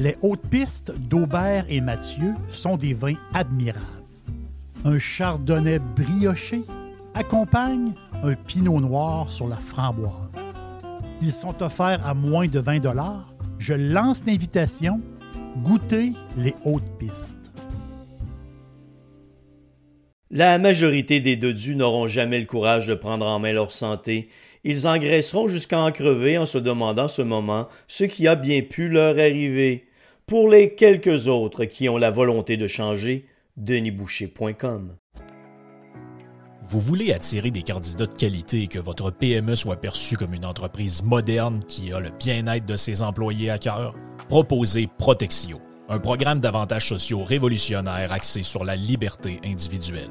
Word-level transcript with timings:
Les 0.00 0.16
hautes 0.22 0.46
pistes 0.48 0.98
d'Aubert 0.98 1.66
et 1.68 1.82
Mathieu 1.82 2.32
sont 2.50 2.78
des 2.78 2.94
vins 2.94 3.18
admirables. 3.34 3.84
Un 4.86 4.98
chardonnay 4.98 5.78
brioché 5.78 6.62
accompagne 7.12 7.92
un 8.22 8.32
pinot 8.32 8.80
noir 8.80 9.28
sur 9.28 9.46
la 9.46 9.56
framboise. 9.56 10.34
Ils 11.20 11.32
sont 11.32 11.62
offerts 11.62 12.00
à 12.06 12.14
moins 12.14 12.46
de 12.46 12.58
20 12.58 12.80
Je 13.58 13.74
lance 13.74 14.24
l'invitation. 14.24 15.02
Goûtez 15.58 16.14
les 16.38 16.54
hautes 16.64 16.98
pistes. 16.98 17.52
La 20.30 20.58
majorité 20.58 21.20
des 21.20 21.36
dodus 21.36 21.76
n'auront 21.76 22.06
jamais 22.06 22.38
le 22.38 22.46
courage 22.46 22.86
de 22.86 22.94
prendre 22.94 23.26
en 23.26 23.38
main 23.38 23.52
leur 23.52 23.70
santé. 23.70 24.28
Ils 24.64 24.88
engraisseront 24.88 25.46
jusqu'à 25.46 25.80
en 25.80 25.92
crever 25.92 26.38
en 26.38 26.46
se 26.46 26.56
demandant 26.56 27.08
ce 27.08 27.20
moment 27.20 27.68
ce 27.86 28.04
qui 28.04 28.26
a 28.28 28.34
bien 28.34 28.62
pu 28.62 28.88
leur 28.88 29.18
arriver. 29.18 29.89
Pour 30.30 30.48
les 30.48 30.76
quelques 30.76 31.26
autres 31.26 31.64
qui 31.64 31.88
ont 31.88 31.96
la 31.96 32.12
volonté 32.12 32.56
de 32.56 32.68
changer, 32.68 33.26
denisboucher.com. 33.56 34.94
Vous 36.62 36.78
voulez 36.78 37.12
attirer 37.12 37.50
des 37.50 37.64
candidats 37.64 38.06
de 38.06 38.14
qualité 38.14 38.62
et 38.62 38.66
que 38.68 38.78
votre 38.78 39.10
PME 39.10 39.56
soit 39.56 39.80
perçue 39.80 40.16
comme 40.16 40.32
une 40.32 40.44
entreprise 40.44 41.02
moderne 41.02 41.58
qui 41.66 41.92
a 41.92 41.98
le 41.98 42.10
bien-être 42.10 42.64
de 42.64 42.76
ses 42.76 43.02
employés 43.02 43.50
à 43.50 43.58
cœur? 43.58 43.96
Proposez 44.28 44.86
Protexio, 44.98 45.58
un 45.88 45.98
programme 45.98 46.38
d'avantages 46.38 46.88
sociaux 46.88 47.24
révolutionnaire 47.24 48.12
axé 48.12 48.44
sur 48.44 48.64
la 48.64 48.76
liberté 48.76 49.40
individuelle. 49.44 50.10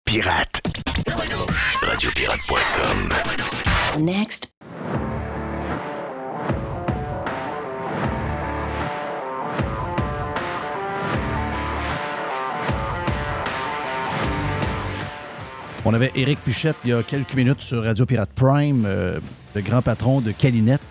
Pirate. 0.11 0.61
Radiopirate.com. 1.83 3.09
Next. 4.03 4.51
On 15.85 15.93
avait 15.93 16.11
Éric 16.15 16.39
Pichette 16.41 16.75
il 16.83 16.89
y 16.89 16.93
a 16.93 17.03
quelques 17.03 17.33
minutes 17.35 17.61
sur 17.61 17.81
Radio 17.81 18.05
Pirate 18.05 18.31
Prime, 18.35 18.83
euh, 18.85 19.17
le 19.55 19.61
grand 19.61 19.81
patron 19.81 20.19
de 20.19 20.33
Calinette, 20.33 20.81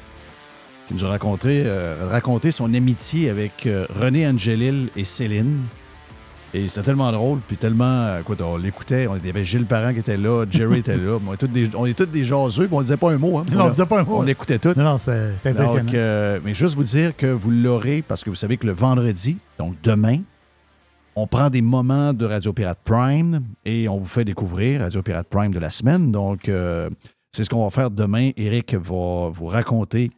qui 0.89 0.95
nous 0.95 1.05
a 1.05 1.09
raconté, 1.11 1.65
euh, 1.67 2.09
raconté 2.09 2.51
son 2.51 2.73
amitié 2.73 3.29
avec 3.29 3.67
euh, 3.67 3.87
René 3.91 4.27
Angelil 4.27 4.89
et 4.97 5.05
Céline. 5.05 5.59
Et 6.53 6.69
c'était 6.69 6.87
tellement 6.87 7.13
drôle, 7.13 7.39
puis 7.47 7.57
tellement. 7.57 8.19
Écoute, 8.19 8.41
on 8.41 8.57
l'écoutait. 8.57 9.07
On, 9.07 9.17
il 9.17 9.27
y 9.27 9.31
avait 9.31 9.45
Gilles 9.45 9.67
Parent 9.67 9.93
qui 9.93 10.01
était 10.01 10.17
là, 10.17 10.45
Jerry 10.51 10.81
était 10.81 10.97
là. 10.97 11.19
On 11.27 11.33
est 11.33 11.37
tous 11.37 11.47
des, 11.47 11.71
on 11.77 11.87
est 11.87 11.95
tous 11.95 12.07
des 12.07 12.25
jaseux, 12.25 12.67
puis 12.67 12.75
on 12.75 12.83
disait 12.83 12.97
pas 12.97 13.13
un 13.13 13.19
mot. 13.19 13.39
Hein, 13.39 13.45
Non, 13.53 13.67
on 13.67 13.71
disait 13.71 13.87
pas 13.87 14.01
un 14.01 14.05
mot. 14.05 14.17
On 14.19 14.27
écoutait 14.27 14.59
tout. 14.59 14.73
Non, 14.77 14.83
non, 14.85 14.99
c'est 14.99 15.35
impressionnant. 15.45 15.85
Donc, 15.85 15.95
euh, 15.95 16.41
mais 16.45 16.55
juste 16.55 16.75
vous 16.75 16.83
dire 16.83 17.17
que 17.17 17.27
vous 17.27 17.51
l'aurez 17.51 18.03
parce 18.03 18.25
que 18.25 18.31
vous 18.31 18.37
savez 18.37 18.57
que 18.57 18.67
le 18.67 18.73
vendredi, 18.73 19.39
donc 19.59 19.75
demain, 19.83 20.19
on 21.17 21.27
prend 21.27 21.51
des 21.51 21.63
moments 21.63 22.13
de 22.13 22.25
Radio 22.25 22.53
Pirate 22.53 22.81
Prime 22.85 23.43
et 23.65 23.89
on 23.89 23.99
vous 23.99 24.07
fait 24.07 24.25
découvrir 24.25 24.81
Radio 24.81 25.03
Pirate 25.03 25.29
Prime 25.29 25.53
de 25.53 25.59
la 25.59 25.71
semaine. 25.71 26.11
Donc, 26.11 26.49
euh, 26.49 26.89
c'est 27.33 27.45
ce 27.45 27.51
qu'on 27.51 27.65
va 27.65 27.71
faire 27.71 27.91
demain. 27.91 28.31
Eric 28.37 28.75
va 28.75 29.29
vous 29.29 29.47
raconter 29.47 30.11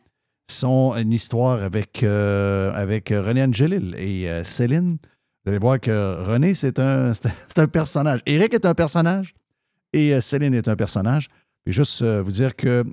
son 0.50 0.94
une 0.96 1.12
histoire 1.12 1.62
avec, 1.62 2.02
euh, 2.02 2.72
avec 2.74 3.08
René 3.08 3.42
Angelil 3.42 3.94
et 3.98 4.28
euh, 4.28 4.44
Céline. 4.44 4.98
Vous 5.44 5.50
allez 5.50 5.58
voir 5.58 5.80
que 5.80 6.22
René, 6.24 6.54
c'est 6.54 6.78
un, 6.78 7.12
un- 7.56 7.66
personnage. 7.66 8.20
Eric 8.26 8.54
est 8.54 8.64
un 8.66 8.74
personnage 8.74 9.34
et 9.92 10.14
euh, 10.14 10.20
Céline 10.20 10.54
est 10.54 10.68
un 10.68 10.76
personnage. 10.76 11.28
Puis 11.64 11.72
juste 11.74 12.02
euh, 12.02 12.22
vous 12.22 12.32
dire 12.32 12.54
qu'il 12.56 12.84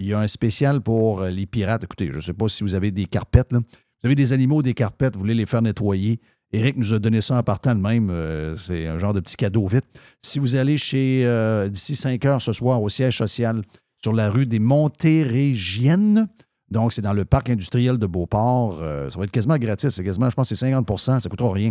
y 0.00 0.12
a 0.12 0.18
un 0.20 0.26
spécial 0.26 0.80
pour 0.80 1.20
euh, 1.22 1.30
les 1.30 1.46
pirates. 1.46 1.84
Écoutez, 1.84 2.08
je 2.10 2.16
ne 2.16 2.20
sais 2.20 2.32
pas 2.32 2.48
si 2.48 2.62
vous 2.64 2.74
avez 2.74 2.90
des 2.90 3.06
carpettes. 3.06 3.52
Vous 3.52 3.60
avez 4.04 4.14
des 4.14 4.32
animaux, 4.32 4.62
des 4.62 4.74
carpettes, 4.74 5.14
vous 5.14 5.20
voulez 5.20 5.34
les 5.34 5.46
faire 5.46 5.62
nettoyer. 5.62 6.20
Eric 6.52 6.76
nous 6.76 6.94
a 6.94 6.98
donné 7.00 7.20
ça 7.20 7.36
en 7.36 7.42
partant 7.42 7.74
de 7.74 7.80
même. 7.80 8.08
euh, 8.10 8.54
c'est 8.56 8.86
un 8.86 8.98
genre 8.98 9.12
de 9.12 9.18
petit 9.20 9.34
cadeau 9.36 9.66
vite. 9.66 9.84
Si 10.22 10.38
vous 10.38 10.54
allez 10.54 10.76
chez, 10.78 11.22
euh, 11.24 11.68
d'ici 11.68 11.96
5 11.96 12.24
heures 12.24 12.40
ce 12.42 12.52
soir, 12.52 12.80
au 12.82 12.88
siège 12.88 13.18
social 13.18 13.62
sur 14.00 14.12
la 14.12 14.30
rue 14.30 14.46
des 14.46 14.60
Montérégiennes, 14.60 16.28
donc 16.70 16.92
c'est 16.92 17.02
dans 17.02 17.12
le 17.12 17.24
parc 17.24 17.50
industriel 17.50 17.98
de 17.98 18.06
Beauport, 18.06 18.78
euh, 18.80 19.10
ça 19.10 19.18
va 19.18 19.24
être 19.24 19.30
quasiment 19.30 19.56
gratis. 19.58 19.90
C'est 19.94 20.04
quasiment, 20.04 20.30
je 20.30 20.34
pense, 20.36 20.48
que 20.48 20.54
c'est 20.54 20.70
50% 20.70 20.98
ça 20.98 21.16
ne 21.16 21.28
coûtera 21.28 21.52
rien. 21.52 21.70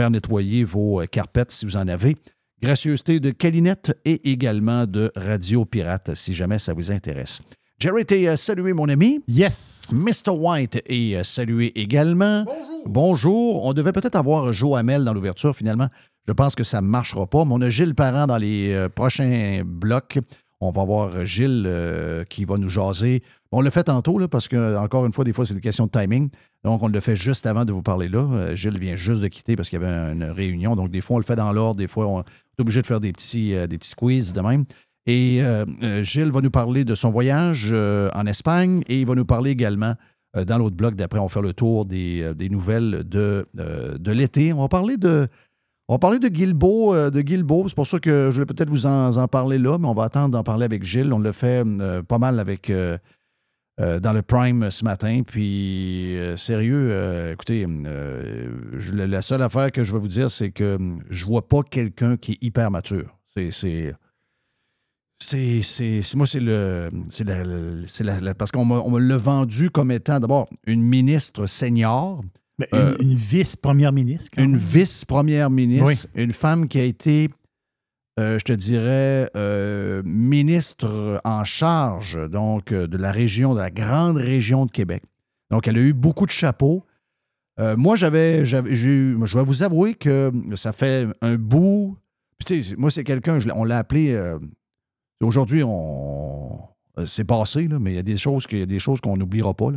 Faire 0.00 0.10
nettoyer 0.10 0.64
vos 0.64 1.02
euh, 1.02 1.04
carpettes 1.04 1.52
si 1.52 1.66
vous 1.66 1.76
en 1.76 1.86
avez. 1.86 2.16
Gracieuseté 2.62 3.20
de 3.20 3.32
Calinette 3.32 3.94
et 4.06 4.30
également 4.30 4.86
de 4.86 5.12
Radio 5.14 5.66
Pirate, 5.66 6.14
si 6.14 6.32
jamais 6.32 6.58
ça 6.58 6.72
vous 6.72 6.90
intéresse. 6.90 7.42
Jerry, 7.78 8.06
t'es 8.06 8.26
euh, 8.26 8.34
salué, 8.34 8.72
mon 8.72 8.88
ami. 8.88 9.20
Yes. 9.28 9.92
Mr. 9.92 10.30
White 10.30 10.82
est 10.86 11.16
euh, 11.16 11.22
salué 11.22 11.78
également. 11.78 12.44
Bonjour. 12.44 12.82
Bonjour. 12.86 13.66
On 13.66 13.74
devait 13.74 13.92
peut-être 13.92 14.16
avoir 14.16 14.50
Joe 14.54 14.78
Hamel 14.78 15.04
dans 15.04 15.12
l'ouverture, 15.12 15.54
finalement. 15.54 15.88
Je 16.26 16.32
pense 16.32 16.54
que 16.54 16.62
ça 16.64 16.80
ne 16.80 16.86
marchera 16.86 17.26
pas. 17.26 17.44
Mais 17.44 17.52
on 17.52 17.60
a 17.60 17.68
Gilles 17.68 17.94
Parent 17.94 18.26
dans 18.26 18.38
les 18.38 18.86
prochains 18.94 19.60
blocs. 19.66 20.18
On 20.62 20.70
va 20.70 20.84
voir 20.84 21.24
Gilles 21.24 21.64
euh, 21.66 22.24
qui 22.24 22.44
va 22.44 22.58
nous 22.58 22.68
jaser. 22.68 23.22
On 23.52 23.62
le 23.62 23.70
fait 23.70 23.84
tantôt, 23.84 24.16
là, 24.18 24.28
parce 24.28 24.46
que, 24.46 24.76
encore 24.76 25.06
une 25.06 25.12
fois, 25.12 25.24
des 25.24 25.32
fois, 25.32 25.44
c'est 25.44 25.54
une 25.54 25.60
question 25.60 25.86
de 25.86 25.90
timing. 25.90 26.30
Donc, 26.62 26.82
on 26.84 26.88
le 26.88 27.00
fait 27.00 27.16
juste 27.16 27.46
avant 27.46 27.64
de 27.64 27.72
vous 27.72 27.82
parler 27.82 28.08
là. 28.08 28.20
Euh, 28.20 28.54
Gilles 28.54 28.78
vient 28.78 28.94
juste 28.94 29.22
de 29.22 29.28
quitter 29.28 29.56
parce 29.56 29.68
qu'il 29.68 29.80
y 29.80 29.84
avait 29.84 30.12
une 30.12 30.22
réunion. 30.24 30.76
Donc, 30.76 30.90
des 30.90 31.00
fois, 31.00 31.16
on 31.16 31.18
le 31.18 31.24
fait 31.24 31.34
dans 31.34 31.52
l'ordre. 31.52 31.76
Des 31.76 31.88
fois, 31.88 32.06
on 32.06 32.20
est 32.20 32.60
obligé 32.60 32.80
de 32.80 32.86
faire 32.86 33.00
des 33.00 33.12
petits, 33.12 33.54
euh, 33.54 33.66
des 33.66 33.76
petits 33.76 33.90
squeezes 33.90 34.32
de 34.32 34.40
même. 34.40 34.64
Et 35.06 35.42
euh, 35.42 35.64
Gilles 36.04 36.30
va 36.30 36.42
nous 36.42 36.50
parler 36.50 36.84
de 36.84 36.94
son 36.94 37.10
voyage 37.10 37.72
en 37.72 38.26
Espagne 38.26 38.82
et 38.86 39.00
il 39.00 39.06
va 39.06 39.14
nous 39.14 39.24
parler 39.24 39.50
également, 39.50 39.94
dans 40.36 40.58
l'autre 40.58 40.76
bloc 40.76 40.94
d'après, 40.94 41.18
on 41.18 41.24
va 41.24 41.28
faire 41.28 41.42
le 41.42 41.54
tour 41.54 41.86
des, 41.86 42.48
nouvelles 42.50 43.02
de, 43.04 43.46
l'été. 44.12 44.52
On 44.52 44.60
va 44.60 44.68
parler 44.68 44.98
de. 44.98 45.26
On 45.88 45.96
de 45.96 46.28
Guilbeault. 46.28 47.68
C'est 47.68 47.74
pour 47.74 47.86
ça 47.86 47.98
que 47.98 48.28
je 48.30 48.40
vais 48.40 48.46
peut-être 48.46 48.68
vous 48.68 48.86
en, 48.86 49.26
parler 49.26 49.58
là, 49.58 49.78
mais 49.78 49.88
on 49.88 49.94
va 49.94 50.04
attendre 50.04 50.30
d'en 50.30 50.44
parler 50.44 50.66
avec 50.66 50.84
Gilles. 50.84 51.12
On 51.12 51.18
le 51.18 51.32
fait 51.32 51.64
pas 52.06 52.18
mal 52.18 52.38
avec. 52.38 52.70
Euh, 53.78 54.00
dans 54.00 54.12
le 54.12 54.22
Prime 54.22 54.70
ce 54.70 54.84
matin. 54.84 55.22
Puis, 55.26 56.16
euh, 56.18 56.36
sérieux, 56.36 56.88
euh, 56.92 57.32
écoutez, 57.32 57.66
je- 58.78 58.92
la- 58.94 59.22
seule 59.22 59.42
affaire 59.42 59.70
que 59.70 59.82
je 59.84 59.92
vais 59.92 59.98
vous 59.98 60.08
dire, 60.08 60.30
c'est 60.30 60.50
que 60.50 60.76
hum, 60.76 61.02
je 61.10 61.24
vois 61.24 61.46
pas 61.48 61.62
quelqu'un 61.62 62.16
qui 62.16 62.32
est 62.32 62.38
hyper 62.42 62.70
mature. 62.70 63.16
C'est. 63.34 63.50
c'est 63.50 63.94
c'est, 65.22 65.60
c'est- 65.60 66.00
c'est- 66.02 66.16
moi, 66.16 66.26
c'est 66.26 66.40
le. 66.40 66.88
C'est 67.10 67.24
la, 67.24 67.44
la- 67.44 67.86
c'est 67.88 68.04
la- 68.04 68.20
la- 68.20 68.34
parce 68.34 68.50
qu'on 68.50 68.64
me 68.64 68.98
l'a 68.98 69.16
vendu 69.18 69.68
comme 69.70 69.90
étant 69.90 70.18
d'abord 70.18 70.48
une 70.66 70.82
ministre 70.82 71.46
senior, 71.46 72.22
Ben, 72.58 72.66
une, 72.72 72.78
Euh, 72.78 72.96
une 73.00 73.14
vice-première 73.14 73.92
ministre. 73.92 74.38
une 74.38 74.56
vice-première 74.56 75.48
ministre, 75.50 75.86
Oui. 75.86 76.22
une 76.22 76.32
femme 76.32 76.68
qui 76.68 76.78
a 76.78 76.84
été, 76.84 77.28
euh, 78.20 78.38
je 78.38 78.44
te 78.44 78.52
dirais, 78.52 79.30
euh, 79.34 80.02
ministre 80.04 81.20
en 81.24 81.44
charge 81.44 82.18
donc 82.28 82.70
euh, 82.70 82.86
de 82.86 82.98
la 82.98 83.10
région, 83.10 83.54
de 83.54 83.60
la 83.60 83.70
grande 83.70 84.18
région 84.18 84.66
de 84.66 84.70
Québec. 84.70 85.02
Donc, 85.50 85.66
elle 85.66 85.78
a 85.78 85.80
eu 85.80 85.94
beaucoup 85.94 86.26
de 86.26 86.30
chapeaux. 86.30 86.84
Moi, 87.76 87.94
j'avais, 87.94 88.46
je 88.46 88.56
vais 88.56 89.44
vous 89.44 89.62
avouer 89.62 89.92
que 89.94 90.32
ça 90.54 90.72
fait 90.72 91.06
un 91.20 91.36
bout. 91.36 91.98
Moi, 92.78 92.90
c'est 92.90 93.04
quelqu'un, 93.04 93.38
je 93.38 93.48
l'ai- 93.48 93.54
on 93.54 93.64
l'a 93.64 93.76
appelé. 93.76 94.18
aujourd'hui, 95.20 95.62
on, 95.62 96.58
c'est 97.04 97.24
passé, 97.24 97.68
mais 97.68 97.92
il 97.92 97.96
y 97.96 97.98
a 97.98 98.02
des 98.02 98.16
choses, 98.16 98.46
qu'on 99.02 99.16
n'oubliera 99.18 99.52
pas. 99.52 99.72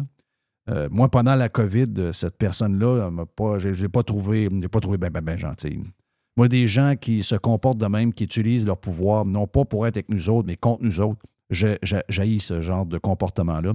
moi, 0.92 1.10
pendant 1.10 1.36
la 1.36 1.50
COVID, 1.50 2.13
cette 2.13 2.38
personne-là, 2.38 3.12
pas, 3.36 3.57
j'ai, 3.60 3.75
j'ai 3.75 3.89
pas 3.89 4.04
trouvé, 4.04 4.48
pas 4.72 4.80
trouvé 4.80 4.98
ben, 4.98 5.10
ben 5.10 5.38
gentille. 5.38 5.84
Moi, 6.36 6.48
des 6.48 6.68
gens 6.68 6.96
qui 7.00 7.22
se 7.22 7.36
comportent 7.36 7.78
de 7.78 7.86
même, 7.86 8.14
qui 8.14 8.24
utilisent 8.24 8.66
leur 8.66 8.78
pouvoir, 8.78 9.26
non 9.26 9.46
pas 9.46 9.66
pour 9.66 9.86
être 9.86 9.98
avec 9.98 10.10
nous 10.10 10.30
autres, 10.30 10.48
mais 10.48 10.58
contre 10.58 10.84
nous 10.84 11.00
autres, 11.00 11.22
j'ai 11.50 11.78
ce 12.40 12.62
genre 12.62 12.86
de 12.86 12.98
comportement-là. 12.98 13.74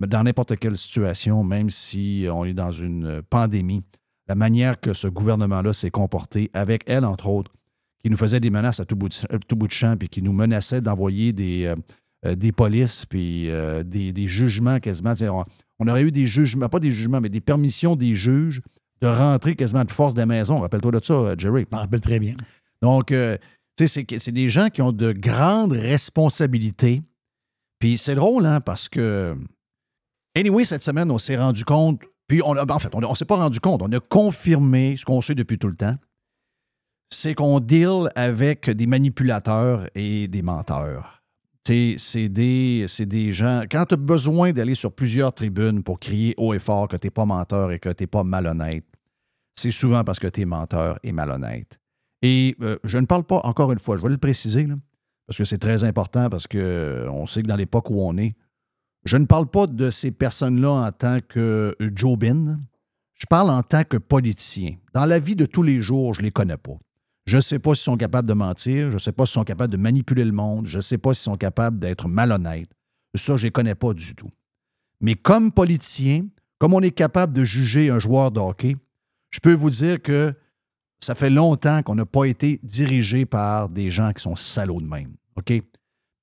Mais 0.00 0.06
dans 0.06 0.22
n'importe 0.22 0.56
quelle 0.56 0.76
situation, 0.76 1.44
même 1.44 1.70
si 1.70 2.26
on 2.30 2.44
est 2.44 2.54
dans 2.54 2.70
une 2.70 3.22
pandémie, 3.28 3.82
la 4.28 4.34
manière 4.34 4.78
que 4.80 4.92
ce 4.92 5.08
gouvernement-là 5.08 5.72
s'est 5.72 5.90
comporté, 5.90 6.50
avec 6.52 6.82
elle, 6.86 7.04
entre 7.04 7.28
autres, 7.28 7.52
qui 8.02 8.10
nous 8.10 8.16
faisait 8.16 8.40
des 8.40 8.50
menaces 8.50 8.80
à 8.80 8.84
tout 8.84 8.96
bout 8.96 9.08
de, 9.08 9.38
tout 9.48 9.56
bout 9.56 9.66
de 9.66 9.72
champ, 9.72 9.96
puis 9.96 10.08
qui 10.08 10.22
nous 10.22 10.32
menaçait 10.32 10.80
d'envoyer 10.80 11.32
des, 11.32 11.64
euh, 11.64 11.74
euh, 12.26 12.34
des 12.34 12.52
polices, 12.52 13.06
puis 13.06 13.50
euh, 13.50 13.82
des, 13.82 14.26
jugements 14.26 14.78
quasiment. 14.78 15.14
On, 15.78 15.88
aurait 15.88 16.02
eu 16.02 16.12
des 16.12 16.26
jugements, 16.26 16.68
pas 16.68 16.80
des 16.80 16.90
jugements, 16.92 17.20
mais 17.20 17.28
des 17.28 17.40
permissions 17.40 17.96
des 17.96 18.14
juges 18.14 18.62
de 19.00 19.06
rentrer 19.06 19.56
quasiment 19.56 19.84
de 19.84 19.90
force 19.90 20.14
des 20.14 20.26
maisons. 20.26 20.60
Rappelle-toi 20.60 20.92
de 20.92 21.00
ça, 21.02 21.34
Jerry. 21.36 21.66
Je 21.70 21.74
m'en 21.74 21.82
rappelle 21.82 22.00
très 22.00 22.18
bien. 22.18 22.34
Donc, 22.82 23.08
tu 23.08 23.88
sais, 23.88 24.04
c'est 24.18 24.32
des 24.32 24.48
gens 24.48 24.68
qui 24.68 24.82
ont 24.82 24.92
de 24.92 25.12
grandes 25.12 25.72
responsabilités. 25.72 27.02
Puis 27.78 27.98
c'est 27.98 28.14
drôle, 28.14 28.46
hein, 28.46 28.60
parce 28.60 28.88
que. 28.88 29.36
Anyway, 30.36 30.64
cette 30.64 30.82
semaine, 30.82 31.10
on 31.10 31.18
s'est 31.18 31.36
rendu 31.36 31.64
compte. 31.64 32.02
Puis, 32.26 32.42
on 32.44 32.56
en 32.56 32.78
fait, 32.78 32.94
on 32.94 33.00
ne 33.00 33.14
s'est 33.14 33.24
pas 33.24 33.36
rendu 33.36 33.60
compte. 33.60 33.82
On 33.82 33.90
a 33.92 34.00
confirmé 34.00 34.96
ce 34.96 35.04
qu'on 35.04 35.20
sait 35.20 35.34
depuis 35.34 35.58
tout 35.58 35.68
le 35.68 35.76
temps 35.76 35.96
c'est 37.10 37.34
qu'on 37.34 37.60
deal 37.60 38.10
avec 38.14 38.70
des 38.70 38.86
manipulateurs 38.86 39.86
et 39.94 40.28
des 40.28 40.42
menteurs. 40.42 41.17
C'est 41.68 42.28
des, 42.28 42.86
des 43.00 43.32
gens. 43.32 43.64
Quand 43.70 43.84
tu 43.86 43.94
as 43.94 43.98
besoin 43.98 44.52
d'aller 44.52 44.74
sur 44.74 44.92
plusieurs 44.92 45.34
tribunes 45.34 45.82
pour 45.82 46.00
crier 46.00 46.34
haut 46.38 46.54
et 46.54 46.58
fort 46.58 46.88
que 46.88 46.96
tu 46.96 47.06
n'es 47.06 47.10
pas 47.10 47.26
menteur 47.26 47.72
et 47.72 47.78
que 47.78 47.90
tu 47.90 48.04
n'es 48.04 48.06
pas 48.06 48.24
malhonnête, 48.24 48.84
c'est 49.54 49.70
souvent 49.70 50.02
parce 50.02 50.18
que 50.18 50.28
tu 50.28 50.40
es 50.40 50.44
menteur 50.44 50.98
et 51.02 51.12
malhonnête. 51.12 51.78
Et 52.22 52.56
euh, 52.62 52.78
je 52.84 52.98
ne 52.98 53.06
parle 53.06 53.24
pas, 53.24 53.40
encore 53.44 53.70
une 53.72 53.78
fois, 53.78 53.96
je 53.96 54.02
vais 54.02 54.08
le 54.08 54.16
préciser, 54.18 54.66
parce 55.26 55.36
que 55.36 55.44
c'est 55.44 55.58
très 55.58 55.84
important, 55.84 56.30
parce 56.30 56.46
qu'on 56.46 56.58
euh, 56.58 57.26
sait 57.26 57.42
que 57.42 57.48
dans 57.48 57.56
l'époque 57.56 57.90
où 57.90 58.00
on 58.00 58.16
est, 58.16 58.34
je 59.04 59.16
ne 59.16 59.26
parle 59.26 59.46
pas 59.46 59.66
de 59.66 59.90
ces 59.90 60.10
personnes-là 60.10 60.70
en 60.70 60.92
tant 60.92 61.18
que 61.20 61.76
Jobin. 61.94 62.58
Je 63.14 63.26
parle 63.26 63.50
en 63.50 63.62
tant 63.62 63.84
que 63.84 63.96
politicien. 63.96 64.76
Dans 64.94 65.04
la 65.04 65.18
vie 65.18 65.36
de 65.36 65.44
tous 65.46 65.62
les 65.62 65.80
jours, 65.80 66.14
je 66.14 66.20
ne 66.20 66.26
les 66.26 66.30
connais 66.30 66.56
pas. 66.56 66.78
Je 67.28 67.36
ne 67.36 67.42
sais 67.42 67.58
pas 67.58 67.74
s'ils 67.74 67.84
sont 67.84 67.98
capables 67.98 68.26
de 68.26 68.32
mentir, 68.32 68.88
je 68.88 68.94
ne 68.94 68.98
sais 68.98 69.12
pas 69.12 69.26
s'ils 69.26 69.34
sont 69.34 69.44
capables 69.44 69.70
de 69.70 69.76
manipuler 69.76 70.24
le 70.24 70.32
monde, 70.32 70.64
je 70.64 70.78
ne 70.78 70.82
sais 70.82 70.96
pas 70.96 71.12
s'ils 71.12 71.24
sont 71.24 71.36
capables 71.36 71.78
d'être 71.78 72.08
malhonnêtes. 72.08 72.70
Ça, 73.14 73.36
je 73.36 73.42
ne 73.42 73.48
les 73.48 73.50
connais 73.50 73.74
pas 73.74 73.92
du 73.92 74.14
tout. 74.14 74.30
Mais 75.02 75.14
comme 75.14 75.52
politicien, 75.52 76.26
comme 76.58 76.72
on 76.72 76.80
est 76.80 76.90
capable 76.90 77.34
de 77.34 77.44
juger 77.44 77.90
un 77.90 77.98
joueur 77.98 78.30
de 78.30 78.40
je 79.28 79.40
peux 79.40 79.52
vous 79.52 79.68
dire 79.68 80.00
que 80.00 80.32
ça 81.00 81.14
fait 81.14 81.28
longtemps 81.28 81.82
qu'on 81.82 81.96
n'a 81.96 82.06
pas 82.06 82.24
été 82.24 82.60
dirigé 82.62 83.26
par 83.26 83.68
des 83.68 83.90
gens 83.90 84.14
qui 84.14 84.22
sont 84.22 84.34
salauds 84.34 84.80
de 84.80 84.86
même. 84.86 85.14
OK? 85.36 85.52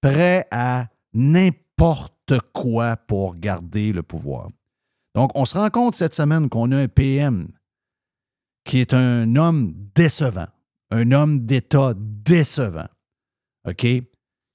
Prêts 0.01 0.47
à 0.49 0.87
n'importe 1.13 2.33
quoi 2.51 2.97
pour 2.97 3.35
garder 3.35 3.93
le 3.93 4.01
pouvoir. 4.01 4.49
Donc, 5.13 5.29
on 5.35 5.45
se 5.45 5.55
rend 5.55 5.69
compte 5.69 5.93
cette 5.93 6.15
semaine 6.15 6.49
qu'on 6.49 6.71
a 6.71 6.77
un 6.77 6.87
PM 6.87 7.49
qui 8.63 8.79
est 8.79 8.95
un 8.95 9.35
homme 9.35 9.75
décevant 9.93 10.47
un 10.95 11.11
homme 11.11 11.45
d'État 11.45 11.93
décevant, 11.97 12.87
OK? 13.67 13.85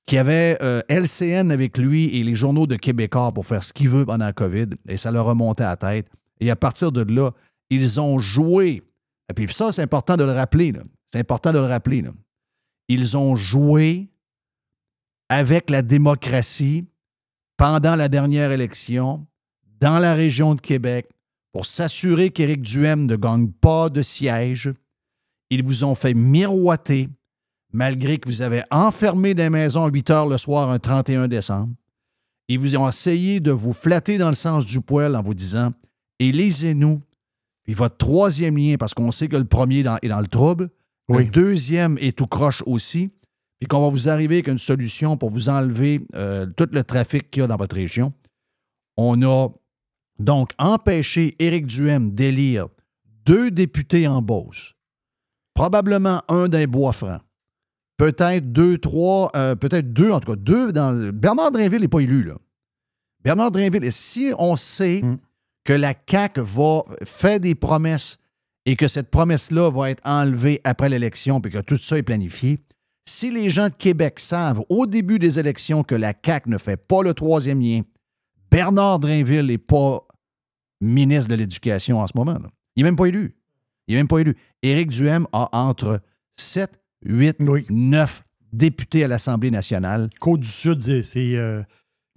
Qui 0.06 0.16
avait 0.16 0.58
euh, 0.62 0.82
LCN 0.88 1.50
avec 1.50 1.76
lui 1.76 2.16
et 2.16 2.25
les 2.25 2.34
journaux 2.34 2.66
de 2.66 2.76
Québécois 2.76 3.32
pour 3.32 3.46
faire 3.46 3.62
ce 3.62 3.72
qu'il 3.72 3.90
veut 3.90 4.06
pendant 4.06 4.25
la 4.25 4.32
COVID, 4.32 4.69
et 4.88 4.96
ça 4.96 5.10
leur 5.10 5.26
remontait 5.26 5.64
à 5.64 5.70
la 5.70 5.76
tête. 5.76 6.08
Et 6.40 6.50
à 6.50 6.56
partir 6.56 6.90
de 6.90 7.02
là, 7.02 7.32
ils 7.69 8.00
ont 8.00 8.19
joué. 8.19 8.82
Et 9.28 9.34
puis 9.34 9.52
ça, 9.52 9.70
c'est 9.70 9.82
important 9.82 10.16
de 10.16 10.25
le 10.25 10.32
rappeler. 10.32 10.72
C'est 11.06 11.19
important 11.19 11.52
de 11.52 11.58
le 11.58 11.66
rappeler. 11.66 12.02
Ils 12.88 13.16
ont 13.16 13.36
joué 13.36 14.08
avec 15.28 15.70
la 15.70 15.82
démocratie 15.82 16.86
pendant 17.56 17.94
la 17.94 18.08
dernière 18.08 18.50
élection 18.50 19.26
dans 19.81 19.98
la 19.98 20.14
région 20.14 20.54
de 20.54 20.60
Québec 20.60 21.08
pour 21.52 21.66
s'assurer 21.66 22.31
qu'Éric 22.31 22.62
Duhem 22.62 23.06
ne 23.06 23.16
gagne 23.16 23.50
pas 23.50 23.90
de 23.90 24.02
siège 24.02 24.72
ils 25.50 25.64
vous 25.64 25.85
ont 25.85 25.94
fait 25.94 26.14
miroiter, 26.14 27.08
malgré 27.73 28.19
que 28.19 28.29
vous 28.29 28.43
avez 28.43 28.62
enfermé 28.70 29.35
des 29.35 29.50
maisons 29.50 29.85
à 29.85 29.88
8 29.91 30.11
heures 30.11 30.29
le 30.29 30.38
soir 30.38 30.70
un 30.70 30.79
31 30.79 31.29
décembre. 31.29 31.75
Ils 32.49 32.58
vous 32.58 32.76
ont 32.76 32.88
essayé 32.88 33.41
de 33.41 33.52
vous 33.52 33.73
flatter 33.73 34.19
dans 34.19 34.29
le 34.29 34.35
sens 34.35 34.67
du 34.67 34.81
poil 34.81 35.14
en 35.14 35.23
vous 35.23 35.35
disant 35.35 35.70
Et 36.19 36.32
lisez-nous. 36.32 37.00
Puis 37.64 37.75
votre 37.75 37.97
troisième 37.97 38.56
lien, 38.56 38.76
parce 38.79 38.94
qu'on 38.94 39.12
sait 39.12 39.29
que 39.29 39.37
le 39.37 39.44
premier 39.44 39.85
est 40.02 40.08
dans 40.08 40.20
le 40.20 40.26
trouble, 40.26 40.70
le 41.08 41.25
deuxième 41.25 41.99
est 41.99 42.17
tout 42.17 42.26
croche 42.26 42.62
aussi, 42.67 43.11
puis 43.58 43.67
qu'on 43.69 43.82
va 43.82 43.88
vous 43.88 44.08
arriver 44.08 44.37
avec 44.37 44.49
une 44.49 44.58
solution 44.58 45.17
pour 45.17 45.31
vous 45.31 45.49
enlever 45.49 46.06
euh, 46.14 46.46
tout 46.56 46.69
le 46.73 46.82
trafic 46.82 47.31
qu'il 47.31 47.43
y 47.43 47.44
a 47.44 47.46
dans 47.46 47.56
votre 47.56 47.76
région. 47.76 48.12
On 48.96 49.23
a 49.23 49.49
donc 50.19 50.53
empêché 50.58 51.37
Éric 51.38 51.67
Duhem 51.67 52.12
d'élire 52.12 52.69
deux 53.25 53.50
députés 53.50 54.08
en 54.08 54.23
Beauce, 54.23 54.75
probablement 55.60 56.22
un 56.28 56.48
d'un 56.48 56.64
bois 56.64 56.92
franc. 56.92 57.18
Peut-être 57.98 58.50
deux, 58.50 58.78
trois, 58.78 59.30
euh, 59.36 59.54
peut-être 59.54 59.92
deux, 59.92 60.10
en 60.10 60.18
tout 60.18 60.32
cas 60.32 60.36
deux. 60.36 60.72
Dans... 60.72 61.12
Bernard 61.12 61.50
Drinville 61.50 61.82
n'est 61.82 61.88
pas 61.88 62.00
élu, 62.00 62.22
là. 62.22 62.36
Bernard 63.22 63.50
Drinville, 63.50 63.92
si 63.92 64.32
on 64.38 64.56
sait 64.56 65.02
mm. 65.02 65.18
que 65.64 65.74
la 65.74 65.92
CAQ 66.08 66.40
va 66.40 66.84
faire 67.04 67.40
des 67.40 67.54
promesses 67.54 68.16
et 68.64 68.74
que 68.74 68.88
cette 68.88 69.10
promesse-là 69.10 69.70
va 69.70 69.90
être 69.90 70.00
enlevée 70.06 70.62
après 70.64 70.88
l'élection 70.88 71.42
puis 71.42 71.52
que 71.52 71.58
tout 71.58 71.76
ça 71.76 71.98
est 71.98 72.02
planifié, 72.02 72.58
si 73.06 73.30
les 73.30 73.50
gens 73.50 73.68
de 73.68 73.74
Québec 73.74 74.18
savent 74.18 74.62
au 74.70 74.86
début 74.86 75.18
des 75.18 75.38
élections 75.38 75.82
que 75.82 75.94
la 75.94 76.14
CAQ 76.24 76.48
ne 76.48 76.56
fait 76.56 76.78
pas 76.78 77.02
le 77.02 77.12
troisième 77.12 77.60
lien, 77.60 77.82
Bernard 78.50 78.98
Drinville 78.98 79.44
n'est 79.44 79.58
pas 79.58 80.06
ministre 80.80 81.28
de 81.28 81.34
l'Éducation 81.34 81.98
en 81.98 82.06
ce 82.06 82.16
moment. 82.16 82.38
Il 82.76 82.82
n'est 82.82 82.88
même 82.88 82.96
pas 82.96 83.06
élu. 83.08 83.36
Il 83.90 83.94
n'est 83.94 84.00
même 84.00 84.08
pas 84.08 84.20
élu. 84.20 84.37
Éric 84.62 84.90
Duhem 84.90 85.26
a 85.32 85.48
entre 85.52 86.00
7, 86.37 86.70
8, 87.04 87.40
9 87.70 88.25
députés 88.52 89.02
à 89.02 89.08
l'Assemblée 89.08 89.50
nationale. 89.50 90.10
Côte-du-Sud, 90.20 91.02
c'est. 91.02 91.37
Euh, 91.37 91.64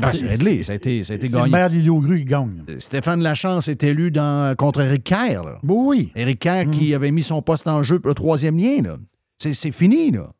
ah, 0.04 0.14
c'est 0.14 0.28
réglé. 0.28 0.62
Ça 0.62 0.74
a 0.74 0.76
été, 0.76 1.02
ça 1.02 1.14
a 1.14 1.16
été 1.16 1.30
gagné. 1.30 1.40
C'est 1.40 1.46
le 1.46 2.00
maire 2.00 2.18
qui 2.18 2.26
gagne. 2.26 2.64
Euh, 2.70 2.80
Stéphane 2.80 3.24
Lachance 3.24 3.70
est 3.70 3.84
élu 3.84 4.12
dans, 4.12 4.56
contre 4.56 4.82
Éric 4.82 5.04
Kerr. 5.06 5.60
Oui. 5.64 6.12
Éric 6.16 6.42
Kerr 6.42 6.70
qui 6.70 6.92
mm. 6.92 6.96
avait 6.96 7.10
mis 7.10 7.24
son 7.24 7.42
poste 7.42 7.68
en 7.68 7.82
jeu 7.82 8.00
pour 8.00 8.10
le 8.10 8.16
troisième 8.16 8.60
lien. 8.60 8.98
C'est 9.40 9.72
fini. 9.72 10.12
Là. 10.12 10.32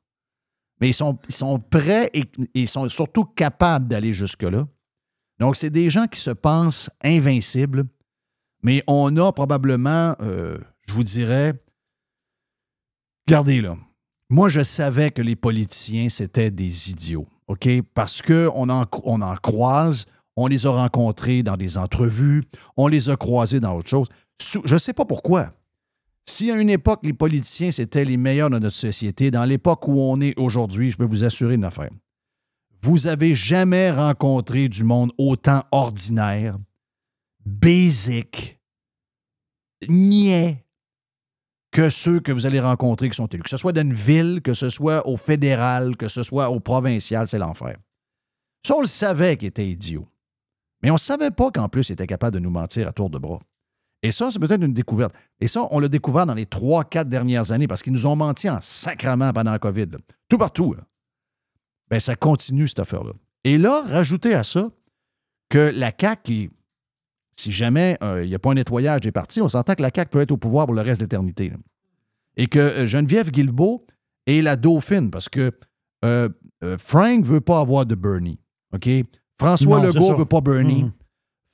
Mais 0.80 0.90
ils 0.90 0.94
sont, 0.94 1.18
ils 1.28 1.34
sont 1.34 1.58
prêts 1.58 2.12
et 2.14 2.26
ils 2.54 2.68
sont 2.68 2.88
surtout 2.90 3.26
capables 3.26 3.88
d'aller 3.88 4.14
jusque-là. 4.14 4.68
Donc, 5.40 5.56
c'est 5.56 5.72
des 5.72 5.90
gens 5.90 6.06
qui 6.06 6.20
se 6.20 6.30
pensent 6.30 6.92
invincibles, 7.04 7.86
mais 8.62 8.84
on 8.86 9.18
a 9.18 9.32
probablement. 9.32 10.16
Euh, 10.22 10.60
je 10.88 10.94
vous 10.94 11.04
dirais, 11.04 11.54
regardez 13.28 13.62
là, 13.62 13.76
moi 14.30 14.50
je 14.50 14.62
savais 14.62 15.12
que 15.12 15.22
les 15.22 15.36
politiciens, 15.36 16.10
c'était 16.10 16.52
des 16.52 16.92
idiots, 16.92 17.28
OK? 17.48 17.68
Parce 17.94 18.22
qu'on 18.22 18.70
en, 18.70 18.86
on 19.04 19.22
en 19.22 19.36
croise, 19.36 20.06
on 20.36 20.48
les 20.48 20.66
a 20.66 20.72
rencontrés 20.72 21.44
dans 21.44 21.58
des 21.58 21.78
entrevues, 21.78 22.44
on 22.78 22.88
les 22.88 23.10
a 23.10 23.16
croisés 23.16 23.60
dans 23.60 23.76
autre 23.76 23.90
chose. 23.90 24.08
Je 24.40 24.74
ne 24.74 24.80
sais 24.80 24.94
pas 24.94 25.06
pourquoi. 25.06 25.54
Si 26.26 26.50
à 26.50 26.56
une 26.56 26.70
époque, 26.70 27.02
les 27.04 27.14
politiciens, 27.14 27.72
c'était 27.72 28.06
les 28.06 28.18
meilleurs 28.18 28.50
de 28.50 28.58
notre 28.58 28.76
société, 28.76 29.30
dans 29.30 29.46
l'époque 29.46 29.88
où 29.88 30.00
on 30.00 30.22
est 30.22 30.38
aujourd'hui, 30.40 30.90
je 30.90 30.98
peux 30.98 31.06
vous 31.06 31.24
assurer 31.24 31.56
une 31.56 31.66
affaire. 31.66 31.90
Vous 32.82 33.08
avez 33.08 33.36
jamais 33.36 33.92
rencontré 33.92 34.70
du 34.70 34.84
monde 34.84 35.12
autant 35.18 35.64
ordinaire, 35.72 36.58
basic, 37.46 38.60
niais, 39.88 40.63
que 41.74 41.90
ceux 41.90 42.20
que 42.20 42.32
vous 42.32 42.46
allez 42.46 42.60
rencontrer 42.60 43.10
qui 43.10 43.18
sont 43.18 43.26
élus. 43.26 43.44
Que 43.44 43.50
ce 43.50 43.58
soit 43.58 43.74
dans 43.74 43.82
une 43.82 43.94
ville, 43.94 44.42
que 44.42 44.54
ce 44.54 44.70
soit 44.70 45.06
au 45.08 45.18
fédéral, 45.18 45.98
que 45.98 46.08
ce 46.08 46.24
soit 46.24 46.50
au 46.50 46.60
provincial, 46.60 47.28
c'est 47.28 47.40
l'enfer. 47.40 47.76
Ça, 48.66 48.76
on 48.78 48.82
le 48.82 48.88
savait 48.88 49.36
qu'il 49.36 49.50
était 49.50 49.68
idiot. 49.68 50.08
Mais 50.82 50.92
on 50.92 50.96
ne 50.96 51.00
savait 51.00 51.32
pas 51.32 51.50
qu'en 51.52 51.68
plus, 51.68 51.90
il 51.90 51.94
était 51.94 52.08
capable 52.08 52.36
de 52.36 52.40
nous 52.40 52.52
mentir 52.52 52.88
à 52.88 52.94
tour 52.94 53.10
de 53.10 53.18
bras. 53.18 53.40
Et 54.04 54.12
ça, 54.12 54.30
c'est 54.32 54.40
peut-être 54.40 54.62
une 54.62 54.74
découverte. 54.74 55.16
Et 55.40 55.48
ça, 55.48 55.68
on 55.72 55.80
l'a 55.80 55.88
découvert 55.88 56.26
dans 56.26 56.34
les 56.36 56.46
trois, 56.46 56.84
quatre 56.84 57.10
dernières 57.10 57.52
années 57.52 57.68
parce 57.68 57.82
qu'ils 57.82 57.94
nous 57.94 58.06
ont 58.06 58.16
menti 58.16 58.50
en 58.50 58.60
sacrement 58.62 59.34
pendant 59.34 59.52
la 59.52 59.60
COVID. 59.60 59.88
Tout 60.30 60.38
partout. 60.38 60.76
Bien, 61.90 62.00
ça 62.00 62.16
continue, 62.16 62.68
cette 62.68 62.80
affaire-là. 62.80 63.14
Et 63.44 63.58
là, 63.58 63.82
rajoutez 63.86 64.36
à 64.36 64.44
ça 64.44 64.70
que 65.50 65.72
la 65.74 65.92
CAQ, 66.00 66.22
qui 66.22 66.52
si 67.36 67.52
jamais 67.52 67.98
euh, 68.04 68.24
il 68.24 68.30
n'y 68.30 68.36
a 68.36 68.40
pas 68.40 68.52
un 68.52 68.56
nettoyage 68.56 69.02
des 69.02 69.12
partis, 69.12 69.42
on 69.42 69.50
s'entend 69.50 69.76
que 69.76 69.82
la 69.82 69.92
CAQ 69.94 70.10
peut 70.10 70.22
être 70.22 70.32
au 70.32 70.38
pouvoir 70.38 70.66
pour 70.66 70.76
le 70.76 70.82
reste 70.82 71.02
de 71.02 71.06
l'éternité. 71.06 71.52
Et 72.38 72.48
que 72.48 72.60
euh, 72.60 72.86
Geneviève 72.86 73.32
Guilbeault 73.32 73.86
est 74.28 74.42
la 74.42 74.56
dauphine, 74.56 75.12
parce 75.12 75.30
que 75.30 75.52
euh, 76.06 76.30
Frank 76.78 77.20
ne 77.20 77.26
veut 77.26 77.42
pas 77.42 77.60
avoir 77.60 77.86
de 77.86 77.96
Bernie. 77.96 78.40
OK? 78.74 78.90
François 79.40 79.84
Legault 79.84 80.12
ne 80.12 80.18
veut 80.18 80.26
pas 80.26 80.42
Bernie. 80.42 80.84
Mm-hmm. 80.84 80.92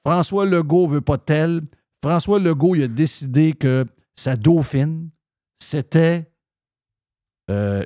François 0.05 0.45
Legault 0.45 0.87
ne 0.87 0.93
veut 0.93 1.01
pas 1.01 1.17
tel. 1.17 1.61
François 2.03 2.39
Legault, 2.39 2.75
il 2.75 2.83
a 2.83 2.87
décidé 2.87 3.53
que 3.53 3.85
sa 4.15 4.35
dauphine, 4.35 5.09
c'était 5.59 6.31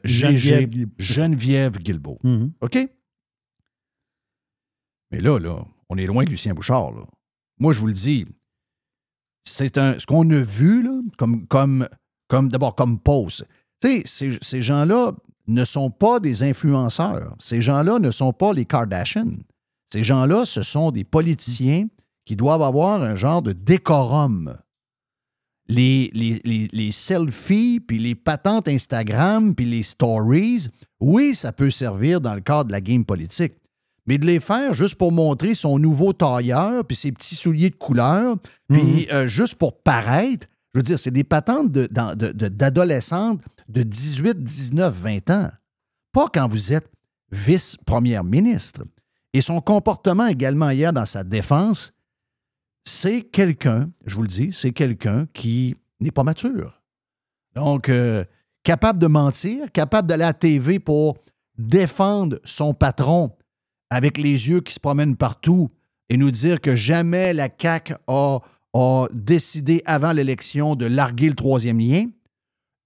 Geneviève, 0.03 0.69
Geneviève 0.99 1.77
Guilbeault. 1.77 2.19
Mm-hmm. 2.23 2.51
OK? 2.61 2.89
Mais 5.11 5.21
là, 5.21 5.39
là, 5.39 5.63
on 5.89 5.97
est 5.97 6.05
loin 6.05 6.23
de 6.23 6.29
Lucien 6.29 6.53
Bouchard. 6.53 6.91
Là. 6.91 7.05
Moi, 7.63 7.71
je 7.71 7.79
vous 7.79 7.87
le 7.87 7.93
dis, 7.93 8.25
c'est 9.45 9.73
ce 9.73 10.05
qu'on 10.05 10.29
a 10.31 10.41
vu 10.41 10.85
comme, 11.47 11.87
d'abord 12.49 12.75
comme 12.75 12.99
pause. 12.99 13.45
Ces, 13.81 14.61
gens-là 14.61 15.13
ne 15.47 15.63
sont 15.63 15.89
pas 15.89 16.19
des 16.19 16.43
influenceurs. 16.43 17.37
Ces 17.39 17.61
gens-là 17.61 17.99
ne 17.99 18.11
sont 18.11 18.33
pas 18.33 18.51
les 18.51 18.65
Kardashians. 18.65 19.37
Ces 19.89 20.03
gens-là, 20.03 20.43
ce 20.43 20.61
sont 20.61 20.91
des 20.91 21.05
politiciens 21.05 21.87
qui 22.25 22.35
doivent 22.35 22.63
avoir 22.63 23.01
un 23.01 23.15
genre 23.15 23.41
de 23.41 23.53
décorum. 23.53 24.57
Les, 25.69 26.11
les 26.13 26.91
selfies, 26.91 27.79
puis 27.79 27.97
les 27.97 28.15
patentes 28.15 28.67
Instagram, 28.67 29.55
puis 29.55 29.65
les 29.65 29.83
stories, 29.83 30.67
oui, 30.99 31.33
ça 31.33 31.53
peut 31.53 31.71
servir 31.71 32.19
dans 32.19 32.35
le 32.35 32.41
cadre 32.41 32.65
de 32.65 32.73
la 32.73 32.81
game 32.81 33.05
politique. 33.05 33.53
Mais 34.05 34.17
de 34.17 34.25
les 34.25 34.39
faire 34.39 34.73
juste 34.73 34.95
pour 34.95 35.11
montrer 35.11 35.53
son 35.55 35.79
nouveau 35.79 36.11
tailleur, 36.13 36.83
puis 36.85 36.95
ses 36.95 37.11
petits 37.11 37.35
souliers 37.35 37.69
de 37.69 37.75
couleur, 37.75 38.35
puis 38.67 39.07
euh, 39.11 39.27
juste 39.27 39.55
pour 39.55 39.81
paraître, 39.81 40.47
je 40.73 40.79
veux 40.79 40.83
dire, 40.83 40.99
c'est 40.99 41.11
des 41.11 41.23
patentes 41.23 41.71
de- 41.71 41.87
dans- 41.89 42.15
de- 42.15 42.31
de- 42.31 42.49
d'adolescentes 42.49 43.41
de, 43.69 43.83
18, 43.83 44.43
19, 44.43 44.93
20 44.93 45.29
ans. 45.29 45.49
Pas 46.11 46.27
quand 46.33 46.47
vous 46.51 46.73
êtes 46.73 46.91
vice-première 47.31 48.23
ministre. 48.23 48.83
Et 49.33 49.41
son 49.41 49.61
comportement 49.61 50.27
également 50.27 50.69
hier 50.69 50.93
dans 50.93 51.05
sa 51.05 51.23
défense, 51.23 51.93
c'est 52.85 53.21
quelqu'un, 53.21 53.89
je 54.05 54.15
vous 54.15 54.21
le 54.23 54.27
dis, 54.27 54.51
c'est 54.51 54.71
quelqu'un 54.73 55.25
qui 55.33 55.75
n'est 55.99 56.11
pas 56.11 56.23
mature. 56.23 56.81
Donc, 57.55 57.87
euh, 57.89 58.25
capable 58.63 58.99
de 58.99 59.07
mentir, 59.07 59.71
capable 59.71 60.07
d'aller 60.07 60.23
à 60.23 60.27
la 60.27 60.33
TV 60.33 60.79
pour 60.79 61.17
défendre 61.57 62.39
son 62.43 62.73
patron 62.73 63.31
avec 63.93 64.17
les 64.17 64.49
yeux 64.49 64.61
qui 64.61 64.73
se 64.73 64.79
promènent 64.79 65.15
partout 65.15 65.69
et 66.09 66.17
nous 66.17 66.31
dire 66.31 66.59
que 66.59 66.75
jamais 66.75 67.33
la 67.33 67.47
CAQ 67.47 67.93
a, 68.07 68.39
a 68.73 69.07
décidé 69.13 69.81
avant 69.85 70.11
l'élection 70.11 70.75
de 70.75 70.85
larguer 70.85 71.29
le 71.29 71.35
troisième 71.35 71.79
lien. 71.79 72.07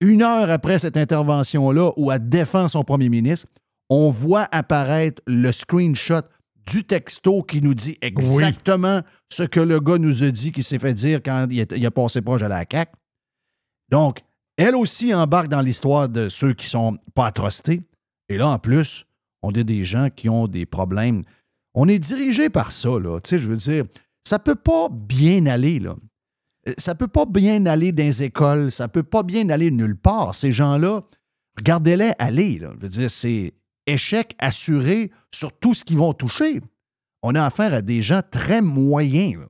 Une 0.02 0.22
heure 0.22 0.50
après 0.52 0.80
cette 0.80 0.98
intervention-là 0.98 1.92
où 1.98 2.12
elle 2.12 2.28
défend 2.28 2.68
son 2.68 2.84
premier 2.84 3.10
ministre, 3.10 3.48
on 3.90 4.10
voit 4.10 4.48
apparaître 4.52 5.22
le 5.26 5.52
screenshot 5.52 6.22
du 6.70 6.84
texto 6.84 7.42
qui 7.42 7.62
nous 7.62 7.74
dit 7.74 7.98
exactement 8.02 9.02
ce 9.30 9.44
que 9.44 9.62
le 9.62 9.80
gars 9.80 9.98
nous 9.98 10.24
a 10.24 10.30
dit 10.30 10.52
qu'il 10.52 10.64
s'est 10.64 10.78
fait 10.78 10.94
dire 10.94 11.22
quand 11.24 11.48
il 11.50 11.62
a, 11.62 11.66
il 11.76 11.86
a 11.86 11.92
passé 11.92 12.22
proche 12.22 12.42
à 12.42 12.50
la 12.50 12.66
CAQ. 12.70 12.92
Donc, 13.90 14.20
elle 14.58 14.76
aussi 14.76 15.14
embarque 15.14 15.48
dans 15.48 15.62
l'histoire 15.62 16.10
de 16.10 16.28
ceux 16.28 16.54
qui 16.54 16.68
sont 16.68 16.98
pas 17.16 17.28
atrocités. 17.28 17.82
Et 18.28 18.38
là, 18.38 18.50
en 18.50 18.60
plus, 18.60 19.07
on 19.48 19.52
a 19.52 19.64
des 19.64 19.84
gens 19.84 20.10
qui 20.14 20.28
ont 20.28 20.48
des 20.48 20.66
problèmes. 20.66 21.24
On 21.74 21.88
est 21.88 22.00
dirigé 22.00 22.50
par 22.50 22.74
ça, 22.74 23.00
là. 23.00 23.20
Tu 23.22 23.40
je 23.40 23.48
veux 23.48 23.56
dire, 23.56 23.86
ça 24.26 24.40
peut 24.40 24.56
pas 24.56 24.90
bien 24.92 25.46
aller, 25.46 25.80
là. 25.80 25.96
Euh, 26.68 26.74
Ça 26.78 26.96
peut 26.96 27.08
pas 27.08 27.26
bien 27.26 27.66
aller 27.66 27.94
dans 27.94 28.04
les 28.04 28.24
écoles, 28.24 28.72
ça 28.72 28.90
peut 28.90 29.04
pas 29.04 29.24
bien 29.24 29.48
aller 29.50 29.72
nulle 29.72 29.96
part. 29.96 30.36
Ces 30.36 30.52
gens-là, 30.52 31.04
regardez-les 31.58 32.12
aller. 32.20 32.60
Je 32.62 32.68
veux 32.82 32.90
dire, 32.90 33.10
c'est 33.10 33.54
échec 33.86 34.36
assuré 34.38 35.12
sur 35.34 35.58
tout 35.58 35.74
ce 35.74 35.86
qu'ils 35.86 35.98
vont 35.98 36.12
toucher. 36.12 36.60
On 37.24 37.34
a 37.34 37.46
affaire 37.46 37.74
à 37.74 37.82
des 37.82 38.02
gens 38.02 38.22
très 38.30 38.62
moyens. 38.62 39.46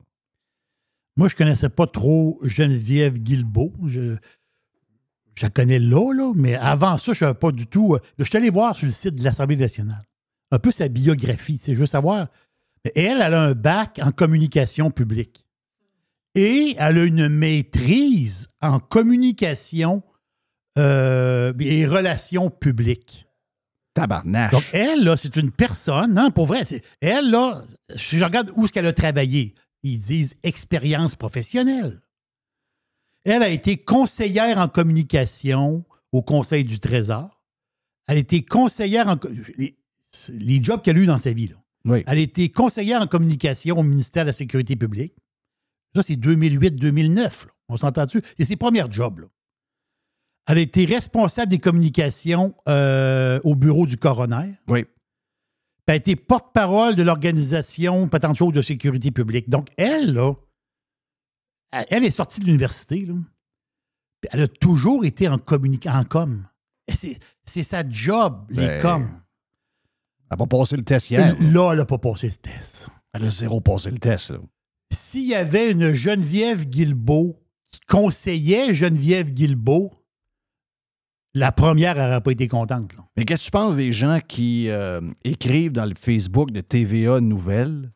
Moi, 1.16 1.26
je 1.26 1.34
ne 1.34 1.38
connaissais 1.38 1.70
pas 1.70 1.88
trop 1.88 2.38
Geneviève 2.44 3.18
Guilbeault. 3.18 3.74
Je, 3.86 4.14
je 5.38 5.46
la 5.46 5.50
connais 5.50 5.78
là, 5.78 6.12
là, 6.12 6.32
mais 6.34 6.54
avant 6.56 6.96
ça, 6.98 7.06
je 7.06 7.10
ne 7.10 7.28
savais 7.28 7.34
pas 7.38 7.52
du 7.52 7.66
tout. 7.66 7.94
euh, 7.94 7.98
Je 8.18 8.24
suis 8.24 8.36
allé 8.36 8.50
voir 8.50 8.74
sur 8.74 8.86
le 8.86 8.92
site 8.92 9.14
de 9.14 9.24
l'Assemblée 9.24 9.56
nationale 9.56 10.00
un 10.50 10.58
peu 10.58 10.70
sa 10.70 10.88
biographie. 10.88 11.58
tu 11.58 11.66
sais, 11.66 11.74
Je 11.74 11.80
veux 11.80 11.86
savoir. 11.86 12.28
Mais 12.84 12.92
Elle, 12.96 13.20
elle 13.20 13.34
a 13.34 13.42
un 13.42 13.52
bac 13.54 14.00
en 14.02 14.12
communication 14.12 14.90
publique. 14.90 15.46
Et 16.34 16.74
elle 16.78 16.98
a 16.98 17.04
une 17.04 17.28
maîtrise 17.28 18.48
en 18.60 18.78
communication 18.80 20.02
euh, 20.78 21.52
et 21.58 21.86
relations 21.86 22.50
publiques. 22.50 23.26
Tabarnache. 23.94 24.52
Donc, 24.52 24.64
elle, 24.72 25.02
là, 25.02 25.16
c'est 25.16 25.34
une 25.36 25.50
personne, 25.50 26.14
non, 26.14 26.30
pour 26.30 26.46
vrai, 26.46 26.62
elle, 27.00 27.30
là, 27.30 27.62
si 27.96 28.16
je 28.18 28.24
regarde 28.24 28.52
où 28.54 28.64
est-ce 28.64 28.72
qu'elle 28.72 28.86
a 28.86 28.92
travaillé, 28.92 29.54
ils 29.82 29.98
disent 29.98 30.36
expérience 30.44 31.16
professionnelle. 31.16 32.00
Elle 33.30 33.42
a 33.42 33.48
été 33.48 33.76
conseillère 33.76 34.58
en 34.58 34.68
communication 34.68 35.84
au 36.12 36.22
Conseil 36.22 36.64
du 36.64 36.80
Trésor. 36.80 37.42
Elle 38.06 38.16
a 38.16 38.20
été 38.20 38.42
conseillère 38.42 39.08
en. 39.08 39.16
Les, 39.58 39.76
les 40.30 40.62
jobs 40.62 40.80
qu'elle 40.82 40.96
a 40.96 41.00
eus 41.00 41.06
dans 41.06 41.18
sa 41.18 41.32
vie, 41.32 41.48
là. 41.48 41.56
oui. 41.84 42.02
Elle 42.06 42.18
a 42.18 42.20
été 42.22 42.48
conseillère 42.48 43.02
en 43.02 43.06
communication 43.06 43.78
au 43.78 43.82
ministère 43.82 44.24
de 44.24 44.28
la 44.28 44.32
Sécurité 44.32 44.76
publique. 44.76 45.14
Ça, 45.94 46.02
c'est 46.02 46.16
2008-2009. 46.16 47.16
là. 47.16 47.30
On 47.68 47.76
s'entend-tu? 47.76 48.22
C'est 48.36 48.46
ses 48.46 48.56
premiers 48.56 48.84
jobs. 48.90 49.20
là. 49.20 49.26
Elle 50.48 50.58
a 50.58 50.60
été 50.62 50.86
responsable 50.86 51.50
des 51.50 51.58
communications 51.58 52.54
euh, 52.68 53.38
au 53.44 53.54
bureau 53.54 53.86
du 53.86 53.98
coroner. 53.98 54.54
Oui. 54.68 54.84
Puis 54.84 54.92
elle 55.88 55.92
a 55.92 55.96
été 55.96 56.16
porte-parole 56.16 56.94
de 56.96 57.02
l'organisation 57.02 58.08
Patente 58.08 58.52
de 58.52 58.62
sécurité 58.62 59.10
publique. 59.10 59.50
Donc, 59.50 59.68
elle, 59.76 60.14
là, 60.14 60.32
elle- 61.72 62.04
est 62.04 62.10
sortie 62.10 62.40
de 62.40 62.46
l'université. 62.46 63.04
là. 63.06 63.14
Elle 64.32 64.42
a 64.42 64.48
toujours 64.48 65.04
été 65.04 65.28
en, 65.28 65.36
en 65.36 66.04
com. 66.04 66.46
Et 66.88 66.92
C'est 66.92 67.18
c'est 67.44 67.62
sa 67.62 67.88
job, 67.88 68.46
les 68.50 68.66
Ben, 68.66 68.82
coms. 68.82 69.08
Elle 69.10 70.26
n'a 70.32 70.36
pas 70.36 70.46
passé 70.58 70.76
le 70.76 70.82
test 70.84 71.10
hier. 71.10 71.34
là. 71.38 71.50
Là, 71.50 71.72
elle 71.72 71.78
n'a 71.78 71.86
pas 71.86 71.98
passé 71.98 72.30
ce 72.30 72.38
test. 72.38 72.88
Elle 73.12 73.24
a 73.24 73.30
zéro 73.30 73.60
passé 73.60 73.90
le 73.90 73.98
test. 73.98 74.34
s'il 74.92 75.24
y 75.24 75.34
avait 75.34 75.70
une 75.70 75.92
Geneviève 75.94 76.66
Guilbeault 76.66 77.38
qui 77.70 77.80
conseillait 77.88 78.74
Geneviève 78.74 79.30
Guilbeault, 79.32 79.92
la 81.34 81.52
première 81.52 81.94
n'aurait 81.94 82.20
pas 82.22 82.32
été 82.32 82.48
contente. 82.48 82.94
là. 82.96 83.06
Mais 83.16 83.24
qu'est-ce 83.24 83.42
que 83.42 83.46
tu 83.46 83.50
penses 83.52 83.76
des 83.76 83.92
gens 83.92 84.18
qui 84.26 84.68
euh, 84.68 85.00
écrivent 85.24 85.72
dans 85.72 85.84
le 85.86 85.94
Facebook 85.94 86.50
de 86.50 86.60
TVA 86.60 87.20
Nouvelles? 87.20 87.92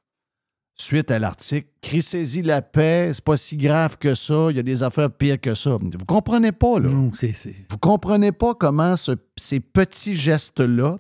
Suite 0.83 1.11
à 1.11 1.19
l'article 1.19 1.69
Crissez-y 1.81 2.43
la 2.43 2.63
paix, 2.63 3.11
c'est 3.13 3.25
pas 3.25 3.37
si 3.37 3.57
grave 3.57 3.97
que 3.99 4.15
ça, 4.15 4.49
il 4.51 4.57
y 4.57 4.61
a 4.61 4.63
des 4.63 4.83
affaires 4.83 5.11
pires 5.11 5.41
que 5.41 5.55
ça. 5.55 5.77
Vous 5.81 6.05
comprenez 6.07 6.53
pas, 6.53 6.79
là. 6.79 6.89
Non, 6.89 7.13
c'est- 7.13 7.33
c'est- 7.33 7.55
Vous 7.71 7.79
comprenez 7.79 8.33
pas 8.33 8.55
comment 8.55 8.97
ce- 8.97 9.13
ces 9.37 9.61
petits 9.61 10.17
gestes-là, 10.17 10.99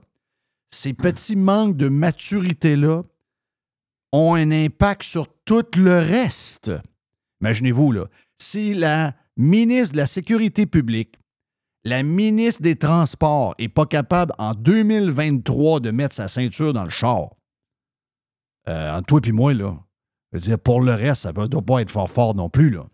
ces 0.70 0.92
petits 0.92 1.36
manques 1.36 1.76
de 1.76 1.88
maturité-là 1.88 3.02
ont 4.12 4.34
un 4.34 4.50
impact 4.50 5.02
sur 5.02 5.26
tout 5.44 5.64
le 5.76 5.98
reste. 5.98 6.72
Imaginez-vous, 7.40 7.92
là, 7.92 8.06
si 8.38 8.74
la 8.74 9.14
ministre 9.36 9.92
de 9.92 9.98
la 9.98 10.06
Sécurité 10.06 10.66
publique, 10.66 11.14
la 11.84 12.02
ministre 12.02 12.62
des 12.62 12.76
Transports 12.76 13.54
n'est 13.58 13.68
pas 13.68 13.86
capable 13.86 14.32
en 14.38 14.54
2023 14.54 15.80
de 15.80 15.90
mettre 15.90 16.14
sa 16.14 16.28
ceinture 16.28 16.72
dans 16.72 16.84
le 16.84 16.90
char, 16.90 17.30
euh, 18.68 18.96
entre 18.96 19.06
toi 19.06 19.20
et 19.24 19.32
moi, 19.32 19.54
là, 19.54 19.76
je 20.32 20.38
veux 20.38 20.42
dire, 20.42 20.58
pour 20.58 20.80
le 20.80 20.94
reste, 20.94 21.22
ça 21.22 21.32
ne 21.32 21.46
doit 21.46 21.62
pas 21.62 21.80
être 21.80 21.90
fort 21.90 22.10
fort 22.10 22.34
non 22.34 22.48
plus, 22.48 22.70
là. 22.70 22.84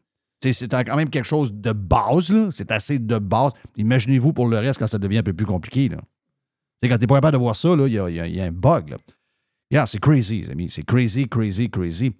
Tu 0.41 0.53
C'est 0.53 0.69
quand 0.69 0.97
même 0.97 1.11
quelque 1.11 1.25
chose 1.25 1.53
de 1.53 1.73
base, 1.73 2.31
là. 2.31 2.49
C'est 2.51 2.71
assez 2.71 2.99
de 2.99 3.19
base. 3.19 3.53
Imaginez-vous 3.77 4.33
pour 4.33 4.47
le 4.49 4.59
reste 4.59 4.79
quand 4.79 4.87
ça 4.87 4.99
devient 4.99 5.19
un 5.19 5.23
peu 5.25 5.33
plus 5.33 5.47
compliqué, 5.47 5.89
là. 5.89 5.99
Tu 6.81 6.89
quand 6.89 6.97
t'es 6.99 7.09
pas 7.09 7.17
capable 7.17 7.33
de 7.37 7.43
voir 7.43 7.57
ça, 7.57 7.71
il 7.77 7.93
y 7.93 7.99
a, 7.99 8.09
y 8.09 8.35
y 8.37 8.41
un 8.41 8.53
bug, 8.53 8.91
là. 8.91 8.97
Yeah, 9.71 9.85
c'est 9.87 9.99
crazy, 10.01 10.43
les 10.43 10.51
amis. 10.51 10.71
C'est 10.71 10.85
crazy, 10.85 11.29
crazy, 11.29 11.69
crazy. 11.69 12.13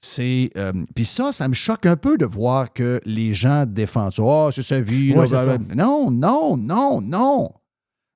C'est. 0.00 0.50
euh, 0.56 0.72
Puis 0.94 1.04
ça, 1.04 1.32
ça 1.32 1.48
me 1.48 1.54
choque 1.54 1.86
un 1.86 1.96
peu 1.96 2.16
de 2.18 2.24
voir 2.26 2.72
que 2.72 3.00
les 3.04 3.34
gens 3.34 3.64
défendent 3.66 4.12
ça. 4.12 4.22
Oh, 4.22 4.50
c'est 4.52 4.62
sa 4.62 4.80
vie. 4.80 5.12
Ouais, 5.12 5.20
là, 5.20 5.26
c'est 5.26 5.38
ça. 5.38 5.58
blablabla. 5.58 5.74
Non, 5.84 6.10
non, 6.10 6.56
non, 6.56 7.00
non. 7.00 7.50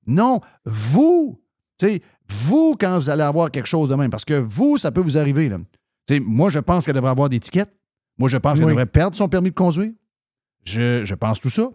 Non. 0.07 0.41
Vous, 0.65 1.41
tu 1.79 1.87
sais, 1.87 2.03
vous, 2.29 2.77
quand 2.79 2.99
vous 2.99 3.09
allez 3.09 3.23
avoir 3.23 3.51
quelque 3.51 3.67
chose 3.67 3.89
de 3.89 3.95
même, 3.95 4.11
parce 4.11 4.25
que 4.25 4.35
vous, 4.35 4.79
ça 4.79 4.91
peut 4.91 5.01
vous 5.01 5.19
arriver, 5.19 5.49
là. 5.49 5.59
Moi, 6.21 6.51
je 6.51 6.59
pense 6.59 6.85
qu'elle 6.85 6.95
devrait 6.95 7.11
avoir 7.11 7.29
des 7.29 7.41
tickets. 7.41 7.69
Moi, 8.19 8.29
je 8.29 8.37
pense 8.37 8.59
qu'elle 8.59 8.69
devrait 8.69 8.87
perdre 8.87 9.17
son 9.17 9.29
permis 9.29 9.51
de 9.51 9.55
conduire. 9.55 9.93
Je, 10.65 11.05
je 11.05 11.15
pense 11.15 11.41
tout 11.41 11.51
ça. 11.51 11.69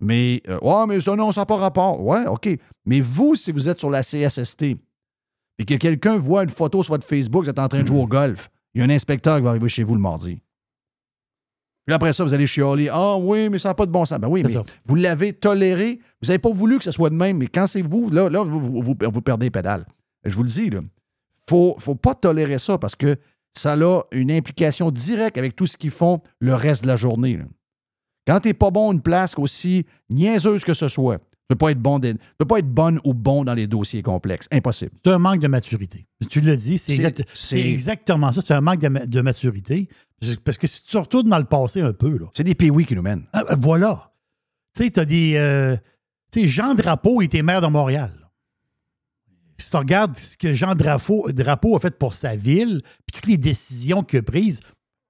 Mais, 0.00 0.42
euh, 0.48 0.58
ouais, 0.60 0.86
mais 0.86 1.00
ça, 1.00 1.14
non, 1.16 1.32
ça 1.32 1.42
n'a 1.42 1.46
pas 1.46 1.56
rapport. 1.56 2.02
Ouais, 2.02 2.26
OK. 2.26 2.48
Mais 2.84 3.00
vous, 3.00 3.34
si 3.36 3.52
vous 3.52 3.68
êtes 3.68 3.78
sur 3.78 3.90
la 3.90 4.02
CSST, 4.02 4.76
et 5.58 5.64
que 5.64 5.74
quelqu'un 5.74 6.16
voit 6.16 6.42
une 6.42 6.48
photo 6.48 6.82
sur 6.82 6.94
votre 6.94 7.06
Facebook, 7.06 7.44
vous 7.44 7.50
êtes 7.50 7.58
en 7.58 7.68
train 7.68 7.82
de 7.82 7.86
jouer 7.86 8.00
au 8.00 8.06
golf, 8.06 8.50
il 8.74 8.80
y 8.80 8.82
a 8.82 8.86
un 8.86 8.90
inspecteur 8.90 9.36
qui 9.36 9.42
va 9.42 9.50
arriver 9.50 9.68
chez 9.68 9.84
vous 9.84 9.94
le 9.94 10.00
mardi. 10.00 10.40
Puis 11.86 11.94
après 11.94 12.12
ça, 12.12 12.24
vous 12.24 12.32
allez 12.32 12.46
chialer. 12.46 12.88
Ah 12.90 13.16
oui, 13.18 13.48
mais 13.50 13.58
ça 13.58 13.68
n'a 13.70 13.74
pas 13.74 13.84
de 13.86 13.90
bon 13.92 14.04
sens. 14.04 14.18
Ben 14.18 14.28
oui, 14.28 14.42
mais 14.42 14.48
ça. 14.52 14.62
vous 14.86 14.94
l'avez 14.94 15.32
toléré. 15.34 15.98
Vous 16.22 16.28
n'avez 16.28 16.38
pas 16.38 16.50
voulu 16.50 16.78
que 16.78 16.84
ce 16.84 16.90
soit 16.92 17.10
de 17.10 17.14
même, 17.14 17.36
mais 17.38 17.46
quand 17.46 17.66
c'est 17.66 17.82
vous, 17.82 18.08
là, 18.10 18.28
là 18.30 18.42
vous, 18.42 18.58
vous, 18.60 18.82
vous- 18.82 18.96
vous 19.12 19.20
perdez 19.20 19.46
les 19.46 19.50
pédales. 19.50 19.84
Je 20.24 20.34
vous 20.34 20.42
le 20.42 20.48
dis, 20.48 20.64
il 20.68 20.74
ne 20.74 20.80
faut, 21.48 21.74
faut 21.78 21.94
pas 21.94 22.14
tolérer 22.14 22.58
ça 22.58 22.78
parce 22.78 22.96
que 22.96 23.16
ça 23.52 23.74
a 23.74 24.02
une 24.12 24.30
implication 24.30 24.90
directe 24.90 25.36
avec 25.38 25.54
tout 25.54 25.66
ce 25.66 25.76
qu'ils 25.76 25.90
font 25.90 26.20
le 26.40 26.54
reste 26.54 26.82
de 26.82 26.88
la 26.88 26.96
journée. 26.96 27.36
là. 27.36 27.44
Quand 28.26 28.40
tu 28.40 28.48
n'es 28.48 28.54
pas 28.54 28.70
bon 28.70 28.90
une 28.92 29.02
place, 29.02 29.34
aussi 29.36 29.84
niaiseuse 30.10 30.64
que 30.64 30.72
ce 30.74 30.88
soit, 30.88 31.18
Tu 31.18 31.52
ne 31.52 31.56
peux, 31.56 31.66
pas 31.66 31.70
être 31.72 31.78
bon 31.78 31.98
des- 31.98 32.14
tu 32.14 32.20
peux 32.38 32.46
pas 32.46 32.58
être 32.60 32.70
bonne 32.70 32.98
ou 33.04 33.12
bon 33.12 33.44
dans 33.44 33.52
les 33.52 33.66
dossiers 33.66 34.00
complexes. 34.02 34.48
Impossible. 34.50 34.92
C'est 35.04 35.12
un 35.12 35.18
manque 35.18 35.40
de 35.40 35.46
maturité. 35.48 36.06
Tu 36.30 36.40
l'as 36.40 36.56
dit, 36.56 36.78
c'est 36.78 36.92
C'est- 36.92 36.94
exact- 36.94 37.22
c'est- 37.34 37.46
c'est 37.60 37.68
exactement 37.70 38.32
ça. 38.32 38.40
C'est 38.42 38.54
un 38.54 38.62
manque 38.62 38.80
de, 38.80 38.88
ma- 38.88 39.04
de 39.04 39.20
maturité. 39.20 39.88
Parce 40.44 40.58
que 40.58 40.66
si 40.66 40.82
tu 40.82 40.96
retournes 40.96 41.28
dans 41.28 41.38
le 41.38 41.44
passé 41.44 41.80
un 41.80 41.92
peu, 41.92 42.16
là, 42.18 42.26
C'est 42.34 42.44
des 42.44 42.54
pays 42.54 42.84
qui 42.84 42.94
nous 42.94 43.02
mènent. 43.02 43.26
ah, 43.32 43.44
ah, 43.48 43.54
voilà. 43.56 44.12
Tu 44.74 44.84
sais, 44.84 44.90
tu 44.90 45.00
as 45.00 45.04
des. 45.04 45.34
euh, 45.36 45.76
tu 46.32 46.42
sais, 46.42 46.48
Jean 46.48 46.74
Drapeau 46.74 47.22
était 47.22 47.42
maire 47.42 47.60
de 47.60 47.66
Montréal. 47.68 48.12
Si 49.56 49.70
tu 49.70 49.76
regardes 49.76 50.16
ce 50.16 50.36
que 50.36 50.52
Jean 50.52 50.74
Drapeau, 50.74 51.30
Drapeau 51.30 51.76
a 51.76 51.80
fait 51.80 51.96
pour 51.96 52.12
sa 52.12 52.34
ville, 52.34 52.82
puis 53.06 53.12
toutes 53.14 53.26
les 53.26 53.36
décisions 53.36 54.02
qu'il 54.02 54.18
a 54.18 54.22
prises, 54.22 54.60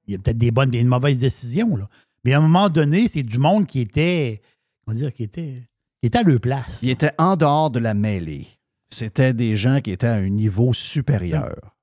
il 0.06 0.12
y 0.12 0.16
a 0.16 0.18
peut-être 0.18 0.37
des 0.37 0.50
bonnes 0.50 0.68
et 0.75 0.78
des 0.78 0.85
mauvaises 0.85 1.21
décisions, 1.21 1.76
là. 1.76 1.88
Mais 2.25 2.33
à 2.35 2.38
un 2.38 2.42
moment 2.42 2.68
donné, 2.68 3.09
c'est 3.09 3.23
du 3.23 3.38
monde 3.38 3.66
qui 3.66 3.80
était. 3.80 4.40
Comment 4.85 4.97
dire, 4.97 5.12
qui 5.12 5.23
était. 5.23 5.62
qui 6.00 6.06
était 6.09 6.18
à 6.18 6.23
leur 6.23 6.40
place. 6.40 6.80
Ils 6.83 6.90
étaient 6.90 7.12
en 7.18 7.37
dehors 7.37 7.71
de 7.71 7.78
la 7.78 7.94
mêlée. 7.94 8.47
C'était 8.90 9.33
des 9.35 9.56
gens 9.56 9.80
qui 9.80 9.90
étaient 9.92 10.06
à 10.06 10.14
un 10.14 10.28
niveau 10.28 10.73
supérieur. 10.73 11.74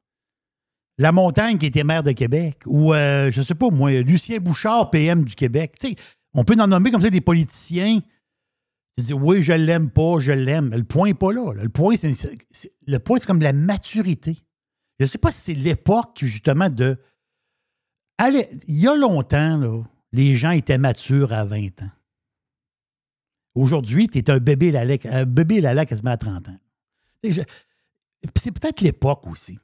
La 1.01 1.11
Montagne 1.11 1.57
qui 1.57 1.65
était 1.65 1.83
maire 1.83 2.03
de 2.03 2.11
Québec, 2.11 2.59
ou 2.67 2.93
euh, 2.93 3.31
je 3.31 3.41
sais 3.41 3.55
pas 3.55 3.71
moi, 3.71 3.89
Lucien 3.89 4.37
Bouchard, 4.37 4.91
PM 4.91 5.23
du 5.23 5.33
Québec. 5.33 5.75
On 6.35 6.43
peut 6.43 6.55
en 6.59 6.67
nommer 6.67 6.91
comme 6.91 7.01
ça 7.01 7.09
des 7.09 7.21
politiciens. 7.21 8.01
qui 8.95 9.05
disent 9.05 9.13
oui, 9.13 9.41
je 9.41 9.53
l'aime 9.53 9.89
pas, 9.89 10.19
je 10.19 10.31
l'aime. 10.31 10.69
Le 10.69 10.83
point 10.83 11.07
n'est 11.07 11.15
pas 11.15 11.33
là. 11.33 11.53
Le 11.55 11.69
point, 11.69 11.95
c'est, 11.95 13.25
comme 13.25 13.41
la 13.41 13.51
maturité. 13.51 14.37
Je 14.99 15.05
ne 15.05 15.07
sais 15.07 15.17
pas 15.17 15.31
si 15.31 15.41
c'est 15.41 15.53
l'époque, 15.55 16.19
justement, 16.21 16.69
de. 16.69 16.99
Allez, 18.19 18.47
il 18.67 18.79
y 18.79 18.87
a 18.87 18.95
longtemps, 18.95 19.83
les 20.11 20.35
gens 20.35 20.51
étaient 20.51 20.77
matures 20.77 21.33
à 21.33 21.45
20 21.45 21.81
ans. 21.81 21.91
Aujourd'hui, 23.55 24.07
tu 24.07 24.19
es 24.19 24.29
un 24.29 24.37
bébé 24.37 24.71
Lala, 24.71 24.97
un 25.05 25.25
bébé 25.25 25.61
Lala 25.61 25.87
quasiment 25.87 26.11
à 26.11 26.17
30 26.17 26.49
ans. 26.49 26.59
C'est 27.23 28.51
peut-être 28.51 28.81
l'époque 28.81 29.25
aussi. 29.25 29.57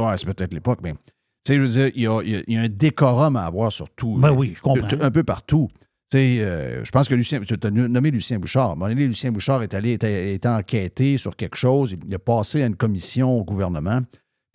Ouais, 0.00 0.16
c'est 0.18 0.26
peut-être 0.26 0.52
l'époque, 0.54 0.80
mais. 0.82 0.92
Tu 0.92 1.52
sais, 1.52 1.56
je 1.56 1.60
veux 1.62 1.68
dire, 1.68 1.90
il 1.94 2.02
y 2.02 2.06
a, 2.06 2.20
il 2.22 2.30
y 2.30 2.36
a- 2.36 2.42
il 2.46 2.54
y 2.54 2.56
a 2.58 2.62
un 2.62 2.68
décorum 2.68 3.36
à 3.36 3.44
avoir 3.46 3.72
sur 3.72 3.88
tout. 3.90 4.18
Ben 4.18 4.30
oui, 4.30 4.52
je 4.54 4.60
comprends. 4.60 4.88
Un 5.00 5.10
peu 5.10 5.22
partout. 5.24 5.68
Tu 6.10 6.18
sais, 6.18 6.40
euh, 6.40 6.84
je 6.84 6.90
pense 6.90 7.08
que 7.08 7.14
Lucien, 7.14 7.40
tu 7.40 7.54
as 7.62 7.70
nommé 7.70 8.10
Lucien 8.10 8.38
Bouchard. 8.38 8.70
À 8.70 8.72
un 8.72 8.74
moment 8.74 8.88
donné, 8.88 9.06
Lucien 9.06 9.30
Bouchard 9.32 9.62
est 9.62 9.72
allé, 9.74 9.92
était, 9.92 10.34
était 10.34 10.48
enquêté 10.48 11.16
sur 11.16 11.36
quelque 11.36 11.56
chose. 11.56 11.94
Il 12.06 12.14
a 12.14 12.18
passé 12.18 12.62
à 12.62 12.66
une 12.66 12.76
commission 12.76 13.30
au 13.38 13.44
gouvernement. 13.44 14.00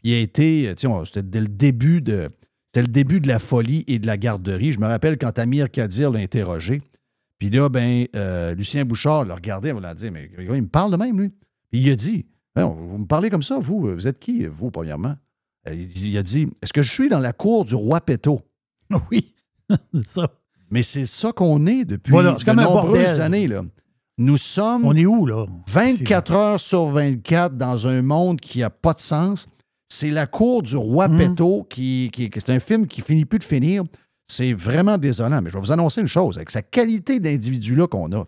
Il 0.03 0.13
a 0.13 0.19
été, 0.19 0.73
tu 0.75 0.81
sais, 0.81 0.87
on- 0.87 1.05
c'était 1.05 1.23
dès 1.23 1.39
le 1.39 1.47
début 1.47 2.01
de, 2.01 2.29
c'était 2.67 2.81
le 2.81 2.91
début 2.91 3.19
de 3.21 3.27
la 3.29 3.39
folie 3.39 3.83
et 3.87 3.97
de 3.97 4.05
la 4.05 4.17
garderie. 4.17 4.71
Je 4.73 4.79
me 4.79 4.85
rappelle 4.85 5.17
quand 5.17 5.39
Amir 5.39 5.71
Kadir 5.71 6.11
l'a 6.11 6.19
interrogé. 6.19 6.81
Puis 7.39 7.49
là, 7.49 7.67
ben, 7.69 8.05
euh, 8.15 8.53
Lucien 8.53 8.85
Bouchard 8.85 9.25
l'a 9.25 9.35
regardé, 9.35 9.69
il 9.75 9.81
l'a 9.81 9.93
dit, 9.95 10.11
mais 10.11 10.29
il 10.37 10.49
me 10.61 10.67
parle 10.67 10.91
de 10.91 10.97
même, 10.97 11.19
lui. 11.19 11.29
Puis 11.71 11.81
il 11.81 11.89
a 11.89 11.95
dit, 11.95 12.25
Voyons, 12.55 12.71
vous 12.73 12.97
me 12.99 13.05
parlez 13.05 13.29
comme 13.29 13.43
ça, 13.43 13.59
vous, 13.59 13.93
vous 13.93 14.07
êtes 14.07 14.19
qui, 14.19 14.45
vous, 14.45 14.71
premièrement? 14.71 15.15
Euh, 15.67 15.73
Il 15.95 16.17
a 16.17 16.23
dit, 16.23 16.47
est-ce 16.61 16.73
que 16.73 16.83
je 16.83 16.91
suis 16.91 17.09
dans 17.09 17.19
la 17.19 17.33
cour 17.33 17.65
du 17.65 17.75
roi 17.75 18.01
Péto? 18.01 18.41
Oui, 19.11 19.33
c'est 19.93 20.07
ça. 20.07 20.29
Mais 20.71 20.83
c'est 20.83 21.05
ça 21.05 21.31
qu'on 21.31 21.65
est 21.67 21.85
depuis 21.85 22.11
Voilà, 22.11 22.33
de 22.33 22.51
nombreuses 22.51 23.19
années. 23.19 23.47
Là. 23.47 23.63
Nous 24.17 24.37
sommes 24.37 24.85
On 24.85 24.95
est 24.95 25.05
où, 25.05 25.25
là? 25.25 25.45
24 25.67 26.31
heures 26.33 26.59
sur 26.59 26.85
24 26.87 27.55
dans 27.57 27.85
un 27.87 28.01
monde 28.01 28.39
qui 28.39 28.59
n'a 28.59 28.69
pas 28.69 28.93
de 28.93 28.99
sens. 28.99 29.47
C'est 29.87 30.09
la 30.09 30.25
cour 30.27 30.63
du 30.63 30.75
roi 30.75 31.07
Mhm. 31.07 31.17
Péto 31.17 31.63
qui, 31.69 32.09
qui- 32.11 32.29
qui- 32.29 32.39
c'est 32.41 32.51
un 32.53 32.59
film 32.59 32.87
qui 32.87 33.01
finit 33.01 33.25
plus 33.25 33.39
de 33.39 33.43
finir. 33.43 33.83
C'est 34.27 34.53
vraiment 34.53 34.97
désolant. 34.97 35.41
Mais 35.41 35.49
je 35.49 35.55
vais 35.55 35.59
vous 35.59 35.71
annoncer 35.71 36.01
une 36.01 36.07
chose, 36.07 36.37
avec 36.37 36.49
sa 36.49 36.61
qualité 36.63 37.19
d'individu-là 37.19 37.87
qu'on 37.87 38.11
a. 38.13 38.25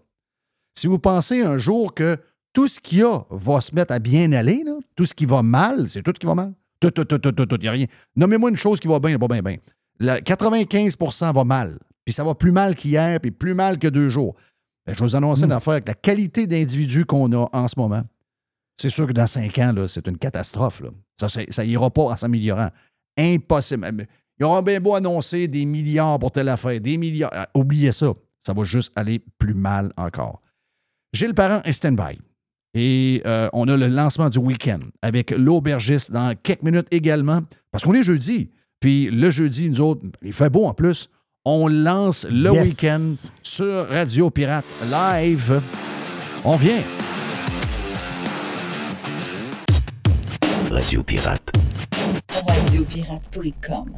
Si 0.77 0.85
vous 0.87 0.99
pensez 0.99 1.41
un 1.41 1.57
jour 1.57 1.93
que 1.95 2.17
tout 2.53 2.67
ce 2.67 2.79
qu'il 2.79 2.99
y 2.99 3.03
a 3.03 3.25
va 3.31 3.61
se 3.61 3.73
mettre 3.73 3.93
à 3.93 3.99
bien 3.99 4.31
aller, 4.33 4.63
là, 4.63 4.73
tout 4.95 5.05
ce 5.05 5.13
qui 5.15 5.25
va 5.25 5.41
mal, 5.41 5.87
c'est 5.89 6.03
tout 6.03 6.13
qui 6.13 6.25
va 6.27 6.35
mal. 6.35 6.53
Tout, 6.79 6.91
tout, 6.91 7.05
tout, 7.05 7.17
tout, 7.17 7.31
tout, 7.31 7.45
tout. 7.45 7.55
Il 7.57 7.61
n'y 7.61 7.67
a 7.67 7.71
rien. 7.71 7.85
Nommez-moi 8.15 8.49
une 8.49 8.55
chose 8.55 8.79
qui 8.79 8.87
va 8.87 8.99
bien, 8.99 9.17
pas 9.17 9.27
bien, 9.27 9.41
bien. 9.41 9.57
La 9.99 10.19
95% 10.19 11.33
va 11.33 11.43
mal. 11.43 11.79
Puis 12.05 12.13
ça 12.13 12.23
va 12.23 12.35
plus 12.35 12.51
mal 12.51 12.75
qu'hier, 12.75 13.19
puis 13.19 13.31
plus 13.31 13.53
mal 13.53 13.77
que 13.77 13.87
deux 13.87 14.09
jours. 14.09 14.35
Ben, 14.85 14.93
je 14.93 14.99
vais 14.99 15.05
vous 15.05 15.15
annoncer 15.15 15.43
une 15.43 15.51
affaire 15.51 15.73
avec 15.73 15.87
la 15.87 15.93
qualité 15.93 16.47
d'individu 16.47 17.05
qu'on 17.05 17.31
a 17.33 17.49
en 17.51 17.67
ce 17.67 17.73
moment. 17.77 18.03
C'est 18.79 18.89
sûr 18.89 19.07
que 19.07 19.11
dans 19.11 19.27
cinq 19.27 19.57
ans, 19.57 19.73
c'est 19.87 20.07
une 20.07 20.17
catastrophe. 20.17 20.81
là. 20.81 20.89
Ça, 21.19 21.27
ça 21.49 21.65
ira 21.65 21.89
pas 21.89 22.03
en 22.03 22.17
s'améliorant. 22.17 22.69
Impossible. 23.17 24.07
Y 24.39 24.43
aura 24.43 24.61
bien 24.61 24.79
beau 24.79 24.93
annoncer 24.93 25.47
des 25.47 25.65
milliards 25.65 26.19
pour 26.19 26.31
telle 26.31 26.49
affaire, 26.49 26.79
des 26.79 26.95
milliards. 26.95 27.31
Ah, 27.33 27.49
oubliez 27.55 27.91
ça. 27.91 28.13
Ça 28.45 28.53
va 28.53 28.63
juste 28.63 28.93
aller 28.95 29.19
plus 29.39 29.55
mal 29.55 29.91
encore. 29.97 30.41
Gilles 31.11 31.33
Parent 31.33 31.61
est 31.63 31.71
stand-by. 31.71 32.19
Et 32.79 33.23
euh, 33.25 33.49
on 33.53 33.67
a 33.69 33.75
le 33.75 33.87
lancement 33.87 34.29
du 34.29 34.37
week-end 34.37 34.77
avec 35.01 35.31
l'aubergiste 35.31 36.11
dans 36.11 36.35
quelques 36.43 36.61
minutes 36.61 36.85
également. 36.91 37.41
Parce 37.71 37.83
qu'on 37.83 37.95
est 37.95 38.03
jeudi. 38.03 38.51
Puis 38.79 39.09
le 39.09 39.31
jeudi, 39.31 39.67
nous 39.71 39.81
autres, 39.81 40.01
il 40.21 40.31
fait 40.31 40.51
beau 40.51 40.65
en 40.65 40.75
plus. 40.75 41.09
On 41.43 41.67
lance 41.67 42.27
le 42.29 42.51
Yes. 42.53 42.69
week-end 42.69 43.01
sur 43.41 43.89
Radio 43.89 44.29
Pirate 44.29 44.65
Live. 44.91 45.59
On 46.43 46.55
vient. 46.55 46.83
Radio 50.69 51.01
Pirate. 51.01 51.51
radiopirate.com. 52.47 53.97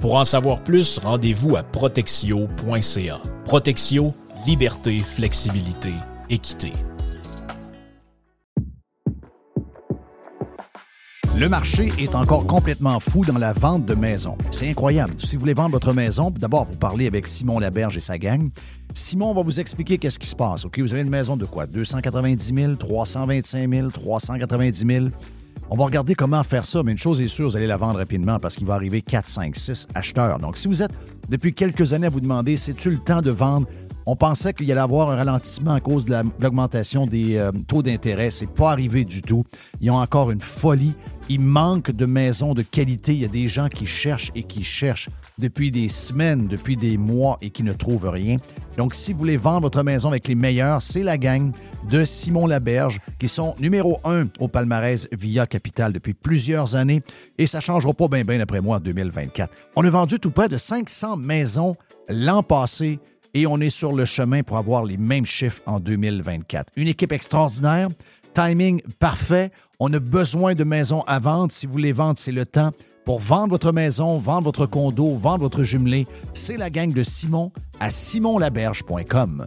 Pour 0.00 0.14
en 0.14 0.24
savoir 0.24 0.64
plus, 0.64 0.96
rendez-vous 0.96 1.56
à 1.56 1.62
protexio.ca. 1.62 3.20
Protexio, 3.44 4.14
liberté, 4.46 5.00
flexibilité, 5.00 5.92
équité. 6.30 6.72
Le 11.38 11.48
marché 11.50 11.88
est 11.98 12.14
encore 12.14 12.46
complètement 12.46 12.98
fou 12.98 13.26
dans 13.26 13.36
la 13.36 13.52
vente 13.52 13.84
de 13.84 13.94
maisons. 13.94 14.38
C'est 14.50 14.70
incroyable. 14.70 15.12
Si 15.18 15.36
vous 15.36 15.40
voulez 15.40 15.54
vendre 15.54 15.72
votre 15.72 15.92
maison, 15.92 16.30
d'abord, 16.30 16.64
vous 16.64 16.78
parlez 16.78 17.06
avec 17.06 17.26
Simon 17.26 17.58
Laberge 17.58 17.98
et 17.98 18.00
sa 18.00 18.16
gang. 18.16 18.48
Simon 18.94 19.34
va 19.34 19.42
vous 19.42 19.60
expliquer 19.60 19.98
qu'est-ce 19.98 20.18
qui 20.18 20.28
se 20.28 20.36
passe. 20.36 20.64
OK, 20.64 20.78
vous 20.78 20.94
avez 20.94 21.02
une 21.02 21.10
maison 21.10 21.36
de 21.36 21.44
quoi? 21.44 21.66
290 21.66 22.54
000, 22.54 22.74
325 22.76 23.70
000, 23.70 23.90
390 23.90 24.86
000. 24.86 25.06
On 25.72 25.76
va 25.76 25.84
regarder 25.84 26.14
comment 26.16 26.42
faire 26.42 26.64
ça, 26.64 26.82
mais 26.82 26.92
une 26.92 26.98
chose 26.98 27.20
est 27.20 27.28
sûre, 27.28 27.48
vous 27.48 27.56
allez 27.56 27.66
la 27.68 27.76
vendre 27.76 27.98
rapidement 27.98 28.38
parce 28.40 28.56
qu'il 28.56 28.66
va 28.66 28.74
arriver 28.74 29.02
4, 29.02 29.28
5, 29.28 29.54
6 29.56 29.86
acheteurs. 29.94 30.40
Donc, 30.40 30.56
si 30.56 30.66
vous 30.66 30.82
êtes 30.82 30.90
depuis 31.28 31.54
quelques 31.54 31.92
années 31.92 32.08
à 32.08 32.10
vous 32.10 32.20
demander, 32.20 32.56
c'est-tu 32.56 32.90
le 32.90 32.98
temps 32.98 33.22
de 33.22 33.30
vendre? 33.30 33.68
On 34.06 34.16
pensait 34.16 34.52
qu'il 34.52 34.66
y 34.66 34.72
allait 34.72 34.80
avoir 34.80 35.10
un 35.10 35.16
ralentissement 35.16 35.74
à 35.74 35.80
cause 35.80 36.04
de 36.06 36.10
la- 36.10 36.22
de 36.24 36.30
l'augmentation 36.40 37.06
des 37.06 37.36
euh, 37.36 37.52
taux 37.68 37.82
d'intérêt. 37.82 38.30
C'est 38.30 38.50
pas 38.50 38.72
arrivé 38.72 39.04
du 39.04 39.22
tout. 39.22 39.44
Ils 39.80 39.90
ont 39.92 39.98
encore 39.98 40.32
une 40.32 40.40
folie. 40.40 40.94
Il 41.28 41.42
manque 41.42 41.92
de 41.92 42.06
maisons 42.06 42.54
de 42.54 42.62
qualité. 42.62 43.12
Il 43.12 43.20
y 43.20 43.24
a 43.24 43.28
des 43.28 43.46
gens 43.46 43.68
qui 43.68 43.86
cherchent 43.86 44.32
et 44.34 44.42
qui 44.42 44.64
cherchent 44.64 45.10
depuis 45.38 45.70
des 45.70 45.88
semaines, 45.88 46.48
depuis 46.48 46.76
des 46.76 46.96
mois 46.96 47.38
et 47.42 47.50
qui 47.50 47.62
ne 47.62 47.72
trouvent 47.74 48.08
rien. 48.08 48.38
Donc, 48.80 48.94
si 48.94 49.12
vous 49.12 49.18
voulez 49.18 49.36
vendre 49.36 49.60
votre 49.60 49.82
maison 49.82 50.08
avec 50.08 50.26
les 50.26 50.34
meilleurs, 50.34 50.80
c'est 50.80 51.02
la 51.02 51.18
gang 51.18 51.52
de 51.90 52.02
Simon 52.06 52.46
Laberge 52.46 52.98
qui 53.18 53.28
sont 53.28 53.54
numéro 53.60 54.00
un 54.04 54.28
au 54.38 54.48
palmarès 54.48 55.06
via 55.12 55.46
Capital 55.46 55.92
depuis 55.92 56.14
plusieurs 56.14 56.76
années 56.76 57.02
et 57.36 57.46
ça 57.46 57.58
ne 57.58 57.62
changera 57.62 57.92
pas 57.92 58.08
bien, 58.08 58.24
bien 58.24 58.38
d'après 58.38 58.62
moi 58.62 58.78
en 58.78 58.80
2024. 58.80 59.52
On 59.76 59.84
a 59.84 59.90
vendu 59.90 60.18
tout 60.18 60.30
près 60.30 60.48
de 60.48 60.56
500 60.56 61.18
maisons 61.18 61.76
l'an 62.08 62.42
passé 62.42 63.00
et 63.34 63.46
on 63.46 63.60
est 63.60 63.68
sur 63.68 63.92
le 63.92 64.06
chemin 64.06 64.42
pour 64.42 64.56
avoir 64.56 64.82
les 64.82 64.96
mêmes 64.96 65.26
chiffres 65.26 65.60
en 65.66 65.78
2024. 65.78 66.72
Une 66.76 66.88
équipe 66.88 67.12
extraordinaire, 67.12 67.90
timing 68.32 68.80
parfait. 68.98 69.50
On 69.78 69.92
a 69.92 69.98
besoin 69.98 70.54
de 70.54 70.64
maisons 70.64 71.02
à 71.02 71.18
vendre. 71.18 71.52
Si 71.52 71.66
vous 71.66 71.72
voulez 71.72 71.92
vendre, 71.92 72.18
c'est 72.18 72.32
le 72.32 72.46
temps. 72.46 72.70
Pour 73.04 73.18
vendre 73.18 73.50
votre 73.50 73.72
maison, 73.72 74.18
vendre 74.18 74.44
votre 74.44 74.66
condo, 74.66 75.14
vendre 75.14 75.40
votre 75.40 75.62
jumelé, 75.62 76.06
c'est 76.34 76.56
la 76.56 76.70
gang 76.70 76.92
de 76.92 77.02
Simon 77.02 77.52
à 77.80 77.90
simonlaberge.com. 77.90 79.46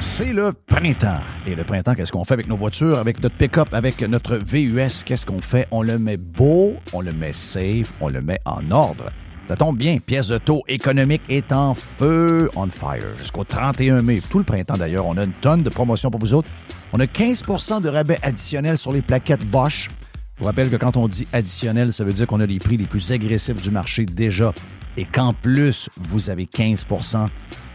C'est 0.00 0.32
le 0.32 0.52
printemps. 0.52 1.20
Et 1.46 1.54
le 1.54 1.64
printemps, 1.64 1.94
qu'est-ce 1.94 2.12
qu'on 2.12 2.24
fait 2.24 2.34
avec 2.34 2.46
nos 2.46 2.56
voitures, 2.56 2.98
avec 2.98 3.22
notre 3.22 3.36
pick-up, 3.36 3.68
avec 3.72 4.00
notre 4.02 4.36
VUS? 4.36 5.02
Qu'est-ce 5.04 5.26
qu'on 5.26 5.40
fait? 5.40 5.66
On 5.70 5.82
le 5.82 5.98
met 5.98 6.16
beau, 6.16 6.74
on 6.92 7.00
le 7.00 7.12
met 7.12 7.32
safe, 7.32 7.92
on 8.00 8.08
le 8.08 8.20
met 8.20 8.38
en 8.44 8.70
ordre. 8.70 9.06
Ça 9.46 9.56
tombe 9.56 9.76
bien, 9.76 9.98
pièce 9.98 10.28
de 10.28 10.38
taux 10.38 10.62
économique 10.68 11.20
est 11.28 11.52
en 11.52 11.74
feu, 11.74 12.50
on 12.56 12.66
fire, 12.68 13.14
jusqu'au 13.16 13.44
31 13.44 14.00
mai. 14.00 14.22
Tout 14.30 14.38
le 14.38 14.44
printemps 14.44 14.78
d'ailleurs, 14.78 15.04
on 15.04 15.18
a 15.18 15.24
une 15.24 15.32
tonne 15.32 15.62
de 15.62 15.68
promotions 15.68 16.10
pour 16.10 16.18
vous 16.18 16.32
autres. 16.32 16.48
On 16.94 17.00
a 17.00 17.04
15% 17.04 17.82
de 17.82 17.88
rabais 17.90 18.18
additionnels 18.22 18.78
sur 18.78 18.90
les 18.90 19.02
plaquettes 19.02 19.44
Bosch. 19.44 19.90
Je 20.36 20.40
vous 20.40 20.46
rappelle 20.46 20.70
que 20.70 20.76
quand 20.76 20.96
on 20.96 21.08
dit 21.08 21.28
additionnel, 21.34 21.92
ça 21.92 22.04
veut 22.04 22.14
dire 22.14 22.26
qu'on 22.26 22.40
a 22.40 22.46
les 22.46 22.58
prix 22.58 22.78
les 22.78 22.86
plus 22.86 23.12
agressifs 23.12 23.60
du 23.60 23.70
marché 23.70 24.06
déjà 24.06 24.54
et 24.96 25.04
qu'en 25.04 25.34
plus, 25.34 25.90
vous 26.00 26.30
avez 26.30 26.46
15% 26.46 27.26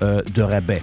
euh, 0.01 0.23
de 0.23 0.41
rabais. 0.41 0.82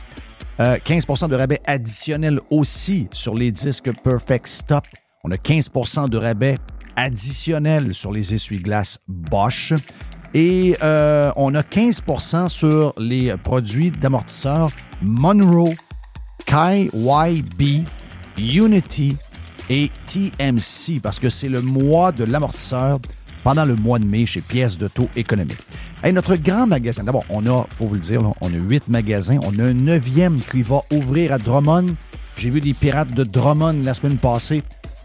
15% 0.61 1.25
euh, 1.25 1.29
de 1.29 1.35
rabais 1.35 1.61
additionnel 1.67 2.39
aussi 2.51 3.09
sur 3.13 3.35
les 3.35 3.51
disques 3.51 3.91
Perfect 4.05 4.47
Stop. 4.47 4.85
On 5.25 5.33
a 5.33 5.37
15% 5.37 6.09
de 6.09 6.17
rabais 6.17 6.57
additionnel 6.95 7.93
sur 7.93 8.13
les 8.13 8.33
essuie-glaces 8.33 8.99
Bosch. 9.09 9.75
Et 10.39 10.77
euh, 10.83 11.33
on 11.37 11.55
a 11.55 11.63
15% 11.63 12.51
sur 12.51 12.93
les 12.99 13.35
produits 13.39 13.91
d'amortisseurs 13.91 14.69
Monroe, 15.01 15.75
KYB, 16.45 17.87
Unity 18.37 19.17
et 19.71 19.91
TMC 20.05 21.01
parce 21.03 21.19
que 21.19 21.31
c'est 21.31 21.49
le 21.49 21.63
mois 21.63 22.13
de 22.13 22.25
l'amortisseur 22.25 22.99
pendant 23.45 23.65
le 23.65 23.77
mois 23.77 23.99
de 23.99 24.05
mai 24.05 24.27
chez 24.27 24.43
Pièces 24.43 24.77
de 24.77 24.89
taux 24.89 25.09
économique. 25.17 25.57
Et 26.05 26.13
notre 26.13 26.37
grand 26.37 26.67
magasin, 26.67 27.05
d'abord, 27.05 27.25
on 27.31 27.47
a, 27.47 27.67
faut 27.71 27.87
vous 27.87 27.95
le 27.95 28.01
dire, 28.01 28.21
on 28.43 28.49
a 28.49 28.57
huit 28.59 28.87
magasins. 28.89 29.39
On 29.43 29.59
a 29.59 29.65
un 29.65 29.73
neuvième 29.73 30.41
qui 30.51 30.61
va 30.61 30.83
ouvrir 30.93 31.33
à 31.33 31.39
Drummond. 31.39 31.95
J'ai 32.37 32.51
vu 32.51 32.61
des 32.61 32.75
pirates 32.75 33.15
de 33.15 33.25
Drummond 33.25 33.85
la 33.85 33.95
semaine 33.95 34.19
passée. 34.19 34.63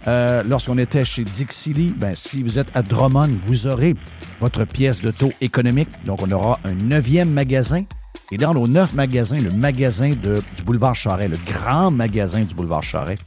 Euh, 0.10 0.44
lorsqu'on 0.44 0.78
était 0.78 1.06
chez 1.06 1.24
Dixie 1.24 1.94
ben, 1.96 2.15
si 2.15 2.44
vous 2.44 2.60
êtes 2.60 2.76
à 2.76 2.82
Drummond, 2.82 3.30
vous 3.44 3.67
aurez 3.67 3.96
votre 4.41 4.65
pièce 4.65 5.01
taux 5.12 5.32
économique. 5.39 5.89
Donc, 6.06 6.21
on 6.23 6.32
aura 6.32 6.60
un 6.65 6.73
neuvième 6.73 7.30
magasin. 7.30 7.84
Et 8.32 8.38
dans 8.38 8.54
nos 8.54 8.67
neuf 8.67 8.93
magasins, 8.93 9.39
le 9.39 9.51
magasin 9.51 10.10
du 10.10 10.63
boulevard 10.63 10.95
Charret, 10.95 11.27
le 11.27 11.38
grand 11.45 11.91
magasin 11.91 12.41
du 12.41 12.56
boulevard 12.56 12.82
Charret, 12.82 13.17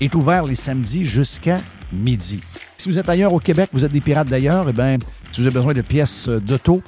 est 0.00 0.14
ouvert 0.14 0.44
les 0.44 0.54
samedis 0.54 1.04
jusqu'à 1.04 1.58
midi. 1.92 2.40
Si 2.76 2.88
vous 2.88 2.98
êtes 2.98 3.08
ailleurs 3.08 3.32
au 3.32 3.40
Québec, 3.40 3.70
vous 3.72 3.84
êtes 3.84 3.92
des 3.92 4.00
pirates 4.00 4.28
d'ailleurs, 4.28 4.68
eh 4.68 4.72
bien, 4.72 4.96
si 5.32 5.40
vous 5.40 5.46
avez 5.46 5.54
besoin 5.54 5.74
de 5.74 5.82
pièces 5.82 6.28
d'auto, 6.28 6.82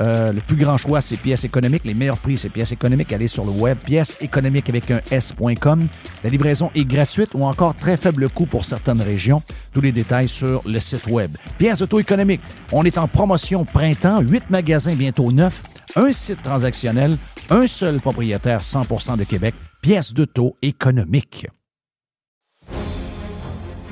euh, 0.00 0.32
le 0.32 0.40
plus 0.40 0.56
grand 0.56 0.76
choix, 0.76 1.00
c'est 1.00 1.16
pièces 1.16 1.44
économiques. 1.44 1.84
Les 1.84 1.94
meilleurs 1.94 2.18
prix, 2.18 2.36
c'est 2.36 2.48
pièces 2.48 2.72
économiques. 2.72 3.12
Allez 3.12 3.28
sur 3.28 3.44
le 3.44 3.50
web, 3.50 3.78
pièces 3.78 4.16
économiques 4.20 4.68
avec 4.68 4.90
un 4.90 5.00
S.com. 5.10 5.88
La 6.24 6.30
livraison 6.30 6.70
est 6.74 6.84
gratuite 6.84 7.30
ou 7.34 7.44
encore 7.44 7.74
très 7.74 7.96
faible 7.96 8.28
coût 8.28 8.46
pour 8.46 8.64
certaines 8.64 9.02
régions. 9.02 9.42
Tous 9.72 9.80
les 9.80 9.92
détails 9.92 10.28
sur 10.28 10.62
le 10.66 10.78
site 10.80 11.06
web. 11.08 11.36
Pièces 11.58 11.82
auto-économiques. 11.82 12.42
On 12.72 12.84
est 12.84 12.98
en 12.98 13.08
promotion 13.08 13.64
printemps. 13.64 14.20
Huit 14.20 14.48
magasins, 14.50 14.94
bientôt 14.94 15.32
neuf. 15.32 15.62
Un 15.96 16.12
site 16.12 16.42
transactionnel. 16.42 17.18
Un 17.50 17.66
seul 17.66 18.00
propriétaire 18.00 18.60
100% 18.60 19.16
de 19.16 19.24
Québec. 19.24 19.54
Pièces 19.80 20.12
d'auto 20.12 20.56
économiques. 20.62 21.46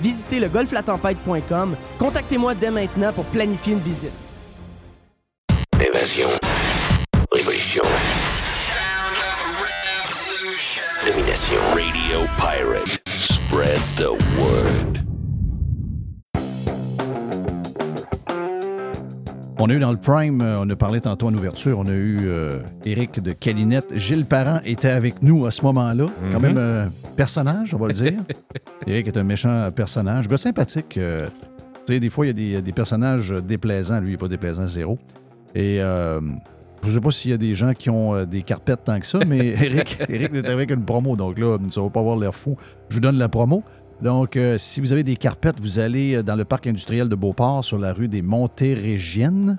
visitez 0.00 0.40
le 0.40 0.48
golflatempête.com. 0.48 1.76
Contactez-moi 1.98 2.54
dès 2.54 2.70
maintenant 2.70 3.12
pour 3.12 3.24
planifier 3.26 3.74
une 3.74 3.80
visite. 3.80 4.12
Évasion. 5.80 6.28
Révolution. 7.32 7.84
Domination. 11.06 11.60
Radio 11.74 12.26
Pirate. 12.38 13.00
Spread 13.06 13.78
the 13.96 14.23
On 19.60 19.70
a 19.70 19.72
eu 19.72 19.78
dans 19.78 19.92
le 19.92 19.96
Prime, 19.96 20.40
euh, 20.42 20.56
on 20.58 20.68
a 20.68 20.74
parlé 20.74 21.00
tantôt 21.00 21.28
en 21.28 21.34
ouverture, 21.34 21.78
on 21.78 21.86
a 21.86 21.92
eu 21.92 22.18
euh, 22.22 22.58
Eric 22.84 23.22
de 23.22 23.32
Calinette. 23.32 23.86
Gilles 23.94 24.26
Parent 24.26 24.58
était 24.64 24.90
avec 24.90 25.22
nous 25.22 25.46
à 25.46 25.52
ce 25.52 25.62
moment-là. 25.62 26.06
Quand 26.32 26.40
même 26.40 26.58
un 26.58 26.88
personnage, 27.16 27.72
on 27.72 27.78
va 27.78 27.86
le 27.86 27.92
dire. 27.92 28.14
Eric 28.86 29.06
est 29.06 29.16
un 29.16 29.22
méchant 29.22 29.70
personnage. 29.70 30.26
Gars 30.26 30.38
sympathique. 30.38 30.98
Euh, 30.98 31.28
tu 31.86 31.92
sais, 31.92 32.00
des 32.00 32.10
fois, 32.10 32.26
il 32.26 32.50
y 32.50 32.56
a 32.56 32.60
des, 32.60 32.72
personnages 32.72 33.30
déplaisants. 33.30 34.00
Lui, 34.00 34.08
il 34.08 34.12
n'est 34.12 34.18
pas 34.18 34.28
déplaisant, 34.28 34.66
zéro. 34.66 34.98
Et 35.54 35.78
je 35.78 36.88
ne 36.88 36.92
sais 36.92 37.00
pas 37.00 37.10
s'il 37.12 37.30
y 37.30 37.34
a 37.34 37.38
des 37.38 37.54
gens 37.54 37.74
qui 37.74 37.90
ont 37.90 38.24
des 38.24 38.42
carpettes 38.42 38.84
tant 38.84 38.98
que 38.98 39.06
ça, 39.06 39.20
mais 39.26 39.38
Eric, 39.62 39.98
Eric 40.08 40.34
est 40.34 40.48
avec 40.48 40.70
une 40.72 40.84
promo. 40.84 41.14
Donc 41.14 41.38
là, 41.38 41.58
ça 41.70 41.80
ne 41.80 41.86
va 41.86 41.90
pas 41.90 42.00
avoir 42.00 42.16
l'air 42.16 42.34
fou. 42.34 42.56
Je 42.88 42.96
vous 42.96 43.00
donne 43.00 43.18
la 43.18 43.28
promo. 43.28 43.62
Donc, 44.02 44.36
euh, 44.36 44.58
si 44.58 44.80
vous 44.80 44.92
avez 44.92 45.02
des 45.02 45.16
carpettes, 45.16 45.60
vous 45.60 45.78
allez 45.78 46.16
euh, 46.16 46.22
dans 46.22 46.36
le 46.36 46.44
parc 46.44 46.66
industriel 46.66 47.08
de 47.08 47.14
Beauport 47.14 47.64
sur 47.64 47.78
la 47.78 47.92
rue 47.92 48.08
des 48.08 48.22
Montérégiennes 48.22 49.56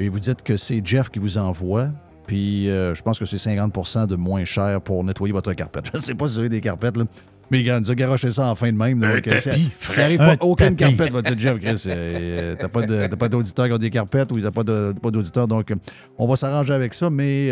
et 0.00 0.08
vous 0.08 0.20
dites 0.20 0.42
que 0.42 0.56
c'est 0.56 0.84
Jeff 0.84 1.10
qui 1.10 1.18
vous 1.18 1.38
envoie. 1.38 1.88
Puis, 2.26 2.68
euh, 2.68 2.94
je 2.94 3.02
pense 3.02 3.18
que 3.18 3.24
c'est 3.24 3.38
50 3.38 4.08
de 4.08 4.16
moins 4.16 4.44
cher 4.44 4.80
pour 4.80 5.02
nettoyer 5.02 5.32
votre 5.32 5.52
carpette. 5.54 5.86
Je 5.92 5.98
ne 5.98 6.02
sais 6.02 6.14
pas 6.14 6.28
si 6.28 6.34
vous 6.34 6.40
avez 6.40 6.48
des 6.48 6.60
carpettes, 6.60 6.96
là. 6.96 7.04
Mais 7.50 7.62
il 7.62 7.72
nous 7.72 7.90
a 7.90 7.94
garoché 7.94 8.30
ça 8.30 8.50
en 8.50 8.54
fin 8.54 8.70
de 8.70 8.76
même. 8.76 9.00
Donc, 9.00 9.10
un 9.10 9.20
tapis, 9.22 9.70
ça 9.80 10.02
n'arrive 10.02 10.18
pas, 10.18 10.36
aucune 10.40 10.76
carpette, 10.76 11.10
va 11.10 11.22
dire 11.22 11.38
Jeff, 11.38 11.58
Chris. 11.58 11.84
Euh, 11.88 12.54
t'as 12.58 12.68
pas 13.16 13.28
d'auditeurs 13.28 13.66
qui 13.68 13.72
ont 13.72 13.78
des 13.78 13.88
carpettes 13.88 14.30
ou 14.32 14.40
t'as 14.40 14.50
pas 14.50 14.64
d'auditeurs. 14.64 15.48
Donc, 15.48 15.72
on 16.18 16.26
va 16.26 16.36
s'arranger 16.36 16.74
avec 16.74 16.92
ça. 16.92 17.08
Mais 17.08 17.50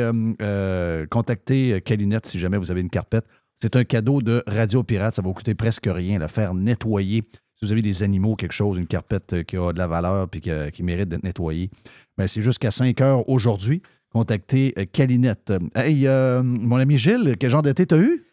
contactez 1.10 1.80
Calinette 1.82 2.26
si 2.26 2.38
jamais 2.38 2.58
vous 2.58 2.70
avez 2.70 2.82
une 2.82 2.90
carpette. 2.90 3.24
C'est 3.58 3.76
un 3.76 3.84
cadeau 3.84 4.20
de 4.20 4.42
Radio 4.46 4.82
Pirate. 4.82 5.14
Ça 5.14 5.22
va 5.22 5.28
vous 5.28 5.34
coûter 5.34 5.54
presque 5.54 5.86
rien, 5.86 6.18
la 6.18 6.28
faire 6.28 6.54
nettoyer. 6.54 7.22
Si 7.56 7.64
vous 7.64 7.72
avez 7.72 7.80
des 7.80 8.02
animaux, 8.02 8.36
quelque 8.36 8.52
chose, 8.52 8.76
une 8.76 8.86
carpette 8.86 9.32
euh, 9.32 9.42
qui 9.42 9.56
a 9.56 9.72
de 9.72 9.78
la 9.78 9.86
valeur 9.86 10.28
et 10.30 10.50
euh, 10.50 10.68
qui, 10.68 10.82
mérite 10.82 11.08
d'être 11.08 11.24
nettoyée, 11.24 11.70
ben, 12.18 12.26
c'est 12.26 12.42
jusqu'à 12.42 12.70
5 12.70 13.00
heures 13.00 13.28
aujourd'hui. 13.30 13.80
Contactez 14.10 14.74
euh, 14.78 14.84
Calinette. 14.84 15.54
Hey, 15.74 16.06
mon 16.42 16.76
ami 16.76 16.98
Gilles, 16.98 17.36
quel 17.40 17.50
genre 17.50 17.62
d'été 17.62 17.86
t'as 17.86 17.98
eu? 17.98 18.24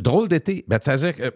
drôle 0.00 0.28
d'été. 0.28 0.64
Ben, 0.68 0.78
C'est-à-dire 0.80 1.14
que 1.14 1.32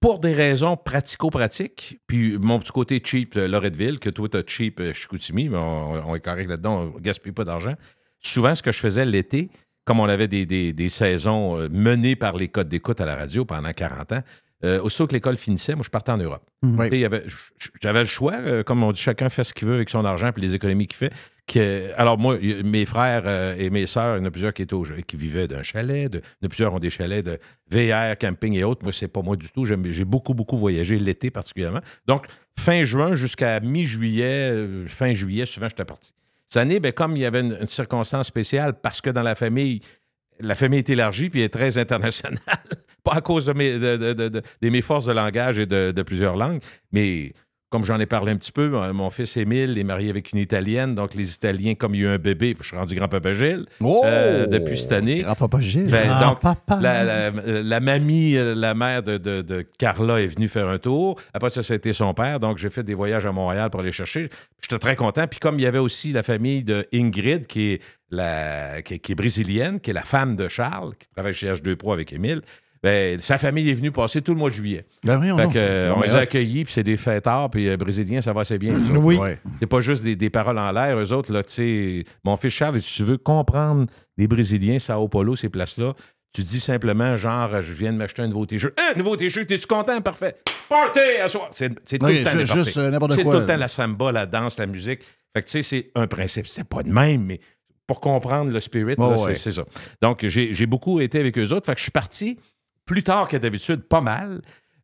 pour 0.00 0.18
des 0.18 0.32
raisons 0.32 0.76
pratico-pratiques, 0.76 1.98
puis 2.06 2.38
mon 2.38 2.58
petit 2.58 2.70
côté 2.70 3.00
cheap, 3.04 3.34
Loretteville, 3.34 3.98
que 3.98 4.10
toi, 4.10 4.28
tu 4.28 4.36
as 4.36 4.42
cheap 4.46 4.80
Chicoutimi, 4.92 5.48
mais 5.48 5.56
on, 5.56 6.14
est 6.14 6.20
correct 6.20 6.48
là-dedans, 6.48 6.92
on 6.94 7.00
gaspille 7.00 7.32
pas 7.32 7.44
d'argent. 7.44 7.74
Souvent, 8.20 8.54
ce 8.54 8.62
que 8.62 8.70
je 8.70 8.78
faisais 8.78 9.04
l'été, 9.04 9.50
comme 9.88 10.00
on 10.00 10.08
avait 10.08 10.28
des, 10.28 10.88
saisons 10.90 11.58
euh, 11.58 11.68
menées 11.70 12.14
par 12.14 12.36
les 12.36 12.48
codes 12.48 12.68
d'écoute 12.68 13.00
à 13.00 13.06
la 13.06 13.16
radio 13.16 13.46
pendant 13.46 13.72
40 13.72 14.12
ans, 14.12 14.22
euh, 14.62 14.82
aussitôt 14.82 15.06
que 15.06 15.14
l'école 15.14 15.38
finissait, 15.38 15.74
moi, 15.74 15.82
je 15.82 15.88
partais 15.88 16.12
en 16.12 16.18
Europe. 16.18 16.44
Mhm. 16.60 16.90
J'avais 17.80 18.00
le 18.00 18.06
choix, 18.06 18.34
euh, 18.34 18.62
comme 18.62 18.82
on 18.82 18.92
dit, 18.92 19.00
chacun 19.00 19.30
fait 19.30 19.44
ce 19.44 19.54
qu'il 19.54 19.66
veut 19.66 19.76
avec 19.76 19.88
son 19.88 20.04
argent 20.04 20.28
et 20.28 20.40
les 20.42 20.54
économies 20.54 20.88
qu'il 20.88 21.08
fait. 21.08 21.94
alors, 21.96 22.18
moi, 22.18 22.36
mes 22.64 22.84
frères 22.84 23.56
et 23.58 23.70
mes 23.70 23.86
sœurs, 23.86 24.18
il 24.18 24.20
y 24.20 24.22
en 24.24 24.26
a 24.26 24.30
plusieurs 24.30 24.52
qui, 24.52 24.60
étaient 24.60 24.76
qui 25.06 25.16
vivaient 25.16 25.48
d'un 25.48 25.62
chalet, 25.62 26.12
de, 26.12 26.18
il 26.18 26.22
y 26.42 26.44
en 26.44 26.46
a 26.46 26.48
plusieurs 26.50 26.74
ont 26.74 26.80
des 26.80 26.90
chalets 26.90 27.24
de 27.24 27.38
VR, 27.70 28.18
camping 28.18 28.52
et 28.56 28.64
autres. 28.64 28.82
Moi, 28.82 28.92
c'est 28.92 29.08
pas 29.08 29.22
moi 29.22 29.36
du 29.36 29.48
tout. 29.48 29.64
J'ai 29.64 30.04
beaucoup, 30.04 30.34
beaucoup 30.34 30.58
voyagé 30.58 30.98
l'été 30.98 31.30
particulièrement. 31.30 31.80
Donc, 32.06 32.26
fin 32.58 32.82
juin 32.82 33.14
jusqu'à 33.14 33.58
mi-juillet, 33.60 34.84
fin 34.86 35.14
juillet, 35.14 35.46
souvent, 35.46 35.70
j'étais 35.70 35.86
parti. 35.86 36.12
Cette 36.48 36.62
année, 36.62 36.80
ben, 36.80 36.92
comme 36.92 37.16
il 37.16 37.20
y 37.20 37.26
avait 37.26 37.40
une, 37.40 37.66
circonstance 37.66 38.26
spéciale, 38.26 38.80
parce 38.80 39.00
que 39.00 39.10
dans 39.10 39.22
la 39.22 39.34
famille, 39.34 39.80
la 40.40 40.54
famille 40.54 40.78
est 40.78 40.90
élargie 40.90 41.28
puis 41.28 41.42
est 41.42 41.50
très 41.50 41.76
internationale, 41.76 42.38
pas 43.04 43.14
à 43.14 43.20
cause 43.20 43.46
de, 43.46 43.52
mes 43.52 44.82
forces 44.82 45.04
de 45.04 45.12
langage 45.12 45.58
et 45.58 45.66
de, 45.66 46.02
plusieurs 46.02 46.36
langues, 46.36 46.60
mais 46.90 47.32
comme 47.70 47.84
j'en 47.84 48.00
ai 48.00 48.06
parlé 48.06 48.32
un 48.32 48.36
petit 48.36 48.52
peu, 48.52 48.68
mon 48.92 49.10
fils 49.10 49.36
Émile 49.36 49.76
est 49.78 49.84
marié 49.84 50.08
avec 50.08 50.32
une 50.32 50.38
Italienne, 50.38 50.94
donc 50.94 51.14
les 51.14 51.34
Italiens, 51.34 51.74
comme 51.74 51.94
il 51.94 52.00
y 52.00 52.06
a 52.06 52.10
eu 52.10 52.14
un 52.14 52.18
bébé, 52.18 52.56
je 52.60 52.66
suis 52.66 52.76
rendu 52.76 52.94
grand-papa 52.94 53.34
Gilles 53.34 53.66
oh! 53.80 54.02
euh, 54.04 54.46
depuis 54.46 54.78
cette 54.78 54.92
année. 54.92 55.20
Grand-papa 55.20 55.60
Gilles. 55.60 55.90
Ben, 55.90 56.18
donc, 56.20 56.38
la, 56.80 57.30
la, 57.30 57.80
mamie, 57.80 58.34
la 58.34 58.74
mère 58.74 59.02
de, 59.02 59.66
Carla 59.78 60.20
est 60.20 60.28
venue 60.28 60.48
faire 60.48 60.68
un 60.68 60.78
tour. 60.78 61.20
Après 61.34 61.50
ça, 61.50 61.62
c'était 61.62 61.92
son 61.92 62.14
père, 62.14 62.40
donc 62.40 62.58
j'ai 62.58 62.70
fait 62.70 62.82
des 62.82 62.94
voyages 62.94 63.26
à 63.26 63.32
Montréal 63.32 63.68
pour 63.70 63.80
aller 63.80 63.92
chercher. 63.92 64.30
J'étais 64.62 64.78
très 64.78 64.96
content. 64.96 65.26
Puis 65.26 65.38
comme 65.38 65.58
il 65.58 65.62
y 65.62 65.66
avait 65.66 65.78
aussi 65.78 66.12
la 66.12 66.22
famille 66.22 66.64
de 66.64 66.86
Ingrid, 66.92 67.46
qui 67.46 67.72
est, 67.72 67.82
la, 68.10 68.80
qui, 68.82 68.94
est 68.94 69.14
brésilienne, 69.14 69.80
qui 69.80 69.90
est 69.90 69.94
la 69.94 70.02
femme 70.02 70.36
de 70.36 70.48
Charles, 70.48 70.94
qui 70.98 71.08
travaille 71.08 71.34
chez 71.34 71.52
H2Pro 71.52 71.92
avec 71.92 72.12
Émile, 72.12 72.40
Ben, 72.82 73.18
sa 73.18 73.38
famille 73.38 73.68
est 73.70 73.74
venue 73.74 73.90
passer 73.90 74.22
tout 74.22 74.32
le 74.34 74.38
mois 74.38 74.50
de 74.50 74.54
juillet. 74.54 74.84
Ben, 75.02 75.20
Fait 75.20 75.28
que, 75.52 75.52
euh, 75.56 75.92
on 75.96 76.00
Mais 76.00 76.06
les 76.06 76.14
a 76.14 76.18
accueillis, 76.18 76.64
puis 76.64 76.72
c'est 76.72 76.84
des 76.84 76.96
fêtards, 76.96 77.50
puis 77.50 77.68
euh, 77.68 77.76
brésiliens, 77.76 78.20
ça 78.20 78.32
va 78.32 78.42
assez 78.42 78.58
bien. 78.58 78.74
autres. 78.76 78.96
Oui. 78.98 79.16
ouais. 79.16 79.38
C'est 79.58 79.66
pas 79.66 79.80
juste 79.80 80.04
des, 80.04 80.14
des 80.16 80.30
paroles 80.30 80.58
en 80.58 80.70
l'air. 80.70 80.96
Eux 80.98 81.12
autres, 81.12 81.32
là, 81.32 81.42
tu 81.42 81.52
sais, 81.54 82.04
mon 82.24 82.36
fils 82.36 82.52
Charles, 82.52 82.80
si 82.80 82.94
tu 82.94 83.02
veux 83.02 83.16
comprendre 83.18 83.86
les 84.16 84.28
Brésiliens, 84.28 84.78
Sao 84.78 85.08
Paulo, 85.08 85.34
ces 85.34 85.48
places-là, 85.48 85.94
tu 86.32 86.42
dis 86.42 86.60
simplement, 86.60 87.16
genre, 87.16 87.60
je 87.62 87.72
viens 87.72 87.92
de 87.92 87.96
m'acheter 87.98 88.22
un 88.22 88.28
nouveau 88.28 88.46
t-shirt. 88.46 88.72
Un 88.78 88.96
nouveau 88.98 89.16
t-shirt, 89.16 89.46
t'es-tu 89.48 89.66
content? 89.66 90.00
Parfait. 90.00 90.36
Party 90.68 91.00
à 91.22 91.28
soir. 91.28 91.48
C'est 91.52 91.72
c'est 91.84 91.98
tout 91.98 92.06
Oui, 92.06 92.18
le 92.18 92.24
temps 92.24 92.30
ju- 92.38 92.46
juste, 92.64 92.76
euh, 92.76 92.90
n'importe 92.90 93.12
C'est 93.12 93.22
quoi, 93.24 93.34
tout 93.36 93.40
le 93.40 93.46
temps 93.46 93.56
la 93.56 93.68
samba, 93.68 94.12
la 94.12 94.26
danse, 94.26 94.58
la 94.58 94.66
musique. 94.66 95.00
Fait 95.34 95.42
que, 95.42 95.46
tu 95.46 95.52
sais, 95.52 95.62
c'est 95.62 95.90
un 95.94 96.06
principe. 96.06 96.46
C'est 96.46 96.64
pas 96.68 96.82
de 96.82 96.90
même, 96.92 97.24
mais 97.24 97.40
pour 97.86 98.00
comprendre 98.00 98.50
le 98.52 98.60
spirit, 98.60 98.94
Oh, 98.98 99.10
là, 99.10 99.16
c'est- 99.16 99.24
ouais. 99.24 99.34
c'est 99.34 99.52
ça. 99.52 99.64
Donc, 100.02 100.24
j'ai 100.26 100.52
j'ai 100.52 100.66
beaucoup 100.66 101.00
été 101.00 101.18
avec 101.18 101.38
eux 101.38 101.48
autres. 101.54 101.64
Fait 101.66 101.72
que 101.72 101.78
je 101.78 101.84
suis 101.84 101.90
parti 101.90 102.38
plus 102.88 103.02
tard 103.04 103.28
que 103.28 103.36
d'habitude, 103.36 103.82
pas 103.82 104.00
mal. 104.00 104.40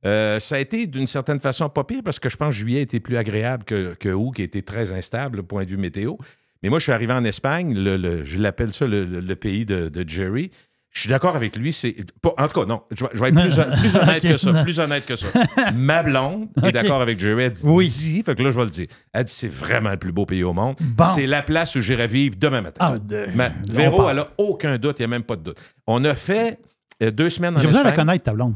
Euh, 0.06 0.38
ça 0.38 0.56
a 0.56 0.58
été 0.58 0.86
d'une 0.86 1.06
certaine 1.06 1.40
façon 1.40 1.68
pas 1.70 1.82
pire 1.82 2.02
parce 2.04 2.18
que 2.20 2.28
je 2.28 2.36
pense 2.36 2.50
que 2.50 2.54
juillet 2.54 2.82
était 2.82 3.00
plus 3.00 3.16
agréable 3.16 3.64
que, 3.64 3.94
que 3.98 4.10
août, 4.10 4.32
qui 4.36 4.42
était 4.42 4.62
très 4.62 4.92
instable, 4.92 5.42
point 5.42 5.64
de 5.64 5.70
vue 5.70 5.78
météo. 5.78 6.16
Mais 6.62 6.68
moi, 6.68 6.78
je 6.78 6.84
suis 6.84 6.92
arrivé 6.92 7.12
en 7.14 7.24
Espagne, 7.24 7.74
le- 7.74 7.96
le- 7.96 8.22
je 8.24 8.38
l'appelle 8.38 8.72
ça 8.74 8.86
le, 8.86 9.04
pays 9.34 9.64
de, 9.64 9.88
de 9.88 10.08
Jerry. 10.08 10.50
Je 10.92 11.00
suis 11.00 11.08
d'accord 11.08 11.34
avec 11.34 11.56
lui. 11.56 11.72
C'est 11.72 11.96
en 12.22 12.46
tout 12.48 12.60
cas, 12.60 12.66
non. 12.66 12.82
Je 12.92 13.02
vais, 13.04 13.10
je 13.14 13.20
vais 13.20 13.28
être 13.30 13.80
plus, 13.80 13.80
plus 13.80 13.96
honnête 13.96 14.22
que 14.22 14.36
ça. 14.36 14.52
non. 14.52 14.62
Plus 14.62 14.78
honnête 14.78 15.06
que 15.06 15.16
ça. 15.16 15.26
Ma 15.74 16.02
blonde 16.04 16.48
est 16.62 16.70
d'accord 16.70 17.00
avec 17.02 17.18
Jerry. 17.18 17.44
Elle 17.44 17.50
dit, 17.52 17.62
Oui. 17.64 18.22
fait 18.24 18.34
que 18.36 18.42
là, 18.44 18.50
je 18.52 18.56
vais 18.58 18.64
le 18.64 18.70
dire. 18.70 18.86
Elle 19.12 19.24
dit 19.24 19.32
c'est 19.32 19.48
vraiment 19.48 19.90
le 19.90 19.96
plus 19.96 20.12
beau 20.12 20.24
pays 20.24 20.44
au 20.44 20.52
monde. 20.52 20.76
Bon. 20.80 21.04
C'est 21.16 21.26
la 21.26 21.42
place 21.42 21.74
où 21.74 21.80
j'irai 21.80 22.06
vivre 22.06 22.36
demain 22.38 22.60
matin. 22.60 22.78
Ah, 22.94 22.98
de- 22.98 23.24
Ma- 23.34 23.48
on 23.70 23.72
Véro, 23.72 24.08
elle 24.08 24.20
a 24.20 24.28
aucun 24.38 24.78
doute. 24.78 24.96
Il 25.00 25.02
n'y 25.02 25.06
a 25.06 25.08
même 25.08 25.24
pas 25.24 25.34
de 25.36 25.42
doute. 25.42 25.60
On 25.88 26.04
a 26.04 26.14
fait 26.14 26.60
euh, 27.02 27.10
deux 27.10 27.30
semaines 27.30 27.56
en 27.56 27.60
J'ai 27.60 27.66
besoin 27.66 27.82
de 27.82 27.84
la 27.86 27.90
Espagne. 27.92 28.06
connaître, 28.06 28.24
ta 28.24 28.32
blonde. 28.32 28.54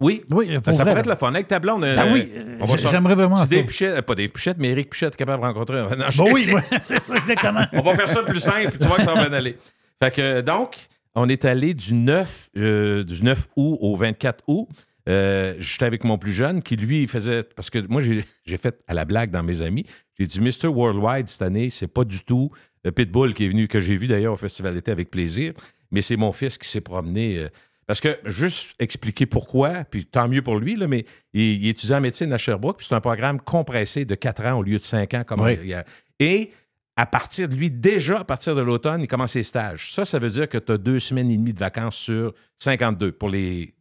Oui. 0.00 0.22
Oui, 0.30 0.48
Ben, 0.48 0.60
pour 0.60 0.74
ça 0.74 0.82
vrai, 0.82 0.90
pourrait 0.92 1.00
être 1.00 1.06
là. 1.06 1.14
le 1.14 1.18
fun 1.18 1.28
avec 1.34 1.46
ta 1.48 1.58
blonde. 1.60 1.84
euh, 1.84 2.12
oui, 2.12 2.28
on 2.60 2.64
va 2.64 2.76
j- 2.76 2.82
sortir- 2.82 2.90
j'aimerais 2.90 3.14
vraiment 3.14 3.36
Si 3.36 3.46
ça. 3.46 3.54
Dave 3.56 3.66
Pichette, 3.66 3.98
euh, 3.98 4.02
pas 4.02 4.14
Dave 4.16 4.28
Pichette, 4.30 4.56
mais 4.58 4.70
Eric 4.70 4.90
Pichette 4.90 5.14
est 5.14 5.16
capable 5.16 5.42
de 5.42 5.46
rencontrer 5.46 5.78
un. 5.78 5.90
Non, 5.96 6.06
je- 6.10 6.18
Bon, 6.18 6.32
oui, 6.32 6.48
c'est 6.84 7.02
ça, 7.02 7.14
exactement. 7.16 7.64
on 7.72 7.82
va 7.82 7.94
faire 7.94 8.08
ça 8.08 8.22
plus 8.24 8.40
simple, 8.40 8.76
tu 8.80 8.88
vois 8.88 8.96
que 8.96 9.04
ça 9.04 9.14
va 9.14 9.28
bien 9.28 9.32
aller. 9.32 9.56
Fait 10.02 10.10
que, 10.12 10.40
donc, 10.40 10.76
on 11.14 11.28
est 11.28 11.44
allé 11.44 11.74
du 11.74 11.94
9, 11.94 12.50
euh, 12.56 13.04
du 13.04 13.22
9 13.22 13.46
août 13.56 13.78
au 13.80 13.94
24 13.96 14.42
août. 14.48 14.66
Euh, 15.08 15.54
J'étais 15.60 15.84
avec 15.84 16.02
mon 16.04 16.16
plus 16.18 16.32
jeune 16.32 16.62
qui, 16.62 16.74
lui, 16.76 17.02
il 17.02 17.08
faisait. 17.08 17.42
Parce 17.54 17.70
que 17.70 17.78
moi, 17.88 18.00
j'ai 18.00 18.24
j'ai 18.44 18.56
fait 18.56 18.82
à 18.88 18.94
la 18.94 19.04
blague 19.04 19.30
dans 19.30 19.42
mes 19.44 19.62
amis. 19.62 19.84
J'ai 20.18 20.26
dit 20.26 20.40
Mr. 20.40 20.66
Worldwide 20.68 21.28
cette 21.28 21.42
année, 21.42 21.70
c'est 21.70 21.86
pas 21.88 22.04
du 22.04 22.20
tout 22.24 22.50
le 22.84 22.90
Pitbull 22.92 23.34
qui 23.34 23.44
est 23.44 23.48
venu, 23.48 23.68
que 23.68 23.78
j'ai 23.80 23.96
vu 23.96 24.08
d'ailleurs 24.08 24.32
au 24.32 24.36
Festival 24.36 24.74
d'été 24.74 24.90
avec 24.90 25.10
plaisir, 25.10 25.52
mais 25.92 26.02
c'est 26.02 26.16
mon 26.16 26.32
fils 26.32 26.58
qui 26.58 26.68
s'est 26.68 26.80
promené. 26.80 27.38
euh, 27.38 27.48
parce 27.92 28.00
que, 28.00 28.18
juste 28.30 28.74
expliquer 28.78 29.26
pourquoi, 29.26 29.84
puis 29.84 30.06
tant 30.06 30.28
mieux 30.28 30.40
pour 30.42 30.56
lui, 30.58 30.76
là, 30.76 30.86
mais 30.88 31.04
il, 31.34 31.62
il 31.64 31.68
étudie 31.68 31.92
en 31.94 32.00
médecine 32.00 32.32
à 32.32 32.38
Sherbrooke, 32.38 32.78
puis 32.78 32.86
c'est 32.88 32.94
un 32.94 33.00
programme 33.00 33.40
compressé 33.40 34.04
de 34.04 34.14
4 34.14 34.46
ans 34.46 34.58
au 34.58 34.62
lieu 34.62 34.78
de 34.78 34.84
5 34.84 35.12
ans. 35.14 35.24
Comme 35.26 35.40
Oui. 35.40 35.58
il 35.62 35.68
y 35.68 35.74
a- 35.74 35.84
Et 36.18 36.50
à 36.96 37.04
partir 37.06 37.48
de 37.48 37.54
lui, 37.54 37.70
déjà 37.70 38.20
à 38.20 38.24
partir 38.24 38.54
de 38.54 38.60
l'automne, 38.62 39.02
il 39.02 39.08
commence 39.08 39.32
ses 39.32 39.42
stages. 39.42 39.92
Ça, 39.92 40.04
ça 40.04 40.18
veut 40.18 40.30
dire 40.30 40.48
que 40.48 40.58
tu 40.58 40.72
as 40.72 40.78
deux 40.78 41.00
semaines 41.00 41.30
et 41.30 41.36
demie 41.36 41.52
de 41.52 41.58
vacances 41.58 41.96
sur 41.96 42.32
52 42.58 43.12
pour 43.12 43.28
les 43.28 43.74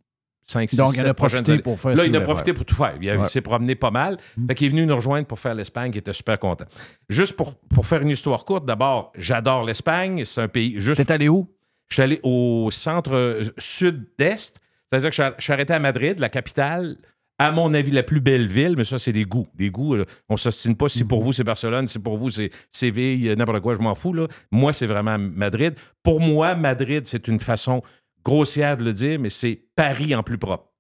5 0.44 0.70
6 0.70 0.76
Donc, 0.78 0.96
il 0.98 1.06
a 1.06 1.14
profité 1.14 1.60
pour 1.60 1.80
faire 1.80 1.96
Là, 1.96 2.06
il 2.06 2.16
a 2.16 2.20
profité 2.22 2.46
faire. 2.52 2.54
pour 2.56 2.66
tout 2.66 2.76
faire. 2.76 2.96
Il, 3.02 3.10
Ouais. 3.12 3.28
s'est 3.30 3.40
promené 3.42 3.76
pas 3.76 3.92
mal. 3.92 4.18
Fait 4.48 4.56
qu'il 4.56 4.68
est 4.68 4.70
venu 4.72 4.86
nous 4.86 4.96
rejoindre 4.96 5.26
pour 5.28 5.40
faire 5.40 5.54
l'Espagne. 5.56 5.92
Il 5.94 6.00
était 6.00 6.12
super 6.14 6.38
content. 6.40 6.66
Juste 7.10 7.38
pour, 7.38 7.54
pour 7.56 7.86
faire 7.86 8.02
une 8.02 8.10
histoire 8.10 8.44
courte, 8.44 8.66
d'abord, 8.66 9.14
j'adore 9.18 9.64
l'Espagne. 9.64 10.26
C'est 10.26 10.42
un 10.42 10.48
pays. 10.50 10.76
Juste, 10.80 11.06
T'es 11.06 11.12
allé 11.14 11.30
où? 11.30 11.48
Je 11.92 11.96
suis 11.96 12.02
allé 12.04 12.20
au 12.24 12.70
centre 12.72 13.14
euh, 13.14 13.44
sud-est. 13.58 14.60
C'est-à-dire 14.92 15.10
que 15.10 15.16
je 15.16 15.22
suis- 15.22 15.32
je 15.38 15.44
suis 15.44 15.54
arrêté 15.54 15.74
à 15.74 15.80
Madrid, 15.80 16.18
la 16.20 16.30
capitale. 16.30 16.98
À 17.38 17.52
mon 17.52 17.74
avis, 17.74 17.90
la 17.92 18.04
plus 18.04 18.22
belle 18.22 18.48
ville, 18.48 18.76
mais 18.78 18.84
ça, 18.84 19.00
c'est 19.00 19.14
des 19.14 19.26
goûts. 19.26 19.48
Des 19.56 19.72
goûts, 19.72 19.96
on 20.30 20.34
ne 20.36 20.38
s'ostine 20.38 20.76
pas. 20.76 20.90
Si 20.90 21.04
pour 21.04 21.24
vous, 21.24 21.34
c'est 21.34 21.44
Barcelone, 21.44 21.88
si 21.88 21.98
pour 21.98 22.16
vous, 22.18 22.30
c'est 22.30 22.52
Séville, 22.72 23.30
euh, 23.30 23.36
n'importe 23.36 23.62
quoi, 23.62 23.74
je 23.74 23.80
m'en 23.80 23.96
fous. 23.96 24.14
Là. 24.14 24.28
Moi, 24.52 24.74
c'est 24.74 24.86
vraiment 24.86 25.18
Madrid. 25.18 25.74
Pour 26.04 26.20
moi, 26.20 26.54
Madrid, 26.56 27.08
c'est 27.08 27.28
une 27.28 27.40
façon 27.40 27.82
grossière 28.24 28.78
de 28.78 28.84
le 28.84 28.94
dire, 28.94 29.20
mais 29.20 29.30
c'est 29.32 29.60
Paris 29.76 30.14
en 30.14 30.22
plus 30.24 30.38
propre. 30.38 30.72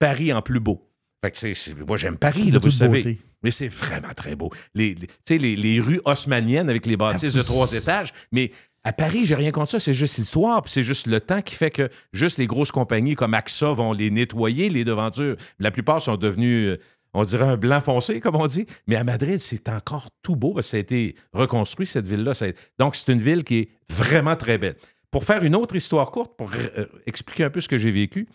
Paris 0.00 0.32
en 0.32 0.42
plus 0.42 0.58
beau. 0.60 0.90
Fait 1.24 1.30
que 1.30 1.38
c'est- 1.38 1.54
c'est- 1.54 1.74
moi, 1.86 1.96
j'aime 1.96 2.16
Paris, 2.16 2.50
là, 2.50 2.58
vous 2.60 2.70
savez. 2.70 3.02
beauté. 3.02 3.18
Mais 3.44 3.52
c'est 3.52 3.68
vraiment 3.68 4.12
très 4.16 4.34
beau. 4.34 4.50
Les, 4.74 4.96
les, 5.30 5.54
les 5.56 5.80
rues 5.80 6.00
haussmanniennes 6.04 6.68
avec 6.68 6.84
les 6.86 6.96
bâtisses 6.96 7.34
de 7.34 7.42
trois 7.42 7.72
étages. 7.72 8.12
Mais 8.32 8.50
à 8.88 8.92
Paris, 8.94 9.26
j'ai 9.26 9.34
rien 9.34 9.50
contre 9.50 9.72
ça. 9.72 9.80
C'est 9.80 9.92
juste 9.92 10.16
l'histoire. 10.16 10.62
puis 10.62 10.72
C'est 10.72 10.82
juste 10.82 11.06
le 11.06 11.20
temps 11.20 11.42
qui 11.42 11.54
fait 11.54 11.70
que 11.70 11.90
juste 12.14 12.38
les 12.38 12.46
grosses 12.46 12.72
compagnies 12.72 13.16
comme 13.16 13.34
AXA 13.34 13.72
vont 13.72 13.92
les 13.92 14.10
nettoyer, 14.10 14.70
les 14.70 14.82
devantures. 14.82 15.36
La 15.58 15.70
plupart 15.70 16.00
sont 16.00 16.16
devenus, 16.16 16.68
euh, 16.68 16.80
on 17.12 17.22
dirait 17.22 17.46
un 17.46 17.58
blanc 17.58 17.82
foncé, 17.82 18.18
comme 18.20 18.36
on 18.36 18.46
dit. 18.46 18.64
Mais 18.86 18.96
à 18.96 19.04
Madrid, 19.04 19.40
c'est 19.40 19.68
encore 19.68 20.08
tout 20.22 20.36
beau 20.36 20.54
parce 20.54 20.68
que 20.68 20.70
ça 20.70 20.76
a 20.78 20.80
été 20.80 21.16
reconstruit, 21.34 21.86
cette 21.86 22.06
ville-là. 22.06 22.32
Donc, 22.78 22.96
c'est 22.96 23.12
une 23.12 23.20
ville 23.20 23.44
qui 23.44 23.58
est 23.58 23.68
vraiment 23.90 24.36
très 24.36 24.56
belle. 24.56 24.76
Pour 25.10 25.24
faire 25.24 25.44
une 25.44 25.54
autre 25.54 25.76
histoire 25.76 26.10
courte, 26.10 26.38
pour 26.38 26.50
euh, 26.54 26.86
expliquer 27.06 27.44
un 27.44 27.50
peu 27.50 27.60
ce 27.60 27.68
que 27.68 27.76
j'ai 27.76 27.90
vécu, 27.90 28.26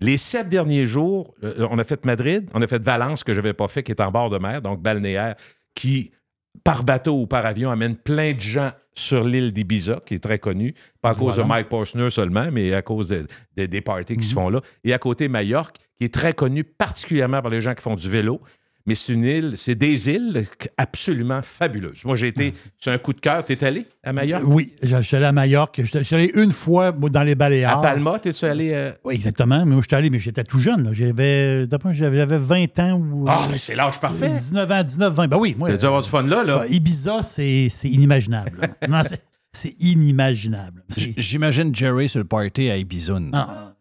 les 0.00 0.18
sept 0.18 0.50
derniers 0.50 0.84
jours, 0.84 1.34
euh, 1.44 1.66
on 1.70 1.78
a 1.78 1.84
fait 1.84 2.04
Madrid, 2.04 2.50
on 2.52 2.60
a 2.60 2.66
fait 2.66 2.82
Valence, 2.82 3.24
que 3.24 3.32
je 3.32 3.40
n'avais 3.40 3.54
pas 3.54 3.68
fait, 3.68 3.82
qui 3.82 3.92
est 3.92 4.02
en 4.02 4.10
bord 4.10 4.28
de 4.28 4.36
mer, 4.36 4.60
donc 4.60 4.82
balnéaire, 4.82 5.34
qui, 5.74 6.10
par 6.62 6.84
bateau 6.84 7.20
ou 7.20 7.26
par 7.26 7.44
avion, 7.46 7.70
amène 7.70 7.96
plein 7.96 8.32
de 8.32 8.40
gens 8.40 8.70
sur 8.94 9.24
l'île 9.24 9.52
d'Ibiza, 9.52 10.00
qui 10.06 10.14
est 10.14 10.22
très 10.22 10.38
connue, 10.38 10.72
pas 11.02 11.10
à 11.10 11.14
cause 11.14 11.34
de 11.36 11.42
Mike 11.48 11.68
Posner 11.68 12.10
seulement, 12.10 12.46
mais 12.52 12.72
à 12.74 12.82
cause 12.82 13.08
de- 13.08 13.26
de- 13.56 13.66
des 13.66 13.80
parties 13.80 14.16
qui 14.16 14.24
se 14.26 14.34
font 14.34 14.48
là. 14.48 14.60
Et 14.84 14.92
à 14.92 14.98
côté, 14.98 15.26
Majorque, 15.28 15.78
qui 15.98 16.04
est 16.04 16.14
très 16.14 16.32
connue 16.32 16.62
particulièrement 16.64 17.42
par 17.42 17.50
les 17.50 17.60
gens 17.60 17.74
qui 17.74 17.82
font 17.82 17.96
du 17.96 18.08
vélo. 18.08 18.40
Mais 18.86 18.94
c'est 18.94 19.14
une 19.14 19.24
île, 19.24 19.52
c'est 19.56 19.74
des 19.76 20.10
îles 20.10 20.44
absolument 20.76 21.40
fabuleuses. 21.42 22.04
Moi, 22.04 22.16
j'ai 22.16 22.28
été, 22.28 22.52
c'est 22.78 22.90
un 22.90 22.98
coup 22.98 23.14
de 23.14 23.20
cœur. 23.20 23.42
T'es 23.42 23.64
allé 23.64 23.86
à 24.02 24.12
Majorque? 24.12 24.42
Oui, 24.46 24.74
je 24.82 25.00
suis 25.00 25.16
allé 25.16 25.24
à 25.24 25.32
Majorque. 25.32 25.80
Je 25.82 26.02
suis 26.02 26.14
allé 26.14 26.30
une 26.34 26.52
fois 26.52 26.92
dans 26.92 27.22
les 27.22 27.34
Baléares. 27.34 27.78
À 27.78 27.80
Palma, 27.80 28.18
t'es-tu 28.18 28.44
allé? 28.44 28.72
euh, 28.74 28.92
Oui, 29.02 29.14
exactement. 29.14 29.64
Mais 29.64 29.72
moi, 29.72 29.80
je 29.80 29.86
suis 29.88 29.96
allé, 29.96 30.10
mais 30.10 30.18
j'étais 30.18 30.44
tout 30.44 30.58
jeune. 30.58 30.90
J'avais, 30.92 31.64
j'avais 31.92 32.16
j'avais 32.18 32.36
20 32.36 32.78
ans 32.80 32.92
ou. 33.00 33.24
Ah, 33.26 33.44
euh, 33.44 33.48
mais 33.52 33.56
c'est 33.58 33.74
l'âge 33.74 33.98
parfait. 33.98 34.28
19 34.28 34.70
ans, 34.70 34.82
19, 34.82 35.14
20. 35.14 35.28
Ben 35.28 35.38
oui, 35.38 35.56
moi. 35.58 35.68
Tu 35.70 35.74
as 35.76 35.78
dû 35.78 35.86
avoir 35.86 36.02
du 36.02 36.10
fun 36.10 36.22
là, 36.22 36.44
là. 36.44 36.60
euh, 36.62 36.66
Ibiza, 36.68 37.22
c'est 37.22 37.68
c'est 37.70 37.88
inimaginable. 37.88 38.60
non, 38.90 39.02
c'est- 39.02 39.22
c'est 39.56 39.76
inimaginable. 39.78 40.82
J'imagine 41.16 41.74
Jerry 41.74 42.08
sur 42.08 42.18
le 42.18 42.24
party 42.26 42.68
à 42.70 42.76
Ibiza. 42.76 43.14
Ah, 43.14 43.18
Ibiza. 43.18 43.73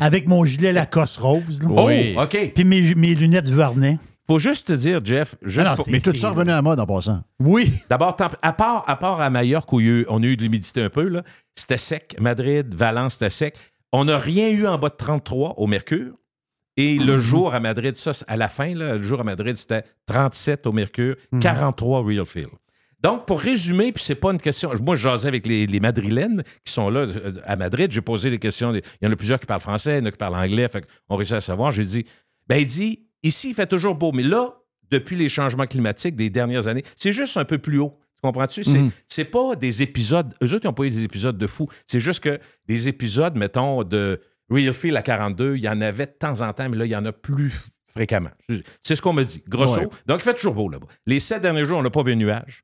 Avec 0.00 0.28
mon 0.28 0.44
gilet 0.44 0.72
Lacoste 0.72 1.18
rose. 1.18 1.62
là. 1.62 1.68
Oh, 1.70 1.86
Oui. 1.86 2.14
OK. 2.16 2.52
Puis 2.54 2.64
mes, 2.64 2.94
mes 2.94 3.14
lunettes 3.14 3.48
Vernet. 3.48 3.98
Faut 4.26 4.38
juste 4.38 4.68
te 4.68 4.72
dire, 4.74 5.00
Jeff, 5.04 5.34
juste 5.42 5.66
Ah 5.66 5.70
non, 5.70 5.76
pour- 5.76 5.84
c'est- 5.86 5.90
Mais 5.90 6.00
tout 6.00 6.14
ça 6.16 6.30
revenu 6.30 6.50
à 6.52 6.54
la 6.56 6.62
mode 6.62 6.78
en 6.78 6.86
passant. 6.86 7.22
Oui. 7.40 7.72
d'abord, 7.88 8.16
à 8.42 8.52
part, 8.52 8.84
à 8.88 8.96
part 8.96 9.20
à 9.20 9.28
Majorque 9.28 9.72
où 9.72 9.80
il 9.80 9.86
y 9.86 9.88
a 9.88 9.92
eu- 9.92 10.06
on 10.08 10.22
a 10.22 10.26
eu 10.26 10.36
de 10.36 10.42
l'humidité 10.42 10.82
un 10.82 10.88
peu, 10.90 11.08
là, 11.08 11.22
c'était 11.56 11.78
sec. 11.78 12.14
Madrid, 12.20 12.72
Valence, 12.74 13.14
c'était 13.14 13.30
sec. 13.30 13.56
On 13.92 14.04
n'a 14.04 14.18
rien 14.18 14.50
eu 14.50 14.68
en 14.68 14.78
bas 14.78 14.88
de 14.88 14.94
33 14.94 15.54
au 15.58 15.66
mercure. 15.66 16.12
Et 16.76 16.96
le 16.98 17.18
jour 17.18 17.52
à 17.54 17.60
Madrid, 17.60 17.96
ça, 17.96 18.12
c'est 18.12 18.24
à 18.28 18.36
la 18.36 18.48
fin, 18.48 18.72
là, 18.74 18.96
le 18.96 19.02
jour 19.02 19.20
à 19.20 19.24
Madrid, 19.24 19.56
c'était 19.56 19.82
37 20.06 20.66
au 20.66 20.72
mercure, 20.72 21.16
43 21.40 22.02
real 22.04 22.24
feel. 22.24 22.46
Donc, 23.02 23.26
pour 23.26 23.40
résumer, 23.40 23.92
puis 23.92 24.04
c'est 24.04 24.14
pas 24.14 24.30
une 24.30 24.40
question. 24.40 24.72
Moi, 24.82 24.94
je 24.96 25.02
jasais 25.08 25.28
avec 25.28 25.46
les, 25.46 25.66
les 25.66 25.80
Madrilènes 25.80 26.42
qui 26.64 26.72
sont 26.72 26.90
là 26.90 27.00
euh, 27.00 27.32
à 27.44 27.56
Madrid. 27.56 27.90
J'ai 27.90 28.02
posé 28.02 28.30
des 28.30 28.38
questions. 28.38 28.74
Il 28.74 28.82
y 29.00 29.06
en 29.06 29.12
a 29.12 29.16
plusieurs 29.16 29.40
qui 29.40 29.46
parlent 29.46 29.60
français, 29.60 29.96
il 29.96 30.00
y 30.00 30.02
en 30.02 30.06
a 30.06 30.10
qui 30.10 30.18
parlent 30.18 30.34
anglais. 30.34 30.68
Fait 30.68 30.84
on 31.08 31.16
réussit 31.16 31.36
à 31.36 31.40
savoir. 31.40 31.72
J'ai 31.72 31.84
dit, 31.84 32.04
ben, 32.46 32.56
il 32.56 32.66
dit, 32.66 33.06
ici, 33.22 33.50
il 33.50 33.54
fait 33.54 33.66
toujours 33.66 33.94
beau. 33.94 34.12
Mais 34.12 34.22
là, 34.22 34.54
depuis 34.90 35.16
les 35.16 35.28
changements 35.28 35.66
climatiques 35.66 36.14
des 36.16 36.28
dernières 36.30 36.66
années, 36.66 36.84
c'est 36.96 37.12
juste 37.12 37.36
un 37.38 37.44
peu 37.46 37.58
plus 37.58 37.78
haut. 37.78 37.98
Tu 38.16 38.20
comprends-tu? 38.22 38.64
C'est, 38.64 38.78
Mhm. 38.78 38.90
c'est 39.08 39.24
pas 39.24 39.56
des 39.56 39.80
épisodes. 39.80 40.34
Eux 40.42 40.52
autres, 40.52 40.64
ils 40.64 40.68
n'ont 40.68 40.74
pas 40.74 40.84
eu 40.84 40.90
des 40.90 41.04
épisodes 41.04 41.38
de 41.38 41.46
fou. 41.46 41.68
C'est 41.86 42.00
juste 42.00 42.20
que 42.20 42.38
des 42.66 42.88
épisodes, 42.88 43.34
mettons, 43.34 43.82
de 43.82 44.20
Real 44.50 44.74
Feel 44.74 44.94
à 44.98 45.02
42, 45.02 45.56
il 45.56 45.62
y 45.62 45.68
en 45.70 45.80
avait 45.80 46.04
de 46.06 46.12
temps 46.18 46.42
en 46.42 46.52
temps, 46.52 46.68
mais 46.68 46.76
là, 46.76 46.84
il 46.84 46.90
y 46.90 46.96
en 46.96 47.06
a 47.06 47.12
plus 47.12 47.68
fréquemment. 47.94 48.30
C'est 48.82 48.94
ce 48.96 49.00
qu'on 49.00 49.14
me 49.14 49.22
dit, 49.24 49.42
grosso. 49.48 49.80
Ouais. 49.80 49.88
Donc, 50.06 50.18
il 50.20 50.24
fait 50.24 50.34
toujours 50.34 50.54
beau 50.54 50.68
là-bas. 50.68 50.86
Les 51.06 51.18
sept 51.18 51.40
derniers 51.40 51.64
jours, 51.64 51.78
on 51.78 51.82
n'a 51.82 51.88
pas 51.90 52.02
vu 52.02 52.12
un 52.12 52.16
nuage. 52.16 52.62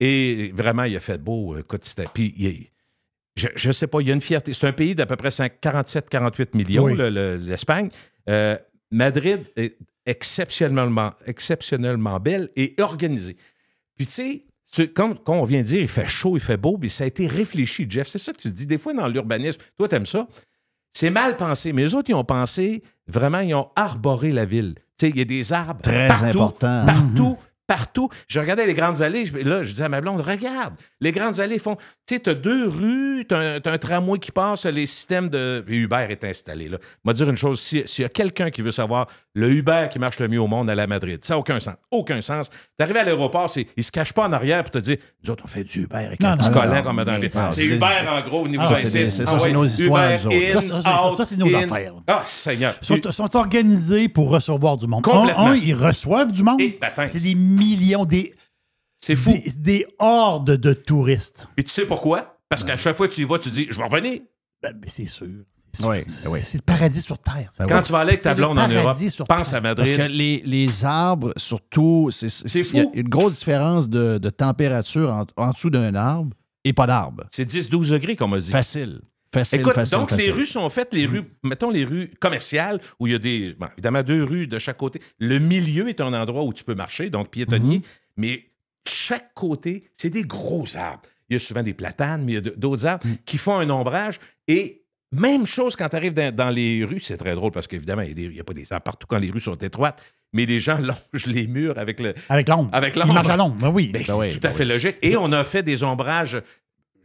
Et 0.00 0.52
vraiment, 0.54 0.84
il 0.84 0.96
a 0.96 1.00
fait 1.00 1.18
beau. 1.22 1.56
Écoute, 1.56 1.84
c'était. 1.84 2.06
Puis, 2.12 2.34
il- 2.38 2.66
je 3.36 3.68
ne 3.68 3.72
sais 3.72 3.86
pas, 3.86 4.00
il 4.00 4.08
y 4.08 4.10
a 4.10 4.14
une 4.14 4.20
fierté. 4.20 4.52
C'est 4.52 4.66
un 4.66 4.72
pays 4.72 4.94
d'à 4.94 5.06
peu 5.06 5.16
près 5.16 5.28
47-48 5.30 6.54
millions, 6.54 6.84
Oui. 6.84 6.96
le- 6.96 7.08
le- 7.10 7.36
l'Espagne. 7.36 7.90
Euh, 8.28 8.56
Madrid 8.90 9.40
est 9.56 9.76
exceptionnellement, 10.06 11.12
exceptionnellement 11.26 12.18
belle 12.20 12.50
et 12.56 12.74
organisée. 12.80 13.36
Puis, 13.96 14.06
tu 14.06 14.12
sais, 14.70 14.88
comme, 14.88 15.18
on 15.26 15.44
vient 15.44 15.62
de 15.62 15.66
dire, 15.66 15.80
il 15.80 15.88
fait 15.88 16.06
chaud, 16.06 16.36
il 16.36 16.40
fait 16.40 16.56
beau, 16.56 16.78
mais 16.80 16.88
ça 16.88 17.04
a 17.04 17.06
été 17.06 17.26
réfléchi, 17.26 17.86
Jeff. 17.88 18.08
C'est 18.08 18.18
ça 18.18 18.32
que 18.32 18.38
tu 18.40 18.50
dis. 18.50 18.66
Des 18.66 18.78
fois, 18.78 18.92
dans 18.94 19.08
l'urbanisme, 19.08 19.60
toi, 19.76 19.88
t'aimes 19.88 20.06
ça. 20.06 20.26
C'est 20.92 21.10
mal 21.10 21.36
pensé, 21.36 21.72
mais 21.72 21.82
les 21.82 21.94
autres, 21.94 22.10
ils 22.10 22.14
ont 22.14 22.24
pensé, 22.24 22.82
vraiment, 23.06 23.40
ils 23.40 23.54
ont 23.54 23.68
arboré 23.76 24.32
la 24.32 24.44
ville. 24.44 24.74
Tu 24.98 25.06
sais, 25.06 25.10
il 25.10 25.18
y 25.18 25.20
a 25.20 25.24
des 25.24 25.52
arbres 25.52 25.80
Très 25.82 26.08
partout, 26.08 26.24
important. 26.26 26.84
Partout, 26.86 27.38
partout. 27.68 28.08
Je 28.26 28.40
regardais 28.40 28.66
les 28.66 28.74
grandes 28.74 29.02
allées, 29.02 29.26
là, 29.26 29.62
je 29.62 29.70
disais 29.70 29.84
à 29.84 29.88
ma 29.88 30.00
blonde, 30.00 30.20
regarde, 30.22 30.74
les 31.00 31.12
grandes 31.12 31.38
allées 31.38 31.60
font, 31.60 31.76
tu 32.06 32.14
sais, 32.16 32.20
t'as 32.20 32.34
deux 32.34 32.66
rues, 32.66 33.24
t'as 33.28 33.58
un, 33.58 33.60
un 33.64 33.78
tramway 33.78 34.18
qui 34.18 34.32
passe, 34.32 34.64
les 34.66 34.86
systèmes 34.86 35.28
de... 35.28 35.62
Uber 35.68 36.06
est 36.08 36.24
installé, 36.24 36.68
là. 36.68 36.78
Moi, 37.04 37.12
dire 37.14 37.28
une 37.30 37.36
chose, 37.36 37.60
si- 37.60 37.86
s'il 37.86 38.02
y 38.02 38.06
a 38.06 38.08
quelqu'un 38.08 38.50
qui 38.50 38.62
veut 38.62 38.72
savoir 38.72 39.06
le 39.38 39.50
Uber 39.50 39.86
qui 39.90 39.98
marche 39.98 40.18
le 40.18 40.28
mieux 40.28 40.40
au 40.40 40.46
monde 40.46 40.68
à 40.68 40.74
la 40.74 40.86
Madrid, 40.86 41.24
ça 41.24 41.34
n'a 41.34 41.38
aucun 41.38 41.60
sens, 41.60 41.74
aucun 41.90 42.20
sens. 42.22 42.50
T'arrives 42.76 42.96
à 42.96 43.04
l'aéroport, 43.04 43.48
c'est, 43.48 43.66
il 43.76 43.84
se 43.84 43.90
cache 43.92 44.12
pas 44.12 44.26
en 44.28 44.32
arrière 44.32 44.62
pour 44.64 44.72
te 44.72 44.78
dire, 44.78 44.96
nous 45.22 45.30
autres, 45.30 45.44
on 45.44 45.48
fait 45.48 45.64
du 45.64 45.82
Uber 45.84 45.94
avec 45.96 46.20
Non, 46.20 46.30
un 46.30 46.36
petit 46.36 46.50
collant 46.50 46.82
comme 46.82 46.96
dans 47.04 47.12
mais 47.12 47.18
les... 47.20 47.28
C'est 47.28 47.64
Uber, 47.64 47.86
en 48.08 48.20
gros, 48.28 48.42
au 48.42 48.48
niveau 48.48 48.64
Ah, 48.66 48.74
du 48.74 48.80
c'est 48.80 48.90
des- 48.90 49.10
c'est- 49.10 49.24
ça, 49.24 49.32
Ah 49.36 49.38
c'est 49.40 49.52
nos 49.52 49.64
histoires, 49.64 50.10
Uber 50.26 50.54
in, 50.56 50.60
Ça, 51.12 51.24
c'est 51.24 51.36
nos 51.36 51.54
in. 51.54 51.62
affaires. 51.64 51.92
Ah, 52.06 52.22
Seigneur. 52.26 52.74
sont, 52.80 52.98
sont 53.10 53.36
organisés 53.36 54.08
pour 54.08 54.28
recevoir 54.30 54.76
du 54.76 54.86
monde. 54.86 55.04
Complètement. 55.04 55.46
Un, 55.46 55.52
un, 55.52 55.56
ils 55.56 55.74
reçoivent 55.74 56.32
du 56.32 56.42
monde. 56.42 56.60
Et, 56.60 56.76
baptême. 56.80 57.06
C'est 57.08 57.20
des 57.20 57.34
millions, 57.34 58.04
des, 58.04 58.34
C'est 58.98 59.16
fou. 59.16 59.30
des, 59.30 59.52
des 59.58 59.86
hordes 59.98 60.56
de 60.56 60.72
touristes. 60.72 61.48
Puis 61.54 61.64
tu 61.64 61.70
sais 61.70 61.86
pourquoi? 61.86 62.38
Parce 62.48 62.64
qu'à 62.64 62.76
chaque 62.76 62.96
fois 62.96 63.06
que 63.08 63.14
tu 63.14 63.20
y 63.20 63.24
vas, 63.24 63.38
tu 63.38 63.50
dis, 63.50 63.66
je 63.70 63.76
vais 63.76 63.84
revenir. 63.84 64.20
Ben, 64.62 64.72
ben, 64.72 64.88
c'est 64.88 65.06
sûr. 65.06 65.26
C'est 65.72 65.82
sûr. 65.82 65.90
Oui, 65.90 65.98
C'est- 66.06 66.28
oui. 66.28 66.40
C'est 66.42 66.58
le 66.58 66.62
paradis 66.62 67.00
sur 67.02 67.18
Terre. 67.18 67.48
ça. 67.50 67.64
Quand 67.64 67.82
tu 67.82 67.92
vas 67.92 68.00
aller 68.00 68.10
avec 68.10 68.22
ta 68.22 68.34
blonde 68.34 68.58
en 68.58 68.68
Europe, 68.68 68.96
pense 68.96 69.16
Terre. 69.16 69.24
à 69.26 69.26
Parce 69.26 69.52
Madrid. 69.62 69.96
que 69.96 70.02
les, 70.02 70.42
les 70.44 70.84
arbres, 70.84 71.32
surtout, 71.36 72.08
c'est 72.10 72.28
C'est 72.30 72.60
Il 72.60 72.76
y 72.76 72.80
a 72.80 72.82
fou. 72.84 72.90
une 72.94 73.08
grosse 73.08 73.38
différence 73.38 73.88
de, 73.88 74.18
de 74.18 74.30
température 74.30 75.12
en, 75.12 75.26
en 75.36 75.50
dessous 75.52 75.70
d'un 75.70 75.94
arbre 75.94 76.34
et 76.64 76.72
pas 76.72 76.86
d'arbre. 76.86 77.24
C'est 77.30 77.48
10-12 77.48 77.90
degrés, 77.90 78.16
qu'on 78.16 78.28
m'a 78.28 78.40
dit. 78.40 78.50
Facile. 78.50 79.00
Facile, 79.34 79.60
Écoute, 79.60 79.74
facile, 79.74 79.98
donc 79.98 80.10
les 80.12 80.30
rues 80.30 80.46
sont 80.46 80.70
faites, 80.70 80.94
les 80.94 81.04
rues, 81.04 81.22
mettons 81.42 81.68
les 81.68 81.84
rues 81.84 82.08
commerciales, 82.18 82.80
où 82.98 83.06
il 83.06 83.12
y 83.12 83.14
a 83.14 83.18
des, 83.18 83.52
bon, 83.60 83.66
évidemment, 83.74 84.02
deux 84.02 84.24
rues 84.24 84.46
de 84.46 84.58
chaque 84.58 84.78
côté. 84.78 85.02
Le 85.18 85.38
milieu 85.38 85.90
est 85.90 86.00
un 86.00 86.14
endroit 86.14 86.44
où 86.44 86.54
tu 86.54 86.64
peux 86.64 86.74
marcher, 86.74 87.10
donc 87.10 87.28
piétonnier, 87.28 87.82
mais 88.16 88.46
chaque 88.88 89.34
côté, 89.34 89.84
c'est 89.92 90.08
des 90.08 90.22
gros 90.22 90.64
arbres. 90.78 91.02
Il 91.28 91.34
y 91.34 91.36
a 91.36 91.40
souvent 91.40 91.62
des 91.62 91.74
platanes, 91.74 92.24
mais 92.24 92.32
il 92.32 92.34
y 92.36 92.38
a 92.38 92.52
d'autres 92.56 92.86
arbres 92.86 93.06
qui 93.26 93.36
font 93.36 93.58
un 93.58 93.68
ombrage. 93.68 94.18
Et 94.48 94.82
même 95.12 95.46
chose 95.46 95.74
quand 95.76 95.88
tu 95.88 95.96
arrives 95.96 96.12
dans, 96.14 96.34
dans 96.34 96.50
les 96.50 96.84
rues, 96.84 97.00
c'est 97.00 97.16
très 97.16 97.34
drôle 97.34 97.50
parce 97.52 97.66
qu'évidemment, 97.66 98.02
il 98.02 98.14
n'y 98.30 98.40
a, 98.40 98.44
pas 98.44 98.52
des 98.54 98.70
arbres 98.72 98.84
partout 98.84 99.06
quand 99.08 99.18
les 99.18 99.30
rues 99.30 99.40
sont 99.40 99.54
étroites, 99.54 100.02
mais 100.32 100.44
les 100.46 100.60
gens 100.60 100.78
longent 100.80 101.26
les 101.26 101.46
murs 101.46 101.78
avec 101.78 102.00
le, 102.00 102.14
Avec 102.28 102.48
l'ombre. 102.48 102.70
Avec 102.72 102.94
Ils 102.96 103.00
l'ombre. 103.00 103.14
marchent 103.14 103.28
à 103.30 103.36
l'ombre. 103.36 103.56
Ben 103.56 103.70
oui. 103.70 103.88
Ben, 103.88 104.00
Ben 104.00 104.04
c'est 104.06 104.12
oui, 104.12 104.30
tout 104.30 104.40
ben 104.40 104.50
à 104.50 104.52
fait 104.52 104.64
logique. 104.64 104.96
Et 105.02 105.16
on 105.16 105.32
a 105.32 105.44
fait 105.44 105.62
des 105.62 105.82
ombrages, 105.82 106.38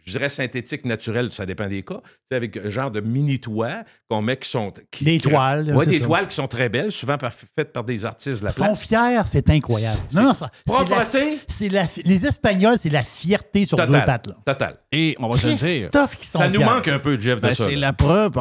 je 0.06 0.12
dirais 0.12 0.30
synthétiques, 0.30 0.86
naturels, 0.86 1.30
ça 1.34 1.46
dépend 1.46 1.68
des 1.68 1.84
cas, 1.84 2.02
Tu 2.04 2.10
sais, 2.30 2.36
avec 2.36 2.58
un 2.58 2.70
genre 2.70 2.92
de 2.92 3.00
mini-toits 3.02 3.84
qu'on 4.10 4.22
met 4.22 4.38
qui 4.38 4.50
sont. 4.50 4.72
Qui, 4.92 5.04
Des 5.06 5.18
qui- 5.18 5.30
toiles, 5.30 5.74
Ouais, 5.74 5.86
c'est 5.86 5.92
des 5.92 6.00
ça. 6.00 6.06
toiles 6.06 6.28
qui 6.28 6.36
sont 6.36 6.48
très 6.48 6.70
belles, 6.70 6.92
souvent 6.92 7.18
par- 7.18 7.32
faites 7.34 7.72
par 7.74 7.84
des 7.84 8.06
artistes 8.06 8.40
de 8.40 8.46
la 8.46 8.52
Ils 8.52 8.54
sont 8.54 8.76
fiers, 8.76 9.22
c'est 9.26 9.50
incroyable. 9.50 10.00
Non, 10.14 10.24
non, 10.24 10.34
ça. 10.34 10.50
c'est 10.66 10.74
la- 10.74 10.80
Propreté. 10.86 11.38
c'est 11.48 11.70
la- 11.70 11.84
les 12.06 12.26
Espagnols, 12.26 12.78
c'est 12.78 12.90
la 12.90 13.04
fierté 13.04 13.66
sur 13.66 13.78
deux 13.78 13.86
Total. 13.86 14.06
pattes. 14.06 14.28
Là. 14.28 14.36
Total. 14.46 14.78
Et 14.92 15.16
on 15.20 15.30
va 15.30 15.38
se 15.38 15.48
dire. 15.48 15.90
Qui 16.20 16.28
sont 16.28 16.40
Ça 16.40 16.48
nous 16.50 16.56
fiers. 16.56 16.66
manque 16.66 16.88
un 16.88 17.00
peu, 17.00 17.20
Jeff, 17.20 17.36
de 17.38 17.42
ben, 17.48 17.54
ça. 17.54 17.66
c'est 17.66 17.76
la 17.76 17.94
preuve. 17.94 18.32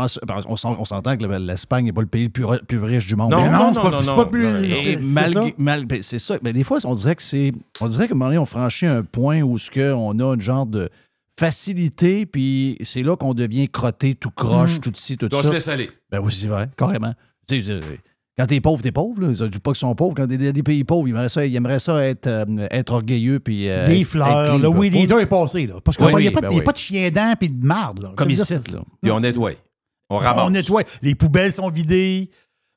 On 0.47 0.57
s'en- 0.57 0.77
on 0.79 0.85
s'entend 0.85 1.17
que 1.17 1.25
le- 1.25 1.39
l'Espagne 1.39 1.85
n'est 1.87 1.93
pas 1.93 2.01
le 2.01 2.07
pays 2.07 2.25
le 2.25 2.31
plus, 2.31 2.45
plus 2.67 2.79
riche 2.79 3.07
du 3.07 3.17
monde. 3.17 3.31
Non, 3.31 3.43
Mais 3.43 3.51
Mais 3.51 3.57
non, 3.59 3.73
c'est 3.75 3.81
pas, 3.81 3.91
non, 3.91 4.01
c'est 4.01 4.07
non, 4.07 4.17
pas 4.17 4.25
non. 4.25 4.31
plus. 4.31 4.43
C'est 4.45 4.97
malgré- 5.03 5.33
ça. 5.51 5.55
mal- 5.59 5.87
c'est 6.01 6.19
ça. 6.19 6.39
Ben, 6.43 6.53
des 6.53 6.65
fois, 6.65 6.79
on 6.85 6.95
dirait 6.95 7.15
que 7.17 7.23
c'est. 7.23 7.53
On 7.81 7.89
dirait 7.89 8.09
qu'à 8.09 8.15
un 8.15 8.17
moment 8.17 8.27
donné, 8.27 8.39
on 8.39 8.47
franchit 8.47 8.87
un 8.87 9.03
point 9.03 9.41
où 9.43 9.59
ce 9.59 9.71
que 9.71 9.93
on 9.93 10.19
a 10.19 10.35
une 10.35 10.41
genre 10.41 10.67
de 10.67 10.91
facilité, 11.39 12.27
puis 12.27 12.77
c'est 12.83 13.03
là 13.03 13.17
qu'on 13.17 13.35
devient 13.35 13.69
crotté, 13.69 14.15
tout 14.15 14.31
croche, 14.31 14.77
Mm. 14.77 14.81
tout 14.81 14.93
ci, 14.95 15.17
tout 15.17 15.29
On 15.35 15.43
ça. 15.43 15.49
se 15.49 15.53
laisse 15.55 15.69
aller. 15.69 15.91
Ben 16.11 16.21
oui, 16.21 16.33
c'est 16.33 16.47
vrai, 16.49 16.69
carrément. 16.77 17.15
Tu 17.49 17.61
sais, 17.63 17.81
quand 18.39 18.47
t'es 18.47 18.61
pauvre, 18.61 18.83
t'es 18.83 18.93
pauvre. 18.93 19.21
Là. 19.21 19.33
Je 19.35 19.45
dis 19.45 19.59
pas 19.59 19.73
qu'ils 19.73 19.81
sont 19.81 19.95
pauvres. 19.95 20.15
Quand 20.17 20.27
t'es 20.27 20.39
des, 20.39 20.53
des 20.53 20.63
pays 20.63 20.85
pauvres, 20.85 21.07
ils 21.07 21.11
aimeraient 21.11 21.29
ça, 21.29 21.45
ils 21.45 21.55
aimeraient 21.55 21.79
ça 21.81 22.05
être, 22.07 22.27
euh, 22.27 22.45
être 22.71 22.93
orgueilleux. 22.93 23.41
Puis, 23.41 23.69
euh, 23.69 23.87
Des 23.87 24.05
fleurs. 24.05 24.45
être 24.45 24.49
clean, 24.51 24.59
Le 24.59 24.69
weed 24.69 24.95
eater 24.95 25.19
est 25.21 25.27
passé. 25.27 25.67
Là. 25.67 25.75
Parce 25.85 25.97
qu'il 25.97 26.07
Oui, 26.07 26.13
n'y 26.23 26.29
a, 26.29 26.31
oui, 26.31 26.35
pas 26.35 26.41
de- 26.41 26.47
ben 26.47 26.53
il 26.53 26.55
y 26.55 26.57
a 26.57 26.61
oui. 26.61 26.65
pas 26.65 26.73
de 26.73 26.79
chien 26.79 27.11
dents 27.11 27.35
et 27.41 27.49
de 27.49 27.67
marde. 27.67 28.03
Là. 28.03 28.13
Comme 28.17 28.31
ici, 28.31 28.53
là. 28.73 28.81
Puis 29.03 29.11
on 29.11 29.21
nettoie. 29.21 29.53
On 30.09 30.19
ramasse. 30.19 30.45
On 30.47 30.51
nettoie. 30.51 30.83
Les 31.03 31.15
poubelles 31.15 31.53
sont 31.53 31.69
vidées. 31.69 32.31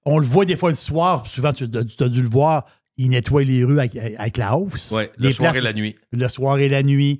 On 0.05 0.19
le 0.19 0.25
voit 0.25 0.45
des 0.45 0.55
fois 0.57 0.69
le 0.69 0.75
soir. 0.75 1.25
Souvent, 1.25 1.53
tu, 1.53 1.69
tu 1.69 2.03
as 2.03 2.09
dû 2.09 2.21
le 2.21 2.29
voir. 2.29 2.65
Ils 2.97 3.09
nettoient 3.09 3.43
les 3.43 3.63
rues 3.63 3.79
avec, 3.79 3.95
avec 3.95 4.37
la 4.37 4.57
hausse. 4.57 4.91
Ouais, 4.91 5.11
le 5.17 5.27
Les 5.27 5.33
soir 5.33 5.51
places- 5.51 5.61
et 5.61 5.65
la 5.65 5.73
nuit. 5.73 5.95
le 6.11 6.27
soir 6.27 6.57
et 6.59 6.69
la 6.69 6.83
nuit. 6.83 7.19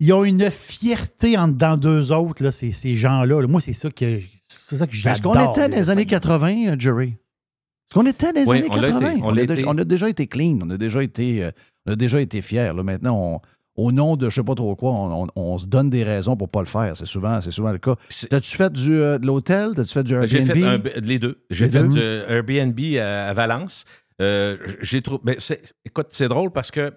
Ils 0.00 0.12
ont 0.12 0.24
une 0.24 0.48
fierté 0.50 1.36
en 1.36 1.48
dedans 1.48 1.76
d'eux 1.76 2.12
autres, 2.12 2.42
là, 2.42 2.52
ces, 2.52 2.72
ces 2.72 2.94
gens-là. 2.94 3.40
là. 3.40 3.46
Moi, 3.48 3.60
c'est 3.60 3.72
ça 3.72 3.90
que, 3.90 4.20
c'est 4.48 4.76
ça 4.76 4.86
que 4.86 4.92
Est-ce 4.92 5.00
j'adore. 5.00 5.32
qu'on 5.34 5.50
était 5.52 5.60
dans 5.68 5.70
les 5.72 5.76
les 5.78 5.90
années 5.90 6.02
Espagnols. 6.02 6.40
80, 6.40 6.68
euh, 6.68 6.76
Jerry? 6.78 7.08
Est-ce 7.08 7.94
qu'on 7.94 8.06
était 8.06 8.32
dans 8.32 8.40
les 8.40 8.46
Oui, 8.48 8.58
années 8.58 8.68
on 8.70 8.76
l'a 8.76 8.88
80? 8.90 9.10
été, 9.12 9.20
on 9.24 9.30
a 9.36 9.44
déjà, 9.46 9.66
on 9.68 9.78
a 9.78 9.84
déjà 9.84 10.08
été 10.08 10.26
clean. 10.26 10.58
On 10.62 10.70
a 10.70 10.76
déjà 10.76 11.02
été, 11.02 11.42
euh, 11.44 11.50
on 11.86 11.92
a 11.92 11.96
déjà 11.96 12.20
été 12.20 12.42
fiers. 12.42 12.72
Là. 12.74 12.82
Maintenant, 12.82 13.18
on- 13.20 13.40
au 13.80 13.92
nom 13.92 14.16
de 14.16 14.28
je 14.28 14.34
sais 14.36 14.42
pas 14.42 14.56
trop 14.56 14.74
quoi, 14.76 14.90
on, 14.90 15.24
on- 15.24 15.28
on 15.36 15.58
se 15.58 15.66
donne 15.66 15.88
des 15.88 16.02
raisons 16.04 16.36
pour 16.36 16.48
pas 16.48 16.60
le 16.60 16.66
faire. 16.66 16.96
C'est 16.96 17.06
souvent, 17.06 17.40
c'est 17.40 17.52
souvent 17.52 17.70
le 17.72 17.78
cas. 17.78 17.94
T'as-tu 18.28 18.56
fait 18.56 18.72
du, 18.72 18.92
euh, 18.94 19.18
de 19.18 19.26
l'hôtel? 19.26 19.72
T'as-tu 19.76 19.92
fait 19.92 20.02
du 20.04 20.14
J'ai 20.26 20.38
Airbnb? 20.42 20.52
fait 20.82 20.96
un- 20.96 21.00
les 21.00 21.18
deux. 21.20 21.44
J'ai 21.50 21.68
fait 21.68 21.82
deux? 21.84 21.88
du 21.88 21.98
Airbnb 22.00 22.78
à, 23.00 23.28
à 23.28 23.34
Valence. 23.34 23.84
Euh, 24.20 24.56
j'ai 24.82 25.00
trouvé. 25.00 25.20
ben, 25.24 25.36
écoute, 25.84 26.08
c'est 26.10 26.28
drôle 26.28 26.50
parce 26.50 26.70
que. 26.72 26.92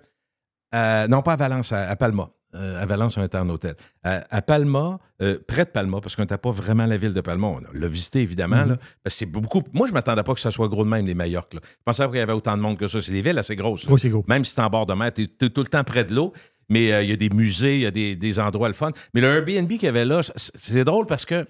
euh, 0.75 1.07
non, 1.07 1.21
pas 1.21 1.33
à 1.33 1.35
Valence, 1.35 1.71
à, 1.71 1.87
à 1.89 1.95
Palma. 1.95 2.29
Euh, 2.53 2.81
à 2.81 2.85
Valence, 2.85 3.17
on 3.17 3.23
était 3.23 3.37
en 3.37 3.47
hôtel. 3.49 3.75
À, 4.03 4.23
à 4.29 4.41
Palma, 4.41 4.99
euh, 5.21 5.37
près 5.47 5.63
de 5.65 5.69
Palma, 5.69 6.01
parce 6.01 6.15
qu'on 6.15 6.23
n'était 6.23 6.37
pas 6.37 6.51
vraiment 6.51 6.85
la 6.85 6.97
ville 6.97 7.13
de 7.13 7.21
Palma. 7.21 7.47
On 7.47 7.59
l'a 7.73 7.87
visité, 7.87 8.21
évidemment. 8.21 8.65
là, 8.65 8.77
parce 9.03 9.15
que 9.15 9.19
c'est 9.19 9.25
beaucoup. 9.25 9.63
Moi, 9.73 9.87
je 9.87 9.91
ne 9.91 9.95
m'attendais 9.95 10.23
pas 10.23 10.33
que 10.33 10.39
ça 10.39 10.51
soit 10.51 10.67
gros 10.67 10.83
de 10.83 10.89
même, 10.89 11.05
les 11.05 11.13
Majorques. 11.13 11.53
là. 11.53 11.61
Je 11.63 11.69
pensais 11.85 12.03
pas 12.03 12.09
qu'il 12.09 12.17
y 12.19 12.21
avait 12.21 12.33
autant 12.33 12.57
de 12.57 12.61
monde 12.61 12.77
que 12.77 12.87
ça. 12.87 12.99
C'est 12.99 13.13
des 13.13 13.21
villes 13.21 13.37
assez 13.37 13.55
grosses. 13.55 13.85
Oui, 13.87 13.99
c'est 13.99 14.09
gros. 14.09 14.25
Même 14.27 14.43
si 14.43 14.53
tu 14.55 14.61
es 14.61 14.63
en 14.63 14.69
bord 14.69 14.85
de 14.85 14.93
mer, 14.93 15.13
tu 15.13 15.23
es, 15.23 15.27
tout 15.49 15.61
le 15.61 15.67
temps 15.67 15.83
près 15.83 16.03
de 16.03 16.13
l'eau. 16.13 16.33
Mais 16.69 16.91
euh, 16.93 17.03
il 17.03 17.09
y 17.09 17.13
a 17.13 17.17
des 17.17 17.29
musées, 17.29 17.75
il 17.75 17.81
y 17.81 17.85
a 17.85 17.91
des, 17.91 18.15
des 18.15 18.39
endroits 18.39 18.67
le 18.69 18.73
fun. 18.73 18.91
Mais 19.13 19.21
le 19.21 19.27
Airbnb 19.27 19.69
qu'il 19.69 19.83
y 19.83 19.87
avait 19.87 20.05
là, 20.05 20.21
c'est 20.35 20.83
drôle 20.85 21.05
parce 21.05 21.25
que 21.25 21.45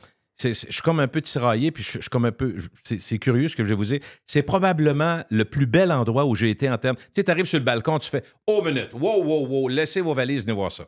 je 0.49 0.53
suis 0.53 0.81
comme 0.83 0.99
un 0.99 1.07
peu 1.07 1.21
tiraillé, 1.21 1.71
puis 1.71 1.83
je, 1.83 1.89
suis 1.99 2.09
comme 2.09 2.25
un 2.25 2.31
peu. 2.31 2.55
C'est 2.83 3.19
curieux 3.19 3.47
ce 3.47 3.55
que 3.55 3.63
je 3.63 3.69
vais 3.69 3.75
vous 3.75 3.85
dire. 3.85 3.99
C'est 4.27 4.43
probablement 4.43 5.21
le 5.29 5.45
plus 5.45 5.65
bel 5.65 5.91
endroit 5.91 6.25
où 6.25 6.35
j'ai 6.35 6.49
été 6.49 6.69
en 6.69 6.77
termes. 6.77 6.95
Tu 6.97 7.03
sais, 7.15 7.23
tu 7.23 7.31
arrives 7.31 7.45
sur 7.45 7.59
le 7.59 7.65
balcon, 7.65 7.99
tu 7.99 8.09
fais 8.09 8.23
Oh, 8.47 8.61
minute, 8.65 8.89
wow, 8.93 9.23
wow, 9.23 9.47
wow, 9.47 9.67
laissez 9.67 10.01
vos 10.01 10.13
valises, 10.13 10.43
venez 10.43 10.53
voir 10.55 10.71
ça. 10.71 10.85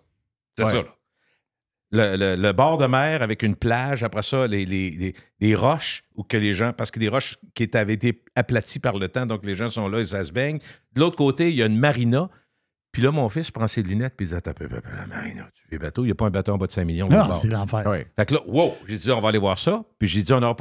C'est 0.58 0.66
Ouais. 0.66 0.72
ça, 0.72 0.78
là. 0.78 0.88
Le, 1.96 2.18
le- 2.18 2.42
le 2.42 2.52
bord 2.54 2.80
de 2.80 2.88
mer 2.88 3.22
avec 3.22 3.44
une 3.44 3.56
plage, 3.56 4.02
après 4.02 4.24
ça, 4.24 4.48
les, 4.48 4.66
les- 4.66 4.90
les- 4.92 5.14
les 5.40 5.56
roches, 5.56 6.04
où 6.16 6.24
que 6.24 6.38
les 6.38 6.56
gens, 6.56 6.74
parce 6.74 6.90
que 6.90 7.00
des 7.00 7.08
roches 7.08 7.38
qui 7.54 7.70
avaient 7.74 7.94
été 7.94 8.24
aplaties 8.36 8.80
par 8.80 8.98
le 8.98 9.10
temps, 9.10 9.28
donc 9.28 9.46
les 9.46 9.54
gens 9.54 9.70
sont 9.70 9.88
là 9.88 10.00
et 10.00 10.06
ça 10.08 10.26
se 10.26 10.32
baigne. 10.32 10.58
De 10.94 11.02
l'autre 11.02 11.18
côté, 11.18 11.50
il 11.50 11.56
y 11.56 11.62
a 11.62 11.68
une 11.68 11.78
marina. 11.78 12.32
Puis 12.94 13.02
là, 13.02 13.10
mon 13.10 13.28
fils 13.28 13.50
prend 13.50 13.68
ses 13.68 13.82
lunettes 13.82 14.14
puis 14.16 14.28
il 14.28 14.30
dit 14.30 14.36
Attends, 14.36 14.54
peu, 14.54 14.68
peu, 14.68 14.80
peu, 14.80 14.90
la 14.92 15.20
tu 15.56 15.64
fais 15.68 15.80
bateau, 15.80 16.04
il 16.04 16.06
n'y 16.06 16.12
a 16.12 16.16
pas 16.16 16.28
un 16.28 16.30
bateau 16.30 16.54
en 16.54 16.60
bas 16.60 16.68
de 16.68 16.72
5 16.72 16.86
millions. 16.86 17.10
Non, 17.10 17.34
c'est 17.34 17.48
l'enfer. 17.48 17.84
Fait 18.16 18.26
que 18.26 18.36
là, 18.36 18.42
wow, 18.46 18.76
j'ai 18.88 18.98
dit, 18.98 19.12
on 19.12 19.20
va 19.20 19.30
aller 19.30 19.40
voir 19.40 19.58
ça. 19.58 19.84
Puis 19.98 20.08
j'ai 20.08 20.22
dit, 20.22 20.32
on 20.32 20.40
n'aura 20.40 20.56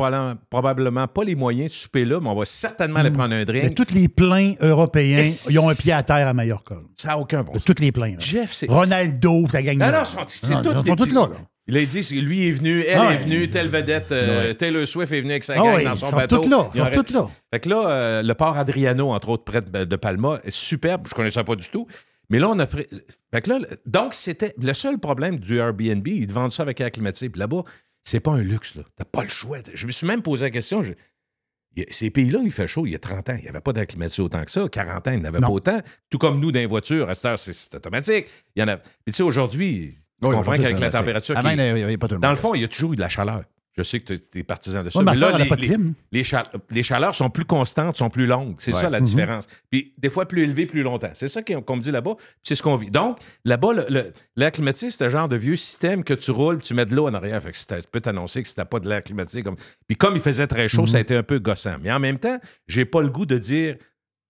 probablement 0.48 1.06
pas 1.08 1.24
les 1.24 1.34
moyens 1.34 1.68
de 1.70 1.74
souper 1.74 2.06
là, 2.06 2.20
mais 2.20 2.30
on 2.30 2.34
va 2.34 2.46
certainement 2.46 3.00
aller 3.00 3.10
prendre 3.10 3.34
un 3.34 3.44
Mais 3.44 3.44
drink. 3.44 3.74
tous 3.74 3.92
les 3.92 4.08
pleins 4.08 4.54
européens, 4.60 5.24
ils 5.50 5.58
ont 5.58 5.68
un 5.68 5.74
pied 5.74 5.92
à 5.92 6.02
terre 6.02 6.26
à 6.26 6.32
Mallorca. 6.32 6.76
Ça 6.96 7.08
n'a 7.08 7.18
aucun 7.18 7.42
bon 7.42 7.52
sens. 7.52 7.64
tous 7.64 7.78
les 7.78 7.92
pleins. 7.92 8.14
Jeff, 8.18 8.54
c'est. 8.54 8.70
Ronaldo, 8.70 9.46
ça 9.50 9.62
gagne. 9.62 9.78
Non, 9.78 9.92
non, 9.92 10.02
Ils 10.02 10.86
sont 10.86 10.96
tous 10.96 11.12
là. 11.12 11.28
Là. 11.68 11.80
Il 11.80 11.82
a 11.82 11.84
dit, 11.86 12.20
lui 12.20 12.48
est 12.48 12.52
venu, 12.52 12.80
elle 12.82 12.98
Ah 12.98 13.12
est 13.14 13.18
venue, 13.18 13.48
telle 13.48 13.68
vedette, 13.68 14.10
euh, 14.12 14.52
Taylor 14.54 14.86
Swift 14.86 15.12
est 15.12 15.20
venue 15.20 15.30
avec 15.32 15.44
sa 15.44 15.54
Ah 15.54 15.56
gang 15.58 15.76
ouais, 15.76 15.84
dans 15.84 15.94
ils 15.94 15.98
son 15.98 16.10
sont 16.10 16.16
bateau. 16.16 16.38
toutes 16.40 16.50
là, 16.50 16.70
ils 16.74 16.78
Ils 16.78 16.82
ont 16.82 16.84
sont 16.86 16.90
toutes 16.92 17.10
là. 17.10 17.30
Fait 17.52 17.60
que 17.60 17.68
là, 17.68 17.88
euh, 17.88 18.22
le 18.22 18.34
port 18.34 18.56
Adriano, 18.58 19.10
entre 19.10 19.28
autres, 19.28 19.44
près 19.44 19.62
de, 19.62 19.84
de 19.84 19.96
Palma, 19.96 20.40
est 20.44 20.50
superbe. 20.50 21.02
Je 21.06 21.12
ne 21.12 21.16
connaissais 21.16 21.44
pas 21.44 21.54
du 21.56 21.68
tout. 21.70 21.86
Mais 22.30 22.38
là, 22.38 22.48
on 22.48 22.58
a 22.58 22.66
pris. 22.66 22.86
Fait 23.32 23.42
que 23.42 23.50
là, 23.50 23.58
donc, 23.86 24.14
c'était. 24.14 24.54
Le 24.60 24.72
seul 24.74 24.98
problème 24.98 25.38
du 25.38 25.58
Airbnb, 25.58 26.06
ils 26.08 26.26
te 26.26 26.32
vendent 26.32 26.52
ça 26.52 26.62
avec 26.62 26.80
air 26.80 26.90
climatisé. 26.90 27.28
Puis 27.28 27.38
là-bas, 27.38 27.62
c'est 28.04 28.20
pas 28.20 28.32
un 28.32 28.42
luxe, 28.42 28.74
là. 28.74 28.82
T'as 28.96 29.04
pas 29.04 29.22
le 29.22 29.28
choix. 29.28 29.58
Je 29.74 29.86
me 29.86 29.92
suis 29.92 30.06
même 30.06 30.22
posé 30.22 30.44
la 30.46 30.50
question. 30.50 30.82
je- 30.82 30.92
ces 31.90 32.10
pays-là, 32.10 32.40
il 32.44 32.50
fait 32.52 32.66
chaud. 32.66 32.84
Il 32.86 32.92
y 32.92 32.94
a 32.94 32.98
30 32.98 33.30
ans, 33.30 33.34
il 33.38 33.42
n'y 33.44 33.48
avait 33.48 33.60
pas 33.62 33.72
d'air 33.72 33.86
climatisé 33.86 34.20
autant 34.22 34.44
que 34.44 34.50
ça. 34.50 34.68
40 34.68 35.08
ans, 35.08 35.12
il 35.12 35.20
n'y 35.20 35.22
en 35.22 35.28
avait 35.28 35.40
Non. 35.40 35.46
pas 35.48 35.52
autant. 35.54 35.80
Tout 36.10 36.18
comme 36.18 36.38
nous, 36.38 36.52
dans 36.52 36.58
les 36.60 36.66
voitures, 36.66 37.08
à 37.08 37.14
cette 37.14 37.24
heure, 37.24 37.38
c'est 37.38 37.74
automatique. 37.74 38.26
Il 38.54 38.60
y 38.60 38.62
en 38.62 38.68
a. 38.68 38.76
Puis 38.76 38.86
tu 39.06 39.12
sais, 39.14 39.22
aujourd'hui, 39.22 39.94
Oui, 40.30 40.36
comprends 40.36 40.52
qu'avec 40.56 40.78
la 40.80 40.90
température. 40.90 41.34
Qui- 41.34 41.48
il 41.50 41.56
n'y 41.56 41.82
avait 41.82 41.96
pas 41.98 42.08
tout 42.08 42.14
le 42.14 42.18
monde. 42.18 42.22
dans 42.22 42.30
le 42.30 42.36
fond, 42.36 42.54
il 42.54 42.60
y 42.60 42.64
a 42.64 42.68
toujours 42.68 42.92
eu 42.92 42.96
de 42.96 43.00
la 43.00 43.08
chaleur. 43.08 43.42
Je 43.74 43.82
sais 43.82 44.00
que 44.00 44.12
tu 44.12 44.38
es 44.38 44.42
partisan 44.42 44.82
de 44.82 44.90
ça. 44.90 44.98
Ouais, 44.98 45.04
mais 45.06 45.14
là, 45.14 45.38
les, 45.38 45.46
pas 45.48 45.56
de 45.56 45.62
les- 45.62 45.78
les 46.12 46.24
chal- 46.24 46.44
les 46.70 46.82
chaleurs 46.82 47.14
sont 47.14 47.30
plus 47.30 47.46
constantes, 47.46 47.96
sont 47.96 48.10
plus 48.10 48.26
longues. 48.26 48.56
C'est 48.58 48.74
Ouais. 48.74 48.78
ça 48.82 48.90
la 48.90 49.00
Mhm. 49.00 49.06
différence. 49.06 49.46
Puis 49.70 49.94
des 49.96 50.10
fois 50.10 50.28
plus 50.28 50.42
élevées, 50.42 50.66
plus 50.66 50.82
longtemps. 50.82 51.08
C'est 51.14 51.26
ça 51.26 51.40
qu'on 51.40 51.76
me 51.76 51.80
dit 51.80 51.90
là-bas. 51.90 52.16
C'est 52.42 52.54
ce 52.54 52.62
qu'on 52.62 52.76
vit. 52.76 52.90
Donc, 52.90 53.16
là-bas, 53.46 53.70
l'air 54.36 54.52
climatisé, 54.52 54.90
c'est 54.90 55.06
un 55.06 55.08
genre 55.08 55.26
de 55.26 55.36
vieux 55.36 55.56
système 55.56 56.04
que 56.04 56.12
tu 56.12 56.30
roules, 56.32 56.58
puis 56.58 56.66
tu 56.66 56.74
mets 56.74 56.84
de 56.84 56.94
l'eau 56.94 57.08
en 57.08 57.14
arrière. 57.14 57.42
Fait 57.42 57.50
que 57.52 57.56
tu 57.80 57.88
peux 57.90 58.02
t'annoncer 58.02 58.42
que 58.42 58.50
c'était 58.50 58.66
pas 58.66 58.78
de 58.78 58.90
l'air 58.90 59.02
climatisé. 59.02 59.42
Comme... 59.42 59.56
Puis 59.88 59.96
comme 59.96 60.16
il 60.16 60.20
faisait 60.22 60.46
très 60.46 60.68
chaud, 60.68 60.84
ça 60.86 60.98
a 60.98 61.00
été 61.00 61.16
un 61.16 61.22
peu 61.22 61.38
gossant. 61.38 61.76
Mais 61.80 61.90
en 61.90 61.98
même 61.98 62.18
temps, 62.18 62.38
j'ai 62.68 62.84
pas 62.84 63.00
le 63.00 63.08
goût 63.08 63.24
de 63.24 63.38
dire 63.38 63.76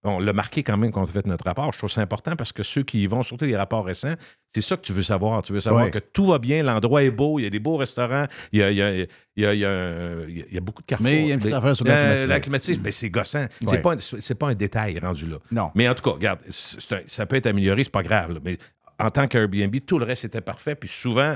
on 0.04 0.18
l'a 0.18 0.32
marqué 0.32 0.62
quand 0.62 0.76
même 0.76 0.90
quand 0.90 1.00
on 1.00 1.04
a 1.04 1.06
fait 1.06 1.26
notre 1.26 1.44
rapport. 1.44 1.72
Je 1.72 1.78
trouve 1.78 1.90
ça 1.90 2.00
important 2.00 2.34
parce 2.34 2.52
que 2.52 2.62
ceux 2.62 2.82
qui 2.82 3.02
y 3.02 3.06
vont, 3.06 3.22
surtout 3.22 3.44
les 3.44 3.56
rapports 3.56 3.84
récents, 3.84 4.14
c'est 4.48 4.60
ça 4.60 4.76
que 4.76 4.82
tu 4.82 4.92
veux 4.92 5.02
savoir. 5.02 5.42
Tu 5.42 5.52
veux 5.52 5.60
savoir 5.60 5.84
Ouais. 5.84 5.90
que 5.90 5.98
tout 6.00 6.24
va 6.26 6.38
bien, 6.38 6.62
l'endroit 6.62 7.04
est 7.04 7.10
beau, 7.10 7.38
il 7.38 7.44
y 7.44 7.46
a 7.46 7.50
des 7.50 7.60
beaux 7.60 7.76
restaurants, 7.76 8.26
il 8.52 8.58
y 8.58 8.62
a, 8.62 8.70
il 8.70 8.76
y 8.78 8.82
a- 8.82 8.92
il 8.94 9.06
y 9.36 9.46
a- 9.46 9.54
il 9.54 9.60
y 9.60 9.64
a 9.64 9.70
un- 9.70 10.28
il 10.28 10.38
y 10.38 10.42
a- 10.42 10.44
il 10.48 10.54
y 10.54 10.58
a 10.58 10.60
beaucoup 10.60 10.82
de 10.82 10.86
carrefours. 10.86 11.04
Mais 11.04 11.22
il 11.22 11.26
y 11.28 11.30
a 11.30 11.34
une 11.34 11.40
petite 11.40 11.54
affaire 11.54 11.76
sur 11.76 11.86
Euh, 11.86 11.90
l'acclimatisation. 11.90 12.28
La 12.34 12.40
climatisation, 12.40 12.82
ben, 12.82 12.92
c'est 12.92 13.10
gossant. 13.10 13.46
C'est 13.60 13.70
Ouais. 13.70 13.78
pas, 13.80 13.94
un- 13.94 13.98
c'est 14.20 14.34
pas 14.34 14.48
un 14.48 14.54
détail 14.54 14.98
rendu 14.98 15.26
là. 15.26 15.36
Non. 15.52 15.70
Mais 15.74 15.88
en 15.88 15.94
tout 15.94 16.02
cas, 16.02 16.10
regarde, 16.10 16.40
un- 16.48 17.00
ça 17.06 17.26
peut 17.26 17.36
être 17.36 17.46
amélioré, 17.46 17.84
c'est 17.84 17.90
pas 17.90 18.02
grave. 18.02 18.32
là. 18.32 18.40
mais 18.44 18.58
en 18.98 19.10
tant 19.10 19.26
qu'Airbnb, 19.26 19.74
tout 19.86 19.98
le 19.98 20.04
reste 20.04 20.24
était 20.26 20.40
parfait. 20.40 20.74
Puis 20.76 20.88
souvent, 20.88 21.34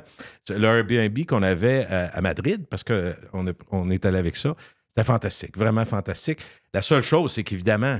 le 0.48 0.64
Airbnb 0.64 1.24
qu'on 1.26 1.42
avait 1.42 1.84
à, 1.86 2.06
à 2.16 2.20
Madrid, 2.20 2.64
parce 2.68 2.84
qu'on 2.84 3.14
on 3.72 3.90
est 3.90 4.04
allé 4.06 4.18
avec 4.18 4.36
ça, 4.36 4.54
c'était 4.88 5.04
fantastique, 5.04 5.56
vraiment 5.58 5.84
fantastique. 5.84 6.40
La 6.74 6.82
seule 6.82 7.02
chose, 7.02 7.32
c'est 7.32 7.42
qu'évidemment, 7.44 7.98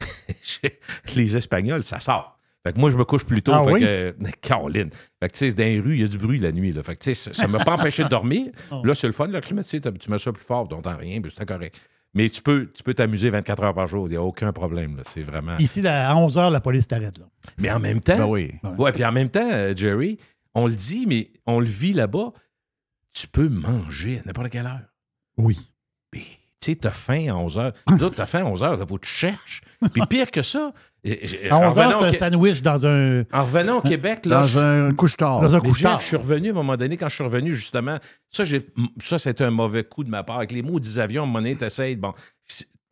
les, 1.16 1.36
Espagnols, 1.36 1.84
ça 1.84 2.00
sort. 2.00 2.38
Fait 2.66 2.72
que 2.72 2.78
moi, 2.80 2.90
je 2.90 2.96
me 2.96 3.04
couche 3.04 3.24
plus 3.24 3.42
tôt. 3.42 3.52
Ah 3.54 3.64
fait 3.64 3.72
oui? 3.72 3.80
que, 3.80 4.14
Caroline. 4.40 4.90
Fait 5.20 5.28
que, 5.28 5.32
tu 5.36 5.38
sais, 5.48 5.52
dans 5.54 5.64
les 5.64 5.80
rues, 5.80 5.94
il 5.94 6.00
y 6.00 6.04
a 6.04 6.08
du 6.08 6.18
bruit 6.18 6.38
la 6.38 6.52
nuit. 6.52 6.72
Là. 6.72 6.82
Fait 6.82 6.96
que, 6.96 7.04
tu 7.04 7.14
sais, 7.14 7.32
ça 7.32 7.46
ne 7.46 7.52
m'a 7.52 7.64
pas 7.64 7.74
empêché 7.74 8.04
de 8.04 8.08
dormir. 8.08 8.46
Oh. 8.70 8.82
Là, 8.84 8.94
c'est 8.94 9.06
le 9.06 9.12
fun, 9.12 9.28
la 9.28 9.40
climatisé. 9.40 9.80
Tu 9.80 10.10
mets 10.10 10.18
ça 10.18 10.32
plus 10.32 10.44
fort, 10.44 10.68
t'entends 10.68 10.96
rien, 10.96 11.20
puis 11.20 11.32
c'est 11.36 11.46
correct. 11.46 11.80
Mais 12.14 12.28
tu 12.28 12.42
peux 12.42 12.70
tu 12.74 12.82
peux 12.82 12.94
t'amuser 12.94 13.30
24 13.30 13.62
heures 13.62 13.74
par 13.74 13.86
jour. 13.86 14.06
Il 14.08 14.10
n'y 14.10 14.16
a 14.16 14.22
aucun 14.22 14.52
problème. 14.52 14.96
là. 14.96 15.02
C'est 15.06 15.22
vraiment. 15.22 15.56
Ici, 15.58 15.86
à 15.86 16.14
11 16.16 16.36
h, 16.36 16.50
la 16.52 16.60
police 16.60 16.86
t'arrête. 16.88 17.18
là. 17.18 17.26
Mais 17.58 17.70
en 17.70 17.78
même 17.80 18.00
temps, 18.00 18.16
Ben 18.18 18.26
oui. 18.26 18.52
ouais, 18.78 18.92
puis 18.92 19.04
en 19.04 19.12
même 19.12 19.28
temps, 19.30 19.48
euh, 19.50 19.74
Jerry, 19.74 20.18
on 20.54 20.66
le 20.66 20.74
dit, 20.74 21.06
mais 21.06 21.30
on 21.46 21.60
le 21.60 21.66
vit 21.66 21.92
là-bas. 21.92 22.32
Tu 23.14 23.26
peux 23.28 23.48
manger 23.48 24.18
à 24.18 24.22
n'importe 24.26 24.50
quelle 24.50 24.66
heure. 24.66 24.80
Oui. 25.36 25.58
Puis, 26.10 26.37
tu 26.60 26.72
sais, 26.72 26.76
t'as 26.76 26.90
faim 26.90 27.26
à 27.28 27.34
11 27.34 27.58
heures. 27.58 27.72
Nous 27.90 28.02
autres, 28.02 28.16
t'as 28.16 28.26
faim 28.26 28.40
à 28.40 28.44
11 28.44 28.62
heures, 28.62 28.78
ça 28.78 28.86
faut 28.86 28.96
que 28.96 29.06
tu 29.06 29.12
cherches. 29.12 29.62
Puis 29.92 30.02
pire 30.08 30.30
que 30.30 30.42
ça, 30.42 30.72
À 31.50 31.56
en 31.56 31.68
11 31.68 31.76
h, 31.76 31.86
revenant 31.86 32.00
c'est 32.00 32.06
un 32.06 32.30
sandwich 32.30 32.62
dans 32.62 32.86
un. 32.86 33.22
en 33.32 33.44
revenant 33.44 33.78
au 33.78 33.80
Québec, 33.80 34.26
là, 34.26 34.40
Dans 34.40 34.58
un 34.58 34.92
couche-tard. 34.92 35.40
Dans 35.40 35.54
un 35.54 35.60
couche-tard. 35.60 36.00
Je 36.00 36.06
suis 36.06 36.16
revenu 36.16 36.48
à 36.48 36.50
un 36.50 36.54
moment 36.54 36.76
donné, 36.76 36.96
quand 36.96 37.08
je 37.08 37.14
suis 37.14 37.24
revenu, 37.24 37.54
justement, 37.54 37.98
ça, 38.30 38.44
c'était 39.18 39.44
un 39.44 39.50
mauvais 39.50 39.84
coup 39.84 40.04
de 40.04 40.10
ma 40.10 40.24
part. 40.24 40.38
Avec 40.38 40.52
les 40.52 40.62
maudits 40.62 40.98
avions, 40.98 41.22
à 41.22 41.24
un 41.24 41.26
moment 41.26 41.40
donné, 41.40 41.54
t'essayes, 41.54 41.96
bon, 41.96 42.12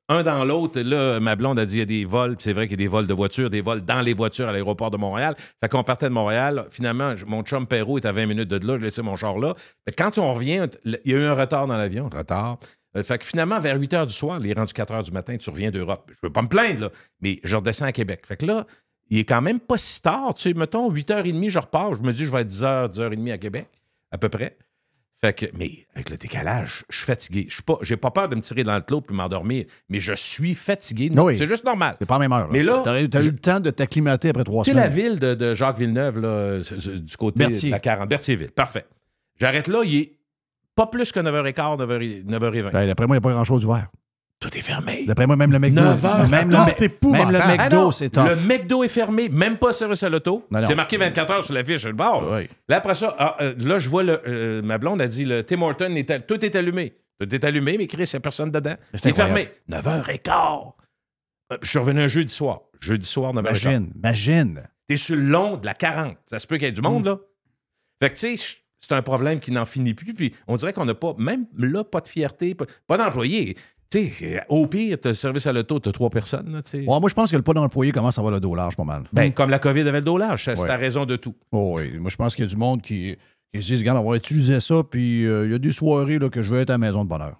un 0.08 0.22
dans 0.22 0.44
l'autre, 0.44 0.80
là, 0.80 1.18
ma 1.18 1.34
blonde 1.34 1.58
a 1.58 1.66
dit, 1.66 1.76
il 1.76 1.78
y 1.80 1.82
a 1.82 1.86
des 1.86 2.04
vols, 2.04 2.36
c'est 2.38 2.52
vrai 2.52 2.68
qu'il 2.68 2.78
y 2.80 2.82
a 2.82 2.84
des 2.84 2.88
vols 2.88 3.08
de 3.08 3.14
voitures, 3.14 3.50
des 3.50 3.60
vols 3.60 3.80
dans 3.80 4.00
les 4.00 4.14
voitures 4.14 4.48
à 4.48 4.52
l'aéroport 4.52 4.90
de 4.92 4.96
Montréal. 4.96 5.34
Fait 5.60 5.68
qu'on 5.68 5.82
partait 5.82 6.06
de 6.06 6.14
Montréal, 6.14 6.66
finalement, 6.70 7.14
mon 7.26 7.42
chum 7.42 7.66
Perrault 7.66 7.98
est 7.98 8.06
à 8.06 8.12
20 8.12 8.26
minutes 8.26 8.48
de 8.48 8.64
là, 8.64 8.78
je 8.78 8.84
laissais 8.84 9.02
mon 9.02 9.16
char 9.16 9.38
là. 9.38 9.54
Quand 9.98 10.16
on 10.18 10.32
revient, 10.34 10.68
il 10.84 11.00
y 11.04 11.14
a 11.14 11.18
eu 11.18 11.24
un 11.24 11.34
retard 11.34 11.66
dans 11.66 11.76
l'avion, 11.76 12.08
retard. 12.08 12.58
Euh, 12.96 13.02
Fait 13.02 13.18
que 13.18 13.24
finalement, 13.24 13.60
vers 13.60 13.78
8 13.78 13.94
heures 13.94 14.06
du 14.06 14.14
soir, 14.14 14.38
il 14.42 14.50
est 14.50 14.54
rendu 14.54 14.72
4 14.72 14.92
heures 14.92 15.02
du 15.02 15.12
matin, 15.12 15.36
tu 15.36 15.50
reviens 15.50 15.70
d'Europe. 15.70 16.10
Je 16.12 16.18
veux 16.22 16.32
pas 16.32 16.42
me 16.42 16.48
plaindre, 16.48 16.80
là, 16.80 16.90
mais 17.20 17.40
je 17.44 17.56
redescends 17.56 17.84
à 17.86 17.92
Québec. 17.92 18.22
Fait 18.26 18.36
que 18.36 18.46
là, 18.46 18.66
il 19.10 19.18
est 19.18 19.24
quand 19.24 19.42
même 19.42 19.60
pas 19.60 19.78
si 19.78 20.00
tard. 20.02 20.34
Tu 20.34 20.42
sais, 20.42 20.54
mettons, 20.54 20.90
8h30, 20.90 21.50
je 21.50 21.58
repars. 21.58 21.94
Je 21.94 22.02
me 22.02 22.12
dis, 22.12 22.24
je 22.24 22.30
vais 22.32 22.40
être 22.40 22.48
10h, 22.50 22.90
10h30 22.92 23.32
à 23.32 23.38
Québec, 23.38 23.68
à 24.10 24.18
peu 24.18 24.28
près. 24.28 24.56
Fait 25.20 25.32
que, 25.32 25.46
mais 25.56 25.86
avec 25.94 26.10
le 26.10 26.18
décalage, 26.18 26.84
je 26.90 26.96
suis 26.98 27.06
fatigué. 27.06 27.46
Je 27.48 27.54
suis 27.54 27.62
pas, 27.62 27.78
j'ai 27.80 27.96
pas 27.96 28.10
peur 28.10 28.28
de 28.28 28.34
me 28.36 28.42
tirer 28.42 28.64
dans 28.64 28.74
le 28.74 28.82
clos 28.82 29.00
puis 29.00 29.16
m'endormir, 29.16 29.64
mais 29.88 29.98
je 29.98 30.12
suis 30.12 30.54
fatigué. 30.54 31.10
Oui. 31.16 31.38
C'est 31.38 31.46
juste 31.46 31.64
normal. 31.64 31.96
C'est 31.98 32.06
pas 32.06 32.16
la 32.16 32.28
même 32.28 32.32
heure. 32.32 32.48
Mais 32.50 32.62
là, 32.62 32.82
t'as 32.84 33.00
eu, 33.02 33.08
t'as 33.08 33.22
eu 33.22 33.30
le 33.30 33.38
temps 33.38 33.58
de 33.60 33.70
t'acclimater 33.70 34.28
après 34.28 34.44
trois 34.44 34.62
Tu 34.62 34.72
sais, 34.72 34.76
la 34.76 34.90
semaines. 34.92 35.10
ville 35.12 35.18
de, 35.18 35.34
de 35.34 35.54
Jacques 35.54 35.78
Villeneuve, 35.78 36.18
là, 36.18 36.60
c'est- 36.62 36.78
c'est 36.80 37.02
du 37.02 37.16
côté 37.16 37.38
Berthier. 37.38 37.70
de 37.70 37.74
la 37.74 37.80
40, 37.80 38.10
Berthierville. 38.10 38.50
Parfait. 38.50 38.84
J'arrête 39.40 39.68
là, 39.68 39.82
il 39.84 39.96
est 39.96 40.12
pas 40.76 40.86
plus 40.86 41.10
que 41.10 41.18
9h15, 41.20 41.78
9h, 41.78 42.24
9h20. 42.26 42.70
Ben, 42.72 42.86
D'après 42.86 43.06
moi, 43.06 43.16
il 43.16 43.18
n'y 43.20 43.24
a 43.24 43.28
pas 43.28 43.32
grand-chose 43.32 43.64
ouvert. 43.64 43.88
Tout 44.38 44.54
est 44.56 44.60
fermé. 44.60 45.04
D'après 45.06 45.26
moi, 45.26 45.34
même 45.34 45.50
le 45.50 45.58
McDo. 45.58 45.80
9 45.80 46.04
heures. 46.04 46.28
Même 46.28 46.50
le, 46.50 46.56
Ah, 46.56 46.66
c'est 46.68 47.02
même 47.04 47.30
le 47.30 47.38
Ah 47.40 47.56
McDo, 47.56 47.76
non, 47.76 47.90
c'est 47.90 48.10
tough. 48.10 48.26
Le 48.28 48.36
McDo 48.36 48.84
est 48.84 48.88
fermé, 48.88 49.30
même 49.30 49.56
pas 49.56 49.72
service 49.72 50.02
à 50.02 50.10
l'auto. 50.10 50.46
Non, 50.50 50.60
non. 50.60 50.66
C'est 50.66 50.74
marqué 50.74 50.98
24 50.98 51.30
heures 51.32 51.44
sur 51.46 51.54
la 51.54 51.64
fiche 51.64 51.78
sur 51.80 51.88
le 51.88 51.94
bord. 51.94 52.22
Oui. 52.30 52.46
Là, 52.68 52.76
après 52.76 52.94
ça, 52.94 53.14
ah, 53.18 53.36
euh, 53.40 53.54
là, 53.58 53.78
je 53.78 53.88
vois 53.88 54.02
le, 54.02 54.20
euh, 54.28 54.60
ma 54.62 54.76
blonde 54.76 55.00
a 55.00 55.08
dit 55.08 55.24
le 55.24 55.42
Tim 55.42 55.62
Horton, 55.62 55.94
est 55.94 56.10
à- 56.10 56.20
tout 56.20 56.44
est 56.44 56.54
allumé. 56.54 56.92
Tout 57.18 57.34
est 57.34 57.42
allumé, 57.44 57.76
mais 57.78 57.86
Chris, 57.86 58.02
il 58.04 58.14
n'y 58.14 58.16
a 58.18 58.20
personne 58.20 58.50
dedans. 58.50 58.74
C'est 58.94 59.16
fermé. 59.16 59.48
9h15. 59.70 60.74
Euh, 61.52 61.56
Je 61.62 61.68
suis 61.70 61.78
revenu 61.78 62.02
un 62.02 62.06
jeudi 62.08 62.32
soir. 62.32 62.60
Jeudi 62.78 63.06
soir, 63.06 63.32
9h15. 63.32 63.40
Imagine, 63.48 63.92
imagine. 63.96 64.62
T'es 64.86 64.98
sur 64.98 65.16
le 65.16 65.22
long 65.22 65.56
de 65.56 65.64
la 65.64 65.72
40. 65.74 66.16
Ça 66.26 66.38
se 66.38 66.46
peut 66.46 66.56
qu'il 66.56 66.66
y 66.66 66.68
ait 66.68 66.72
du 66.72 66.82
monde, 66.82 67.04
Mm. 67.04 67.06
là. 67.08 67.16
Fait 68.02 68.10
que, 68.10 68.18
tu 68.18 68.36
sais, 68.36 68.56
c'est 68.88 68.94
un 68.94 69.02
problème 69.02 69.38
qui 69.40 69.50
n'en 69.52 69.64
finit 69.66 69.94
plus. 69.94 70.14
Puis 70.14 70.34
on 70.46 70.56
dirait 70.56 70.72
qu'on 70.72 70.84
n'a 70.84 70.94
pas, 70.94 71.14
même 71.18 71.46
là, 71.56 71.84
pas 71.84 72.00
de 72.00 72.08
fierté, 72.08 72.54
pas, 72.54 72.66
pas 72.86 72.96
d'employés. 72.98 73.56
Tu 73.88 74.10
sais, 74.10 74.42
au 74.48 74.66
pire, 74.66 74.98
t'as 75.00 75.10
le 75.10 75.14
service 75.14 75.46
à 75.46 75.52
l'auto, 75.52 75.78
t'as 75.78 75.92
trois 75.92 76.10
personnes, 76.10 76.50
là, 76.52 76.60
tu. 76.62 76.78
Ouais, 76.78 76.84
moi, 77.00 77.08
je 77.08 77.14
pense 77.14 77.30
que 77.30 77.36
le 77.36 77.42
pas 77.42 77.52
d'employé 77.52 77.92
commence 77.92 78.18
à 78.18 78.20
avoir 78.20 78.34
le 78.34 78.40
dos 78.40 78.54
large 78.54 78.76
pas 78.76 78.82
mal. 78.84 79.04
Ben, 79.12 79.32
comme 79.32 79.48
la 79.50 79.60
COVID 79.60 79.82
avait 79.82 79.92
le 80.00 80.04
dos 80.04 80.18
large, 80.18 80.44
c'est 80.44 80.58
Ouais. 80.60 80.66
la 80.68 80.76
raison 80.76 81.06
de 81.06 81.14
tout. 81.16 81.34
Oh, 81.52 81.76
oui. 81.78 81.96
Moi, 81.98 82.10
je 82.10 82.16
pense 82.16 82.34
qu'il 82.34 82.44
y 82.44 82.48
a 82.48 82.50
du 82.50 82.56
monde 82.56 82.82
qui, 82.82 83.16
qui 83.54 83.62
se 83.62 83.68
dit, 83.68 83.76
regarde, 83.76 84.04
on 84.04 84.10
va 84.10 84.16
utiliser 84.16 84.58
ça, 84.58 84.82
puis 84.82 85.24
euh, 85.24 85.46
il 85.46 85.52
y 85.52 85.54
a 85.54 85.58
des 85.58 85.70
soirées 85.70 86.18
là, 86.18 86.28
que 86.30 86.42
je 86.42 86.50
vais 86.50 86.62
être 86.62 86.70
à 86.70 86.74
la 86.74 86.78
maison 86.78 87.04
de 87.04 87.08
bonheur. 87.08 87.36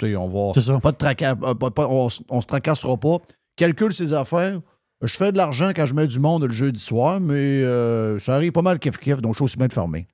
Tu 0.00 0.06
sais, 0.08 0.16
on 0.16 0.26
va. 0.26 0.52
C'est 0.54 0.62
ça. 0.62 0.78
Pas 0.80 0.90
de 0.90 0.96
traca- 0.96 1.38
euh, 1.44 1.54
pas- 1.54 1.70
pas- 1.70 1.86
on, 1.88 2.08
se 2.08 2.46
tracassera 2.46 2.96
pas. 2.96 3.18
Calcule 3.56 3.92
ses 3.92 4.12
affaires. 4.12 4.60
Je 5.00 5.14
fais 5.16 5.30
de 5.30 5.36
l'argent 5.36 5.70
quand 5.76 5.86
je 5.86 5.94
mets 5.94 6.08
du 6.08 6.18
monde 6.18 6.42
le 6.44 6.52
jeudi 6.52 6.80
soir, 6.80 7.20
mais 7.20 7.34
euh, 7.36 8.18
ça 8.18 8.34
arrive 8.34 8.50
pas 8.50 8.62
mal 8.62 8.78
kiff-kiff, 8.78 9.20
donc 9.20 9.34
je 9.34 9.38
suis 9.38 9.44
aussi 9.44 9.56
bien 9.58 9.68
de 9.68 9.72
fermer. 9.72 10.08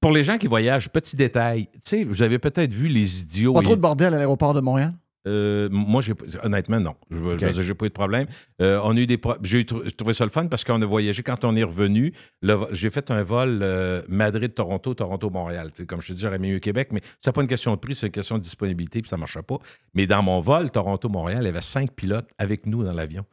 Pour 0.00 0.12
les 0.12 0.24
gens 0.24 0.38
qui 0.38 0.46
voyagent, 0.46 0.88
petit 0.90 1.16
détail, 1.16 1.66
tu 1.72 1.80
sais, 1.82 2.04
vous 2.04 2.22
avez 2.22 2.38
peut-être 2.38 2.72
vu 2.72 2.88
les 2.88 3.22
idiots. 3.22 3.54
Pas 3.54 3.62
trop 3.62 3.76
de 3.76 3.80
bordel 3.80 4.14
à 4.14 4.16
l'aéroport 4.18 4.54
de 4.54 4.60
Montréal? 4.60 4.94
Euh, 5.26 5.68
moi, 5.70 6.00
honnêtement, 6.42 6.80
non. 6.80 6.94
Je, 7.10 7.62
j'ai 7.62 7.74
pas 7.74 7.86
eu 7.86 7.88
de 7.88 7.92
problème. 7.94 8.26
Euh, 8.62 8.80
on 8.84 8.96
a 8.96 9.00
eu 9.00 9.06
des 9.06 9.18
pro- 9.18 9.34
j'ai 9.42 9.66
trouvé 9.66 10.14
ça 10.14 10.24
le 10.24 10.30
fun 10.30 10.46
parce 10.46 10.64
qu'on 10.64 10.80
a 10.80 10.86
voyagé. 10.86 11.22
Quand 11.22 11.44
on 11.44 11.54
est 11.54 11.64
revenu, 11.64 12.14
le 12.40 12.56
j'ai 12.70 12.88
fait 12.88 13.10
un 13.10 13.22
vol 13.22 13.58
euh, 13.60 14.00
Madrid-Toronto, 14.08 14.94
Toronto-Montréal. 14.94 15.72
Comme 15.86 16.00
je 16.00 16.08
te 16.08 16.12
dis, 16.14 16.22
j'aurais 16.22 16.38
mieux 16.38 16.60
Québec, 16.60 16.88
mais 16.92 17.00
c'est 17.20 17.34
pas 17.34 17.42
une 17.42 17.48
question 17.48 17.72
de 17.72 17.80
prix, 17.80 17.94
c'est 17.94 18.06
une 18.06 18.12
question 18.12 18.38
de 18.38 18.42
disponibilité, 18.42 19.02
puis 19.02 19.08
ça 19.10 19.18
marchait 19.18 19.42
pas. 19.42 19.58
Mais 19.92 20.06
dans 20.06 20.22
mon 20.22 20.40
vol 20.40 20.70
Toronto-Montréal, 20.70 21.40
il 21.42 21.46
y 21.46 21.50
avait 21.50 21.60
cinq 21.60 21.92
pilotes 21.92 22.28
avec 22.38 22.64
nous 22.64 22.84
dans 22.84 22.92
l'avion. 22.92 23.26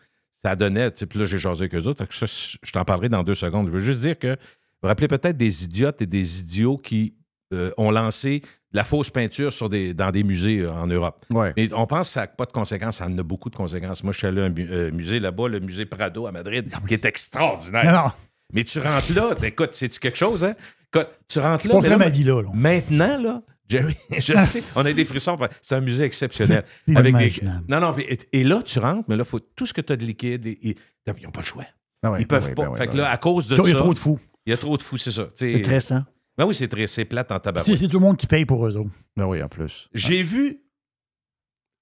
Ça 0.43 0.55
donnait, 0.55 0.91
puis 0.91 1.19
là, 1.19 1.25
j'ai 1.25 1.37
jasé 1.37 1.61
avec 1.61 1.75
eux 1.75 1.87
autres. 1.87 1.99
Fait 1.99 2.07
que 2.07 2.13
ça, 2.13 2.25
je 2.61 2.71
t'en 2.71 2.83
parlerai 2.83 3.09
dans 3.09 3.23
deux 3.23 3.35
secondes. 3.35 3.67
Je 3.67 3.71
veux 3.71 3.79
juste 3.79 4.01
dire 4.01 4.19
que 4.19 4.35
vous 4.81 4.87
vous 4.87 4.87
rappelez 4.89 5.07
peut-être 5.07 5.37
des 5.37 5.63
idiotes 5.63 6.01
et 6.01 6.05
des 6.05 6.41
idiots 6.41 6.77
qui 6.77 7.15
euh, 7.53 7.71
ont 7.77 7.91
lancé 7.91 8.41
de 8.71 8.77
la 8.77 8.83
fausse 8.83 9.09
peinture 9.09 9.53
sur 9.53 9.69
des, 9.69 9.93
dans 9.93 10.11
des 10.11 10.23
musées 10.23 10.59
euh, 10.61 10.71
en 10.73 10.87
Europe. 10.87 11.25
Ouais. 11.29 11.53
Mais 11.55 11.71
on 11.73 11.85
pense 11.87 12.07
que 12.07 12.13
ça 12.13 12.21
n'a 12.21 12.27
pas 12.27 12.45
de 12.45 12.51
conséquences. 12.51 12.97
Ça 12.97 13.05
en 13.05 13.17
a 13.17 13.23
beaucoup 13.23 13.49
de 13.49 13.55
conséquences. 13.55 14.03
Moi, 14.03 14.11
je 14.13 14.17
suis 14.17 14.27
allé 14.27 14.41
à 14.41 14.45
un 14.45 14.49
mu- 14.49 14.67
euh, 14.69 14.91
musée 14.91 15.19
là-bas, 15.19 15.47
le 15.47 15.59
musée 15.59 15.85
Prado 15.85 16.27
à 16.27 16.31
Madrid, 16.31 16.71
qui 16.87 16.93
est 16.95 17.05
extraordinaire. 17.05 17.85
Non, 17.85 17.91
non. 18.05 18.11
Mais 18.53 18.63
tu 18.63 18.79
rentres 18.79 19.13
là, 19.13 19.33
écoute, 19.43 19.73
c'est-tu 19.73 19.99
quelque 19.99 20.17
chose, 20.17 20.43
hein? 20.43 20.55
Écoute, 20.93 21.09
tu 21.27 21.39
rentres 21.39 21.67
là. 21.67 21.79
mais 21.81 21.89
là, 21.89 21.97
ma 21.97 22.09
vie 22.09 22.23
là. 22.23 22.41
là. 22.41 22.49
Maintenant, 22.53 23.17
là, 23.21 23.41
Jerry, 23.67 23.95
je 24.17 24.33
sais, 24.45 24.73
on 24.79 24.85
a 24.85 24.93
des 24.93 25.05
frissons. 25.05 25.37
C'est 25.61 25.75
un 25.75 25.81
musée 25.81 26.03
exceptionnel. 26.03 26.63
Avec 26.95 27.15
des... 27.15 27.33
Non, 27.67 27.79
non, 27.79 27.95
et, 27.97 28.17
et 28.31 28.43
là, 28.43 28.61
tu 28.63 28.79
rentres, 28.79 29.05
mais 29.07 29.15
là, 29.15 29.23
faut 29.23 29.39
tout 29.39 29.65
ce 29.65 29.73
que 29.73 29.81
tu 29.81 29.93
as 29.93 29.95
de 29.97 30.05
liquide, 30.05 30.45
et- 30.45 30.69
et- 30.69 30.77
ils 31.07 31.23
n'ont 31.23 31.31
pas 31.31 31.41
le 31.41 31.45
choix. 31.45 31.63
Ah 32.03 32.11
ouais, 32.11 32.21
Ils 32.21 32.27
peuvent 32.27 32.41
ben 32.43 32.49
oui, 32.49 32.55
pas. 32.55 32.69
ben 32.69 32.75
fait 32.75 32.87
que 32.87 32.91
ben 32.93 32.97
là, 32.99 33.09
à 33.11 33.17
cause 33.17 33.47
de 33.47 33.55
Il 33.55 33.63
y 33.67 33.71
ça, 33.71 33.77
a 33.77 33.79
trop 33.79 33.93
de 33.93 33.97
fous. 33.97 34.19
Il 34.45 34.51
y 34.51 34.53
a 34.53 34.57
trop 34.57 34.77
de 34.77 34.83
fous, 34.83 34.97
c'est 34.97 35.11
ça. 35.11 35.29
C'est 35.33 35.59
stressant. 35.63 36.03
Ben 36.37 36.45
oui, 36.45 36.53
c'est 36.53 36.67
très, 36.67 36.85
c'est 36.87 37.05
plate 37.05 37.31
en 37.31 37.35
C'est 37.35 37.41
tabarouette. 37.41 37.77
c'est 37.77 37.87
tout 37.87 37.99
le 37.99 38.05
monde 38.05 38.17
qui 38.17 38.27
paye 38.27 38.45
pour 38.45 38.65
eux 38.67 38.75
autres. 38.77 38.91
Ben 39.15 39.25
oui, 39.25 39.41
en 39.41 39.47
plus. 39.47 39.87
J'ai 39.93 40.21
vu, 40.21 40.59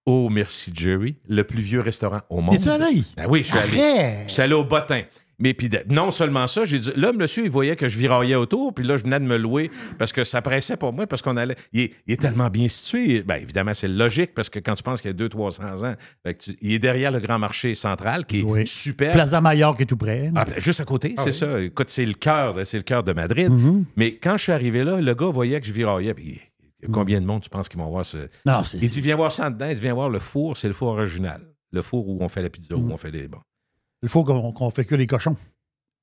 oh 0.06 0.30
merci 0.30 0.72
Jerry, 0.76 1.16
le 1.28 1.44
plus 1.44 1.62
vieux 1.62 1.82
restaurant 1.82 2.22
au 2.30 2.40
monde. 2.42 2.56
Es-tu 2.56 2.70
allé? 2.70 3.02
Ben 3.18 3.26
oui, 3.28 3.40
je 3.44 3.48
suis 3.50 3.58
allé. 3.58 4.24
Je 4.28 4.34
suis 4.34 4.42
allé 4.42 4.54
au 4.54 4.64
bottin. 4.64 5.02
Mais 5.40 5.54
puis 5.54 5.70
non 5.90 6.12
seulement 6.12 6.48
ça, 6.48 6.64
j'ai 6.66 6.80
dit, 6.80 6.92
là, 6.96 7.12
monsieur, 7.12 7.44
il 7.44 7.50
voyait 7.50 7.76
que 7.76 7.90
je 7.90 7.98
viraillais 7.98 8.36
autour, 8.36 8.74
puis 8.74 8.86
là, 8.86 8.98
je 8.98 9.04
venais 9.04 9.20
de 9.20 9.26
me 9.26 9.36
louer 9.38 9.72
parce 9.98 10.12
que 10.14 10.24
ça 10.24 10.42
pressait 10.42 10.78
pour 10.78 10.94
moi, 10.94 11.08
parce 11.08 11.22
qu'on 11.22 11.36
allait. 11.38 11.56
Il 11.74 11.82
est, 11.82 11.94
il 12.08 12.14
est 12.14 12.18
tellement 12.22 12.50
bien 12.50 12.68
situé. 12.68 13.24
Ben, 13.24 13.36
évidemment, 13.38 13.74
c'est 13.74 13.88
logique, 13.88 14.34
parce 14.34 14.50
que 14.50 14.60
quand 14.60 14.76
tu 14.76 14.84
penses 14.84 15.02
qu'il 15.02 15.10
y 15.12 15.14
a 15.14 15.18
200-300 15.28 15.84
ans, 15.86 15.96
tu- 16.38 16.56
il 16.62 16.74
est 16.74 16.80
derrière 16.80 17.12
le 17.12 17.20
grand 17.20 17.40
marché 17.40 17.74
central, 17.76 18.26
qui 18.26 18.42
est 18.42 18.44
Oui. 18.44 18.68
super. 18.68 19.12
Plaza 19.14 19.42
Mallorca 19.42 19.84
est 19.84 19.86
tout 19.88 19.98
près. 19.98 20.32
Ah, 20.36 20.46
ben, 20.46 20.54
juste 20.60 20.80
à 20.82 20.86
côté, 20.86 21.16
c'est 21.18 21.26
oui. 21.26 21.34
ça. 21.34 21.62
Écoute, 21.62 21.90
c'est 21.90 22.06
le 22.06 22.14
cœur, 22.14 22.54
de- 22.54 22.64
c'est 22.64 22.78
le 22.78 22.84
cœur 22.84 23.04
de 23.04 23.14
Madrid. 23.14 23.50
Mhm. 23.52 23.86
Mais 23.96 24.16
quand 24.18 24.38
je 24.38 24.44
suis 24.44 24.52
arrivé 24.52 24.84
là, 24.84 25.02
le 25.02 25.14
gars 25.16 25.28
voyait 25.28 25.60
que 25.60 25.68
je 25.68 25.74
viraillais. 25.74 26.14
Puis, 26.14 26.40
il 26.82 26.88
y 26.88 26.92
a 26.92 26.94
combien 26.94 27.20
de 27.22 27.26
monde 27.26 27.42
tu 27.42 27.50
penses 27.50 27.70
qu'ils 27.70 27.80
vont 27.80 27.90
voir 27.90 28.06
ce. 28.06 28.18
Non, 28.46 28.62
c'est 28.64 28.78
Il 28.82 28.90
dit 28.90 29.02
Viens 29.02 29.16
voir 29.16 29.32
ça 29.32 29.48
en 29.48 29.52
dedans. 29.52 29.68
Il 29.70 29.76
dit 29.76 29.82
Viens 29.82 29.94
voir 29.94 30.10
le 30.10 30.20
four, 30.20 30.58
c'est 30.58 30.68
le 30.68 30.74
four 30.74 30.90
original. 30.90 31.42
Le 31.72 31.82
four 31.82 32.08
où 32.08 32.20
on 32.22 32.30
fait 32.30 32.42
la 32.44 32.50
pizza, 32.50 32.76
Mm. 32.76 32.84
où 32.92 32.94
on 32.94 32.98
fait 32.98 33.10
les. 33.12 33.28
Bon. 33.28 33.40
Il 34.04 34.10
faut 34.10 34.24
qu'on 34.24 34.52
qu'on 34.52 34.70
fait 34.70 34.86
que 34.86 34.94
les 34.96 35.08
cochons. 35.08 35.36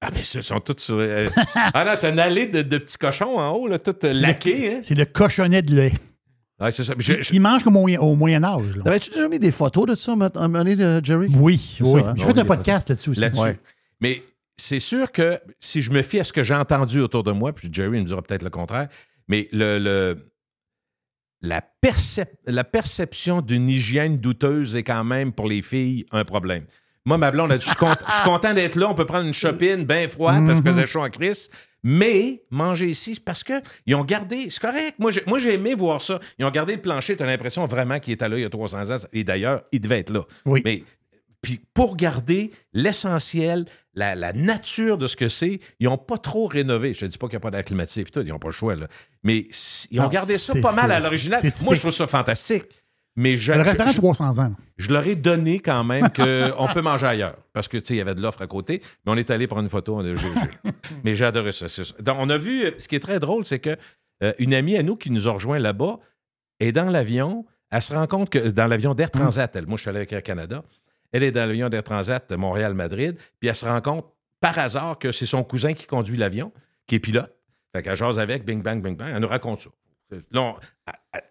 Ah, 0.00 0.10
ben, 0.10 0.20
ils 0.20 0.42
sont 0.42 0.60
tous 0.60 0.78
sur. 0.82 0.96
euh, 0.98 1.28
ah, 1.54 1.84
là, 1.84 1.96
t'as 1.96 2.10
une 2.10 2.18
allée 2.18 2.46
de, 2.46 2.62
de 2.62 2.78
petits 2.78 2.96
cochons 2.96 3.38
en 3.38 3.50
haut, 3.50 3.68
là, 3.68 3.78
tout 3.78 3.90
euh, 3.90 4.12
C'est 4.12 4.14
laqué, 4.14 4.74
hein? 4.76 4.80
C'est 4.82 4.94
le 4.94 5.04
cochonnet 5.04 5.60
de 5.62 5.74
lait. 5.74 5.92
Ouais, 6.58 6.72
c'est 6.72 6.84
ça. 6.84 6.94
Je- 6.98 7.12
Il, 7.12 7.22
je- 7.22 7.34
il 7.34 7.40
mange 7.40 7.62
comme 7.62 7.76
au, 7.76 7.86
au 7.88 8.14
Moyen-Âge. 8.16 8.76
là. 8.78 8.82
T'avais-tu 8.84 9.10
déjà 9.10 9.28
mis 9.28 9.38
des 9.38 9.50
photos 9.52 9.86
de 9.86 9.94
ça, 9.94 10.14
de 10.14 11.04
Jerry? 11.04 11.28
Oui, 11.34 11.78
oui. 11.80 12.02
hein? 12.04 12.14
J'ai 12.16 12.24
fait 12.24 12.38
un 12.38 12.44
podcast 12.44 12.88
là-dessus 12.88 13.10
aussi. 13.10 13.20
là-dessus. 13.20 13.42
Ouais. 13.42 13.58
Mais 14.00 14.22
c'est 14.56 14.80
sûr 14.80 15.12
que 15.12 15.38
si 15.60 15.82
je 15.82 15.90
me 15.90 16.02
fie 16.02 16.20
à 16.20 16.24
ce 16.24 16.32
que 16.32 16.42
j'ai 16.42 16.54
entendu 16.54 17.00
autour 17.00 17.22
de 17.22 17.32
moi, 17.32 17.52
puis 17.54 17.68
Jerry 17.70 18.00
me 18.00 18.04
dira 18.04 18.22
peut-être 18.22 18.42
le 18.42 18.50
contraire, 18.50 18.88
mais 19.28 19.48
le, 19.52 19.78
le- 19.78 20.30
la, 21.42 21.62
percep- 21.82 22.36
la 22.46 22.64
perception 22.64 23.40
d'une 23.40 23.68
hygiène 23.68 24.18
douteuse 24.18 24.76
est 24.76 24.82
quand 24.82 25.04
même 25.04 25.32
pour 25.32 25.46
les 25.48 25.62
filles 25.62 26.04
un 26.10 26.24
problème. 26.24 26.64
Moi, 27.06 27.16
ma 27.18 27.30
blonde 27.30 27.52
a 27.52 27.58
dit 27.58 27.64
Je 27.64 27.70
suis 27.70 27.78
cont- 27.78 27.94
content 28.24 28.52
d'être 28.54 28.76
là, 28.76 28.90
on 28.90 28.94
peut 28.94 29.06
prendre 29.06 29.26
une 29.26 29.34
chopine 29.34 29.84
bien 29.84 30.08
froide 30.08 30.46
parce 30.46 30.60
que 30.60 30.72
c'est 30.74 30.86
chaud 30.86 31.00
en 31.02 31.08
crise. 31.10 31.48
Mais 31.82 32.42
manger 32.50 32.88
ici, 32.90 33.18
parce 33.24 33.42
qu'ils 33.42 33.94
ont 33.94 34.04
gardé. 34.04 34.48
C'est 34.50 34.60
correct. 34.60 34.94
Moi, 34.98 35.10
j'ai, 35.10 35.22
moi, 35.26 35.38
j'ai 35.38 35.54
aimé 35.54 35.74
voir 35.74 36.02
ça. 36.02 36.20
Ils 36.38 36.44
ont 36.44 36.50
gardé 36.50 36.74
le 36.74 36.82
plancher. 36.82 37.16
Tu 37.16 37.22
as 37.22 37.26
l'impression 37.26 37.64
vraiment 37.66 37.98
qu'il 38.00 38.12
était 38.12 38.28
là 38.28 38.36
il 38.36 38.42
y 38.42 38.44
a 38.44 38.50
300 38.50 38.90
ans. 38.90 38.98
Et 39.14 39.24
d'ailleurs, 39.24 39.62
il 39.72 39.80
devait 39.80 40.00
être 40.00 40.10
là. 40.10 40.20
Oui. 40.44 40.60
Mais 40.64 40.84
puis 41.40 41.58
pour 41.72 41.96
garder 41.96 42.50
l'essentiel, 42.74 43.64
la, 43.94 44.14
la 44.14 44.34
nature 44.34 44.98
de 44.98 45.06
ce 45.06 45.16
que 45.16 45.30
c'est, 45.30 45.60
ils 45.80 45.84
n'ont 45.86 45.96
pas 45.96 46.18
trop 46.18 46.46
rénové. 46.46 46.92
Je 46.92 47.06
ne 47.06 47.10
dis 47.10 47.16
pas 47.16 47.28
qu'il 47.28 47.36
n'y 47.36 47.40
a 47.40 47.40
pas 47.40 47.50
d'air 47.50 47.64
climatisé 47.64 48.02
puis 48.04 48.12
tout, 48.12 48.20
ils 48.20 48.28
n'ont 48.28 48.38
pas 48.38 48.48
le 48.48 48.52
choix. 48.52 48.74
Là. 48.76 48.86
Mais 49.24 49.46
ils 49.90 50.00
ont 50.00 50.02
Non, 50.02 50.08
gardé 50.10 50.36
ça 50.36 50.52
pas 50.60 50.72
mal 50.72 50.92
à 50.92 51.00
l'original. 51.00 51.40
Moi, 51.64 51.74
je 51.74 51.80
trouve 51.80 51.92
ça 51.92 52.06
fantastique. 52.06 52.64
Mais 53.20 53.36
je, 53.36 53.52
Le 53.52 53.60
restaurant 53.62 53.90
je- 53.90 53.96
300 53.98 54.38
ans. 54.38 54.52
je 54.78 54.90
leur 54.92 55.06
ai 55.06 55.14
donné 55.14 55.58
quand 55.60 55.84
même 55.84 56.08
qu'on 56.08 56.68
peut 56.72 56.80
manger 56.82 57.06
ailleurs. 57.06 57.36
Parce 57.52 57.68
que, 57.68 57.76
tu 57.76 57.86
sais, 57.86 57.94
il 57.94 57.98
y 57.98 58.00
avait 58.00 58.14
de 58.14 58.22
l'offre 58.22 58.40
à 58.42 58.46
côté. 58.46 58.80
Mais 59.04 59.12
on 59.12 59.16
est 59.16 59.30
allé 59.30 59.46
prendre 59.46 59.62
une 59.62 59.68
photo. 59.68 59.96
on 59.96 60.00
a- 60.04 60.14
mais 61.04 61.14
j'ai 61.14 61.24
adoré 61.26 61.52
ça. 61.52 61.68
c'est 61.68 61.84
ça. 61.84 61.94
Donc, 62.00 62.16
on 62.18 62.30
a 62.30 62.38
vu, 62.38 62.64
euh, 62.64 62.70
ce 62.78 62.88
qui 62.88 62.96
est 62.96 63.00
très 63.00 63.20
drôle, 63.20 63.44
c'est 63.44 63.58
que 63.58 63.76
euh, 64.22 64.32
une 64.38 64.54
amie 64.54 64.76
à 64.76 64.82
nous 64.82 64.96
qui 64.96 65.10
nous 65.10 65.28
a 65.28 65.32
rejoint 65.32 65.58
là-bas 65.58 65.98
est 66.60 66.72
dans 66.72 66.88
l'avion. 66.88 67.44
Elle 67.70 67.82
se 67.82 67.92
rend 67.92 68.06
compte 68.06 68.30
que 68.30 68.38
dans 68.48 68.66
l'avion 68.66 68.94
d'Air 68.94 69.10
Transat, 69.10 69.54
elle, 69.54 69.66
moi, 69.66 69.76
je 69.76 69.82
suis 69.82 69.90
allé 69.90 69.98
avec 69.98 70.12
Air 70.12 70.22
Canada. 70.22 70.62
Elle 71.12 71.22
est 71.22 71.30
dans 71.32 71.46
l'avion 71.46 71.68
d'Air 71.68 71.82
Transat 71.82 72.28
de 72.30 72.36
Montréal-Madrid. 72.36 73.16
Puis 73.38 73.48
elle 73.48 73.54
se 73.56 73.66
rend 73.66 73.80
compte 73.80 74.06
par 74.40 74.58
hasard 74.58 74.98
que 74.98 75.12
c'est 75.12 75.26
son 75.26 75.44
cousin 75.44 75.74
qui 75.74 75.86
conduit 75.86 76.16
l'avion, 76.16 76.52
qui 76.86 76.94
est 76.94 77.00
pilote. 77.00 77.32
Fait 77.76 77.82
qu'elle 77.82 77.96
jase 77.96 78.18
avec, 78.18 78.44
bing, 78.44 78.62
bang, 78.62 78.82
bing, 78.82 78.96
bang. 78.96 79.10
Elle 79.14 79.20
nous 79.20 79.28
raconte 79.28 79.60
ça. 79.60 79.70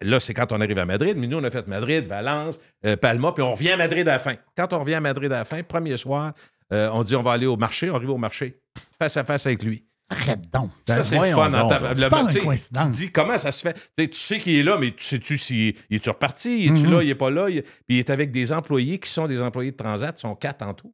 Là, 0.02 0.20
c'est 0.20 0.34
quand 0.34 0.52
on 0.52 0.60
arrive 0.60 0.78
à 0.78 0.86
Madrid, 0.86 1.16
mais 1.16 1.26
nous, 1.26 1.38
on 1.38 1.44
a 1.44 1.50
fait 1.50 1.66
Madrid, 1.66 2.06
Valence, 2.06 2.58
euh, 2.84 2.96
Palma, 2.96 3.32
puis 3.32 3.42
on 3.42 3.52
revient 3.52 3.70
à 3.72 3.76
Madrid 3.76 4.06
à 4.08 4.12
la 4.12 4.18
fin. 4.18 4.34
Quand 4.56 4.72
on 4.72 4.80
revient 4.80 4.94
à 4.94 5.00
Madrid 5.00 5.30
à 5.32 5.38
la 5.38 5.44
fin, 5.44 5.62
premier 5.62 5.96
soir, 5.96 6.32
euh, 6.72 6.88
on 6.92 7.02
dit 7.02 7.16
on 7.16 7.22
va 7.22 7.32
aller 7.32 7.46
au 7.46 7.56
marché, 7.56 7.90
on 7.90 7.96
arrive 7.96 8.10
au 8.10 8.16
marché, 8.18 8.60
face 8.98 9.16
à 9.16 9.24
face 9.24 9.46
avec 9.46 9.62
lui. 9.62 9.84
Arrête 10.12 10.50
donc. 10.52 10.70
Ça, 10.88 10.96
Ben, 10.98 11.04
c'est 11.04 11.16
fun. 11.32 11.52
en 11.54 11.68
Le- 11.68 12.08
pas 12.08 12.20
une 12.22 12.28
tu 12.30 12.40
coïncidence. 12.40 12.84
Tu 12.86 12.90
dis 13.06 13.12
comment 13.12 13.38
ça 13.38 13.52
se 13.52 13.62
fait? 13.62 13.74
Tu 13.74 13.80
sais, 14.04 14.08
tu 14.08 14.18
sais 14.18 14.38
qu'il 14.40 14.56
est 14.58 14.62
là, 14.64 14.76
mais 14.76 14.90
tu 14.90 15.04
sais-tu 15.04 15.38
s'il 15.38 15.74
il 15.88 15.96
est-tu 15.96 16.08
reparti? 16.10 16.64
Il 16.64 16.72
est-tu 16.72 16.86
Mhm. 16.88 16.92
là? 16.94 17.02
Il 17.04 17.10
est 17.10 17.14
pas 17.14 17.30
là? 17.30 17.48
Il, 17.48 17.62
puis 17.62 17.70
il 17.90 17.98
est 18.00 18.10
avec 18.10 18.32
des 18.32 18.52
employés 18.52 18.98
qui 18.98 19.08
sont 19.08 19.26
des 19.28 19.40
employés 19.40 19.70
de 19.70 19.76
Transat, 19.76 20.16
ils 20.18 20.20
sont 20.20 20.34
quatre 20.34 20.62
en 20.62 20.74
tout. 20.74 20.92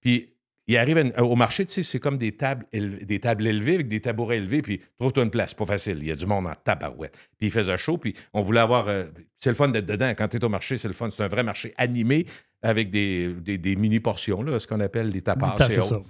Puis 0.00 0.32
il 0.68 0.76
arrive 0.76 1.12
au 1.18 1.36
marché, 1.36 1.64
tu 1.64 1.72
sais, 1.72 1.82
c'est 1.82 2.00
comme 2.00 2.18
des 2.18 2.32
tables, 2.32 2.66
des 2.72 3.20
tables 3.20 3.46
élevées 3.46 3.74
avec 3.74 3.86
des 3.86 4.00
tabourets 4.00 4.38
élevés, 4.38 4.62
puis 4.62 4.80
trouve-toi 4.98 5.22
une 5.24 5.30
place, 5.30 5.54
pas 5.54 5.66
facile. 5.66 5.98
Il 6.00 6.06
y 6.06 6.10
a 6.10 6.16
du 6.16 6.26
monde 6.26 6.46
en 6.46 6.54
tabarouette. 6.54 7.16
Puis 7.38 7.48
il 7.48 7.50
faisait 7.52 7.78
chaud, 7.78 7.98
puis 7.98 8.14
on 8.32 8.42
voulait 8.42 8.60
avoir. 8.60 8.88
euh, 8.88 9.04
c'est 9.38 9.50
le 9.50 9.56
fun 9.56 9.68
d'être 9.68 9.86
dedans. 9.86 10.12
Quand 10.16 10.28
tu 10.28 10.38
es 10.38 10.44
au 10.44 10.48
marché, 10.48 10.76
c'est 10.76 10.88
le 10.88 10.94
fun. 10.94 11.08
C'est 11.10 11.22
un 11.22 11.28
vrai 11.28 11.44
marché 11.44 11.72
animé 11.76 12.26
avec 12.66 12.90
des, 12.90 13.28
des- 13.28 13.58
des 13.58 13.76
mini-portions, 13.76 14.42
là, 14.42 14.58
ce 14.58 14.66
qu'on 14.66 14.80
appelle 14.80 15.10
des 15.10 15.22
tapas. 15.22 15.54
C'est 15.58 15.72
et 15.72 15.80
ça. 15.80 15.96
autres. 15.98 16.02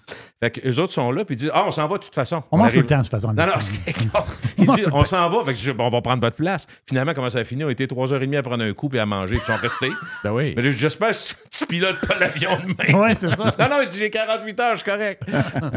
Fait 0.42 0.50
que 0.50 0.66
eux 0.68 0.78
autres 0.80 0.92
sont 0.94 1.10
là, 1.10 1.24
puis 1.24 1.34
ils 1.34 1.38
disent 1.38 1.50
Ah, 1.52 1.64
on 1.66 1.70
s'en 1.70 1.86
va 1.86 1.98
de 1.98 2.02
toute 2.02 2.14
façon. 2.14 2.42
On 2.50 2.56
mange 2.56 2.72
tout 2.72 2.80
le 2.80 2.86
temps, 2.86 2.96
de 2.98 3.02
toute 3.02 3.10
façon. 3.10 3.32
non, 3.32 3.46
non, 3.46 3.52
c'est- 3.60 3.94
il 4.58 4.66
dit, 4.66 4.82
on 4.92 5.04
s'en 5.04 5.28
va, 5.28 5.44
fait 5.44 5.52
que 5.52 5.58
je- 5.58 5.70
bon, 5.72 5.84
on 5.86 5.90
va 5.90 6.00
prendre 6.00 6.22
votre 6.22 6.36
place. 6.36 6.66
Finalement, 6.88 7.12
comment 7.14 7.28
ça 7.30 7.40
a 7.40 7.44
fini? 7.44 7.62
On 7.64 7.68
était 7.68 7.86
trois 7.86 8.12
heures 8.12 8.22
et 8.22 8.26
demie 8.26 8.36
à 8.36 8.42
prendre 8.42 8.64
un 8.64 8.72
coup 8.72 8.90
et 8.94 8.98
à 8.98 9.06
manger, 9.06 9.36
puis 9.36 9.44
ils 9.46 9.52
sont 9.52 9.60
restés. 9.60 9.90
Ben 10.24 10.32
oui. 10.32 10.54
Mais 10.56 10.70
j'espère 10.70 11.10
que 11.10 11.16
tu, 11.50 11.66
pilotes 11.66 12.00
pas 12.06 12.18
l'avion 12.18 12.50
demain. 12.62 12.98
Oui, 13.06 13.10
c'est 13.14 13.30
ça. 13.34 13.54
Non, 13.58 13.68
non, 13.68 13.76
il 13.82 13.88
dit 13.88 13.98
j'ai 13.98 14.10
48 14.10 14.60
heures, 14.60 14.76
je 14.76 14.82
suis 14.82 14.90
correct. 14.90 15.22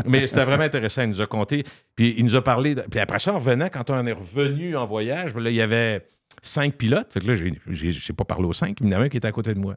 Mais 0.05 0.27
c'était 0.27 0.45
vraiment 0.45 0.63
intéressant. 0.63 1.01
Il 1.03 1.09
nous 1.09 1.21
a 1.21 1.27
compté. 1.27 1.63
Puis 1.95 2.15
il 2.17 2.23
nous 2.23 2.36
a 2.36 2.43
parlé. 2.43 2.75
de- 2.75 2.82
Puis 2.89 2.99
après 2.99 3.19
ça, 3.19 3.34
en 3.34 3.39
revenant, 3.39 3.67
quand 3.71 3.89
on 3.89 4.05
est 4.05 4.11
revenu 4.13 4.77
en 4.77 4.86
voyage, 4.86 5.34
ben 5.34 5.43
là, 5.43 5.49
il 5.49 5.55
y 5.57 5.61
avait 5.61 6.07
cinq 6.41 6.75
pilotes. 6.75 7.11
Fait 7.11 7.19
que 7.19 7.27
là, 7.27 7.36
j'ai- 7.36 8.13
pas 8.13 8.23
parlé 8.23 8.45
aux 8.45 8.53
cinq. 8.53 8.77
Il 8.82 8.88
y 8.89 8.95
en 8.95 9.01
a 9.01 9.03
un 9.03 9.09
qui 9.09 9.17
était 9.17 9.27
à 9.27 9.32
côté 9.32 9.53
de 9.53 9.59
moi. 9.59 9.75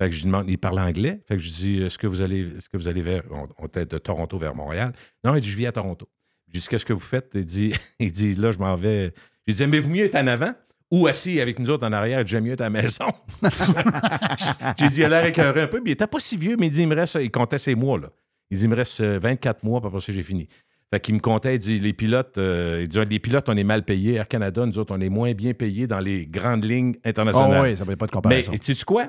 Fait 0.00 0.08
que 0.08 0.14
je 0.14 0.20
lui 0.20 0.26
demande, 0.26 0.48
il 0.48 0.58
parle 0.58 0.78
anglais. 0.78 1.20
Fait 1.26 1.36
que 1.36 1.42
je 1.42 1.50
dis, 1.50 1.82
est-ce 1.82 1.98
que 1.98 2.06
vous 2.06 2.20
allez, 2.20 2.42
est-ce 2.56 2.68
que 2.68 2.76
vous 2.76 2.86
allez 2.88 3.02
vers, 3.02 3.22
on, 3.30 3.48
on 3.58 3.66
était 3.66 3.84
de 3.86 3.98
Toronto 3.98 4.38
vers 4.38 4.54
Montréal? 4.54 4.92
Non, 5.24 5.34
il 5.34 5.40
dit, 5.40 5.50
je 5.50 5.56
vis 5.56 5.66
à 5.66 5.72
Toronto. 5.72 6.08
Je 6.52 6.60
dis, 6.60 6.66
qu'est-ce 6.68 6.84
que 6.86 6.92
vous 6.92 7.00
faites? 7.00 7.32
Il 7.34 7.44
dit, 7.44 7.74
il 7.98 8.10
dit 8.10 8.34
là, 8.34 8.50
je 8.52 8.58
m'en 8.58 8.74
vais. 8.76 9.12
J'ai 9.46 9.54
dit, 9.54 9.66
mais 9.66 9.80
vous 9.80 9.90
mieux 9.90 10.04
être 10.04 10.14
en 10.16 10.26
avant 10.28 10.52
ou 10.90 11.06
assis 11.06 11.40
avec 11.40 11.58
nous 11.58 11.68
autres 11.68 11.86
en 11.86 11.92
arrière, 11.92 12.26
j'aime 12.26 12.44
mieux 12.44 12.52
être 12.52 12.62
à 12.62 12.70
la 12.70 12.70
maison. 12.70 13.04
J'ai 14.78 14.88
dit, 14.88 15.00
il 15.00 15.04
a 15.04 15.08
l'air 15.08 15.26
écœuré 15.26 15.62
un 15.62 15.66
peu, 15.66 15.80
mais 15.84 15.90
il 15.90 15.92
était 15.92 16.06
pas 16.06 16.20
si 16.20 16.36
vieux, 16.36 16.56
mais 16.58 16.68
il 16.68 16.70
dit, 16.70 16.82
il 16.82 16.88
me 16.88 16.94
reste, 16.94 17.18
il 17.20 17.30
comptait 17.30 17.58
ses 17.58 17.74
mois, 17.74 17.98
là. 17.98 18.10
Il 18.50 18.56
dit, 18.58 18.64
il 18.64 18.70
me 18.70 18.76
reste 18.76 19.00
euh, 19.00 19.18
24 19.22 19.64
mois, 19.64 19.80
puis 19.80 19.88
après 19.88 20.00
ça, 20.00 20.12
j'ai 20.12 20.22
fini. 20.22 20.48
Fait 20.90 21.00
qu'il 21.00 21.14
me 21.14 21.20
comptait, 21.20 21.56
il 21.56 21.58
dit, 21.58 21.78
les 21.78 21.92
pilotes, 21.92 22.38
euh, 22.38 22.78
il 22.82 22.88
dit, 22.88 22.98
les 23.04 23.18
pilotes, 23.18 23.48
on 23.50 23.56
est 23.56 23.64
mal 23.64 23.84
payés. 23.84 24.14
Air 24.14 24.28
Canada, 24.28 24.64
nous 24.64 24.78
autres, 24.78 24.94
on 24.96 25.00
est 25.00 25.10
moins 25.10 25.32
bien 25.32 25.52
payés 25.52 25.86
dans 25.86 26.00
les 26.00 26.26
grandes 26.26 26.64
lignes 26.64 26.94
Oh 26.96 27.08
internationales. 27.08 27.62
oui, 27.70 27.76
ça 27.76 27.84
ne 27.84 27.90
fait 27.90 27.96
pas 27.96 28.06
de 28.06 28.10
mais 28.12 28.16
comparaison. 28.16 28.52
sais-tu 28.60 28.84
quoi? 28.86 29.08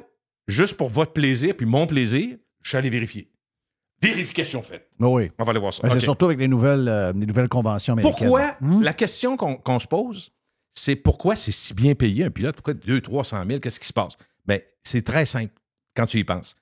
Juste 0.49 0.77
pour 0.77 0.89
votre 0.89 1.13
plaisir, 1.13 1.55
puis 1.55 1.67
mon 1.67 1.85
plaisir, 1.85 2.37
je 2.63 2.69
suis 2.69 2.77
allé 2.77 2.89
vérifier. 2.89 3.29
Vérification 4.01 4.63
faite. 4.63 4.89
Ben 4.99 5.07
oui. 5.07 5.29
On 5.37 5.43
va 5.43 5.51
aller 5.51 5.59
voir 5.59 5.73
ça. 5.73 5.83
Ben. 5.83 5.89
C'est 5.91 5.99
surtout 5.99 6.25
avec 6.25 6.39
les 6.39 6.47
nouvelles, 6.47 6.87
euh, 6.87 7.13
les 7.13 7.25
nouvelles 7.25 7.49
conventions 7.49 7.93
américaines. 7.93 8.27
Pourquoi? 8.27 8.55
Hmm? 8.59 8.81
La 8.81 8.93
question 8.93 9.37
qu'on 9.37 9.79
se 9.79 9.87
pose, 9.87 10.31
c'est 10.73 10.95
pourquoi 10.95 11.35
c'est 11.35 11.51
si 11.51 11.73
bien 11.73 11.93
payé 11.93 12.23
un 12.23 12.31
pilote? 12.31 12.55
Pourquoi 12.55 12.73
200 12.73 13.01
300 13.01 13.43
000? 13.47 13.59
Qu'est-ce 13.59 13.79
qui 13.79 13.87
se 13.87 13.93
passe? 13.93 14.13
Bien, 14.47 14.59
c'est 14.81 15.03
très 15.05 15.25
simple 15.25 15.53
quand 15.95 16.07
tu 16.07 16.17
y 16.17 16.23
penses. 16.23 16.55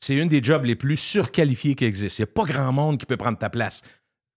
C'est 0.00 0.14
une 0.16 0.28
des 0.28 0.42
jobs 0.42 0.64
les 0.64 0.76
plus 0.76 0.96
surqualifiés 0.96 1.74
qui 1.74 1.84
existent. 1.84 2.22
Il 2.22 2.26
n'y 2.26 2.30
a 2.30 2.32
pas 2.32 2.50
grand 2.50 2.72
monde 2.72 2.98
qui 2.98 3.06
peut 3.06 3.16
prendre 3.16 3.38
ta 3.38 3.50
place 3.50 3.82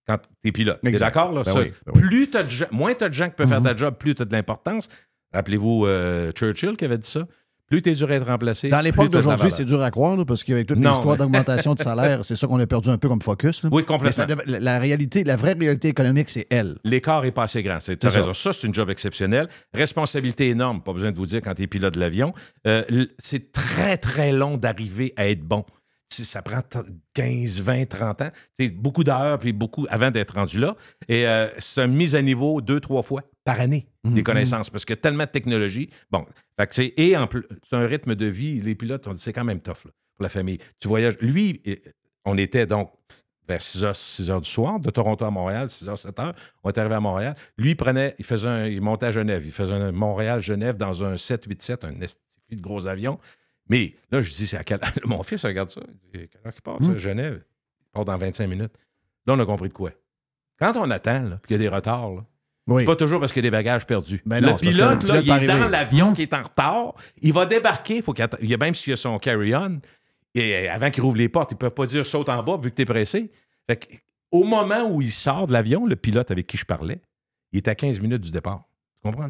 quand 0.05 0.18
tu 0.18 0.49
es 0.49 0.51
pilote. 0.51 0.80
D'accord? 0.84 1.32
Ben 1.32 1.43
Ça, 1.43 1.60
oui, 1.60 1.72
ben 1.86 1.93
oui. 1.93 2.01
plus 2.01 2.28
de 2.28 2.74
moins 2.74 2.93
tu 2.93 3.03
as 3.03 3.10
de 3.10 3.14
gens 3.14 3.30
qui 3.30 3.36
peuvent 3.36 3.49
faire 3.49 3.62
ta 3.62 3.76
job, 3.76 3.95
plus 3.97 4.16
tu 4.16 4.24
as 4.24 4.26
de 4.26 4.34
l'importance. 4.34 4.89
Rappelez-vous 5.34 5.86
euh, 5.86 6.32
Churchill 6.32 6.76
qui 6.76 6.86
avait 6.86 6.97
dit 6.97 7.10
ça. 7.10 7.28
Plus 7.70 7.82
tu 7.82 7.89
es 7.89 7.95
dur 7.95 8.09
à 8.09 8.13
être 8.13 8.26
remplacé. 8.26 8.70
Dans 8.70 8.80
l'époque 8.82 9.09
d'aujourd'hui, 9.09 9.51
c'est 9.51 9.65
dur 9.65 9.82
à 9.82 9.91
croire, 9.91 10.15
là, 10.15 10.24
parce 10.26 10.43
qu'avec 10.43 10.68
toute 10.68 10.78
l'histoire 10.78 11.15
mais- 11.15 11.18
d'augmentation 11.18 11.74
de 11.74 11.80
salaire, 11.80 12.24
c'est 12.24 12.36
ça 12.36 12.47
qu'on 12.47 12.59
a 12.59 12.65
perdu 12.68 12.89
un 12.89 12.97
peu 12.97 13.09
comme 13.09 13.22
focus. 13.22 13.63
là. 13.63 13.70
Oui, 13.72 13.82
Mais 13.82 13.86
complètement. 13.86 14.26
ça 14.26 14.26
la, 14.45 14.59
la 14.59 14.80
réalité, 14.80 15.24
la 15.26 15.36
vraie 15.36 15.53
réalité 15.53 15.89
économique, 15.89 16.30
c'est 16.30 16.47
elle. 16.49 16.78
L'écart 16.86 17.26
est 17.26 17.32
pas 17.32 17.43
assez 17.43 17.61
grand. 17.63 17.80
C'est 17.82 18.01
ça. 18.01 18.09
raison. 18.09 18.34
Ça, 18.34 18.53
c'est 18.53 18.68
une 18.68 18.74
job 18.74 18.89
exceptionnelle. 18.89 19.49
Responsabilité 19.74 20.49
énorme. 20.49 20.82
Pas 20.82 20.93
besoin 20.93 21.11
de 21.11 21.18
vous 21.18 21.26
dire 21.26 21.41
quand 21.43 21.53
tu 21.55 21.63
es 21.63 21.68
pilote 21.68 21.93
de 21.95 21.99
l'avion. 21.99 22.34
Euh, 22.68 22.84
c'est 23.20 23.51
très, 23.51 23.97
très 23.97 24.32
long 24.32 24.57
d'arriver 24.57 25.13
à 25.18 25.28
être 25.28 25.41
bon. 25.43 25.65
Ça 26.10 26.41
prend 26.41 26.62
t- 26.62 26.80
15, 27.14 27.60
20, 27.62 27.86
30 27.89 28.22
ans. 28.22 28.30
C'est 28.53 28.70
beaucoup 28.70 29.03
d'heures 29.03 29.38
puis 29.39 29.51
beaucoup 29.53 29.86
avant 29.89 30.10
d'être 30.10 30.36
rendu 30.36 30.60
là. 30.60 30.76
Et 31.10 31.28
euh, 31.28 31.47
c'est 31.60 31.84
une 31.84 31.93
mise 31.95 32.16
à 32.16 32.22
niveau 32.22 32.62
deux, 32.62 32.80
trois 32.80 33.03
fois 33.03 33.24
par 33.43 33.60
année 33.60 33.88
des 34.03 34.12
Mhm. 34.12 34.24
connaissances 34.24 34.70
parce 34.70 34.86
qu'il 34.86 34.95
y 34.95 34.99
a 34.99 35.01
tellement 35.01 35.26
de 35.26 35.30
technologie. 35.30 35.89
Bon, 36.10 36.26
fait 36.58 36.68
que, 36.68 37.01
et 37.01 37.18
en 37.18 37.28
plus, 37.28 37.43
c'est 37.70 37.76
un 37.76 37.86
rythme 37.86 38.16
de 38.16 38.26
vie. 38.26 38.62
Les 38.62 38.74
pilotes, 38.76 39.05
on 39.08 39.14
dit 39.14 39.20
c'est 39.22 39.34
quand 39.34 39.43
même 39.43 39.60
tough 39.60 39.84
là, 39.86 39.91
pour 40.16 40.24
la 40.24 40.30
famille. 40.30 40.60
Tu 40.80 40.88
voyages. 40.88 41.18
Lui, 41.20 41.62
on 42.26 42.38
était 42.38 42.66
donc 42.66 42.91
vers 43.47 43.62
6 43.62 43.84
h, 43.84 43.93
6 43.93 44.30
heures 44.30 44.41
du 44.41 44.49
soir, 44.49 44.80
de 44.80 44.89
Toronto 44.89 45.24
à 45.26 45.32
Montréal, 45.32 45.70
6 45.70 45.86
h, 45.88 45.95
7 45.97 46.18
h. 46.18 46.34
On 46.64 46.70
est 46.70 46.78
arrivé 46.78 46.95
à 46.95 46.99
Montréal. 47.01 47.36
Lui, 47.58 47.72
il 47.72 47.76
prenait, 47.76 48.16
il 48.18 48.26
faisait 48.26 48.47
un, 48.49 48.66
il 48.68 48.82
montait 48.82 49.05
à 49.08 49.12
Genève. 49.12 49.43
Il 49.45 49.51
faisait 49.51 49.74
un 49.74 49.91
Montréal-Genève 49.91 50.78
dans 50.78 51.03
un 51.03 51.16
787, 51.18 51.84
un 51.86 51.99
esti 52.01 52.22
de 52.51 52.62
gros 52.62 52.88
avion. 52.88 53.20
Mais 53.70 53.93
là, 54.11 54.22
je 54.22 54.32
dis, 54.34 54.47
c'est 54.47 54.57
à 54.57 54.63
quel... 54.63 54.80
Mon 55.05 55.24
fils 55.24 55.43
regarde 55.45 55.70
ça. 55.70 55.82
Il 56.13 56.20
dit, 56.22 56.28
quelle 56.30 56.41
heure 56.45 56.53
qu'il 56.53 56.61
part, 56.61 56.78
ça, 56.82 56.97
Genève? 56.97 57.43
Il 57.82 57.91
part 57.93 58.05
dans 58.05 58.18
25 58.18 58.47
minutes. 58.47 58.74
Là, 59.26 59.34
on 59.34 59.39
a 59.39 59.45
compris 59.45 59.70
de 59.70 59.74
quoi. 59.74 59.91
Quand 60.59 60.76
on 60.78 60.89
attend, 60.89 61.24
là, 61.24 61.38
puis 61.41 61.47
qu'il 61.55 61.61
y 61.61 61.65
a 61.68 61.70
des 61.70 61.76
retards, 61.76 62.09
là, 62.11 62.26
Oui. 62.68 62.82
c'est 62.82 62.86
pas 62.86 62.95
toujours 62.95 63.20
parce 63.20 63.32
qu'il 63.34 63.43
y 63.43 63.47
a 63.47 63.49
des 63.49 63.55
bagages 63.55 63.86
perdus. 63.86 64.22
Ben 64.26 64.39
le 64.39 64.47
non, 64.47 64.55
pilote, 64.55 64.78
là, 65.03 65.22
pilote 65.22 65.24
il 65.26 65.32
est 65.32 65.39
peut 65.39 65.45
dans 65.47 65.68
l'avion 65.70 66.13
qui 66.13 66.22
est 66.24 66.34
en 66.34 66.43
retard. 66.43 66.93
Il 67.22 67.34
va 67.34 67.45
débarquer. 67.45 68.01
Faut 68.01 68.13
il 68.41 68.49
y 68.49 68.53
a 68.53 68.57
même 68.57 68.74
s'il 68.76 68.91
y 68.91 68.93
a 68.93 68.97
son 68.97 69.18
carry-on. 69.20 69.80
Et 70.36 70.68
avant 70.70 70.89
qu'il 70.91 71.03
rouvre 71.03 71.18
les 71.18 71.30
portes, 71.30 71.51
ils 71.51 71.55
ne 71.55 71.59
peuvent 71.59 71.72
pas 71.72 71.86
dire 71.86 72.05
saute 72.05 72.30
en 72.30 72.43
bas 72.43 72.57
vu 72.61 72.70
que 72.70 72.76
tu 72.76 72.82
es 72.84 72.86
pressé. 72.86 73.32
Fait 73.70 73.76
que, 73.78 73.95
au 74.32 74.43
moment 74.43 74.89
où 74.91 75.01
il 75.01 75.11
sort 75.11 75.47
de 75.47 75.53
l'avion, 75.53 75.86
le 75.86 75.95
pilote 75.95 76.30
avec 76.32 76.45
qui 76.47 76.57
je 76.57 76.65
parlais, 76.65 77.01
il 77.51 77.57
est 77.57 77.68
à 77.68 77.76
15 77.76 77.99
minutes 77.99 78.22
du 78.22 78.32
départ. 78.32 78.63
Tu 79.03 79.09
comprends? 79.11 79.28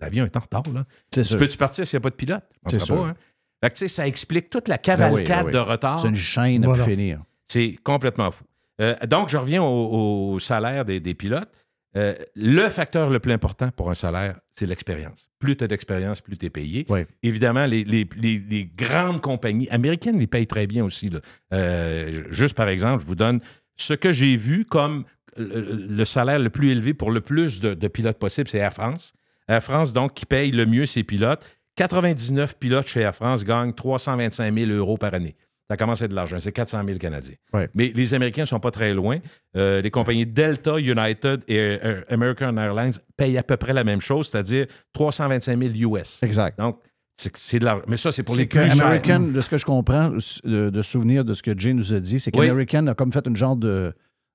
L'avion 0.00 0.24
est 0.24 0.36
en 0.36 0.40
retard. 0.40 0.62
Là? 0.72 0.84
Tu 1.12 1.22
peux-tu 1.36 1.56
partir 1.58 1.86
s'il 1.86 1.96
n'y 1.96 2.00
a 2.00 2.04
pas 2.04 2.10
de 2.10 2.14
pilote? 2.14 2.44
Je 2.66 2.70
C'est 2.78 2.84
sûr. 2.84 2.96
pas, 2.96 3.08
hein? 3.10 3.14
Fait 3.62 3.70
que, 3.78 3.88
ça 3.88 4.06
explique 4.06 4.48
toute 4.50 4.68
la 4.68 4.76
Ben 4.76 4.82
cavalcade 4.82 5.14
oui, 5.20 5.26
ben 5.28 5.46
oui. 5.46 5.52
de 5.52 5.58
retard. 5.58 6.00
C'est 6.00 6.08
une 6.08 6.16
chaîne 6.16 6.64
à 6.64 6.72
plus 6.72 6.82
finir. 6.84 7.22
C'est 7.46 7.76
complètement 7.82 8.30
fou. 8.30 8.44
Euh, 8.80 8.94
donc, 9.08 9.28
je 9.28 9.36
reviens 9.36 9.62
au, 9.62 10.32
au 10.32 10.38
salaire 10.38 10.84
des, 10.84 11.00
des 11.00 11.14
pilotes. 11.14 11.50
Euh, 11.96 12.14
le 12.36 12.68
facteur 12.68 13.10
le 13.10 13.18
plus 13.18 13.32
important 13.32 13.68
pour 13.70 13.90
un 13.90 13.94
salaire, 13.94 14.38
c'est 14.52 14.64
l'expérience. 14.64 15.28
Plus 15.40 15.56
tu 15.56 15.64
as 15.64 15.66
d'expérience, 15.66 16.20
plus 16.20 16.38
tu 16.38 16.46
es 16.46 16.50
payé. 16.50 16.86
Oui. 16.88 17.00
Évidemment, 17.24 17.66
les, 17.66 17.82
les- 17.84 18.08
les- 18.16 18.38
les 18.38 18.64
grandes 18.64 19.20
compagnies 19.20 19.68
américaines 19.70 20.16
les 20.16 20.28
payent 20.28 20.46
très 20.46 20.68
bien 20.68 20.84
aussi. 20.84 21.08
là. 21.08 21.18
Euh, 21.52 22.22
juste 22.30 22.54
par 22.56 22.68
exemple, 22.68 23.02
je 23.02 23.06
vous 23.08 23.16
donne 23.16 23.40
ce 23.76 23.92
que 23.94 24.12
j'ai 24.12 24.36
vu 24.36 24.64
comme 24.64 25.04
le, 25.36 25.60
le 25.88 26.04
salaire 26.04 26.38
le 26.38 26.48
plus 26.50 26.70
élevé 26.70 26.94
pour 26.94 27.10
le 27.10 27.20
plus 27.20 27.60
de, 27.60 27.74
de 27.74 27.88
pilotes 27.88 28.18
possible, 28.18 28.48
c'est 28.48 28.58
Air 28.58 28.72
France. 28.72 29.12
Air 29.48 29.62
France, 29.62 29.92
donc, 29.92 30.14
qui 30.14 30.26
paye 30.26 30.52
le 30.52 30.66
mieux 30.66 30.86
ses 30.86 31.02
pilotes. 31.02 31.44
99 31.76 32.56
pilotes 32.58 32.86
chez 32.88 33.00
Air 33.00 33.14
France 33.14 33.44
gagnent 33.44 33.72
325 33.72 34.54
000 34.54 34.70
euros 34.72 34.96
par 34.98 35.14
année. 35.14 35.34
ça 35.70 35.76
commence 35.76 36.02
à 36.02 36.06
être 36.06 36.10
de 36.10 36.16
l'argent. 36.16 36.36
C'est 36.40 36.52
400 36.52 36.82
000 36.84 36.98
Canadiens. 36.98 37.36
Ouais. 37.52 37.68
Mais 37.74 37.92
les 37.94 38.12
Américains 38.14 38.42
ne 38.42 38.46
sont 38.46 38.60
pas 38.60 38.70
très 38.70 38.92
loin. 38.92 39.18
Euh, 39.56 39.80
les 39.80 39.90
compagnies 39.90 40.26
Delta, 40.26 40.78
United 40.78 41.42
et 41.48 41.58
euh, 41.58 42.02
American 42.08 42.56
Airlines 42.56 42.92
payent 43.16 43.38
à 43.38 43.42
peu 43.42 43.56
près 43.56 43.72
la 43.72 43.84
même 43.84 44.00
chose, 44.00 44.28
c'est-à-dire 44.30 44.66
325 44.94 45.58
000 45.76 45.94
US. 45.96 46.22
Exact. 46.22 46.58
Donc, 46.58 46.78
c'est 47.16 47.58
de 47.58 47.64
l'argent. 47.64 47.84
Mais 47.86 47.96
ça, 47.98 48.12
c'est 48.12 48.22
pour 48.22 48.34
les 48.34 48.48
que 48.48 48.58
plus 48.58 48.70
chers. 48.70 48.84
American, 48.86 49.20
de 49.20 49.40
ce 49.40 49.48
que 49.50 49.58
je 49.58 49.64
comprends, 49.64 50.10
de, 50.44 50.70
de 50.70 50.82
souvenir 50.82 51.24
de 51.24 51.34
ce 51.34 51.42
que 51.42 51.56
Jay 51.58 51.72
nous 51.74 51.92
a 51.94 52.00
dit, 52.00 52.18
c'est 52.18 52.34
Oui. 52.36 52.46
qu'American 52.48 52.86
a 52.88 52.94
comme 52.94 53.12
fait 53.12 53.26
une 53.26 53.36
genre 53.36 53.56
de, 53.56 53.92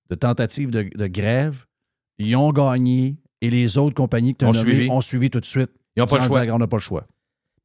de 0.10 0.16
tentative 0.16 0.70
de, 0.70 0.84
de 0.96 1.08
grève. 1.08 1.66
Ils 2.18 2.36
ont 2.36 2.52
gagné 2.52 3.18
et 3.42 3.50
les 3.50 3.78
autres 3.78 3.96
compagnies 3.96 4.34
que 4.34 4.40
tu 4.40 4.46
as 4.46 4.50
Ont 4.50 4.54
nommées 4.54 4.74
suivi. 4.76 4.90
ont 4.92 5.02
suivi 5.02 5.30
tout 5.30 5.40
de 5.40 5.46
suite. 5.46 5.72
Ils 5.96 6.00
n'ont 6.00 6.06
pas 6.06 6.20
le 6.20 6.26
choix. 6.26 6.44
dire, 6.46 6.56
On 6.56 6.60
n'a 6.60 6.68
pas 6.68 6.78
le 6.78 6.82
choix. 6.82 7.06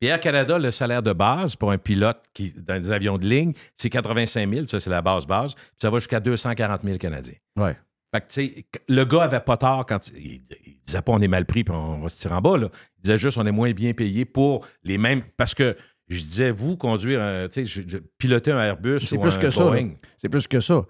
Puis 0.01 0.09
Air 0.09 0.19
Canada, 0.21 0.59
le 0.59 0.71
salaire 0.71 1.03
de 1.03 1.13
base 1.13 1.57
pour 1.57 1.71
un 1.73 1.79
pilote 1.79 2.23
qui, 2.33 2.53
dans 2.57 2.81
des 2.81 2.91
avions 2.91 3.19
de 3.19 3.25
ligne, 3.27 3.53
c'est 3.77 3.91
85 3.91 4.53
000. 4.55 4.67
Ça, 4.67 4.81
c'est 4.81 4.89
la 4.91 5.03
base 5.03 5.27
base. 5.27 5.55
Puis 5.55 5.65
ça 5.77 5.91
va 5.91 5.99
jusqu'à 5.99 6.21
240 6.21 6.81
000 6.85 6.97
Canadiens. 6.99 7.35
Ouais. 7.57 7.77
Fait 8.15 8.21
que, 8.23 8.27
tu 8.27 8.33
sais, 8.55 8.65
le 8.89 9.05
gars 9.05 9.23
avait 9.25 9.41
pas 9.41 9.57
tort 9.57 9.85
quand 9.87 9.99
il, 10.17 10.41
il 10.67 10.79
disait 10.85 11.03
pas 11.03 11.13
on 11.13 11.21
est 11.21 11.29
mal 11.29 11.45
pris 11.45 11.63
puis 11.65 11.75
on 11.75 12.01
va 12.01 12.09
se 12.09 12.19
tirer 12.21 12.35
en 12.35 12.41
bas. 12.41 12.57
Là. 12.57 12.69
Il 12.99 13.03
disait 13.03 13.19
juste 13.19 13.39
on 13.39 13.47
est 13.47 13.53
moins 13.53 13.71
bien 13.73 13.93
payé 13.93 14.25
pour 14.25 14.67
les 14.83 14.99
mêmes. 14.99 15.23
Parce 15.37 15.55
que 15.55 15.77
je 16.09 16.19
disais, 16.21 16.51
vous, 16.51 16.77
conduire, 16.77 17.23
un- 17.23 17.47
tu 17.47 17.67
sais, 17.69 17.85
piloter 18.19 18.51
un 18.51 18.61
Airbus 18.61 18.99
C'est 19.01 19.17
ou 19.17 19.21
plus 19.21 19.37
un 19.37 19.39
que 19.39 19.51
ça. 19.51 19.71
C'est 20.17 20.29
plus 20.29 20.49
que 20.49 20.59
ça. 20.59 20.83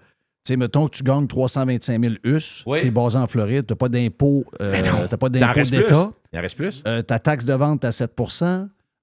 Tu 0.43 0.53
sais, 0.53 0.57
mettons 0.57 0.87
que 0.87 0.95
tu 0.97 1.03
gagnes 1.03 1.27
325 1.27 2.01
000 2.01 2.13
US, 2.23 2.63
Oui. 2.65 2.79
tu 2.81 2.87
es 2.87 2.91
basé 2.91 3.19
en 3.19 3.27
Floride, 3.27 3.67
tu 3.67 3.73
n'as 3.73 3.77
pas 3.77 3.89
d'impôt 3.89 4.43
euh, 4.59 5.07
t'as 5.07 5.17
pas 5.17 5.29
d'impôt 5.29 5.53
plus. 5.53 5.69
d'État. 5.69 6.11
Il 6.33 6.39
en 6.39 6.41
reste 6.41 6.55
plus. 6.57 6.81
Euh, 6.87 7.03
ta 7.03 7.19
taxe 7.19 7.45
de 7.45 7.53
vente 7.53 7.85
à 7.85 7.91
7 7.91 8.15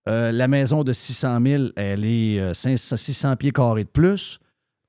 Euh, 0.09 0.33
La 0.33 0.49
maison 0.49 0.85
de 0.85 0.93
600 0.93 1.41
000, 1.43 1.65
elle 1.77 2.05
est 2.05 2.41
euh, 2.41 2.55
500 2.55 2.97
600 2.97 3.37
pieds 3.37 3.53
carrés 3.53 3.85
de 3.85 3.89
plus. 3.89 4.39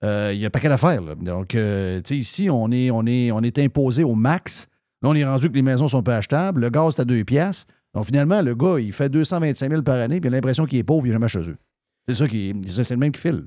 Euh, 0.03 0.31
Il 0.33 0.39
y 0.39 0.45
a 0.45 0.47
un 0.47 0.49
paquet 0.49 0.69
d'affaires. 0.69 1.01
Donc, 1.17 1.55
euh, 1.55 2.01
ici, 2.09 2.49
on 2.49 2.71
est, 2.71 2.89
on, 2.91 3.05
est, 3.05 3.31
on 3.31 3.41
est 3.41 3.59
imposé 3.59 4.03
au 4.03 4.15
max. 4.15 4.67
Là, 5.01 5.09
on 5.09 5.15
est 5.15 5.25
rendu 5.25 5.49
que 5.49 5.55
les 5.55 5.61
maisons 5.61 5.87
sont 5.87 6.03
peu 6.03 6.13
achetables. 6.13 6.61
Le 6.61 6.69
gaz, 6.69 6.95
c'est 6.95 7.01
à 7.01 7.05
2 7.05 7.23
piastres. 7.23 7.67
Donc, 7.93 8.05
finalement, 8.05 8.41
le 8.41 8.55
gars, 8.55 8.79
il 8.79 8.93
fait 8.93 9.09
225 9.09 9.69
000 9.69 9.81
par 9.81 9.95
année, 9.95 10.21
puis 10.21 10.29
il 10.29 10.33
a 10.33 10.37
l'impression 10.37 10.65
qu'il 10.65 10.79
est 10.79 10.83
pauvre, 10.83 11.05
il 11.05 11.09
n'est 11.09 11.15
jamais 11.15 11.27
chez 11.27 11.49
eux. 11.49 11.57
C'est 12.07 12.13
ça 12.13 12.27
qui 12.27 12.53
c'est 12.65 12.89
le 12.91 12.97
même 12.97 13.11
qui 13.11 13.21
file. 13.21 13.45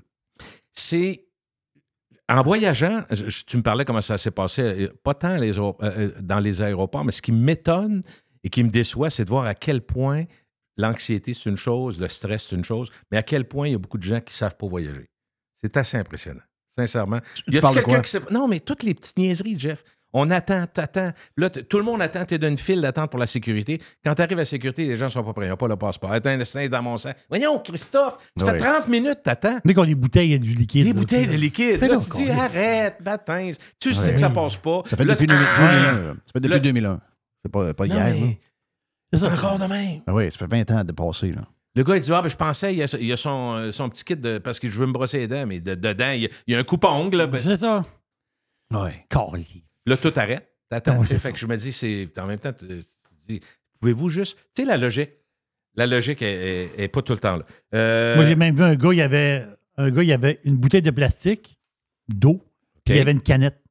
c'est 0.72 1.24
en 2.28 2.42
voyageant, 2.42 3.02
tu 3.46 3.56
me 3.56 3.62
parlais 3.62 3.84
comment 3.84 4.00
ça 4.00 4.16
s'est 4.16 4.30
passé, 4.30 4.62
euh, 4.62 4.88
pas 5.02 5.12
tant 5.14 5.36
les 5.36 5.58
euh, 5.58 5.72
euh, 5.82 6.10
dans 6.20 6.38
les 6.38 6.62
aéroports, 6.62 7.04
mais 7.04 7.12
ce 7.12 7.20
qui 7.20 7.32
m'étonne 7.32 8.02
et 8.44 8.48
qui 8.48 8.64
me 8.64 8.70
déçoit, 8.70 9.10
c'est 9.10 9.24
de 9.24 9.28
voir 9.28 9.44
à 9.44 9.54
quel 9.54 9.82
point 9.82 10.24
l'anxiété, 10.82 11.32
c'est 11.34 11.48
une 11.48 11.56
chose, 11.56 11.98
le 11.98 12.08
stress, 12.08 12.46
c'est 12.50 12.56
une 12.56 12.64
chose, 12.64 12.90
mais 13.10 13.18
à 13.18 13.22
quel 13.22 13.44
point 13.46 13.68
il 13.68 13.72
y 13.72 13.74
a 13.74 13.78
beaucoup 13.78 13.98
de 13.98 14.02
gens 14.02 14.20
qui 14.20 14.32
ne 14.32 14.36
savent 14.36 14.56
pas 14.56 14.66
voyager? 14.66 15.08
C'est 15.60 15.76
assez 15.76 15.96
impressionnant, 15.96 16.42
sincèrement. 16.68 17.20
tu 17.34 17.54
y 17.54 17.58
a 17.58 17.72
quelqu'un 17.72 18.00
qui 18.02 18.10
sait... 18.10 18.20
Non, 18.30 18.48
mais 18.48 18.60
toutes 18.60 18.82
les 18.82 18.94
petites 18.94 19.16
niaiseries, 19.16 19.58
Jeff. 19.58 19.82
On 20.14 20.30
attend, 20.30 20.66
t'attends. 20.66 21.10
Là, 21.38 21.48
tout 21.48 21.78
le 21.78 21.84
monde 21.84 22.02
attend, 22.02 22.26
t'es 22.26 22.36
dans 22.36 22.48
une 22.48 22.58
file 22.58 22.82
d'attente 22.82 23.10
pour 23.10 23.18
la 23.18 23.26
sécurité. 23.26 23.80
Quand 24.04 24.14
tu 24.14 24.20
arrives 24.20 24.36
à 24.36 24.42
la 24.42 24.44
sécurité, 24.44 24.84
les 24.84 24.94
gens 24.96 25.08
sont 25.08 25.24
pas 25.24 25.32
prêts. 25.32 25.46
Ils 25.46 25.48
n'ont 25.48 25.56
pas 25.56 25.68
le 25.68 25.76
passeport. 25.76 26.12
Attends, 26.12 26.36
le 26.36 26.44
sein 26.44 26.68
dans 26.68 26.82
mon 26.82 26.98
sang. 26.98 27.12
Voyons, 27.30 27.58
Christophe, 27.60 28.18
ça 28.36 28.44
Ouais. 28.44 28.52
fait 28.52 28.58
30 28.58 28.88
minutes, 28.88 29.20
t'attends. 29.24 29.58
Mais 29.64 29.72
qu'on 29.72 29.84
a 29.84 29.86
des 29.86 29.94
bouteilles 29.94 30.34
et 30.34 30.38
du 30.38 30.52
liquide. 30.52 30.84
Des 30.84 30.92
là, 30.92 30.98
bouteilles 31.00 31.28
de 31.28 31.32
liquide. 31.32 31.80
Là, 31.80 31.96
tu 31.96 32.22
dis, 32.24 32.28
arrête, 32.30 32.96
baptême. 33.00 33.54
Tu 33.80 33.94
sais 33.94 34.12
que 34.12 34.20
ça 34.20 34.28
passe 34.28 34.56
pas. 34.56 34.82
Ça 34.84 34.98
fait 34.98 35.04
Là, 35.04 35.14
depuis 35.14 35.24
c'est- 35.24 35.34
2000 35.34 35.46
Ah! 35.56 35.72
2001. 35.72 36.02
là. 36.08 36.12
Ça 36.26 36.32
fait 36.34 36.40
depuis 36.40 36.52
Le- 36.56 36.60
2001. 36.60 37.00
C'est 37.40 37.50
pas, 37.50 37.72
pas 37.72 37.86
hier. 37.86 38.04
mais. 38.10 38.38
C'est 39.12 39.18
ça, 39.18 39.26
encore 39.34 39.58
de 39.58 39.66
même. 39.66 40.00
Ah 40.06 40.14
oui, 40.14 40.30
ça 40.30 40.38
fait 40.38 40.46
20 40.46 40.70
ans 40.70 40.84
de 40.84 40.92
passé. 40.92 41.32
Là. 41.32 41.42
Le 41.74 41.82
gars, 41.84 41.96
il 41.96 42.02
dit, 42.02 42.12
ah, 42.12 42.22
ben, 42.22 42.28
je 42.28 42.36
pensais, 42.36 42.72
il 42.74 42.78
y 42.78 42.82
a, 42.82 42.96
il 43.00 43.06
y 43.06 43.12
a 43.12 43.16
son, 43.16 43.54
euh, 43.54 43.70
son 43.72 43.88
petit 43.88 44.04
kit 44.04 44.16
de, 44.16 44.38
parce 44.38 44.58
que 44.60 44.68
je 44.68 44.78
veux 44.78 44.86
me 44.86 44.92
brosser 44.92 45.18
les 45.18 45.28
dents, 45.28 45.46
mais 45.46 45.60
de- 45.60 45.74
dedans, 45.74 46.10
il 46.12 46.22
y 46.22 46.26
a, 46.26 46.28
il 46.46 46.52
y 46.52 46.56
a 46.56 46.58
un 46.58 46.64
coupe-ongle. 46.64 47.16
Là, 47.16 47.26
ben, 47.26 47.40
C'est 47.40 47.56
ça. 47.56 47.84
Oui. 48.72 48.90
Carly. 49.08 49.64
là, 49.86 49.96
tout 49.96 50.12
arrête. 50.16 50.48
Ouais, 50.70 50.78
sais, 50.80 50.92
c'est 51.04 51.14
fait 51.14 51.18
ça. 51.18 51.32
que 51.32 51.38
je 51.38 51.46
me 51.46 51.56
dis, 51.56 51.72
c'est 51.72 52.18
en 52.18 52.26
même 52.26 52.38
temps, 52.38 52.52
tu 52.54 52.66
dis, 53.28 53.40
pouvez-vous 53.80 54.08
juste. 54.08 54.38
Tu 54.54 54.62
sais, 54.62 54.64
la 54.68 54.76
logique. 54.78 55.10
La 55.74 55.86
logique 55.86 56.20
est, 56.22 56.26
est- 56.76 56.80
est 56.84 56.88
pas 56.88 57.00
tout 57.02 57.12
le 57.12 57.18
temps 57.18 57.36
là. 57.36 57.44
Euh, 57.74 58.16
Moi, 58.16 58.24
j'ai 58.26 58.36
même 58.36 58.54
vu 58.54 58.62
un 58.62 58.74
gars, 58.74 58.92
il 58.92 58.96
y 58.98 59.02
avait, 59.02 59.46
un 59.78 59.90
gars, 59.90 60.02
il 60.02 60.12
avait 60.12 60.38
une 60.44 60.56
bouteille 60.56 60.82
de 60.82 60.90
plastique, 60.90 61.58
d'eau, 62.08 62.42
puis 62.84 62.94
il 62.94 62.98
y 62.98 63.00
avait 63.00 63.12
une 63.12 63.22
canette. 63.22 63.62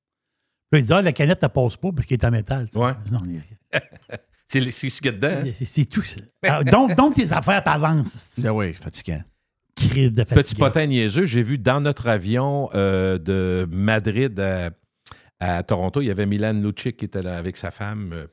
Puis 0.71 0.81
il 0.81 0.85
dit, 0.87 0.93
ah, 0.93 1.01
la 1.01 1.11
canette, 1.13 1.39
elle 1.43 1.49
passe 1.49 1.77
pas 1.77 1.91
parce 1.91 2.05
qu'elle 2.07 2.19
est 2.19 2.25
en 2.25 2.31
métal. 2.31 2.67
Ouais. 2.75 2.93
Non, 3.11 3.21
il- 3.25 3.41
c'est 4.59 4.89
ce 4.89 5.01
qu'il 5.01 5.05
y 5.05 5.09
a 5.09 5.11
dedans. 5.13 5.47
hein? 5.47 5.51
c'est 5.53 5.85
tout 5.85 6.01
ça. 6.03 6.21
Alors, 6.43 6.63
donc, 6.65 6.95
donc, 6.97 7.15
tes 7.15 7.31
affaires 7.31 7.63
t'avancent. 7.63 8.27
c'est 8.31 8.47
Ah 8.47 8.53
oui, 8.53 8.73
fatigant. 8.73 9.21
Crime 9.75 10.09
de 10.09 10.23
Petit 10.23 10.33
fatigue. 10.35 10.59
potin 10.59 10.85
niaiseux, 10.85 11.25
j'ai 11.25 11.41
vu 11.43 11.57
dans 11.57 11.79
notre 11.81 12.07
avion 12.07 12.69
euh, 12.75 13.17
de 13.17 13.67
Madrid 13.71 14.37
à, 14.39 14.71
à 15.39 15.63
Toronto, 15.63 16.01
il 16.01 16.07
y 16.07 16.11
avait 16.11 16.25
Milan 16.25 16.53
Lucic 16.53 16.97
qui 16.97 17.05
était 17.05 17.21
là 17.23 17.37
avec 17.37 17.57
sa 17.57 17.71
femme. 17.71 18.11
euh. 18.13 18.27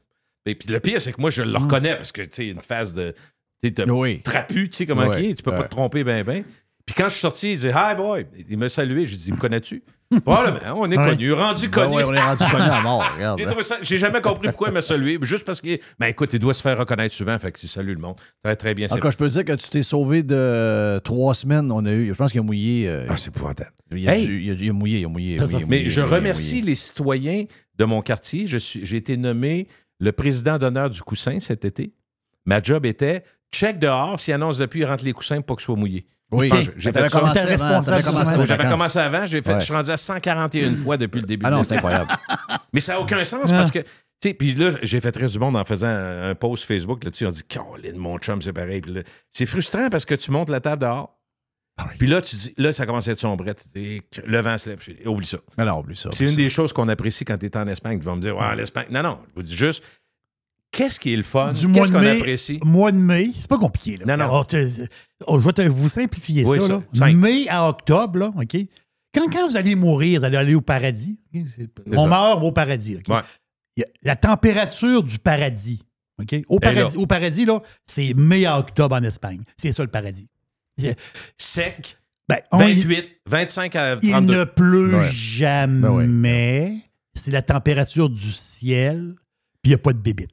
Et 0.46 0.54
puis 0.54 0.68
le 0.68 0.80
pire, 0.80 1.00
c'est 1.00 1.12
que 1.12 1.20
moi, 1.20 1.30
je 1.30 1.42
le 1.42 1.56
reconnais 1.58 1.94
parce 1.96 2.10
que, 2.12 2.22
tu 2.22 2.28
sais, 2.32 2.48
une 2.48 2.60
phase 2.62 2.94
de, 2.94 3.14
tu 3.62 3.72
sais, 3.76 3.90
Oui. 3.90 4.22
trapu, 4.22 4.68
tu 4.68 4.76
sais 4.76 4.86
comment 4.86 5.12
il 5.12 5.26
est, 5.26 5.34
tu 5.34 5.42
peux 5.42 5.54
pas 5.54 5.64
te 5.64 5.68
tromper 5.70 6.04
ben 6.04 6.24
ben. 6.24 6.42
Puis 6.89 6.95
quand 6.97 7.05
je 7.11 7.12
suis 7.12 7.20
sorti, 7.20 7.51
il 7.53 7.57
disait 7.57 7.72
Hi 7.76 7.95
boy. 7.95 8.26
Il 8.49 8.57
m'a 8.57 8.70
salué, 8.70 9.07
j'ai 9.07 9.18
dit 9.18 9.30
Me 9.30 9.36
connais-tu? 9.36 9.82
Probablement, 10.24 10.80
on 10.80 10.91
est 10.91 10.97
Ouais. 10.97 11.05
connus, 11.11 11.32
rendu 11.34 11.68
Ben 11.68 11.82
connu. 11.82 11.97
oui, 11.97 12.03
on 12.07 12.14
est 12.14 12.20
rendu 12.22 12.43
connu 12.51 12.62
à 12.62 12.80
mort. 12.80 13.05
Regarde. 13.14 13.43
J'ai 13.82 13.99
jamais 13.99 14.22
compris 14.22 14.49
pourquoi 14.49 14.68
il 14.68 14.72
m'a 14.74 14.80
salué. 14.80 15.18
Juste 15.20 15.45
parce 15.45 15.61
qu'il. 15.61 15.78
Ben 15.99 16.07
écoute, 16.07 16.32
il 16.32 16.39
doit 16.39 16.55
se 16.55 16.62
faire 16.62 16.78
reconnaître 16.78 17.14
souvent, 17.14 17.39
fait 17.39 17.53
que 17.53 17.59
tu 17.61 17.68
salues 17.68 17.93
le 17.95 18.01
monde. 18.01 18.16
Très, 18.43 18.57
très 18.57 18.72
bien. 18.74 18.89
Encore, 18.91 19.11
je 19.11 19.18
peux 19.18 19.28
dire 19.28 19.45
que 19.45 19.53
tu 19.53 19.68
t'es 19.68 19.82
sauvé 19.82 20.22
de 20.22 20.99
trois 21.05 21.34
semaines. 21.34 21.70
On 21.70 21.84
a 21.84 21.93
eu, 21.93 22.09
je 22.09 22.14
pense 22.14 22.30
qu'il 22.30 22.41
a 22.41 22.43
mouillé. 22.43 22.89
euh, 22.89 23.05
Ah, 23.11 23.18
c'est 23.18 23.28
épouvantable. 23.28 23.72
il, 23.95 24.09
a 24.09 24.16
Hey! 24.16 24.24
dû- 24.26 24.41
il 24.45 24.51
a, 24.51 24.55
il 24.55 24.70
a 24.70 24.72
mouillé, 24.72 25.01
il 25.01 25.05
a 25.05 25.09
mouillé. 25.09 25.39
mouillé, 25.39 25.57
Mais 25.59 25.64
mouillé, 25.66 25.89
je 25.91 26.01
mouillé, 26.01 26.14
remercie 26.16 26.55
mouillé. 26.55 26.66
les 26.68 26.74
citoyens 26.74 27.45
de 27.76 27.84
mon 27.84 28.01
quartier. 28.01 28.47
J'ai 28.47 28.97
été 28.97 29.18
nommé 29.18 29.68
le 30.01 30.12
président 30.12 30.57
d'honneur 30.57 30.89
du 30.89 31.03
coussin 31.03 31.39
cet 31.41 31.66
été. 31.66 31.93
Ma 32.47 32.62
job 32.62 32.86
était 32.86 33.24
check 33.53 33.78
dehors, 33.78 34.18
s'il 34.18 34.32
annonce 34.32 34.57
depuis, 34.57 34.80
il 34.80 34.84
rentre 34.86 35.05
les 35.05 35.12
coussins 35.12 35.43
pour 35.43 35.57
qu'ils 35.59 35.64
soient 35.66 35.76
mouillés. 35.76 36.07
Oui, 36.30 36.50
ça. 36.50 36.92
commencé 37.08 37.40
commencé 38.04 38.46
J'avais 38.46 38.68
commencé 38.68 38.98
avant, 38.98 39.26
j'ai 39.26 39.42
fait, 39.42 39.54
Ouais. 39.54 39.60
je 39.60 39.64
suis 39.64 39.74
rendu 39.74 39.90
à 39.90 39.96
141 39.96 40.76
fois 40.76 40.96
depuis 40.96 41.20
le 41.20 41.26
début 41.26 41.46
Ah 41.46 41.50
non, 41.50 41.64
c'est 41.64 41.76
incroyable. 41.76 42.10
Mais 42.72 42.80
ça 42.80 42.94
n'a 42.94 43.00
aucun 43.00 43.24
sens 43.24 43.50
parce 43.50 43.70
que, 43.70 43.78
tu 43.78 43.86
sais, 44.22 44.34
puis 44.34 44.54
là, 44.54 44.72
j'ai 44.82 45.00
fait 45.00 45.16
rire 45.16 45.30
du 45.30 45.38
monde 45.38 45.56
en 45.56 45.64
faisant 45.64 45.86
un, 45.88 46.34
post 46.34 46.64
Facebook 46.64 47.02
là-dessus. 47.04 47.26
On 47.26 47.30
dit, 47.30 47.42
Caroline, 47.44 47.96
mon 47.96 48.18
chum, 48.18 48.42
c'est 48.42 48.52
pareil. 48.52 48.80
Puis 48.80 48.92
là, 48.92 49.02
C'est 49.32 49.46
frustrant 49.46 49.88
parce 49.88 50.04
que 50.04 50.14
tu 50.14 50.30
montes 50.30 50.50
la 50.50 50.60
table 50.60 50.82
dehors. 50.82 51.14
Puis 51.98 52.08
là, 52.08 52.20
tu 52.20 52.36
dis, 52.36 52.54
là, 52.56 52.72
ça 52.72 52.86
commence 52.86 53.06
à 53.08 53.12
être 53.12 53.20
sombre. 53.20 53.44
Tu 53.44 53.78
dis, 53.78 54.02
le 54.26 54.40
vent 54.40 54.58
se 54.58 54.70
lève. 54.70 54.80
Oublie 55.06 55.26
ça. 55.26 55.38
Non, 55.56 55.78
oublie 55.78 55.96
ça. 55.96 56.10
C'est 56.12 56.24
une 56.24 56.30
ça. 56.30 56.36
des 56.36 56.48
choses 56.48 56.72
qu'on 56.72 56.88
apprécie 56.88 57.24
quand 57.24 57.38
tu 57.38 57.46
es 57.46 57.56
en 57.56 57.68
Espagne. 57.68 58.00
Tu 58.00 58.04
vas 58.04 58.16
me 58.16 58.20
dire, 58.20 58.36
ouais, 58.36 58.56
l'Espagne. 58.56 58.86
Non, 58.90 59.02
non. 59.02 59.20
Je 59.28 59.34
vous 59.36 59.42
dis 59.42 59.56
juste, 59.56 59.82
qu'est-ce 60.70 60.98
qui 61.00 61.12
est 61.12 61.16
le 61.16 61.22
fun? 61.22 61.52
Du 61.52 61.66
mois 61.66 61.82
Qu'est-ce 61.82 61.92
de 61.92 61.96
qu'on 61.98 62.02
mai, 62.04 62.16
apprécie? 62.18 62.60
mois 62.64 62.92
de 62.92 62.96
mai, 62.98 63.30
c'est 63.34 63.48
pas 63.48 63.58
compliqué. 63.58 63.96
Là. 63.96 64.04
Non, 64.06 64.16
non. 64.16 64.24
Alors, 64.30 64.46
tu- 64.46 64.56
oh, 65.26 65.38
je 65.38 65.44
vais 65.44 65.52
te, 65.52 65.62
vous 65.62 65.88
simplifier 65.88 66.44
Oui, 66.44 66.60
ça. 66.60 66.66
ça, 66.66 66.72
là. 66.74 66.82
simple. 66.92 67.16
Mai 67.16 67.48
à 67.48 67.68
octobre, 67.68 68.18
là, 68.18 68.32
OK? 68.36 68.56
Quand, 69.14 69.26
quand 69.32 69.48
vous 69.48 69.56
allez 69.56 69.74
mourir, 69.74 70.20
vous 70.20 70.26
allez 70.26 70.36
aller 70.36 70.54
au 70.54 70.60
paradis. 70.60 71.18
ok? 71.34 71.42
C'est- 71.56 71.70
On 71.96 72.02
ça. 72.04 72.08
meurt 72.08 72.42
au 72.42 72.52
paradis. 72.52 72.96
OK? 72.96 73.08
Ouais. 73.08 73.20
Il 73.76 73.80
y 73.80 73.84
a 73.84 73.88
la 74.02 74.16
température 74.16 75.02
du 75.02 75.18
paradis. 75.18 75.82
OK? 76.20 76.32
Au, 76.48 76.58
Elle 76.62 76.68
est 76.68 76.74
paradis 76.74 76.96
là. 76.96 77.02
au 77.02 77.06
paradis, 77.06 77.44
là, 77.44 77.62
c'est 77.86 78.12
mai 78.14 78.44
à 78.44 78.58
octobre 78.58 78.94
en 78.96 79.02
Espagne. 79.02 79.40
C'est 79.56 79.72
ça 79.72 79.82
le 79.82 79.88
paradis. 79.90 80.26
C'est- 80.76 80.96
Sec, 81.38 81.96
Ben, 82.28 82.38
on 82.52 82.60
y- 82.60 82.74
28, 82.74 83.06
25 83.26 83.74
à 83.76 83.96
il 84.02 84.10
32. 84.10 84.34
ne 84.40 84.44
pleut 84.44 84.96
Ouais. 84.98 85.08
jamais. 85.12 86.06
Ben 86.06 86.78
C'est 87.14 87.30
la 87.30 87.42
température 87.42 88.08
du 88.10 88.30
ciel, 88.32 89.14
puis 89.62 89.66
il 89.66 89.68
n'y 89.70 89.74
a 89.74 89.78
pas 89.78 89.92
de 89.92 89.98
bébite. 89.98 90.30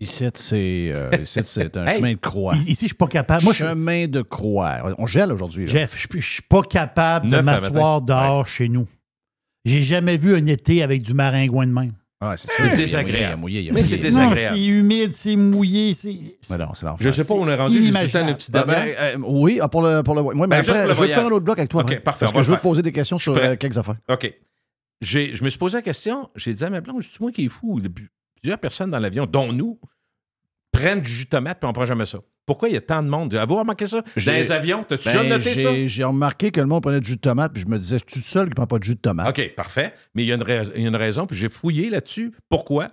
Ici, 0.00 0.26
c'est 0.34 0.92
euh, 0.94 1.10
ici, 1.22 1.40
c'est 1.44 1.76
un 1.76 1.86
Hey! 1.86 1.96
chemin 1.96 2.12
de 2.14 2.18
croix. 2.18 2.54
Ici, 2.56 2.74
je 2.82 2.86
suis 2.86 2.94
pas 2.94 3.06
capable. 3.06 3.44
Moi, 3.44 3.52
je, 3.52 3.64
chemin 3.64 4.06
de 4.08 4.22
croix. 4.22 4.94
On 4.98 5.06
gèle 5.06 5.32
aujourd'hui. 5.32 5.68
Jeff, 5.68 5.96
je, 5.96 6.18
je 6.20 6.26
suis 6.26 6.42
pas 6.42 6.62
capable 6.62 7.26
de 7.26 7.36
Neuf 7.36 7.44
m'asseoir 7.44 8.02
dehors 8.02 8.46
chez 8.46 8.68
nous. 8.68 8.86
J'ai 9.64 9.82
jamais 9.82 10.16
vu 10.16 10.34
un 10.34 10.44
été 10.46 10.82
avec 10.82 11.02
du 11.02 11.14
maringouin 11.14 11.66
de 11.66 11.72
même. 11.72 11.92
Ah, 12.20 12.36
c'est 12.36 12.50
sûr. 12.50 12.76
Désagréable. 12.76 13.42
Mais 13.72 13.82
c'est 13.82 13.98
désagréable. 13.98 14.56
C'est 14.56 14.64
humide, 14.66 15.14
c'est 15.14 15.36
mouillé, 15.36 15.94
c'est. 15.94 16.14
Mais 16.50 16.58
non, 16.58 16.68
c'est 16.74 16.86
l'enfer. 16.86 17.06
Je 17.06 17.10
sais 17.10 17.24
pas 17.24 17.34
où 17.34 17.38
on 17.42 17.48
est 17.48 17.54
rendu. 17.54 17.78
Le 17.78 18.10
temps 18.12 18.26
le 18.26 18.34
petit 18.34 18.50
Ah, 18.54 18.64
ben, 18.64 18.72
dernier. 18.72 18.94
euh, 18.98 19.16
oui, 19.26 19.58
ah, 19.60 19.68
pour 19.68 19.82
le, 19.82 20.02
pour 20.02 20.14
le. 20.14 20.22
Moi, 20.22 20.34
mais 20.34 20.46
Ben, 20.46 20.56
juste 20.58 20.70
après, 20.70 20.80
pour 20.82 20.88
le 20.88 20.94
je 20.94 21.00
vais 21.02 21.08
te 21.08 21.12
faire 21.14 21.26
un 21.26 21.30
autre 21.30 21.44
bloc 21.44 21.58
avec 21.58 21.70
toi. 21.70 21.82
OK, 21.82 22.00
parfait, 22.00 22.20
Parce 22.26 22.32
que 22.32 22.42
je 22.42 22.50
veux 22.50 22.56
te 22.56 22.62
poser 22.62 22.82
des 22.82 22.92
questions 22.92 23.18
sur 23.18 23.36
euh, 23.36 23.56
quelques 23.56 23.78
affaires. 23.78 23.96
OK. 24.10 24.32
Je 25.02 25.44
me 25.44 25.50
suis 25.50 25.58
posé 25.58 25.76
la 25.78 25.82
question. 25.82 26.28
J'ai 26.34 26.54
dit 26.54 26.64
à 26.64 26.70
ma 26.70 26.80
blonde, 26.80 27.02
c'est 27.02 27.20
moi 27.20 27.30
qui 27.30 27.44
est 27.44 27.48
fou. 27.48 27.80
Il 28.44 28.50
y 28.50 28.52
a 28.52 28.56
Plusieurs 28.56 28.60
personnes 28.60 28.90
dans 28.90 28.98
l'avion, 28.98 29.26
dont 29.26 29.52
nous, 29.52 29.80
prennent 30.70 31.00
du 31.00 31.10
jus 31.10 31.24
de 31.24 31.30
tomate 31.30 31.58
puis 31.60 31.68
on 31.68 31.72
prend 31.72 31.84
jamais 31.86 32.04
ça. 32.06 32.18
Pourquoi 32.46 32.68
il 32.68 32.74
y 32.74 32.76
a 32.76 32.80
tant 32.82 33.02
de 33.02 33.08
monde? 33.08 33.34
Avez-vous 33.34 33.56
remarqué 33.56 33.86
ça? 33.86 34.02
Dans 34.02 34.32
les 34.32 34.52
avions, 34.52 34.84
t'as-tu 34.86 35.04
Ben, 35.10 35.28
noté 35.28 35.54
ça? 35.54 35.86
j'ai- 35.86 36.04
remarqué 36.04 36.50
que 36.50 36.60
le 36.60 36.66
monde 36.66 36.82
prenait 36.82 37.00
du 37.00 37.08
jus 37.08 37.16
de 37.16 37.20
tomate, 37.22 37.52
puis 37.54 37.62
je 37.62 37.68
me 37.68 37.78
disais, 37.78 37.96
je 37.98 38.04
suis 38.12 38.20
tout 38.20 38.28
seul 38.28 38.48
qui 38.48 38.54
prend 38.54 38.66
pas 38.66 38.78
de 38.78 38.84
jus 38.84 38.96
de 38.96 39.00
tomate. 39.00 39.28
OK, 39.28 39.54
parfait. 39.54 39.94
Mais 40.14 40.24
il 40.24 40.26
y 40.26 40.32
a 40.32 40.34
une, 40.34 40.42
rais- 40.42 40.66
y 40.76 40.84
a 40.84 40.88
une 40.88 40.96
raison, 40.96 41.26
puis 41.26 41.38
j'ai 41.38 41.48
fouillé 41.48 41.88
là-dessus. 41.88 42.34
Pourquoi? 42.50 42.90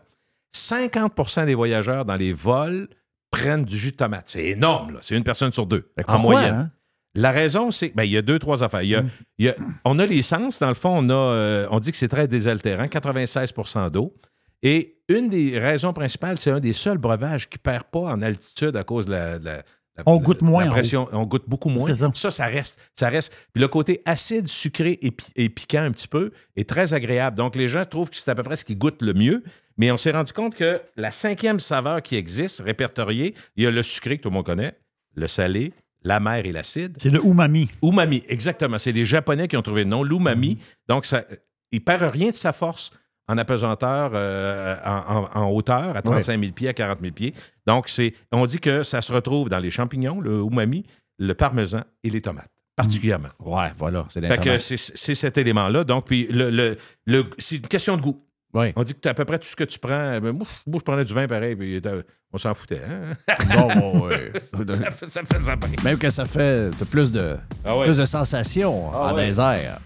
50% 0.56 1.46
des 1.46 1.56
voyageurs 1.56 2.06
dans 2.06 2.16
les 2.16 2.32
vols 2.34 2.88
prennent 3.30 3.66
du 3.66 3.78
jus 3.78 3.92
de 3.92 3.98
tomate. 3.98 4.26
C'est 4.30 4.46
énorme, 4.48 4.94
là. 4.94 5.00
C'est 5.02 5.18
une 5.18 5.24
personne 5.24 5.52
sur 5.52 5.66
deux, 5.66 5.82
que 5.98 6.02
en 6.08 6.16
pourquoi, 6.16 6.34
moyenne. 6.36 6.54
hein? 6.56 6.72
La 7.14 7.32
raison, 7.32 7.72
c'est 7.72 7.90
ben, 7.94 8.04
il 8.04 8.12
y 8.12 8.18
a 8.18 8.22
deux, 8.22 8.40
trois 8.40 8.64
affaires. 8.64 8.84
Il 8.84 8.90
y 8.90 8.96
a- 8.96 9.04
il 9.38 9.46
y 9.48 9.50
a- 9.50 9.56
on 9.84 10.00
a 10.00 10.06
l'essence, 10.06 10.60
dans 10.60 10.70
le 10.70 10.76
fond, 10.76 10.94
on, 10.98 11.10
a, 11.10 11.14
euh, 11.14 11.68
on 11.72 11.80
dit 11.82 11.92
que 11.92 11.98
c'est 11.98 12.08
très 12.08 12.28
désaltérant, 12.30 12.86
96% 12.88 13.90
d'eau. 13.90 14.16
Et 14.64 14.98
une 15.10 15.30
des 15.30 15.58
raisons 15.60 15.94
principales, 15.94 16.38
c'est 16.38 16.52
un 16.52 16.60
des 16.60 16.74
seuls 16.74 16.98
breuvages 16.98 17.50
qui 17.50 17.58
ne 17.58 17.62
perd 17.62 17.84
pas 17.86 18.00
en 18.02 18.22
altitude 18.22 18.76
à 18.76 18.84
cause 18.84 19.06
de 19.08 19.12
la. 19.12 19.40
de 19.40 19.46
la- 19.46 19.58
la- 19.98 20.04
On 20.06 20.18
goûte 20.18 20.42
moins 20.42 20.64
pression. 20.70 21.10
On 21.12 21.26
goûte 21.26 21.44
beaucoup 21.48 21.68
moins. 21.70 21.86
C'est 21.86 21.96
ça. 21.96 22.32
ça, 22.32 22.46
reste. 22.46 22.80
Ça 22.96 23.10
reste. 23.10 23.34
Puis 23.54 23.62
le 23.62 23.68
côté 23.68 24.02
acide, 24.06 24.48
sucré 24.48 24.98
et, 25.02 25.12
pi- 25.12 25.32
et 25.36 25.50
piquant 25.50 25.82
un 25.84 25.92
petit 25.92 26.08
peu 26.08 26.32
est 26.56 26.68
très 26.70 26.94
agréable. 26.94 27.36
Donc 27.38 27.56
les 27.56 27.68
gens 27.68 27.84
trouvent 27.86 28.10
que 28.10 28.18
c'est 28.18 28.30
à 28.32 28.36
peu 28.36 28.44
près 28.44 28.56
ce 28.56 28.64
qui 28.66 28.76
goûte 28.76 29.02
le 29.02 29.14
mieux. 29.14 29.44
Mais 29.78 29.92
on 29.92 29.98
s'est 29.98 30.12
rendu 30.12 30.32
compte 30.32 30.56
que 30.56 30.80
la 30.96 31.12
cinquième 31.12 31.60
saveur 31.60 32.02
qui 32.02 32.16
existe, 32.16 32.62
répertoriée, 32.62 33.34
il 33.58 33.64
y 33.64 33.68
a 33.68 33.72
le 33.72 33.84
sucré 33.84 34.18
que 34.18 34.24
tout 34.24 34.30
le 34.30 34.34
monde 34.36 34.46
connaît, 34.46 34.74
le 35.16 35.28
salé, 35.28 35.74
l'amer 36.04 36.46
et 36.46 36.52
l'acide. 36.52 36.96
C'est 36.98 37.10
le 37.10 37.24
umami. 37.26 37.68
Umami, 37.82 38.24
exactement. 38.28 38.78
C'est 38.80 38.92
les 38.92 39.06
Japonais 39.06 39.48
qui 39.48 39.58
ont 39.58 39.62
trouvé 39.62 39.84
le 39.84 39.90
nom, 39.90 40.04
l'umami. 40.04 40.58
Donc, 40.88 41.06
ça, 41.06 41.24
il 41.72 41.84
perd 41.84 42.04
rien 42.14 42.30
de 42.32 42.36
sa 42.36 42.54
force 42.54 42.92
en 43.28 43.38
apesanteur, 43.38 44.12
euh, 44.14 44.76
en, 44.86 45.28
en- 45.36 45.42
en 45.42 45.50
hauteur, 45.52 45.96
à 45.96 46.02
35 46.02 46.40
000 46.40 46.52
pieds, 46.54 46.68
à 46.70 46.74
40 46.74 47.00
000 47.02 47.14
pieds. 47.14 47.34
Donc, 47.66 47.88
c'est, 47.90 48.14
on 48.32 48.46
dit 48.46 48.60
que 48.60 48.84
ça 48.84 49.02
se 49.02 49.12
retrouve 49.14 49.48
dans 49.50 49.60
les 49.60 49.72
champignons, 49.72 50.20
le 50.20 50.40
umami, 50.40 50.86
le 51.18 51.34
parmesan 51.34 51.82
et 52.04 52.10
les 52.10 52.22
tomates, 52.22 52.50
particulièrement. 52.76 53.30
Ouais, 53.40 53.72
voilà, 53.78 54.06
c'est 54.10 54.20
Fait 54.22 54.28
que 54.28 54.34
l'internet. 54.34 54.62
c'est, 54.62 54.78
c'est 54.78 55.16
cet 55.16 55.38
élément-là. 55.38 55.84
Donc, 55.84 56.08
puis 56.08 56.28
le, 56.32 56.50
le- 56.50 56.78
le- 57.06 57.26
c'est 57.38 57.58
une 57.58 57.68
question 57.68 57.96
de 57.96 58.02
goût. 58.02 58.22
On 58.54 58.84
dit 58.84 58.94
que 58.94 59.00
tu 59.00 59.08
as 59.08 59.12
à 59.12 59.14
peu 59.14 59.24
près 59.24 59.40
tout 59.40 59.48
ce 59.48 59.56
que 59.56 59.64
tu 59.64 59.80
prends. 59.80 60.20
Ben, 60.20 60.34
moi, 60.34 60.46
je- 60.46 60.70
moi, 60.70 60.80
je 60.80 60.84
prenais 60.84 61.06
du 61.06 61.14
vin 61.14 61.26
pareil, 61.26 61.56
puis 61.56 61.80
euh, 61.86 62.02
on 62.34 62.38
s'en 62.38 62.54
foutait. 62.54 62.82
hein? 62.84 63.14
Bon, 63.56 64.08
ouais. 64.08 64.34
ça, 64.74 64.92
fait, 64.92 65.06
ça 65.06 65.22
fait 65.24 65.40
ça. 65.42 65.56
Même 65.86 65.98
que 65.98 66.10
ça 66.10 66.26
fait 66.26 66.70
de 66.78 66.84
plus 66.84 67.10
de, 67.14 67.38
Ah 67.64 67.78
ouais. 67.78 67.86
plus 67.86 67.98
de 67.98 68.04
sensations 68.04 68.92
Ah 68.94 69.14
en 69.14 69.16
ouais. 69.16 69.30
airs. 69.30 69.80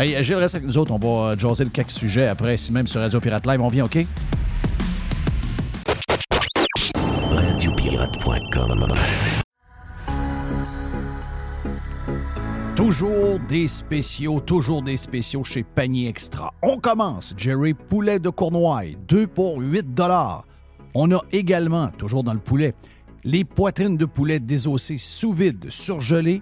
Hey, 0.00 0.22
Gilles, 0.22 0.36
reste 0.36 0.54
avec 0.54 0.68
nous 0.68 0.78
autres. 0.78 0.92
On 0.92 0.98
va 0.98 1.32
euh, 1.32 1.36
jaser 1.36 1.64
le 1.64 1.70
quelques 1.70 1.90
sujets 1.90 2.28
après, 2.28 2.56
si 2.56 2.72
même 2.72 2.86
sur 2.86 3.00
Radio 3.00 3.18
Pirate 3.18 3.44
Live. 3.44 3.60
On 3.60 3.66
vient, 3.66 3.84
OK? 3.84 3.98
Radiopirate.com. 7.32 8.86
Toujours 12.76 13.40
des 13.48 13.66
spéciaux, 13.66 14.38
toujours 14.38 14.82
des 14.82 14.96
spéciaux 14.96 15.42
chez 15.42 15.64
Panier 15.64 16.08
Extra. 16.08 16.54
On 16.62 16.78
commence, 16.78 17.34
Jerry, 17.36 17.74
poulet 17.74 18.20
de 18.20 18.28
Cournoye, 18.28 18.94
2 19.08 19.26
pour 19.26 19.58
8 19.58 20.00
On 20.94 21.10
a 21.10 21.20
également, 21.32 21.88
toujours 21.88 22.22
dans 22.22 22.34
le 22.34 22.38
poulet, 22.38 22.72
les 23.24 23.44
poitrines 23.44 23.96
de 23.96 24.04
poulet 24.04 24.38
désossées 24.38 24.96
sous 24.96 25.32
vide, 25.32 25.66
surgelées 25.70 26.40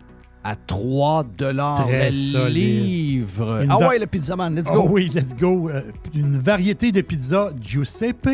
à 0.48 0.54
3 0.54 1.24
Très 1.36 2.10
le 2.10 2.48
livre. 2.48 3.62
Une 3.62 3.70
Ah 3.70 3.78
va- 3.78 3.88
ouais, 3.88 3.98
le 3.98 4.06
pizzaman, 4.06 4.54
let's 4.54 4.68
Oh 4.70 4.82
go. 4.84 4.88
oui, 4.90 5.10
let's 5.14 5.34
go. 5.34 5.68
Euh, 5.68 5.82
une 6.14 6.38
variété 6.38 6.92
de 6.92 7.00
pizzas 7.00 7.50
Giuseppe. 7.60 8.28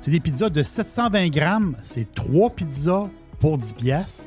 C'est 0.00 0.10
des 0.10 0.20
pizzas 0.20 0.50
de 0.50 0.62
720 0.62 1.28
grammes. 1.30 1.74
C'est 1.82 2.14
trois 2.14 2.50
pizzas 2.50 3.04
pour 3.40 3.56
10 3.58 3.72
piastres. 3.72 4.26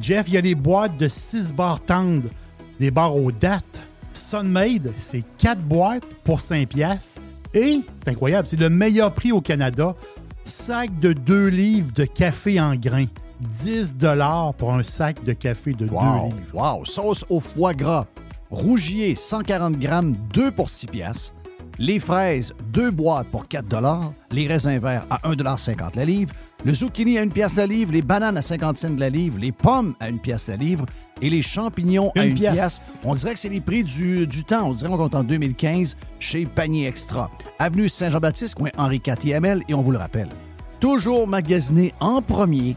Jeff, 0.00 0.26
il 0.28 0.34
y 0.34 0.36
a 0.36 0.40
les 0.40 0.54
boîtes 0.54 0.96
de 0.96 1.08
6 1.08 1.52
barres 1.52 1.80
tendres, 1.80 2.28
des 2.78 2.90
barres 2.90 3.16
aux 3.16 3.32
dates. 3.32 3.86
Sunmade, 4.12 4.92
c'est 4.96 5.24
4 5.38 5.60
boîtes 5.60 6.04
pour 6.22 6.40
5 6.40 6.68
piastres. 6.68 7.20
Et, 7.52 7.80
c'est 7.96 8.10
incroyable, 8.10 8.46
c'est 8.46 8.58
le 8.60 8.70
meilleur 8.70 9.12
prix 9.12 9.32
au 9.32 9.40
Canada. 9.40 9.94
Sac 10.44 10.98
de 11.00 11.12
2 11.12 11.46
livres 11.48 11.90
de 11.94 12.04
café 12.04 12.60
en 12.60 12.76
grains. 12.76 13.06
10 13.40 13.96
pour 14.58 14.72
un 14.72 14.82
sac 14.82 15.22
de 15.24 15.32
café 15.32 15.72
de 15.72 15.86
2 15.86 15.92
Wow, 15.92 16.26
livres. 16.26 16.36
wow. 16.78 16.84
Sauce 16.84 17.24
au 17.28 17.40
foie 17.40 17.74
gras. 17.74 18.06
Rougier, 18.50 19.14
140 19.14 19.78
grammes, 19.78 20.14
2 20.32 20.50
pour 20.52 20.70
6 20.70 20.86
piastres. 20.86 21.34
Les 21.78 21.98
fraises, 21.98 22.54
2 22.72 22.92
boîtes 22.92 23.26
pour 23.28 23.48
4 23.48 23.66
Les 24.30 24.46
raisins 24.46 24.78
verts 24.78 25.04
à 25.10 25.18
1,50 25.28 25.96
la 25.96 26.04
livre. 26.04 26.32
Le 26.64 26.72
zucchini 26.72 27.18
à 27.18 27.22
1 27.22 27.28
pièce 27.28 27.56
la 27.56 27.66
livre. 27.66 27.92
Les 27.92 28.02
bananes 28.02 28.36
à 28.36 28.42
50 28.42 28.78
cents 28.78 28.96
la 28.96 29.10
livre. 29.10 29.38
Les 29.40 29.50
pommes 29.50 29.96
à 29.98 30.06
1 30.06 30.18
pièce 30.18 30.46
la 30.46 30.54
livre. 30.54 30.86
Et 31.20 31.28
les 31.28 31.42
champignons 31.42 32.12
à 32.16 32.24
Une 32.26 32.32
1 32.32 32.34
pièce. 32.36 33.00
On 33.02 33.16
dirait 33.16 33.32
que 33.34 33.40
c'est 33.40 33.48
les 33.48 33.60
prix 33.60 33.82
du, 33.82 34.24
du 34.28 34.44
temps. 34.44 34.68
On 34.68 34.74
dirait 34.74 34.90
qu'on 34.96 35.08
est 35.08 35.16
en 35.16 35.24
2015 35.24 35.96
chez 36.20 36.46
Panier 36.46 36.86
Extra. 36.86 37.28
Avenue 37.58 37.88
Saint-Jean-Baptiste, 37.88 38.54
coin 38.54 38.70
Henri 38.78 39.02
IML. 39.24 39.62
Et 39.68 39.74
on 39.74 39.82
vous 39.82 39.90
le 39.90 39.98
rappelle, 39.98 40.28
toujours 40.78 41.26
magasiné 41.26 41.92
en 41.98 42.22
premier 42.22 42.76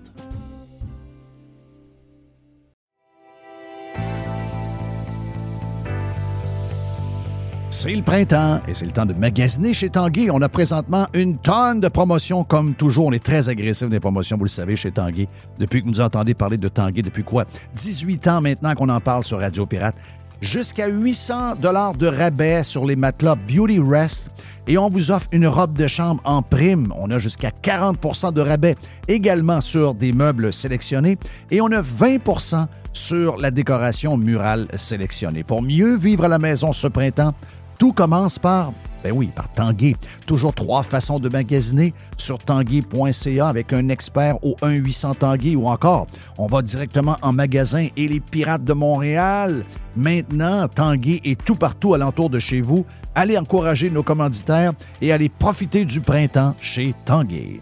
C'est 7.73 7.95
le 7.95 8.03
printemps 8.03 8.61
et 8.67 8.73
c'est 8.73 8.85
le 8.85 8.91
temps 8.91 9.05
de 9.05 9.13
magasiner 9.13 9.73
chez 9.73 9.89
Tanguy. 9.89 10.29
On 10.29 10.41
a 10.41 10.49
présentement 10.49 11.07
une 11.13 11.37
tonne 11.37 11.79
de 11.79 11.87
promotions 11.87 12.43
comme 12.43 12.75
toujours. 12.75 13.07
On 13.07 13.11
est 13.13 13.23
très 13.23 13.47
agressif 13.47 13.89
des 13.89 14.01
promotions, 14.01 14.37
vous 14.37 14.43
le 14.43 14.49
savez, 14.49 14.75
chez 14.75 14.91
Tanguy. 14.91 15.27
Depuis 15.57 15.79
que 15.79 15.85
vous 15.85 15.91
nous 15.91 16.01
entendez 16.01 16.33
parler 16.33 16.57
de 16.57 16.67
Tanguy, 16.67 17.01
depuis 17.01 17.23
quoi? 17.23 17.45
18 17.75 18.27
ans 18.27 18.41
maintenant 18.41 18.75
qu'on 18.75 18.89
en 18.89 18.99
parle 18.99 19.23
sur 19.23 19.39
Radio 19.39 19.65
Pirate. 19.65 19.95
Jusqu'à 20.41 20.89
800 20.89 21.55
dollars 21.61 21.93
de 21.93 22.07
rabais 22.07 22.63
sur 22.63 22.85
les 22.85 22.95
matelas 22.95 23.35
Beauty 23.35 23.79
Rest. 23.79 24.29
Et 24.67 24.77
on 24.77 24.89
vous 24.89 25.09
offre 25.09 25.27
une 25.31 25.47
robe 25.47 25.77
de 25.77 25.87
chambre 25.87 26.21
en 26.25 26.41
prime. 26.41 26.93
On 26.97 27.09
a 27.09 27.19
jusqu'à 27.19 27.51
40% 27.51 28.33
de 28.33 28.41
rabais 28.41 28.75
également 29.07 29.61
sur 29.61 29.95
des 29.95 30.11
meubles 30.11 30.51
sélectionnés. 30.51 31.17
Et 31.51 31.61
on 31.61 31.71
a 31.71 31.81
20% 31.81 32.65
sur 32.93 33.37
la 33.37 33.49
décoration 33.49 34.17
murale 34.17 34.67
sélectionnée. 34.75 35.43
Pour 35.43 35.61
mieux 35.61 35.95
vivre 35.95 36.25
à 36.25 36.27
la 36.27 36.37
maison 36.37 36.73
ce 36.73 36.87
printemps, 36.87 37.33
tout 37.81 37.93
commence 37.93 38.37
par, 38.37 38.73
ben 39.03 39.11
oui, 39.11 39.31
par 39.35 39.51
Tanguay. 39.53 39.95
Toujours 40.27 40.53
trois 40.53 40.83
façons 40.83 41.17
de 41.17 41.29
magasiner 41.29 41.95
sur 42.15 42.37
tanguay.ca 42.37 43.47
avec 43.47 43.73
un 43.73 43.89
expert 43.89 44.37
au 44.45 44.55
1-800 44.61 45.15
Tanguay 45.15 45.55
ou 45.55 45.65
encore, 45.65 46.05
on 46.37 46.45
va 46.45 46.61
directement 46.61 47.17
en 47.23 47.33
magasin 47.33 47.87
et 47.97 48.07
les 48.07 48.19
Pirates 48.19 48.63
de 48.63 48.73
Montréal. 48.73 49.63
Maintenant, 49.97 50.67
Tanguay 50.67 51.21
est 51.23 51.43
tout 51.43 51.55
partout 51.55 51.95
alentour 51.95 52.29
de 52.29 52.37
chez 52.37 52.61
vous. 52.61 52.85
Allez 53.15 53.35
encourager 53.35 53.89
nos 53.89 54.03
commanditaires 54.03 54.73
et 55.01 55.11
allez 55.11 55.29
profiter 55.29 55.83
du 55.83 56.01
printemps 56.01 56.55
chez 56.61 56.93
Tanguay. 57.05 57.61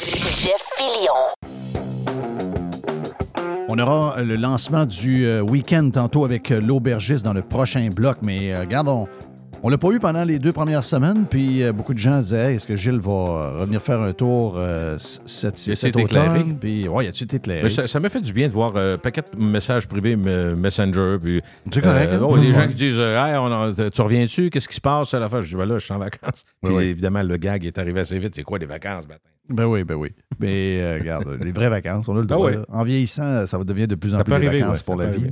Jeff 0.00 0.62
Fillion. 0.76 1.12
On 3.68 3.78
aura 3.78 4.22
le 4.22 4.36
lancement 4.36 4.84
du 4.86 5.24
euh, 5.26 5.40
week-end 5.40 5.88
tantôt 5.92 6.24
avec 6.24 6.50
euh, 6.50 6.60
l'aubergiste 6.60 7.24
dans 7.24 7.32
le 7.32 7.42
prochain 7.42 7.88
bloc, 7.90 8.18
mais 8.22 8.52
euh, 8.54 8.60
regarde, 8.60 8.88
on, 8.88 9.08
on 9.62 9.68
l'a 9.68 9.78
pas 9.78 9.88
eu 9.90 9.98
pendant 9.98 10.24
les 10.24 10.38
deux 10.38 10.52
premières 10.52 10.84
semaines, 10.84 11.24
puis 11.30 11.62
euh, 11.62 11.72
beaucoup 11.72 11.94
de 11.94 11.98
gens 11.98 12.18
disaient 12.20 12.50
Hey, 12.50 12.56
est-ce 12.56 12.66
que 12.66 12.76
Gilles 12.76 13.00
va 13.00 13.10
euh, 13.10 13.58
revenir 13.60 13.80
faire 13.80 14.00
un 14.00 14.12
tour 14.12 14.54
euh, 14.56 14.98
c- 14.98 15.20
cet, 15.26 15.96
automne? 15.96 16.56
Puis, 16.60 16.86
ouais, 16.86 17.06
il 17.06 17.08
a-tu 17.08 17.24
été 17.24 17.36
éclairé? 17.36 17.62
Mais 17.62 17.70
ça 17.70 17.86
ça 17.86 17.98
m'a 18.00 18.10
fait 18.10 18.20
du 18.20 18.32
bien 18.32 18.48
de 18.48 18.52
voir 18.52 18.76
un 18.76 18.98
paquet 18.98 19.22
de 19.22 19.42
messages 19.42 19.88
privés 19.88 20.16
me- 20.16 20.54
Messenger. 20.54 21.16
Puis, 21.22 21.40
C'est 21.72 21.80
correct, 21.82 22.10
euh, 22.12 22.18
hein? 22.20 22.26
oh, 22.28 22.36
les 22.36 22.52
gens 22.52 22.68
qui 22.68 22.74
disent 22.74 22.98
euh, 22.98 23.16
Hey, 23.24 23.36
on 23.38 23.90
Tu 23.90 24.00
reviens-tu? 24.02 24.50
Qu'est-ce 24.50 24.68
qui 24.68 24.76
se 24.76 24.80
passe? 24.80 25.14
À 25.14 25.18
la 25.20 25.28
fin 25.28 25.40
Je 25.40 25.48
dis 25.48 25.56
ben 25.56 25.66
là, 25.66 25.78
je 25.78 25.84
suis 25.84 25.94
en 25.94 25.98
vacances. 25.98 26.44
Oui, 26.62 26.68
Puis 26.70 26.76
oui. 26.76 26.84
évidemment, 26.86 27.22
le 27.22 27.36
gag 27.38 27.64
est 27.64 27.78
arrivé 27.78 28.00
assez 28.00 28.18
vite. 28.18 28.34
C'est 28.34 28.42
quoi 28.42 28.58
les 28.58 28.66
vacances 28.66 29.06
matin? 29.08 29.20
Ben 29.48 29.64
oui, 29.66 29.84
ben 29.84 29.94
oui. 29.94 30.10
Mais 30.40 30.78
euh, 30.80 30.98
regarde, 31.00 31.38
les 31.42 31.52
vraies 31.52 31.68
vacances, 31.68 32.08
on 32.08 32.12
a 32.16 32.20
le 32.20 32.26
Ah 32.30 32.34
droit. 32.34 32.50
oui. 32.50 32.56
En 32.68 32.82
vieillissant, 32.84 33.46
ça 33.46 33.58
va 33.58 33.64
devenir 33.64 33.88
de 33.88 33.94
plus 33.94 34.14
en 34.14 34.18
Ça 34.18 34.24
plus 34.24 34.32
peut 34.34 34.40
des 34.40 34.46
arriver, 34.46 34.62
vacances 34.62 34.78
ouais, 34.78 34.84
pour 34.84 34.96
la 34.96 35.06
vie. 35.08 35.26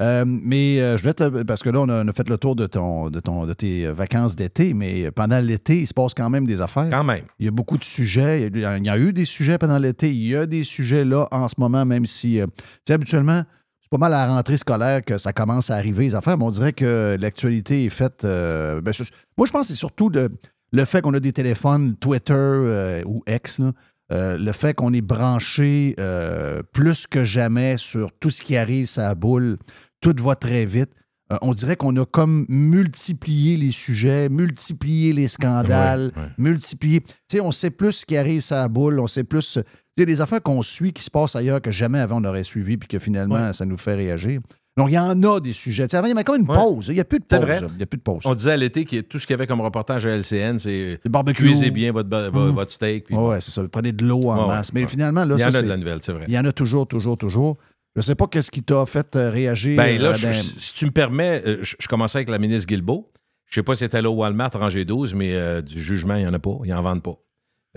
Euh, 0.00 0.24
mais 0.26 0.80
euh, 0.80 0.96
je 0.96 1.02
voulais 1.02 1.14
te. 1.14 1.42
Parce 1.44 1.62
que 1.62 1.70
là, 1.70 1.78
on 1.80 1.88
a, 1.88 2.02
on 2.04 2.08
a 2.08 2.12
fait 2.12 2.28
le 2.28 2.36
tour 2.38 2.56
de, 2.56 2.66
ton, 2.66 3.08
de, 3.08 3.20
ton, 3.20 3.46
de 3.46 3.52
tes 3.52 3.86
vacances 3.92 4.34
d'été, 4.34 4.74
mais 4.74 5.12
pendant 5.12 5.38
l'été, 5.38 5.80
il 5.82 5.86
se 5.86 5.94
passe 5.94 6.12
quand 6.14 6.28
même 6.28 6.44
des 6.44 6.60
affaires. 6.60 6.88
Quand 6.90 7.04
même. 7.04 7.22
Il 7.38 7.44
y 7.44 7.48
a 7.48 7.52
beaucoup 7.52 7.78
de 7.78 7.84
sujets. 7.84 8.48
Il 8.52 8.58
y 8.58 8.64
a, 8.64 8.78
il 8.78 8.84
y 8.84 8.88
a 8.88 8.98
eu 8.98 9.12
des 9.12 9.24
sujets 9.26 9.58
pendant 9.58 9.78
l'été. 9.78 10.10
Il 10.10 10.26
y 10.26 10.34
a 10.34 10.46
des 10.46 10.64
sujets 10.64 11.04
là 11.04 11.28
en 11.30 11.46
ce 11.46 11.54
moment, 11.58 11.84
même 11.84 12.06
si. 12.06 12.40
euh, 12.40 12.46
tu 12.56 12.64
sais, 12.88 12.94
habituellement, 12.94 13.42
c'est 13.80 13.90
pas 13.90 13.98
mal 13.98 14.12
à 14.14 14.26
la 14.26 14.34
rentrée 14.34 14.56
scolaire 14.56 15.04
que 15.04 15.18
ça 15.18 15.32
commence 15.32 15.70
à 15.70 15.76
arriver, 15.76 16.04
les 16.04 16.14
affaires, 16.16 16.36
mais 16.36 16.44
on 16.44 16.50
dirait 16.50 16.72
que 16.72 17.16
l'actualité 17.20 17.84
est 17.84 17.90
faite. 17.90 18.24
euh, 18.24 18.80
ben, 18.80 18.92
moi, 19.38 19.46
je 19.46 19.52
pense 19.52 19.68
que 19.68 19.72
c'est 19.72 19.78
surtout 19.78 20.10
de- 20.10 20.30
le 20.72 20.84
fait 20.84 21.02
qu'on 21.02 21.14
a 21.14 21.20
des 21.20 21.32
téléphones 21.32 21.96
Twitter 21.96 22.32
euh, 22.34 23.02
ou 23.06 23.22
X, 23.28 23.58
là, 23.60 23.72
euh, 24.12 24.36
le 24.36 24.52
fait 24.52 24.74
qu'on 24.74 24.92
est 24.92 25.00
branché 25.00 25.94
euh, 25.98 26.62
plus 26.72 27.06
que 27.06 27.24
jamais 27.24 27.76
sur 27.76 28.10
tout 28.20 28.30
ce 28.30 28.42
qui 28.42 28.56
arrive, 28.56 28.86
ça 28.86 29.14
boule, 29.14 29.58
tout 30.00 30.14
va 30.20 30.34
très 30.34 30.64
vite. 30.66 30.90
Euh, 31.32 31.36
on 31.40 31.54
dirait 31.54 31.76
qu'on 31.76 31.96
a 31.96 32.04
comme 32.04 32.44
multiplié 32.48 33.56
les 33.56 33.70
sujets, 33.70 34.28
multiplié 34.28 35.12
les 35.14 35.28
scandales, 35.28 36.12
Ouais, 36.16 36.22
ouais. 36.22 36.28
multiplié. 36.36 37.00
Tu 37.00 37.08
sais, 37.30 37.40
on 37.40 37.52
sait 37.52 37.70
plus 37.70 37.92
ce 37.92 38.04
qui 38.06 38.16
arrive, 38.16 38.40
ça 38.40 38.66
boule, 38.68 38.98
on 39.00 39.06
sait 39.06 39.24
plus. 39.24 39.58
Y 39.96 40.02
a 40.02 40.06
des 40.06 40.20
affaires 40.20 40.42
qu'on 40.42 40.62
suit 40.62 40.92
qui 40.92 41.02
se 41.02 41.10
passent 41.10 41.36
ailleurs 41.36 41.62
que 41.62 41.70
jamais 41.70 41.98
avant 42.00 42.20
on 42.20 42.24
aurait 42.24 42.42
suivi, 42.42 42.76
puis 42.76 42.88
que 42.88 42.98
finalement, 42.98 43.52
ça 43.52 43.64
nous 43.64 43.76
fait 43.78 43.94
réagir. 43.94 44.40
Donc, 44.78 44.88
il 44.90 44.94
y 44.94 44.98
en 44.98 45.22
a 45.22 45.38
des 45.40 45.52
sujets. 45.52 45.94
Avant, 45.94 46.06
il 46.06 46.10
y 46.10 46.12
avait 46.12 46.24
comme 46.24 46.40
une 46.40 46.48
Ouais. 46.50 46.56
pause. 46.56 46.86
Il 46.88 46.94
n'y 46.94 47.00
a 47.00 47.04
plus 47.04 47.18
de 47.18 47.24
pause. 47.24 47.40
vrai. 47.40 47.60
là. 47.60 47.66
Il 47.72 47.76
n'y 47.76 47.82
a 47.82 47.86
plus 47.86 47.98
de 47.98 48.02
pause. 48.02 48.22
On 48.24 48.34
disait 48.34 48.52
à 48.52 48.56
l'été 48.56 48.86
que 48.86 49.00
tout 49.02 49.18
ce 49.18 49.26
qu'il 49.26 49.34
y 49.34 49.38
avait 49.38 49.46
comme 49.46 49.60
reportage 49.60 50.06
à 50.06 50.10
LCN, 50.16 50.58
c'est 50.58 50.98
barbecue. 51.04 51.44
cuisez 51.44 51.70
bien 51.70 51.92
votre, 51.92 52.08
Mm. 52.08 52.50
votre 52.54 52.70
steak. 52.70 53.04
puis 53.04 53.14
ouais, 53.14 53.40
c'est 53.42 53.50
ça. 53.50 53.62
Prenez 53.70 53.92
de 53.92 54.04
l'eau 54.06 54.30
en 54.30 54.40
Ouais, 54.42 54.46
masse. 54.48 54.72
Mais 54.72 54.82
ouais. 54.82 54.86
finalement, 54.88 55.24
là, 55.26 55.34
Il 55.36 55.40
y 55.40 55.42
ça, 55.42 55.50
en 55.50 55.54
a 55.54 55.62
de 55.62 55.68
la 55.68 55.76
nouvelle, 55.76 55.98
c'est 56.00 56.12
vrai. 56.12 56.24
il 56.26 56.32
y 56.32 56.38
en 56.38 56.44
a 56.46 56.52
toujours, 56.52 56.86
toujours, 56.88 57.18
toujours. 57.18 57.58
Je 57.94 58.00
ne 58.00 58.02
sais 58.02 58.14
pas 58.14 58.26
qu'est-ce 58.26 58.50
qui 58.50 58.62
t'a 58.62 58.86
fait 58.86 59.14
euh, 59.16 59.30
réagir. 59.30 59.76
Ben 59.76 60.00
là, 60.00 60.08
euh, 60.08 60.12
je- 60.14 60.26
dans- 60.28 60.32
si 60.32 60.72
tu 60.72 60.86
me 60.86 60.90
permets, 60.90 61.42
euh, 61.46 61.58
je, 61.60 61.76
je 61.78 61.86
commençais 61.88 62.16
avec 62.18 62.30
la 62.30 62.38
ministre 62.38 62.66
Guilbeault. 62.66 63.10
Je 63.50 63.56
sais 63.56 63.62
pas 63.62 63.74
si 63.74 63.80
c'était 63.80 64.00
là 64.00 64.10
au 64.10 64.14
Walmart, 64.14 64.50
rangée 64.54 64.86
12, 64.86 65.12
mais 65.12 65.34
euh, 65.34 65.60
du 65.60 65.78
jugement, 65.82 66.14
il 66.14 66.20
n'y 66.22 66.26
en 66.26 66.32
a 66.32 66.38
pas. 66.38 66.56
Ils 66.64 66.70
n'en 66.70 66.80
vendent 66.80 67.02
pas. 67.02 67.16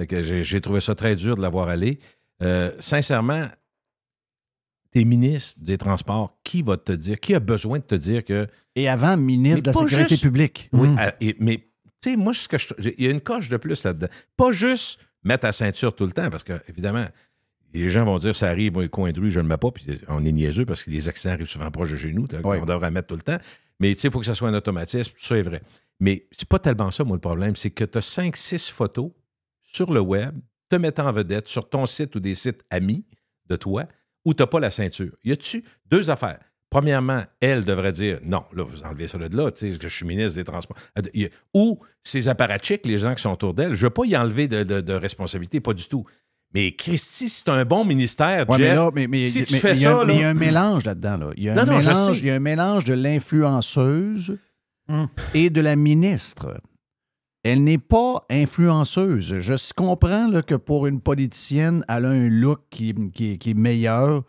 J'ai, 0.10 0.46
j'ai 0.46 0.62
trouvé 0.62 0.80
ça 0.80 0.96
très 0.96 1.18
dur 1.18 1.36
de 1.36 1.42
l'avoir 1.42 1.68
allé. 1.68 2.00
Euh, 2.42 2.72
sincèrement, 2.80 3.44
t'es 4.96 5.04
ministre 5.04 5.60
des 5.62 5.78
Transports, 5.78 6.40
qui 6.46 6.62
va 6.62 6.78
te 6.78 6.94
dire, 6.94 7.20
qui 7.20 7.36
a 7.36 7.42
besoin 7.42 7.80
de 7.80 7.84
te 7.84 7.96
dire 7.96 8.24
que. 8.24 8.48
Et 8.78 8.88
avant, 8.88 9.18
ministre 9.18 9.64
de 9.64 9.68
la 9.68 9.74
Sécurité 9.74 10.08
juste- 10.10 10.24
publique. 10.24 10.70
Oui, 10.72 10.88
Mm. 10.88 10.98
à- 10.98 11.14
et- 11.20 11.36
mais, 11.40 11.58
tu 12.02 12.12
sais, 12.12 12.16
moi, 12.16 12.34
ce 12.34 12.48
que 12.48 12.58
je- 12.58 12.74
j'ai- 12.78 12.96
il 12.98 13.04
y 13.04 13.08
a 13.08 13.12
une 13.12 13.20
coche 13.20 13.50
de 13.50 13.58
plus 13.58 13.84
là-dedans. 13.84 14.08
Pas 14.38 14.54
juste 14.54 15.00
mettre 15.26 15.42
ta 15.42 15.52
ceinture 15.52 15.94
tout 15.94 16.06
le 16.06 16.14
temps, 16.14 16.30
parce 16.30 16.44
que, 16.44 16.54
évidemment, 16.70 17.06
les 17.74 17.90
gens 17.90 18.06
vont 18.06 18.18
dire 18.20 18.34
ça 18.34 18.48
arrive, 18.50 18.72
moi, 18.72 18.84
le 18.84 18.88
coin 18.88 19.12
de 19.12 19.20
rue, 19.20 19.30
je 19.30 19.40
ne 19.40 19.44
le 19.44 19.50
mets 19.50 19.58
pas, 19.58 19.70
puis 19.72 19.86
on 20.08 20.24
est 20.24 20.32
niaiseux 20.32 20.66
parce 20.66 20.82
que 20.82 20.90
les 20.92 21.10
accidents 21.10 21.34
arrivent 21.34 21.50
souvent 21.50 21.70
proche 21.72 21.92
de 21.92 21.98
chez 21.98 22.14
nous, 22.14 22.26
on 22.46 22.66
devrait 22.66 22.90
mettre 22.92 23.08
tout 23.10 23.16
le 23.16 23.22
temps. 23.22 23.38
Mais 23.82 23.94
tu 23.96 24.00
sais, 24.00 24.08
il 24.08 24.12
faut 24.12 24.20
que 24.20 24.26
ça 24.26 24.34
soit 24.34 24.48
un 24.48 24.54
automatisme, 24.54 25.12
tout 25.12 25.26
ça 25.26 25.38
est 25.38 25.42
vrai. 25.42 25.62
Mais 26.00 26.26
c'est 26.32 26.48
pas 26.48 26.60
tellement 26.60 26.90
ça, 26.90 27.04
moi, 27.04 27.18
le 27.18 27.22
problème, 27.22 27.58
c'est 27.58 27.72
que 27.72 27.84
tu 27.84 27.98
as 27.98 28.02
5-6 28.02 28.70
photos 28.72 29.12
sur 29.62 29.92
le 29.92 30.00
web, 30.00 30.40
te 30.70 30.78
mettant 30.78 31.08
en 31.08 31.12
vedette 31.12 31.50
sur 31.50 31.68
ton 31.70 31.86
site 31.86 32.16
ou 32.16 32.22
des 32.22 32.34
sites 32.36 32.62
amis 32.70 33.04
de 33.48 33.58
toi, 33.58 33.86
où 34.26 34.34
tu 34.34 34.44
n'as 34.44 34.48
pas 34.48 34.60
la 34.60 34.72
ceinture. 34.72 35.12
Y 35.24 35.32
a-tu 35.32 35.64
deux 35.90 36.10
affaires? 36.10 36.40
Premièrement, 36.70 37.24
elle 37.40 37.64
devrait 37.64 37.92
dire 37.94 38.20
non, 38.24 38.44
là, 38.54 38.64
vous 38.64 38.84
enlevez 38.84 39.08
ça 39.08 39.18
de 39.18 39.38
là, 39.38 39.50
tu 39.52 39.72
sais, 39.72 39.78
que 39.78 39.88
je 39.88 39.96
suis 39.96 40.06
ministre 40.06 40.36
des 40.36 40.44
Transports. 40.44 40.76
Euh, 40.98 41.28
Ou 41.54 41.80
ses 42.02 42.28
apparatchiks, 42.28 42.86
les 42.86 42.98
gens 42.98 43.16
qui 43.16 43.22
sont 43.22 43.32
autour 43.32 43.54
d'elle, 43.54 43.76
je 43.76 43.82
ne 43.84 43.86
veux 43.88 43.90
pas 43.92 44.04
y 44.06 44.18
enlever 44.18 44.48
de, 44.50 44.64
de- 44.64 44.82
de 44.82 44.94
responsabilité, 44.94 45.62
pas 45.62 45.74
du 45.74 45.88
tout. 45.88 46.04
Mais 46.54 46.72
Christy, 46.74 47.30
c'est 47.30 47.50
un 47.50 47.64
bon 47.66 47.86
ministère, 47.86 48.50
Ouais, 48.50 48.58
mais 48.58 48.66
Jeff. 48.66 48.76
là, 48.76 48.92
mais, 48.94 49.08
mais- 49.08 49.28
si 49.28 49.46
tu 49.46 49.54
mais- 49.54 49.60
fais 49.60 49.70
mais 49.70 49.76
ça, 49.76 50.04
mais 50.06 50.16
il 50.16 50.22
y 50.22 50.24
a 50.24 50.30
un 50.30 50.34
mélange 50.34 50.86
là-dedans. 50.86 51.18
Là. 51.18 51.30
Il, 51.38 51.44
y 51.44 51.50
a 51.50 51.54
un 51.54 51.56
Non, 51.56 51.66
non, 51.74 51.80
je 51.80 51.88
mélange, 51.90 52.18
il 52.20 52.26
y 52.26 52.30
a 52.32 52.36
un 52.36 52.40
mélange 52.40 52.84
de 52.86 52.94
l'influenceuse 52.94 54.38
et 55.34 55.50
de 55.50 55.62
la 55.62 55.76
ministre. 55.76 56.60
Elle 57.46 57.64
n'est 57.64 57.78
pas 57.78 58.26
influenceuse. 58.32 59.40
Je 59.40 59.74
comprends 59.76 60.28
là, 60.30 60.42
que 60.42 60.56
pour 60.56 60.88
une 60.88 61.00
politicienne, 61.00 61.86
elle 61.88 62.06
a 62.06 62.10
un 62.10 62.28
look 62.28 62.62
qui, 62.72 62.94
qui- 63.14 63.38
qui 63.38 63.52
est 63.52 63.58
meilleur. 63.58 64.24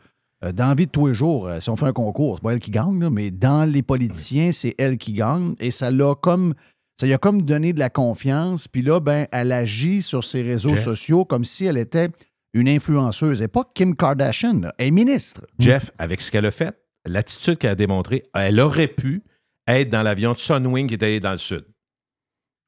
Euh, 0.44 0.52
dans 0.52 0.66
la 0.66 0.74
vie 0.74 0.84
de 0.86 0.90
tous 0.90 1.06
les 1.06 1.14
jours, 1.14 1.48
euh, 1.48 1.58
si 1.60 1.70
on 1.70 1.76
fait 1.76 1.86
un 1.86 1.92
concours, 1.94 2.36
c'est 2.36 2.42
pas 2.42 2.52
elle 2.52 2.58
qui 2.60 2.70
gagne, 2.70 3.00
là, 3.00 3.08
mais 3.08 3.30
dans 3.30 3.64
les 3.64 3.80
politiciens, 3.82 4.52
c'est 4.52 4.74
elle 4.76 4.98
qui 4.98 5.14
gagne. 5.14 5.54
Et 5.60 5.70
ça 5.70 5.90
l'a 5.90 6.14
comme. 6.14 6.52
Ça 7.00 7.06
lui 7.06 7.14
a 7.14 7.18
comme 7.18 7.42
donné 7.42 7.72
de 7.72 7.78
la 7.78 7.88
confiance. 7.90 8.68
Puis 8.68 8.82
là, 8.82 9.00
ben, 9.00 9.26
elle 9.32 9.52
agit 9.52 10.02
sur 10.02 10.22
ses 10.24 10.42
réseaux 10.42 10.70
Jeff. 10.76 10.84
sociaux 10.84 11.24
comme 11.24 11.44
si 11.46 11.64
elle 11.66 11.76
était 11.78 12.08
une 12.54 12.68
influenceuse. 12.68 13.38
Elle 13.40 13.44
n'est 13.44 13.48
pas 13.48 13.64
Kim 13.74 13.94
Kardashian. 13.96 14.60
là. 14.60 14.74
Elle 14.78 14.88
est 14.88 14.90
ministre. 14.90 15.46
Jeff, 15.58 15.90
avec 15.98 16.20
ce 16.22 16.30
qu'elle 16.30 16.46
a 16.46 16.50
fait, 16.50 16.74
l'attitude 17.06 17.56
qu'elle 17.58 17.70
a 17.70 17.74
démontrée, 17.74 18.24
elle 18.34 18.60
aurait 18.60 18.88
pu 18.88 19.22
être 19.66 19.88
dans 19.90 20.02
l'avion 20.02 20.32
de 20.32 20.38
Sunwing 20.38 20.86
qui 20.86 20.94
est 20.94 21.02
allé 21.02 21.20
dans 21.20 21.32
le 21.32 21.38
sud. 21.38 21.64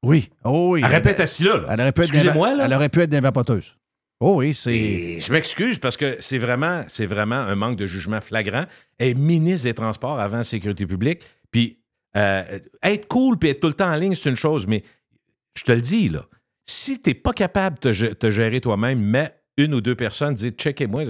Oui. 0.03 0.29
Oh 0.43 0.69
oui. 0.73 0.81
Elle 0.83 0.91
répète 0.91 1.19
assis 1.19 1.43
là. 1.43 1.57
là. 1.57 1.67
Elle 1.71 1.81
aurait 1.81 1.91
pu 1.91 2.01
être 2.01 2.09
Excusez-moi, 2.13 2.55
là. 2.55 2.65
Elle 2.65 2.73
aurait 2.73 2.89
pu 2.89 3.01
être 3.01 3.09
d'une 3.09 3.19
vapoteuse. 3.19 3.75
Oh 4.21 4.35
oui, 4.39 4.53
c'est. 4.53 4.75
Et 4.75 5.19
je 5.21 5.31
m'excuse 5.31 5.79
parce 5.79 5.95
que 5.97 6.17
c'est 6.19 6.37
vraiment, 6.37 6.83
c'est 6.87 7.05
vraiment 7.05 7.35
un 7.35 7.55
manque 7.55 7.77
de 7.77 7.85
jugement 7.85 8.19
flagrant. 8.21 8.65
Elle 8.97 9.09
est 9.09 9.13
ministre 9.13 9.65
des 9.65 9.73
Transports 9.73 10.19
avant 10.19 10.37
la 10.37 10.43
sécurité 10.43 10.85
publique. 10.85 11.21
Puis 11.51 11.79
euh, 12.17 12.59
être 12.83 13.07
cool 13.07 13.37
puis 13.37 13.49
être 13.49 13.59
tout 13.61 13.67
le 13.67 13.73
temps 13.73 13.91
en 13.91 13.95
ligne, 13.95 14.15
c'est 14.15 14.29
une 14.29 14.35
chose, 14.35 14.67
mais 14.67 14.83
je 15.57 15.63
te 15.63 15.71
le 15.71 15.81
dis, 15.81 16.09
là, 16.09 16.25
si 16.65 16.99
tu 16.99 17.09
n'es 17.09 17.13
pas 17.13 17.33
capable 17.33 17.77
de 17.79 17.89
te, 17.89 17.93
gé- 17.93 18.15
te 18.15 18.29
gérer 18.29 18.61
toi-même, 18.61 18.99
mets 18.99 19.33
une 19.57 19.73
ou 19.73 19.81
deux 19.81 19.95
personnes, 19.95 20.33
dis 20.33 20.49
checkez-moi, 20.51 21.03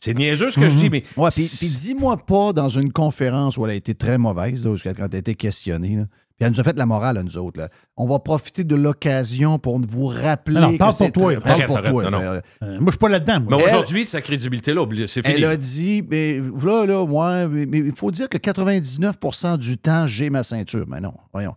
c'est 0.00 0.14
niaiseux 0.14 0.50
ce 0.50 0.58
que 0.58 0.68
je 0.68 0.76
dis, 0.76 0.90
mais. 0.90 1.04
Ouais, 1.16 1.30
puis, 1.30 1.48
dis-moi 1.68 2.16
pas 2.18 2.52
dans 2.52 2.68
une 2.68 2.92
conférence 2.92 3.56
où 3.56 3.64
elle 3.64 3.72
a 3.72 3.74
été 3.74 3.94
très 3.94 4.18
mauvaise, 4.18 4.66
là, 4.66 4.74
quand 4.84 5.06
elle 5.08 5.14
a 5.14 5.18
été 5.18 5.34
questionnée, 5.34 5.96
là, 5.96 6.04
puis 6.36 6.44
elle 6.44 6.50
nous 6.52 6.60
a 6.60 6.64
fait 6.64 6.76
la 6.78 6.86
morale 6.86 7.16
à 7.18 7.22
nous 7.22 7.36
autres. 7.38 7.58
là. 7.60 7.68
On 7.96 8.06
va 8.06 8.18
profiter 8.18 8.62
de 8.62 8.74
l'occasion 8.74 9.58
pour 9.58 9.80
vous 9.80 10.06
rappeler. 10.06 10.60
Que 10.72 10.76
parle 10.76 10.94
pour 10.96 11.12
toi. 11.12 11.32
Parle 11.40 11.50
Arrête, 11.52 11.66
pour 11.66 11.78
arrête, 11.78 11.90
toi. 11.90 12.02
non, 12.04 12.10
non. 12.10 12.18
Euh, 12.24 12.40
moi, 12.78 12.86
je 12.86 12.90
suis 12.90 12.98
pas 12.98 13.08
là-dedans. 13.08 13.40
Mais 13.48 13.64
aujourd'hui, 13.64 14.06
sa 14.06 14.20
crédibilité-là, 14.20 14.82
oublie- 14.82 15.08
c'est 15.08 15.22
fini. 15.26 15.38
Elle 15.38 15.44
a 15.46 15.56
dit, 15.56 16.02
mais 16.10 16.40
là, 16.62 16.84
là, 16.86 17.02
ouais, 17.02 17.48
mais 17.48 17.78
il 17.78 17.92
faut 17.92 18.10
dire 18.10 18.28
que 18.28 18.36
99% 18.38 19.56
du 19.58 19.78
temps, 19.78 20.06
j'ai 20.06 20.30
ma 20.30 20.42
ceinture. 20.42 20.84
Mais 20.88 21.00
non, 21.00 21.14
voyons. 21.32 21.54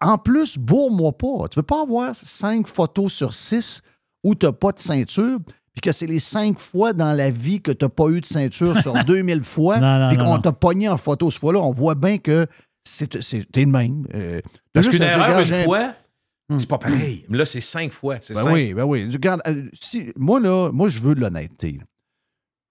En 0.00 0.18
plus, 0.18 0.58
bourre-moi 0.58 1.12
pas. 1.16 1.48
Tu 1.50 1.54
peux 1.56 1.62
pas 1.62 1.82
avoir 1.82 2.14
cinq 2.14 2.66
photos 2.68 3.12
sur 3.12 3.32
six 3.32 3.80
où 4.22 4.34
tu 4.34 4.44
n'as 4.46 4.52
pas 4.52 4.72
de 4.72 4.80
ceinture, 4.80 5.38
puis 5.72 5.80
que 5.80 5.92
c'est 5.92 6.06
les 6.06 6.18
cinq 6.18 6.58
fois 6.58 6.92
dans 6.92 7.12
la 7.12 7.30
vie 7.30 7.60
que 7.62 7.70
tu 7.70 7.84
n'as 7.84 7.88
pas 7.88 8.08
eu 8.08 8.20
de 8.20 8.26
ceinture 8.26 8.76
sur 8.76 8.92
2000 9.04 9.42
fois, 9.42 9.78
Non, 9.78 9.98
non, 9.98 10.08
puis 10.08 10.18
non, 10.18 10.24
qu'on 10.24 10.34
non. 10.34 10.40
t'a 10.40 10.52
pogné 10.52 10.88
en 10.88 10.96
photo 10.98 11.30
ce 11.30 11.38
fois-là. 11.38 11.60
On 11.60 11.70
voit 11.70 11.94
bien 11.94 12.18
que 12.18 12.46
c'est 12.86 13.50
t'es 13.50 13.64
le 13.64 13.70
même. 13.70 14.06
Euh, 14.14 14.40
Parce 14.72 14.88
qu'une 14.88 15.02
erreur 15.02 15.40
une 15.40 15.64
fois, 15.64 15.92
c'est 16.56 16.68
pas 16.68 16.78
pareil. 16.78 17.24
Mais 17.28 17.38
là, 17.38 17.44
c'est 17.46 17.60
cinq 17.60 17.92
fois. 17.92 18.16
C'est 18.22 18.34
ben 18.34 18.42
cinq. 18.44 18.52
oui, 18.52 18.72
ben 18.74 18.84
oui. 18.84 19.08
Regarde, 19.12 19.42
euh, 19.48 19.64
si, 19.72 20.12
moi, 20.16 20.38
là, 20.40 20.70
moi, 20.72 20.88
je 20.88 21.00
veux 21.00 21.14
de 21.14 21.20
l'honnêteté. 21.20 21.80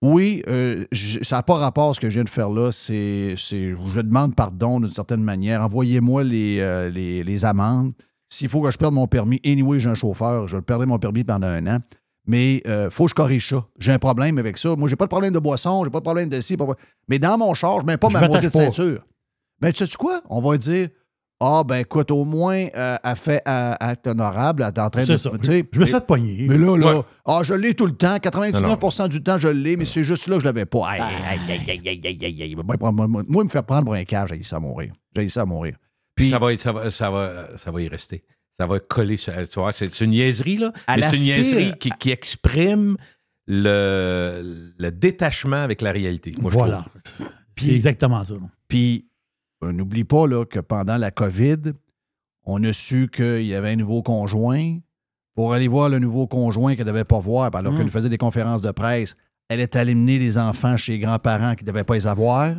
Oui, 0.02 0.44
euh, 0.48 0.86
ça 1.24 1.38
n'a 1.38 1.44
pas 1.44 1.56
rapport 1.56 1.90
à 1.90 1.94
ce 1.94 2.00
que 2.00 2.10
je 2.10 2.16
viens 2.16 2.24
de 2.24 2.30
faire 2.30 2.50
là. 2.50 2.72
C'est, 2.72 3.36
je 3.36 4.02
demande 4.02 4.36
pardon 4.36 4.80
d'une 4.80 4.92
certaine 4.92 5.24
manière. 5.24 5.62
Envoyez-moi 5.62 6.24
les, 6.24 6.60
euh, 6.60 6.90
les, 6.90 7.24
les 7.24 7.46
amendes. 7.46 7.94
S'il 8.30 8.50
faut 8.50 8.62
que 8.62 8.72
je 8.72 8.78
perde 8.78 8.94
mon 8.94 9.08
permis, 9.08 9.40
anyway, 9.46 9.80
j'ai 9.80 9.90
un 9.90 9.96
chauffeur, 9.96 10.48
je 10.48 10.58
perdrai 10.58 10.86
mon 10.86 11.00
permis 11.00 11.24
pendant 11.24 11.48
un 11.48 11.66
an. 11.68 11.80
Mais 12.28 12.56
il 12.66 12.88
faut 12.92 13.06
que 13.06 13.10
je 13.12 13.16
corrige 13.16 13.50
ça. 13.50 13.66
J'ai 13.80 13.92
un 13.92 14.00
problème 14.00 14.38
avec 14.38 14.58
ça. 14.58 14.76
Moi, 14.76 14.90
j'ai 14.90 14.96
pas 14.96 15.06
de 15.06 15.10
problème 15.10 15.32
de 15.34 15.40
boisson, 15.40 15.84
j'ai 15.84 15.92
pas 15.92 16.00
de 16.00 16.04
problème 16.06 16.28
de 16.30 16.42
ci. 16.42 16.58
pas 16.58 16.66
de- 16.66 16.74
Mais 17.08 17.20
dans 17.20 17.38
mon 17.38 17.54
char, 17.54 17.82
je 17.82 17.86
mets 17.86 17.98
pas 17.98 18.10
Je 18.10 18.14
ma 18.14 18.28
maudite 18.28 18.52
ceinture. 18.52 19.06
Mais 19.62 19.72
tu 19.74 19.86
sais 19.86 19.96
quoi? 19.98 20.22
On 20.30 20.42
va 20.42 20.58
dire 20.58 20.90
Ah, 21.40 21.64
ben 21.66 21.78
écoute, 21.78 22.12
au 22.12 22.24
moins, 22.24 22.68
euh, 22.76 22.98
elle 23.04 23.16
fait 23.18 23.42
euh, 23.48 23.74
acte 23.80 24.08
honorable, 24.08 24.64
elle 24.64 24.70
est 24.70 24.80
en 24.80 24.90
train 24.90 25.02
de. 25.02 25.06
C'est 25.06 25.18
ça. 25.18 25.32
Je 25.34 25.50
me 25.50 25.54
mais- 25.64 25.86
suis 25.86 25.94
fait 25.94 26.06
pogner. 26.08 26.46
mais 26.48 26.58
là, 26.58 26.78
là, 26.78 26.96
Ouais. 26.98 27.04
ah, 27.26 27.42
je 27.44 27.54
l'ai 27.54 27.74
tout 27.74 27.86
le 27.86 27.92
temps. 27.96 28.16
99% 28.18 29.10
du 29.10 29.22
temps, 29.22 29.38
je 29.38 29.50
l'ai, 29.50 29.76
mais 29.76 29.84
c'est 29.86 30.04
juste 30.06 30.28
là 30.28 30.36
que 30.36 30.42
je 30.42 30.46
l'avais 30.46 30.66
pas. 30.66 30.88
Aïe, 30.88 31.02
aïe, 31.02 31.40
aïe, 31.50 31.62
aïe, 31.70 31.82
aïe, 31.90 32.02
aïe, 32.06 32.26
aïe, 32.26 32.44
aïe. 32.44 32.56
Moi, 32.56 32.64
moi, 32.80 32.92
moi, 33.08 33.24
moi, 33.28 33.44
me 33.44 33.50
faire 33.50 33.66
prendre 33.66 33.84
pour 33.86 33.94
un 33.96 34.06
cage, 34.06 34.30
j'ai 34.30 34.42
ça 34.44 34.56
à 34.56 34.60
mourir. 34.60 34.94
J'ai 35.16 35.28
ça 35.30 35.42
à 35.42 35.46
mourir. 35.46 35.76
Puis 36.16 36.24
Puis, 36.26 36.30
ça 36.30 36.40
va, 36.40 36.54
être- 36.54 36.62
ça, 36.62 36.72
va, 36.72 36.90
ça, 36.90 37.10
va, 37.12 37.48
ça 37.58 37.70
va 37.72 37.82
y 37.82 37.90
rester. 37.90 38.24
Ça 38.58 38.66
va 38.66 38.80
coller. 38.80 39.18
sur- 39.18 39.34
Tu 39.34 39.60
vois, 39.60 39.74
c'est 39.74 40.00
une 40.00 40.12
niaiserie, 40.12 40.56
là. 40.58 40.72
C'est 40.88 41.18
une 41.18 41.22
niaiserie 41.24 41.74
qui, 41.78 41.90
qui 42.00 42.12
exprime 42.12 42.96
le, 43.48 44.72
le 44.78 44.92
détachement 44.92 45.62
avec 45.64 45.82
la 45.82 45.92
réalité. 45.92 46.34
Moi, 46.40 46.52
je 46.52 46.58
voilà. 46.58 46.86
C'est 47.58 47.72
exactement 47.74 48.24
ça. 48.24 48.36
puis 48.68 49.08
n'oublie 49.72 50.04
pas 50.04 50.28
là, 50.28 50.46
que 50.46 50.60
pendant 50.60 50.98
la 50.98 51.12
COVID, 51.12 51.74
on 52.44 52.64
a 52.64 52.74
su 52.74 53.10
qu'il 53.12 53.46
y 53.46 53.56
avait 53.56 53.72
un 53.72 53.76
nouveau 53.76 54.02
conjoint. 54.04 54.78
Pour 55.36 55.54
aller 55.54 55.68
voir 55.68 55.90
le 55.90 56.00
nouveau 56.00 56.28
conjoint 56.28 56.76
qu'elle 56.76 56.86
ne 56.86 56.92
devait 56.92 57.04
pas 57.04 57.20
voir, 57.20 57.54
alors 57.56 57.74
Mm. 57.74 57.78
qu'elle 57.78 57.90
faisait 57.90 58.10
des 58.10 58.18
conférences 58.18 58.62
de 58.62 58.72
presse, 58.72 59.16
elle 59.50 59.60
est 59.60 59.76
allée 59.76 59.94
mener 59.96 60.18
les 60.18 60.38
enfants 60.38 60.78
chez 60.78 60.94
les 60.94 61.00
grands-parents 61.00 61.56
qui 61.56 61.66
ne 61.66 61.70
devaient 61.72 61.84
pas 61.84 61.96
les 61.96 62.08
avoir. 62.08 62.56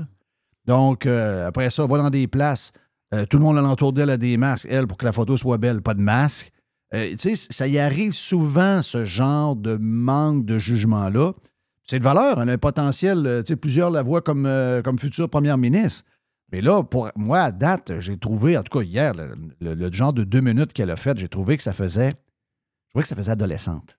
Donc, 0.66 1.06
euh, 1.06 1.46
après 1.48 1.70
ça, 1.70 1.86
va 1.86 1.98
dans 1.98 2.10
des 2.10 2.26
places. 2.26 2.72
Euh, 3.14 3.24
tout 3.24 3.38
le 3.38 3.44
monde 3.44 3.56
alentour 3.56 3.92
d'elle 3.92 4.10
a 4.10 4.16
des 4.16 4.36
masques. 4.36 4.66
Elle, 4.70 4.86
pour 4.86 4.98
que 4.98 5.04
la 5.04 5.12
photo 5.12 5.36
soit 5.36 5.58
belle, 5.58 5.80
pas 5.80 5.94
de 5.94 6.00
masque. 6.00 6.50
Euh, 6.94 7.10
tu 7.18 7.34
sais, 7.34 7.46
ça 7.50 7.66
y 7.66 7.78
arrive 7.78 8.12
souvent, 8.12 8.82
ce 8.82 9.04
genre 9.04 9.56
de 9.56 9.76
manque 9.80 10.44
de 10.44 10.58
jugement-là. 10.58 11.32
c'est 11.88 11.98
de 12.00 12.04
valeur. 12.04 12.42
Elle 12.42 12.50
a 12.50 12.52
un 12.52 12.58
potentiel. 12.58 13.24
euh, 13.26 13.42
tu 13.42 13.52
sais, 13.52 13.56
plusieurs 13.56 13.90
la 13.90 14.02
voient 14.02 14.20
comme, 14.22 14.44
euh, 14.44 14.82
comme 14.82 14.98
future 14.98 15.30
première 15.30 15.56
ministre. 15.56 16.04
Mais 16.52 16.60
là, 16.60 16.82
pour 16.84 17.10
moi, 17.16 17.40
à 17.40 17.50
date, 17.52 18.00
j'ai 18.00 18.16
trouvé, 18.18 18.56
en 18.56 18.62
tout 18.62 18.78
cas 18.78 18.84
hier, 18.84 19.14
le, 19.14 19.34
le- 19.60 19.74
le 19.74 19.92
genre 19.92 20.12
de 20.12 20.24
deux 20.24 20.40
minutes 20.40 20.72
qu'elle 20.72 20.90
a 20.90 20.96
fait, 20.96 21.18
j'ai 21.18 21.28
trouvé 21.28 21.56
que 21.56 21.62
ça 21.62 21.72
faisait. 21.72 22.10
Je 22.10 22.90
trouvais 22.90 23.02
que 23.02 23.08
ça 23.08 23.16
faisait 23.16 23.32
adolescente. 23.32 23.98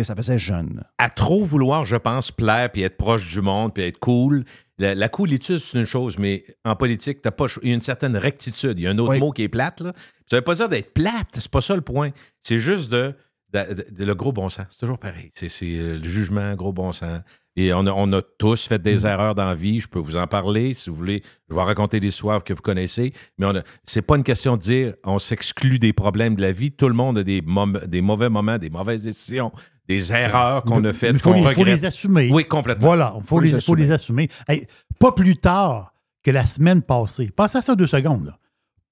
Ça 0.00 0.14
faisait 0.14 0.38
jeune. 0.38 0.84
à 0.98 1.10
trop 1.10 1.44
vouloir, 1.44 1.84
je 1.84 1.96
pense, 1.96 2.30
plaire 2.30 2.70
puis 2.70 2.82
être 2.82 2.96
proche 2.96 3.32
du 3.32 3.40
monde 3.40 3.74
puis 3.74 3.82
être 3.82 3.98
cool. 3.98 4.44
La, 4.78 4.94
la 4.94 5.08
coolitude, 5.08 5.58
c'est 5.58 5.76
une 5.76 5.86
chose, 5.86 6.18
mais 6.18 6.44
en 6.64 6.76
politique, 6.76 7.20
t'as 7.20 7.32
pas, 7.32 7.48
cho- 7.48 7.60
il 7.64 7.70
y 7.70 7.72
a 7.72 7.74
une 7.74 7.80
certaine 7.82 8.16
rectitude. 8.16 8.78
Il 8.78 8.82
y 8.82 8.86
a 8.86 8.90
un 8.90 8.98
autre 8.98 9.14
Oui. 9.14 9.18
mot 9.18 9.32
qui 9.32 9.42
est 9.42 9.48
plate. 9.48 9.80
Là. 9.80 9.92
Ça 10.30 10.36
veut 10.36 10.42
pas 10.42 10.54
dire 10.54 10.68
d'être 10.68 10.94
plate, 10.94 11.26
c'est 11.34 11.50
pas 11.50 11.60
ça 11.60 11.74
le 11.74 11.80
point. 11.80 12.10
C'est 12.40 12.58
juste 12.60 12.90
de- 12.90 13.12
le 13.52 14.12
gros 14.14 14.32
bon 14.32 14.48
sens. 14.48 14.66
C'est 14.70 14.78
toujours 14.78 14.98
pareil. 14.98 15.30
C'est 15.34 15.48
euh, 15.62 15.98
le 15.98 16.04
jugement, 16.08 16.54
gros 16.54 16.72
bon 16.72 16.92
sens. 16.92 17.20
Et 17.56 17.72
on 17.72 17.86
a, 17.86 17.92
on 17.92 18.12
a 18.12 18.22
tous 18.22 18.68
fait 18.68 18.78
des 18.80 19.04
erreurs 19.04 19.34
dans 19.34 19.46
la 19.46 19.54
vie. 19.54 19.80
Je 19.80 19.88
peux 19.88 19.98
vous 19.98 20.16
en 20.16 20.26
parler 20.28 20.74
si 20.74 20.90
vous 20.90 20.96
voulez. 20.96 21.22
Je 21.48 21.54
vais 21.54 21.62
raconter 21.62 21.98
des 21.98 22.08
histoires 22.08 22.44
que 22.44 22.52
vous 22.52 22.60
connaissez. 22.62 23.12
Mais 23.38 23.46
c'est 23.84 24.02
pas 24.02 24.16
une 24.16 24.22
question 24.22 24.56
de 24.56 24.62
dire 24.62 24.94
on 25.04 25.18
s'exclut 25.18 25.78
des 25.78 25.92
problèmes 25.92 26.36
de 26.36 26.42
la 26.42 26.52
vie. 26.52 26.70
Tout 26.70 26.88
le 26.88 26.94
monde 26.94 27.18
a 27.18 27.24
des, 27.24 27.40
mom- 27.42 27.80
des 27.86 28.00
mauvais 28.00 28.28
moments, 28.28 28.58
des 28.58 28.70
mauvaises 28.70 29.02
décisions, 29.02 29.50
des 29.88 30.12
erreurs 30.12 30.62
qu'on 30.62 30.84
a 30.84 30.92
faites. 30.92 31.12
Il 31.14 31.18
faut, 31.18 31.34
faut 31.34 31.64
les 31.64 31.84
assumer. 31.84 32.30
Oui, 32.30 32.44
complètement. 32.46 32.86
Voilà, 32.86 33.14
il 33.16 33.24
faut, 33.24 33.40
les, 33.40 33.60
faut 33.60 33.74
les 33.74 33.90
assumer. 33.90 34.28
Hey, 34.46 34.66
pas 35.00 35.10
plus 35.12 35.36
tard 35.36 35.92
que 36.22 36.30
la 36.30 36.44
semaine 36.44 36.82
passée. 36.82 37.30
Pensez 37.34 37.58
à 37.58 37.62
ça 37.62 37.74
deux 37.74 37.86
secondes. 37.88 38.26
Là. 38.26 38.38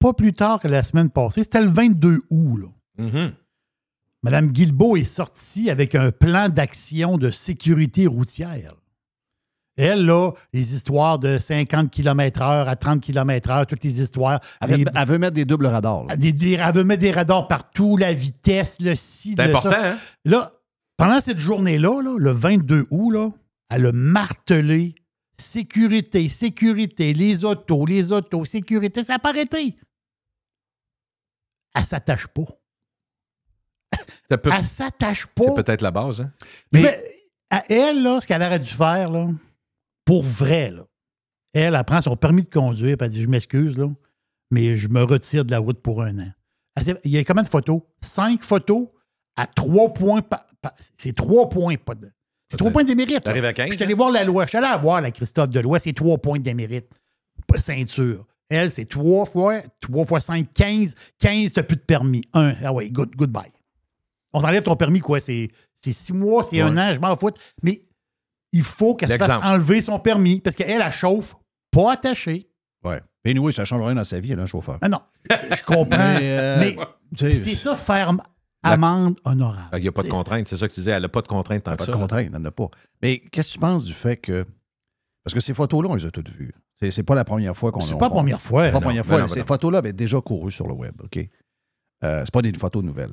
Pas 0.00 0.12
plus 0.12 0.32
tard 0.32 0.58
que 0.58 0.66
la 0.66 0.82
semaine 0.82 1.10
passée. 1.10 1.44
C'était 1.44 1.62
le 1.62 1.68
22 1.68 2.18
août. 2.30 2.56
là. 2.58 3.04
Mhm. 3.04 3.32
Mme 4.22 4.48
Guilbeault 4.50 4.96
est 4.96 5.04
sortie 5.04 5.70
avec 5.70 5.94
un 5.94 6.10
plan 6.10 6.48
d'action 6.48 7.16
de 7.18 7.30
sécurité 7.30 8.06
routière. 8.06 8.74
Elle, 9.78 10.06
là, 10.06 10.32
les 10.54 10.74
histoires 10.74 11.18
de 11.18 11.36
50 11.36 11.90
km/h 11.90 12.66
à 12.66 12.76
30 12.76 13.00
km/h, 13.02 13.66
toutes 13.66 13.84
les 13.84 14.00
histoires. 14.00 14.40
Elle 14.62 14.70
veut, 14.70 14.76
les- 14.78 14.84
elle 14.94 15.06
veut 15.08 15.18
mettre 15.18 15.34
des 15.34 15.44
doubles 15.44 15.66
radars. 15.66 16.04
là. 16.06 16.16
des- 16.16 16.32
des- 16.32 16.52
elle 16.54 16.74
veut 16.74 16.82
mettre 16.84 17.02
des 17.02 17.10
radars 17.12 17.46
partout, 17.46 17.98
la 17.98 18.14
vitesse, 18.14 18.80
le 18.80 18.94
ci, 18.94 19.34
C'est 19.36 19.42
important, 19.44 19.70
ça. 19.70 19.92
hein? 19.92 19.98
Là, 20.24 20.52
pendant 20.96 21.20
cette 21.20 21.38
journée-là, 21.38 22.00
là, 22.02 22.16
le 22.18 22.30
22 22.32 22.86
août, 22.90 23.10
là, 23.10 23.30
elle 23.68 23.84
a 23.86 23.92
martelé 23.92 24.94
sécurité, 25.38 26.30
sécurité, 26.30 27.12
les 27.12 27.44
autos, 27.44 27.84
les 27.84 28.12
autos, 28.12 28.46
sécurité, 28.46 29.02
ça 29.02 29.12
n'a 29.12 29.18
pas 29.18 29.28
arrêté. 29.28 29.76
Elle 31.74 31.84
s'attache 31.84 32.28
pas. 32.28 32.44
Ça 34.28 34.38
peut- 34.38 34.50
Elle 34.56 34.64
s'attache 34.64 35.26
C'est 35.36 35.46
pas. 35.46 35.54
peut-être 35.62 35.82
la 35.82 35.90
base. 35.90 36.20
Hein? 36.20 36.32
Mais 36.72 37.00
à 37.50 37.62
elle, 37.72 38.02
là, 38.02 38.20
ce 38.20 38.26
qu'elle 38.26 38.42
aurait 38.42 38.58
dû 38.58 38.68
faire, 38.70 39.10
là, 39.10 39.28
pour 40.04 40.22
vrai, 40.22 40.70
là, 40.70 40.82
elle, 41.54 41.74
elle 41.74 41.84
prend 41.84 42.00
son 42.00 42.16
permis 42.16 42.42
de 42.42 42.50
conduire, 42.50 42.96
puis 42.96 43.04
elle 43.06 43.12
dit 43.12 43.22
Je 43.22 43.28
m'excuse, 43.28 43.78
là, 43.78 43.88
mais 44.50 44.76
je 44.76 44.88
me 44.88 45.02
retire 45.02 45.44
de 45.44 45.50
la 45.52 45.58
route 45.58 45.80
pour 45.80 46.02
un 46.02 46.18
an. 46.18 46.28
Elle 46.76 46.98
Il 47.04 47.10
y 47.12 47.18
a 47.18 47.24
combien 47.24 47.42
de 47.42 47.48
photos? 47.48 47.80
Cinq 48.00 48.42
photos 48.42 48.88
à 49.36 49.46
trois 49.46 49.92
points. 49.94 50.20
c'est 50.96 51.14
trois 51.14 51.48
points, 51.48 51.76
pas 51.76 51.94
de. 51.94 52.10
C'est 52.50 52.56
trois 52.58 52.70
points 52.70 52.84
de. 52.84 53.18
T'arrives 53.20 53.44
à 53.44 53.52
15, 53.52 53.70
Je 53.70 53.74
suis 53.74 53.82
allé 53.84 53.94
voir 53.94 54.10
la 54.10 54.24
loi. 54.24 54.44
Je 54.44 54.50
suis 54.50 54.58
allé 54.58 54.68
la 54.68 54.76
voir, 54.76 55.00
la 55.00 55.10
Christophe 55.10 55.50
de 55.50 55.60
loi, 55.60 55.78
c'est 55.78 55.92
trois 55.92 56.18
points 56.18 56.38
de 56.38 56.44
démérite. 56.44 56.88
Pas 57.46 57.58
ceinture. 57.58 58.26
Elle, 58.48 58.70
c'est 58.70 58.84
trois 58.84 59.24
fois, 59.26 59.62
trois 59.80 60.04
fois 60.06 60.20
cinq, 60.20 60.46
quinze. 60.54 60.94
Quinze, 61.18 61.52
t'as 61.54 61.62
plus 61.64 61.76
de 61.76 61.80
permis. 61.82 62.22
Un. 62.34 62.54
Ah 62.62 62.72
ouais, 62.72 62.88
good, 62.90 63.14
goodbye. 63.16 63.50
On 64.32 64.40
t'enlève 64.42 64.62
ton 64.62 64.76
permis, 64.76 65.00
quoi? 65.00 65.20
C'est 65.20 65.48
c'est 65.82 65.92
six 65.92 66.12
mois, 66.12 66.42
c'est 66.42 66.60
un 66.60 66.76
an, 66.76 66.92
je 66.94 67.00
m'en 67.00 67.14
fous. 67.16 67.30
Mais 67.62 67.82
il 68.52 68.62
faut 68.62 68.94
qu'elle 68.94 69.10
se 69.10 69.18
fasse 69.18 69.44
enlever 69.44 69.80
son 69.82 69.98
permis 69.98 70.40
parce 70.40 70.56
qu'elle, 70.56 70.80
elle 70.82 70.92
chauffe 70.92 71.34
pas 71.70 71.92
attachée. 71.92 72.48
Ouais. 72.84 73.00
Mais 73.24 73.38
oui, 73.38 73.52
ça 73.52 73.62
ne 73.62 73.66
change 73.66 73.84
rien 73.84 73.94
dans 73.94 74.04
sa 74.04 74.20
vie, 74.20 74.32
elle 74.32 74.38
a 74.38 74.42
un 74.42 74.46
chauffeur. 74.46 74.78
Ah 74.80 74.88
non, 74.88 75.00
je 75.30 75.62
comprends. 75.64 76.14
Mais, 76.18 76.38
euh, 76.38 76.58
mais 76.60 76.76
c'est 77.16 77.56
ça, 77.56 77.76
faire 77.76 78.12
amende 78.62 79.18
honorable. 79.24 79.68
Il 79.74 79.82
n'y 79.82 79.88
a 79.88 79.92
pas 79.92 80.02
de 80.02 80.08
contrainte. 80.08 80.48
C'est 80.48 80.56
ça 80.56 80.68
que 80.68 80.72
tu 80.72 80.80
disais. 80.80 80.92
Elle 80.92 81.02
n'a 81.02 81.08
pas 81.08 81.22
de 81.22 81.28
contrainte 81.28 81.64
tant 81.64 81.72
Pas 81.72 81.76
que 81.76 81.82
de 81.82 81.86
ça. 81.86 81.92
là. 81.92 81.98
contrainte, 81.98 82.26
elle 82.26 82.40
n'en 82.40 82.44
a 82.44 82.50
pas. 82.50 82.68
Mais 83.02 83.20
qu'est-ce 83.30 83.48
que 83.50 83.54
tu 83.54 83.58
penses 83.60 83.84
du 83.84 83.92
fait 83.92 84.16
que. 84.16 84.46
Parce 85.24 85.34
que 85.34 85.40
ces 85.40 85.54
photos-là, 85.54 85.88
on 85.90 85.94
les 85.96 86.06
a 86.06 86.10
toutes 86.10 86.30
vues. 86.30 86.54
C'est, 86.74 86.90
c'est 86.90 87.02
pas 87.02 87.14
la 87.14 87.24
première 87.24 87.56
fois 87.56 87.72
qu'on 87.72 87.80
C'est 87.80 87.98
pas 87.98 88.06
la 88.06 88.10
première 88.10 88.40
fois. 88.40 88.66
C'est 88.66 88.72
pas 88.72 88.78
la 88.78 88.80
première 88.80 89.06
fois. 89.06 89.28
ces 89.28 89.44
photos-là 89.44 89.78
avaient 89.78 89.92
déjà 89.92 90.20
couru 90.20 90.50
sur 90.52 90.68
le 90.68 90.74
web, 90.74 90.94
OK? 91.02 91.18
Euh, 92.04 92.22
c'est 92.24 92.32
pas 92.32 92.42
des 92.42 92.52
photos 92.52 92.84
nouvelles. 92.84 93.12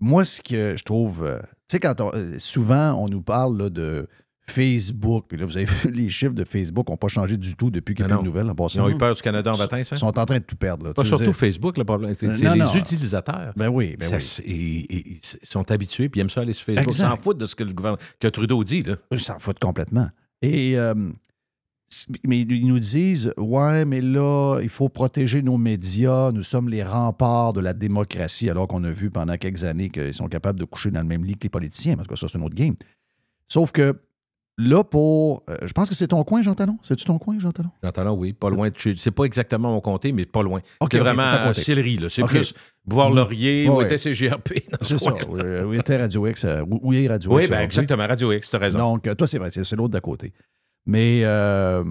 Moi, 0.00 0.24
ce 0.24 0.40
que 0.42 0.74
je 0.76 0.84
trouve. 0.84 1.24
euh, 1.24 1.38
tu 1.40 1.46
sais, 1.72 1.80
quand 1.80 2.00
on- 2.00 2.12
euh, 2.14 2.38
souvent, 2.38 2.92
on 3.02 3.08
nous 3.08 3.22
parle 3.22 3.56
là, 3.58 3.70
de 3.70 4.06
Facebook, 4.48 5.24
puis 5.28 5.38
là, 5.38 5.44
vous 5.44 5.56
avez 5.56 5.66
vu, 5.66 5.90
les 5.92 6.08
chiffres 6.08 6.32
de 6.34 6.44
Facebook 6.44 6.88
n'ont 6.88 6.96
pas 6.96 7.08
changé 7.08 7.36
du 7.36 7.56
tout 7.56 7.70
depuis 7.70 7.94
qu'il 7.94 8.06
n'y 8.06 8.12
a 8.12 8.14
Non, 8.14 8.20
plus 8.22 8.28
de 8.30 8.32
nouvelles 8.38 8.50
en 8.50 8.66
Ils 8.68 8.80
ont 8.80 8.88
eu 8.88 8.96
peur 8.96 9.14
du 9.14 9.22
Canada 9.22 9.52
en 9.52 9.58
matin, 9.58 9.82
ça? 9.82 9.96
Ils 9.96 9.98
sont 9.98 10.18
en 10.18 10.24
train 10.24 10.38
de 10.38 10.44
tout 10.44 10.54
perdre. 10.56 10.86
Là, 10.86 10.94
Pas 10.94 11.04
surtout 11.04 11.24
dire- 11.24 11.34
Facebook, 11.34 11.76
le 11.78 11.84
problème. 11.84 12.14
C'est 12.14 12.26
Euh, 12.28 12.52
les 12.54 12.60
non. 12.60 12.72
utilisateurs. 12.74 13.52
Ben 13.56 13.68
oui, 13.68 13.96
ben 13.98 14.08
Ça, 14.08 14.18
oui. 14.46 14.86
ils, 14.88 15.18
sont 15.42 15.68
habitués, 15.70 16.08
puis 16.08 16.20
ils 16.20 16.22
aiment 16.22 16.30
ça 16.30 16.42
aller 16.42 16.52
sur 16.52 16.64
Facebook. 16.66 16.92
Ils 16.92 16.96
s'en 16.96 17.16
foutent 17.16 17.38
de 17.38 17.46
ce 17.46 17.56
que 17.56 17.64
le 17.64 17.72
gouvernement, 17.72 18.00
que 18.20 18.28
Trudeau 18.28 18.62
dit. 18.62 18.82
Là. 18.82 18.96
Ils 19.10 19.18
s'en 19.20 19.38
foutent 19.40 19.58
complètement. 19.58 20.08
Et 20.42 20.78
euh, 20.78 20.94
mais 22.24 22.40
ils 22.40 22.66
nous 22.66 22.78
disent 22.78 23.32
Ouais, 23.36 23.84
mais 23.84 24.00
là, 24.00 24.58
il 24.62 24.68
faut 24.68 24.88
protéger 24.88 25.42
nos 25.42 25.56
médias. 25.56 26.32
Nous 26.32 26.42
sommes 26.42 26.68
les 26.68 26.82
remparts 26.82 27.52
de 27.52 27.60
la 27.60 27.72
démocratie, 27.72 28.50
alors 28.50 28.68
qu'on 28.68 28.82
a 28.84 28.90
vu 28.90 29.10
pendant 29.10 29.36
quelques 29.36 29.64
années 29.64 29.88
qu'ils 29.90 30.14
sont 30.14 30.28
capables 30.28 30.58
de 30.58 30.64
coucher 30.64 30.90
dans 30.90 31.00
le 31.00 31.06
même 31.06 31.24
lit 31.24 31.34
que 31.34 31.44
les 31.44 31.48
politiciens. 31.48 31.96
Parce 31.96 32.08
que 32.08 32.16
ça, 32.16 32.26
c'est 32.30 32.38
un 32.38 32.42
autre 32.42 32.54
game. 32.54 32.74
Sauf 33.48 33.70
que 33.72 34.00
là, 34.58 34.82
pour. 34.82 35.44
euh, 35.48 35.56
je 35.64 35.72
pense 35.72 35.88
que 35.88 35.94
c'est 35.94 36.08
ton 36.08 36.24
coin, 36.24 36.42
Jean 36.42 36.54
Talon? 36.54 36.78
C'est-tu 36.82 37.04
ton 37.04 37.18
coin, 37.18 37.38
Jean 37.38 37.52
Talon? 37.52 37.70
J'entends 37.82 38.04
là, 38.04 38.12
oui, 38.12 38.32
pas 38.32 38.50
loin. 38.50 38.68
C'est 38.96 39.10
pas 39.12 39.24
exactement 39.24 39.70
mon 39.70 39.80
comté, 39.80 40.12
mais 40.12 40.26
pas 40.26 40.42
loin. 40.42 40.60
Ok, 40.80 40.88
c'est 40.92 40.98
ok, 41.00 41.04
vraiment. 41.06 41.54
Sillery, 41.54 41.98
là. 41.98 42.08
C'est 42.08 42.24
plus 42.24 42.52
voir 42.84 43.10
Laurier 43.10 43.68
Ouais, 43.68 43.74
ou 43.74 43.78
ouais. 43.78 43.84
était 43.84 43.98
CGRP. 43.98 44.64
C'est 44.82 44.98
ça. 44.98 45.12
Oui, 45.28 45.40
Où 45.68 45.74
était 45.74 45.96
Radio 45.96 46.26
X? 46.26 46.44
euh, 46.44 46.62
Où 46.62 46.80
où 46.82 46.92
est 46.92 47.06
Radio 47.06 47.32
Oui, 47.34 47.42
X? 47.42 47.50
ben 47.50 47.56
aujourd'hui? 47.58 47.64
exactement. 47.66 48.06
Radio 48.08 48.32
X, 48.32 48.50
t'as 48.50 48.58
raison. 48.58 48.78
Donc, 48.78 49.06
euh, 49.06 49.14
toi, 49.14 49.26
c'est 49.26 49.38
vrai, 49.38 49.50
c'est 49.52 49.62
c'est 49.64 49.76
l'autre 49.76 49.92
d'à 49.92 50.00
côté. 50.00 50.32
Mais 50.86 51.22
euh, 51.24 51.84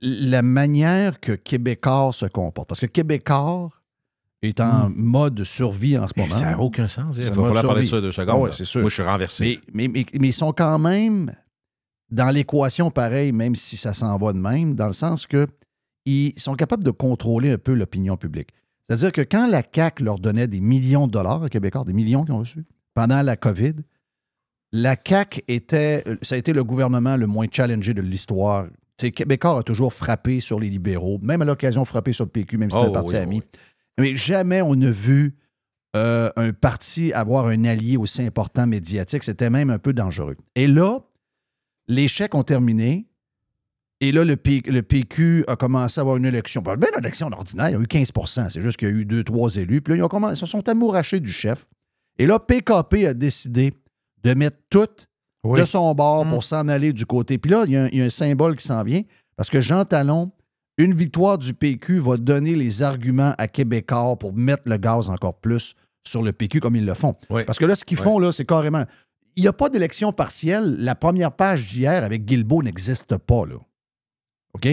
la 0.00 0.42
manière 0.42 1.20
que 1.20 1.32
Québécois 1.32 2.10
se 2.12 2.26
comporte, 2.26 2.68
parce 2.68 2.80
que 2.80 2.86
Québécois 2.86 3.70
est 4.42 4.60
en 4.60 4.90
mode 4.90 5.42
survie 5.44 5.98
en 5.98 6.06
ce 6.06 6.14
moment. 6.16 6.34
ça 6.34 6.50
n'a 6.52 6.60
aucun 6.60 6.88
sens. 6.88 7.16
Il 7.16 7.24
va 7.24 7.34
falloir 7.34 7.62
parler 7.62 7.82
de 7.82 7.86
ça 7.86 8.00
deux 8.00 8.12
secondes. 8.12 8.34
Ah 8.34 8.38
ouais, 8.38 8.52
c'est 8.52 8.64
sûr. 8.64 8.80
Moi, 8.80 8.90
je 8.90 8.94
suis 8.94 9.02
renversé. 9.02 9.60
mais, 9.72 9.88
mais, 9.88 10.04
mais, 10.12 10.18
mais 10.20 10.28
ils 10.28 10.32
sont 10.32 10.52
quand 10.52 10.78
même 10.78 11.34
dans 12.10 12.30
l'équation 12.30 12.90
pareil, 12.90 13.32
même 13.32 13.56
si 13.56 13.76
ça 13.76 13.92
s'en 13.92 14.16
va 14.16 14.32
de 14.32 14.38
même, 14.38 14.74
dans 14.74 14.86
le 14.86 14.92
sens 14.92 15.26
que 15.26 15.46
ils 16.04 16.32
sont 16.38 16.54
capables 16.54 16.84
de 16.84 16.90
contrôler 16.90 17.52
un 17.52 17.58
peu 17.58 17.74
l'opinion 17.74 18.16
publique. 18.16 18.50
C'est-à-dire 18.88 19.12
que 19.12 19.20
quand 19.20 19.46
la 19.46 19.62
CAQ 19.62 20.04
leur 20.04 20.18
donnait 20.18 20.48
des 20.48 20.60
millions 20.60 21.06
de 21.06 21.12
dollars 21.12 21.42
à 21.42 21.48
Québécois, 21.50 21.84
des 21.84 21.92
millions 21.92 22.24
qu'ils 22.24 22.32
ont 22.32 22.38
reçus, 22.38 22.64
pendant 22.94 23.20
la 23.20 23.36
COVID, 23.36 23.74
la 24.72 24.96
CAQ 25.02 25.42
était, 25.48 26.04
ça 26.22 26.34
a 26.34 26.38
été 26.38 26.52
le 26.52 26.62
gouvernement 26.64 27.16
le 27.16 27.26
moins 27.26 27.46
challengé 27.50 27.94
de 27.94 28.02
l'histoire. 28.02 28.66
Québécois 28.98 29.58
a 29.58 29.62
toujours 29.62 29.92
frappé 29.92 30.40
sur 30.40 30.58
les 30.58 30.68
libéraux, 30.68 31.18
même 31.22 31.40
à 31.42 31.44
l'occasion 31.44 31.84
frappé 31.84 32.12
sur 32.12 32.24
le 32.24 32.30
PQ, 32.30 32.58
même 32.58 32.70
si 32.70 32.76
c'était 32.76 32.88
Oh, 32.88 32.90
un 32.90 32.92
parti 32.92 33.14
oui, 33.14 33.18
ami. 33.20 33.36
oui. 33.36 33.58
Mais 34.00 34.16
jamais 34.16 34.60
on 34.60 34.74
n'a 34.74 34.90
vu 34.90 35.36
euh, 35.96 36.30
un 36.36 36.52
parti 36.52 37.12
avoir 37.12 37.46
un 37.46 37.64
allié 37.64 37.96
aussi 37.96 38.22
important 38.22 38.66
médiatique. 38.66 39.22
C'était 39.22 39.50
même 39.50 39.70
un 39.70 39.78
peu 39.78 39.92
dangereux. 39.92 40.36
Et 40.56 40.66
là, 40.66 41.00
les 41.86 42.08
chèques 42.08 42.34
ont 42.34 42.42
terminé. 42.42 43.06
Et 44.00 44.12
là, 44.12 44.24
le, 44.24 44.36
P- 44.36 44.62
le 44.66 44.82
PQ 44.82 45.44
a 45.48 45.56
commencé 45.56 45.98
à 45.98 46.02
avoir 46.02 46.16
une 46.16 46.24
élection. 46.26 46.60
Ben, 46.62 46.76
une 46.76 46.98
élection 46.98 47.28
ordinaire, 47.32 47.70
il 47.70 47.72
y 47.72 47.76
a 47.76 47.80
eu 47.80 47.84
15% 47.84 48.50
C'est 48.50 48.62
juste 48.62 48.76
qu'il 48.76 48.88
y 48.88 48.90
a 48.92 48.94
eu 48.94 49.04
deux, 49.04 49.24
trois 49.24 49.56
élus. 49.56 49.80
Puis 49.80 49.92
là, 49.94 49.98
ils, 49.98 50.02
ont 50.02 50.08
commencé, 50.08 50.34
ils 50.34 50.38
se 50.38 50.46
sont 50.46 50.68
amourachés 50.68 51.18
du 51.20 51.32
chef. 51.32 51.66
Et 52.18 52.26
là, 52.26 52.38
PKP 52.38 53.06
a 53.06 53.14
décidé 53.14 53.72
de 54.24 54.34
mettre 54.34 54.58
tout 54.70 54.86
Oui. 55.44 55.60
de 55.60 55.64
son 55.64 55.94
bord 55.94 56.26
Mm. 56.26 56.30
pour 56.30 56.44
s'en 56.44 56.68
aller 56.68 56.92
du 56.92 57.06
côté. 57.06 57.38
Puis 57.38 57.50
là, 57.50 57.64
il 57.66 57.72
y, 57.72 57.76
a 57.76 57.84
un- 57.84 57.88
il 57.88 57.98
y 57.98 58.02
a 58.02 58.04
un 58.04 58.10
symbole 58.10 58.56
qui 58.56 58.66
s'en 58.66 58.82
vient. 58.82 59.02
Parce 59.36 59.50
que 59.50 59.60
Jean 59.60 59.84
Talon, 59.84 60.32
une 60.78 60.94
victoire 60.94 61.38
du 61.38 61.54
PQ 61.54 61.98
va 62.00 62.16
donner 62.16 62.54
les 62.54 62.82
arguments 62.82 63.34
à 63.38 63.48
Québécois 63.48 64.16
pour 64.16 64.32
mettre 64.36 64.62
le 64.66 64.76
gaz 64.76 65.10
encore 65.10 65.34
plus 65.40 65.74
sur 66.06 66.22
le 66.22 66.32
PQ 66.32 66.60
comme 66.60 66.76
ils 66.76 66.84
le 66.86 66.94
font. 66.94 67.14
Oui. 67.30 67.44
Parce 67.44 67.58
que 67.58 67.64
là, 67.64 67.74
ce 67.76 67.84
qu'ils 67.84 67.98
font, 67.98 68.18
là, 68.18 68.32
c'est 68.32 68.44
carrément. 68.46 68.84
Il 69.36 69.42
n'y 69.42 69.48
a 69.48 69.52
pas 69.52 69.68
d'élection 69.68 70.12
partielle. 70.12 70.76
La 70.78 70.94
première 70.96 71.32
page 71.32 71.66
d'hier 71.66 72.02
avec 72.02 72.24
Guilbeault 72.24 72.62
n'existe 72.62 73.16
pas, 73.18 73.44
là. 73.46 73.56
OK? 74.54 74.68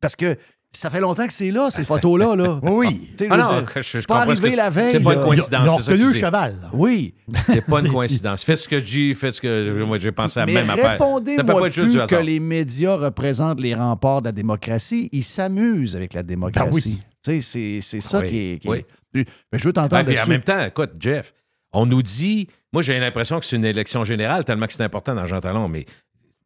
Parce 0.00 0.14
que 0.16 0.36
ça 0.72 0.88
fait 0.88 1.00
longtemps 1.00 1.26
que 1.26 1.32
c'est 1.32 1.50
là, 1.50 1.68
ces 1.70 1.84
photos-là. 1.84 2.36
Là. 2.36 2.60
Oui. 2.62 3.10
Ah 3.28 3.36
non, 3.36 3.64
je- 3.74 3.80
je 3.80 3.96
c'est 3.98 4.06
pas 4.06 4.20
comprends 4.20 4.34
ce 4.36 4.40
arrivé 4.40 4.56
la 4.56 4.70
veille. 4.70 4.90
c'est 4.92 5.00
pas 5.00 5.12
une 5.14 5.18
là. 5.20 5.24
coïncidence. 5.26 5.62
Ils 5.64 5.68
ont 5.68 5.76
c'est 5.78 5.82
ça 5.82 5.92
que 5.92 5.96
reconnu 5.96 6.00
tu 6.00 6.06
le 6.06 6.12
dis. 6.14 6.20
cheval. 6.20 6.58
là. 6.62 6.70
Oui. 6.72 7.14
C'est 7.48 7.66
pas 7.66 7.80
une 7.80 7.88
coïncidence. 7.92 8.44
Faites 8.44 8.58
ce 8.58 8.68
que 8.68 8.78
je 8.78 8.84
dis, 8.84 9.14
faites 9.14 9.34
ce 9.34 9.40
que. 9.40 9.82
Moi, 9.84 9.98
j'ai 9.98 10.12
pensé 10.12 10.38
à 10.40 10.46
la 10.46 10.46
Mais 10.46 10.54
même 10.54 10.70
affaire. 10.70 10.84
Ça 10.84 10.96
peut 10.98 11.04
répondez-moi 11.04 11.60
pas 11.60 11.66
être 11.66 11.72
juste 11.72 11.86
plus 11.86 11.92
du 11.92 11.98
que 11.98 12.02
hasard. 12.04 12.22
les 12.22 12.40
médias 12.40 12.96
représentent 12.96 13.60
les 13.60 13.74
remparts 13.74 14.22
de 14.22 14.28
la 14.28 14.32
démocratie. 14.32 15.08
Ils 15.12 15.24
s'amusent 15.24 15.96
avec 15.96 16.14
la 16.14 16.22
démocratie. 16.22 16.70
Ben 16.70 16.74
oui. 16.74 16.82
Tu 17.22 17.30
sais, 17.30 17.40
c'est, 17.42 17.78
c'est 17.82 18.00
ça 18.00 18.20
Oui, 18.20 18.28
qui 18.30 18.36
est... 18.38 18.58
qui 18.60 18.68
oui. 18.68 18.78
est- 19.14 19.28
Mais 19.52 19.58
je 19.58 19.64
veux 19.64 19.72
t'entendre 19.72 19.96
Ouais, 19.96 20.04
puis 20.04 20.14
en 20.14 20.16
là-dessus. 20.16 20.30
même 20.30 20.42
temps, 20.42 20.64
écoute, 20.64 20.92
Jeff, 20.98 21.34
On 21.72 21.84
nous 21.86 22.02
dit, 22.02 22.48
moi 22.72 22.82
j'ai 22.82 22.98
l'impression 22.98 23.38
que 23.38 23.44
c'est 23.46 23.54
une 23.56 23.64
élection 23.64 24.04
générale, 24.04 24.44
tellement 24.44 24.66
que 24.66 24.72
c'est 24.72 24.82
important 24.82 25.14
dans 25.14 25.26
Jean 25.26 25.40
Talon, 25.40 25.68
mais 25.68 25.84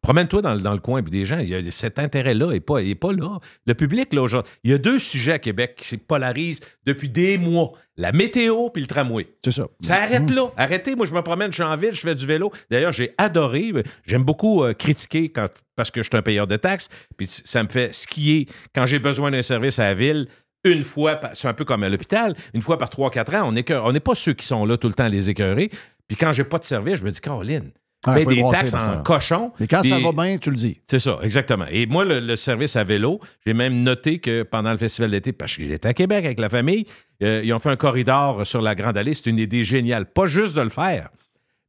promène-toi 0.01 0.41
dans, 0.41 0.53
le- 0.53 0.59
dans 0.61 0.73
le 0.73 0.79
coin, 0.79 1.01
puis 1.01 1.11
des 1.11 1.25
gens, 1.25 1.37
il 1.39 1.49
y 1.49 1.55
a 1.55 1.71
cet 1.71 1.97
intérêt-là 1.99 2.47
n'est 2.51 2.59
pas, 2.59 2.77
est 2.79 2.95
pas 2.95 3.11
là. 3.13 3.39
Le 3.65 3.73
public, 3.73 4.13
là, 4.13 4.21
aujourd'hui, 4.21 4.51
il 4.63 4.71
y 4.71 4.73
a 4.73 4.77
deux 4.77 4.99
sujets 4.99 5.33
à 5.33 5.39
Québec 5.39 5.75
qui 5.77 5.87
se 5.87 5.95
polarisent 5.95 6.59
depuis 6.85 7.09
des 7.09 7.37
mois 7.37 7.71
la 7.97 8.11
météo 8.11 8.69
puis 8.69 8.81
le 8.81 8.87
tramway. 8.87 9.27
C'est 9.43 9.51
ça. 9.51 9.67
Ça 9.79 10.03
arrête 10.03 10.29
là. 10.29 10.49
Arrêtez. 10.57 10.95
Moi, 10.95 11.05
je 11.05 11.13
me 11.13 11.21
promène, 11.21 11.51
je 11.51 11.55
suis 11.55 11.63
en 11.63 11.77
ville, 11.77 11.93
je 11.95 12.01
fais 12.01 12.13
du 12.15 12.25
vélo. 12.27 12.51
D'ailleurs, 12.69 12.93
j'ai 12.93 13.13
adoré. 13.17 13.71
J'aime 14.05 14.23
beaucoup 14.23 14.63
euh, 14.63 14.73
critiquer 14.73 15.29
quand, 15.29 15.47
parce 15.75 15.91
que 15.91 16.03
je 16.03 16.09
suis 16.09 16.17
un 16.17 16.21
payeur 16.21 16.45
de 16.45 16.57
taxes. 16.57 16.89
Puis 17.17 17.27
ça 17.29 17.63
me 17.63 17.69
fait 17.69 17.93
skier 17.93 18.47
quand 18.73 18.85
j'ai 18.85 18.99
besoin 18.99 19.31
d'un 19.31 19.43
service 19.43 19.79
à 19.79 19.85
la 19.85 19.93
ville. 19.93 20.27
Une 20.65 20.83
fois, 20.83 21.19
c'est 21.35 21.47
un 21.47 21.53
peu 21.53 21.63
comme 21.63 21.83
à 21.83 21.89
l'hôpital, 21.89 22.35
une 22.55 22.61
fois 22.63 22.77
par 22.79 22.89
3-4 22.89 23.37
ans, 23.37 23.47
on 23.49 23.51
n'est 23.51 23.71
on 23.75 23.91
n'est 23.91 23.99
pas 23.99 24.15
ceux 24.15 24.33
qui 24.33 24.47
sont 24.47 24.65
là 24.65 24.77
tout 24.77 24.87
le 24.87 24.95
temps 24.95 25.03
à 25.03 25.09
les 25.09 25.29
écœurer. 25.29 25.69
Puis 26.07 26.17
quand 26.17 26.33
j'ai 26.33 26.43
pas 26.43 26.57
de 26.57 26.63
service, 26.63 26.95
je 26.95 27.03
me 27.03 27.11
dis, 27.11 27.21
Caroline, 27.21 27.69
Paye 28.13 28.23
faut 28.23 28.31
y 28.31 28.35
des 28.35 28.41
brasser 28.43 28.71
taxes 28.71 28.73
en 28.99 29.03
cochon. 29.03 29.51
Mais 29.59 29.67
quand 29.67 29.81
ça 29.89 29.99
va 29.99 30.11
bien, 30.11 30.37
tu 30.37 30.49
le 30.51 30.55
dis. 30.55 30.79
c'est 30.85 30.99
ça, 30.99 31.17
exactement. 31.23 31.65
Et 31.71 31.85
moi, 31.87 32.05
le, 32.05 32.19
le 32.19 32.35
service 32.35 32.75
à 32.75 32.83
vélo, 32.83 33.19
j'ai 33.45 33.53
même 33.53 33.81
noté 33.81 34.19
que 34.19 34.43
pendant 34.43 34.71
le 34.71 34.77
festival 34.77 35.11
d'été, 35.11 35.33
parce 35.33 35.55
que 35.55 35.63
j'étais 35.63 35.87
à 35.87 35.93
Québec 35.93 36.23
avec 36.25 36.39
la 36.39 36.49
famille, 36.49 36.85
euh, 37.23 37.41
ils 37.43 37.51
ont 37.53 37.59
fait 37.59 37.69
un 37.71 37.75
corridor 37.75 38.45
sur 38.45 38.61
la 38.61 38.75
Grande 38.75 38.97
Allée. 38.97 39.13
C'est 39.13 39.29
une 39.29 39.39
idée 39.39 39.63
géniale. 39.63 40.05
Pas 40.05 40.25
juste 40.27 40.55
de 40.55 40.61
le 40.61 40.69
faire, 40.69 41.09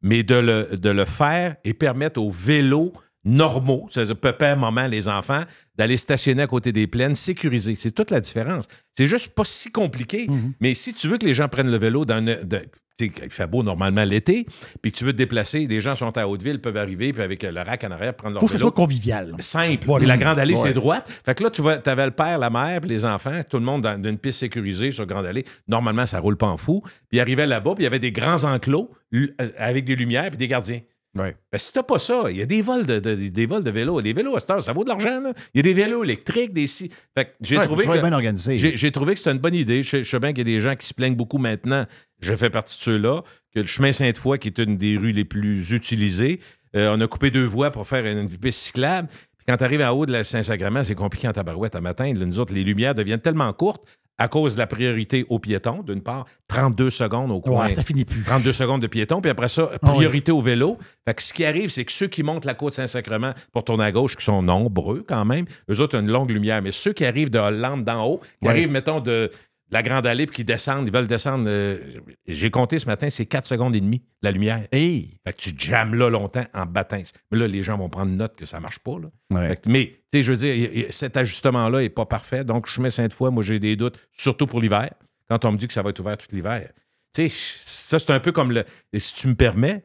mais 0.03 0.22
de 0.22 0.34
le, 0.34 0.76
de 0.76 0.91
le 0.91 1.05
faire 1.05 1.57
et 1.64 1.72
permettre 1.72 2.20
aux 2.20 2.30
vélos 2.30 2.93
normaux, 3.28 3.89
c'est-à-dire 3.91 4.16
papa, 4.16 4.55
maman, 4.55 4.87
les 4.87 5.09
enfants, 5.09 5.43
d'aller 5.74 5.97
stationner 5.97 6.43
à 6.43 6.47
côté 6.47 6.70
des 6.70 6.87
plaines 6.87 7.16
sécurisés. 7.16 7.74
C'est 7.76 7.91
toute 7.91 8.11
la 8.12 8.20
différence. 8.20 8.68
C'est 8.97 9.09
juste 9.09 9.34
pas 9.34 9.45
si 9.45 9.70
compliqué, 9.72 10.28
mais 10.61 10.74
si 10.74 10.95
tu 10.95 11.09
veux 11.09 11.18
que 11.18 11.26
les 11.26 11.34
gens 11.34 11.49
prennent 11.49 11.70
le 11.70 11.76
vélo 11.78 12.05
dans 12.05 12.18
une- 12.18 12.39
de- 12.45 12.62
il 13.01 13.12
fait 13.30 13.47
beau 13.47 13.62
normalement 13.62 14.05
l'été, 14.05 14.47
puis 14.80 14.90
tu 14.92 15.05
veux 15.05 15.12
te 15.12 15.18
déplacer, 15.18 15.66
des 15.66 15.80
gens 15.80 15.94
sont 15.94 16.16
à 16.16 16.26
Hauteville, 16.26 16.61
peuvent 16.61 16.76
arriver, 16.76 17.12
puis 17.12 17.22
avec 17.22 17.42
le 17.42 17.61
rack 17.61 17.84
en 17.84 17.90
arrière, 17.90 18.14
prendre 18.14 18.34
leur 18.34 18.40
faut 18.40 18.47
que 18.47 18.53
ce 18.53 18.59
soit 18.59 18.72
convivial. 18.72 19.34
simple. 19.38 19.84
Voilà. 19.86 20.01
Puis 20.03 20.09
la 20.09 20.16
grande 20.16 20.38
allée, 20.38 20.55
Ouais. 20.55 20.61
c'est 20.62 20.72
droite. 20.72 21.11
Fait 21.24 21.34
que 21.34 21.44
là, 21.44 21.51
tu 21.51 21.61
vois, 21.62 21.74
avais 21.86 22.07
le 22.07 22.12
père, 22.12 22.38
la 22.38 22.49
mère, 22.51 22.80
puis 22.80 22.88
les 22.90 23.05
enfants, 23.05 23.40
tout 23.49 23.59
le 23.59 23.64
monde 23.64 23.82
dans 23.82 24.03
une 24.03 24.18
piste 24.18 24.40
sécurisée 24.40 24.90
sur 24.92 25.05
grande 25.07 25.26
allée. 25.26 25.44
Normalement, 25.68 26.07
ça 26.07 26.18
roule 26.20 26.36
pas 26.36 26.47
en 26.47 26.57
fou. 26.57 26.80
Puis 27.09 27.18
ils 27.18 27.20
arrivaient 27.20 27.47
là-bas, 27.47 27.74
puis 27.74 27.82
il 27.82 27.84
y 27.84 27.86
avait 27.88 27.99
des 27.99 28.12
grands 28.12 28.44
enclos 28.44 28.90
euh, 29.14 29.28
avec 29.59 29.84
des 29.84 29.97
lumières 29.97 30.28
puis 30.30 30.38
des 30.38 30.49
gardiens. 30.49 30.80
Ouais. 31.16 31.34
Ben, 31.50 31.58
si 31.58 31.72
t'as 31.72 31.82
pas 31.82 31.98
ça, 31.98 32.24
il 32.30 32.36
y 32.36 32.42
a 32.42 32.46
des 32.46 32.62
vols 32.62 32.84
de, 32.86 32.98
de- 32.98 33.28
des 33.28 33.46
vols 33.46 33.64
de 33.64 33.70
vélos. 33.70 34.00
Les 34.00 34.12
vélos 34.12 34.36
à 34.36 34.40
cette 34.40 34.50
heure, 34.50 34.62
ça 34.62 34.72
vaut 34.72 34.84
de 34.84 34.88
l'argent. 34.88 35.20
Il 35.54 35.58
y 35.58 35.60
a 35.60 35.62
des 35.62 35.72
vélos 35.74 36.04
électriques, 36.04 36.52
des 36.52 36.66
si. 36.66 36.90
Fait 37.16 37.34
j'ai 37.40 37.56
Ouais, 37.58 37.64
trouvé 37.66 37.84
que 37.86 38.00
bien 38.00 38.12
organisé. 38.12 38.58
j'ai 38.76 38.92
trouvé 38.92 39.14
que 39.14 39.18
c'était 39.18 39.32
une 39.32 39.38
bonne 39.38 39.54
idée. 39.54 39.82
Je, 39.82 40.02
je 40.02 40.10
sais 40.10 40.18
bien 40.18 40.30
qu'il 40.32 40.46
y 40.46 40.52
a 40.52 40.54
des 40.56 40.60
gens 40.60 40.76
qui 40.76 40.86
se 40.86 40.94
plaignent 40.94 41.16
beaucoup 41.16 41.38
maintenant. 41.38 41.86
Je 42.20 42.34
fais 42.36 42.50
partie 42.50 42.76
de 42.76 42.82
ceux-là. 42.82 43.22
Que 43.54 43.60
le 43.60 43.66
chemin 43.66 43.92
Sainte-Foy, 43.92 44.38
qui 44.38 44.48
est 44.48 44.58
une 44.58 44.76
des 44.76 44.98
rues 44.98 45.12
les 45.12 45.24
plus 45.24 45.72
utilisées, 45.72 46.40
euh, 46.74 46.94
on 46.94 47.00
a 47.00 47.06
coupé 47.06 47.30
deux 47.30 47.46
voies 47.46 47.70
pour 47.70 47.86
faire 47.86 48.04
une 48.04 48.28
piste 48.28 48.60
cyclable. 48.60 49.08
Puis 49.08 49.46
quand 49.48 49.56
tu 49.56 49.64
arrives 49.64 49.80
en 49.80 49.90
haut 49.90 50.04
de 50.04 50.12
la 50.12 50.24
Saint-Sacrement, 50.24 50.84
c'est 50.84 50.94
compliqué 50.94 51.26
en 51.28 51.32
tabarouette 51.32 51.74
à 51.74 51.80
matin. 51.80 52.12
Là, 52.12 52.26
nous 52.26 52.38
autres, 52.38 52.52
les 52.52 52.64
lumières 52.64 52.94
deviennent 52.94 53.20
tellement 53.20 53.50
courtes 53.54 53.82
à 54.18 54.28
cause 54.28 54.54
de 54.54 54.58
la 54.60 54.66
priorité 54.66 55.26
aux 55.28 55.38
piétons, 55.38 55.82
d'une 55.82 56.00
part. 56.02 56.24
32 56.48 56.90
secondes 56.90 57.30
au 57.32 57.40
coin. 57.40 57.64
Ouais, 57.64 57.70
ça 57.70 57.82
finit 57.82 58.04
plus. 58.04 58.22
32 58.22 58.52
secondes 58.52 58.80
de 58.80 58.86
piéton, 58.86 59.20
puis 59.20 59.30
après 59.30 59.48
ça, 59.48 59.68
Ah 59.74 59.78
priorité 59.78 60.30
au 60.32 60.40
vélo. 60.40 60.78
Fait 61.06 61.14
que 61.14 61.22
ce 61.22 61.32
qui 61.34 61.44
arrive, 61.44 61.70
c'est 61.70 61.84
que 61.84 61.92
ceux 61.92 62.06
qui 62.06 62.22
montent 62.22 62.44
la 62.44 62.54
côte 62.54 62.72
Saint-Sacrement 62.74 63.32
pour 63.52 63.64
tourner 63.64 63.84
à 63.84 63.92
gauche, 63.92 64.16
qui 64.16 64.24
sont 64.24 64.42
nombreux 64.42 65.04
quand 65.06 65.24
même, 65.24 65.44
eux 65.70 65.80
autres 65.80 65.98
ont 65.98 66.00
une 66.00 66.10
longue 66.10 66.30
lumière. 66.30 66.62
Mais 66.62 66.72
ceux 66.72 66.92
qui 66.92 67.04
arrivent 67.04 67.30
de 67.30 67.38
Hollande 67.38 67.84
d'en 67.84 68.06
haut, 68.06 68.18
qui 68.40 68.46
Ouais. 68.46 68.50
arrivent, 68.50 68.70
mettons, 68.70 69.00
de 69.00 69.30
la 69.70 69.82
Grande 69.82 70.06
Allée, 70.06 70.26
puis 70.26 70.36
qui 70.36 70.44
descendent, 70.44 70.86
ils 70.86 70.92
veulent 70.92 71.08
descendre, 71.08 71.44
euh, 71.48 71.78
j'ai 72.26 72.50
compté 72.50 72.78
ce 72.78 72.86
matin, 72.86 73.10
c'est 73.10 73.26
4 73.26 73.46
secondes 73.46 73.74
et 73.74 73.80
demie, 73.80 74.02
la 74.22 74.30
lumière. 74.30 74.66
Hey! 74.70 75.18
Fait 75.26 75.32
que 75.32 75.38
tu 75.38 75.50
jammes 75.58 75.94
là 75.94 76.08
longtemps 76.08 76.44
en 76.54 76.66
battant. 76.66 77.02
Mais 77.30 77.38
là, 77.38 77.48
les 77.48 77.62
gens 77.62 77.76
vont 77.76 77.88
prendre 77.88 78.12
note 78.12 78.36
que 78.36 78.46
ça 78.46 78.60
marche 78.60 78.78
pas. 78.78 78.96
Là. 78.98 79.08
Ouais. 79.30 79.48
Fait 79.48 79.62
que- 79.62 79.70
mais, 79.70 79.86
tu 79.86 80.18
sais, 80.18 80.22
je 80.22 80.32
veux 80.32 80.38
dire, 80.38 80.86
cet 80.90 81.16
ajustement-là 81.16 81.80
n'est 81.80 81.88
pas 81.88 82.06
parfait. 82.06 82.44
Donc, 82.44 82.68
je 82.70 82.80
mets 82.80 82.90
Sainte-Foy, 82.90 83.32
moi, 83.32 83.42
j'ai 83.42 83.58
des 83.58 83.74
doutes, 83.74 83.98
surtout 84.12 84.46
pour 84.46 84.60
l'hiver, 84.60 84.90
quand 85.28 85.44
on 85.44 85.52
me 85.52 85.56
dit 85.56 85.66
que 85.66 85.74
ça 85.74 85.82
va 85.82 85.90
être 85.90 85.98
ouvert 86.00 86.16
tout 86.16 86.28
l'hiver. 86.30 86.70
Tu 87.12 87.28
sais, 87.28 87.56
ça, 87.60 87.98
c'est 87.98 88.10
un 88.10 88.20
peu 88.20 88.30
comme 88.30 88.52
le. 88.52 88.64
et 88.92 89.00
si 89.00 89.14
tu 89.14 89.26
me 89.26 89.34
permets, 89.34 89.82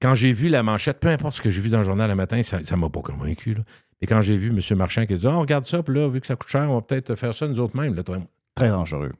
quand 0.00 0.14
j'ai 0.14 0.32
vu 0.32 0.48
la 0.48 0.62
manchette, 0.62 1.00
peu 1.00 1.08
importe 1.08 1.36
ce 1.36 1.40
que 1.42 1.50
j'ai 1.50 1.62
vu 1.62 1.68
dans 1.70 1.78
le 1.78 1.84
journal 1.84 2.10
le 2.10 2.16
matin, 2.16 2.42
ça 2.42 2.58
ne 2.58 2.76
m'a 2.76 2.90
pas 2.90 3.00
convaincu. 3.00 3.54
Là. 3.54 3.62
Et 4.02 4.06
quand 4.06 4.20
j'ai 4.20 4.36
vu 4.36 4.48
M. 4.48 4.76
Marchand 4.76 5.06
qui 5.06 5.14
a 5.14 5.16
dit 5.16 5.26
oh, 5.26 5.38
regarde 5.38 5.64
ça, 5.64 5.82
puis 5.82 5.94
là, 5.94 6.08
vu 6.08 6.20
que 6.20 6.26
ça 6.26 6.34
coûte 6.34 6.50
cher, 6.50 6.68
on 6.68 6.74
va 6.74 6.82
peut-être 6.82 7.14
faire 7.14 7.34
ça 7.34 7.46
nous 7.46 7.60
autres 7.60 7.76
mêmes. 7.76 7.94
Très 8.54 8.68
dangereux. 8.68 9.12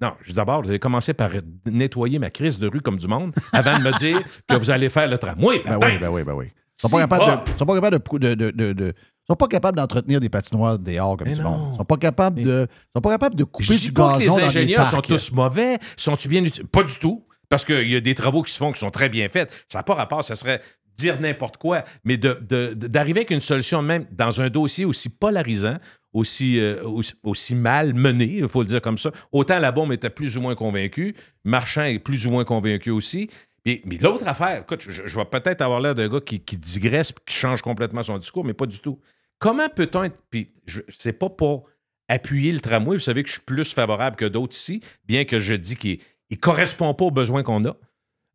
Non, 0.00 0.12
d'abord, 0.34 0.64
avez 0.64 0.80
commencé 0.80 1.14
par 1.14 1.30
nettoyer 1.64 2.18
ma 2.18 2.30
crise 2.30 2.58
de 2.58 2.66
rue 2.66 2.80
comme 2.80 2.96
du 2.96 3.06
monde 3.06 3.32
avant 3.52 3.78
de 3.78 3.84
me 3.84 3.96
dire 3.98 4.20
que 4.48 4.56
vous 4.56 4.70
allez 4.70 4.88
faire 4.88 5.08
le 5.08 5.16
tramway. 5.16 5.62
Ben 5.64 5.78
oui, 5.80 5.98
ben 5.98 6.10
oui, 6.10 6.24
ben 6.24 6.34
oui. 6.34 6.46
Ils 6.46 6.86
ils 6.86 6.88
sont 6.88 6.96
pas 6.96 7.78
capables 7.78 8.18
de, 8.18 8.34
de, 8.34 8.72
de, 8.72 8.94
sont 9.28 9.36
pas 9.36 9.46
capables 9.46 9.76
d'entretenir 9.76 10.18
des 10.18 10.28
patinoires 10.28 10.78
dehors 10.78 11.16
comme 11.16 11.28
Mais 11.28 11.34
du 11.34 11.40
non. 11.40 11.50
monde. 11.50 11.70
Ils 11.74 11.76
sont 11.76 11.84
pas 11.84 11.96
capables 11.96 12.42
de. 12.42 12.66
Ils 12.68 12.96
sont 12.96 13.00
pas 13.00 13.10
capables 13.10 13.36
de 13.36 13.44
couper 13.44 13.76
du 13.76 13.92
pas 13.92 14.14
que 14.14 14.18
gazon 14.18 14.36
les 14.36 14.42
dans 14.42 14.48
ingénieurs 14.48 14.86
sont 14.86 15.00
tous 15.00 15.30
mauvais. 15.30 15.78
Sont-ils 15.96 16.28
bien 16.28 16.44
utilisés? 16.44 16.68
Pas 16.70 16.82
du 16.82 16.98
tout. 16.98 17.24
Parce 17.48 17.64
qu'il 17.64 17.88
y 17.88 17.96
a 17.96 18.00
des 18.00 18.14
travaux 18.14 18.42
qui 18.42 18.50
se 18.52 18.56
font 18.56 18.72
qui 18.72 18.80
sont 18.80 18.90
très 18.90 19.10
bien 19.10 19.28
faits. 19.28 19.66
Ça 19.68 19.78
n'a 19.80 19.82
pas 19.82 19.94
rapport, 19.94 20.24
ça 20.24 20.34
serait 20.36 20.60
dire 20.96 21.20
n'importe 21.20 21.56
quoi. 21.56 21.84
Mais 22.04 22.16
de- 22.16 22.38
de- 22.40 22.74
d'arriver 22.74 23.20
avec 23.20 23.30
une 23.30 23.40
solution 23.40 23.82
même 23.82 24.06
dans 24.12 24.40
un 24.40 24.50
dossier 24.50 24.84
aussi 24.84 25.08
polarisant, 25.08 25.78
aussi, 26.12 26.58
euh, 26.60 26.82
aussi, 26.84 27.14
aussi 27.22 27.54
mal 27.54 27.94
mené, 27.94 28.38
il 28.38 28.48
faut 28.48 28.60
le 28.62 28.68
dire 28.68 28.82
comme 28.82 28.98
ça. 28.98 29.10
Autant 29.32 29.58
la 29.58 29.72
bombe 29.72 29.92
était 29.92 30.10
plus 30.10 30.36
ou 30.36 30.40
moins 30.40 30.54
convaincu, 30.54 31.14
Marchand 31.44 31.84
est 31.84 31.98
plus 31.98 32.26
ou 32.26 32.30
moins 32.30 32.44
convaincu 32.44 32.90
aussi. 32.90 33.30
Mais, 33.64 33.80
l'autre 34.00 34.26
affaire, 34.26 34.62
écoute, 34.62 34.84
je, 34.88 35.02
vais 35.16 35.24
peut-être 35.24 35.60
avoir 35.60 35.80
l'air 35.80 35.94
d'un 35.94 36.08
gars 36.08 36.20
qui, 36.20 36.40
qui 36.40 36.56
digresse, 36.56 37.12
qui 37.24 37.34
change 37.34 37.62
complètement 37.62 38.02
son 38.02 38.18
discours, 38.18 38.44
mais 38.44 38.54
pas 38.54 38.66
du 38.66 38.80
tout. 38.80 38.98
Comment 39.38 39.68
peut-on 39.68 40.02
être. 40.04 40.16
Puis, 40.30 40.52
c'est 40.88 41.12
pas 41.12 41.30
pour 41.30 41.68
appuyer 42.08 42.52
le 42.52 42.60
tramway. 42.60 42.96
Vous 42.96 43.00
savez 43.02 43.22
que 43.22 43.28
je 43.28 43.34
suis 43.34 43.42
plus 43.42 43.72
favorable 43.72 44.16
que 44.16 44.24
d'autres 44.24 44.56
ici, 44.56 44.80
bien 45.06 45.24
que 45.24 45.38
je 45.38 45.54
dis 45.54 45.76
qu'il 45.76 46.00
ne 46.30 46.36
correspond 46.36 46.92
pas 46.94 47.04
aux 47.04 47.10
besoins 47.12 47.42
qu'on 47.44 47.64
a. 47.64 47.76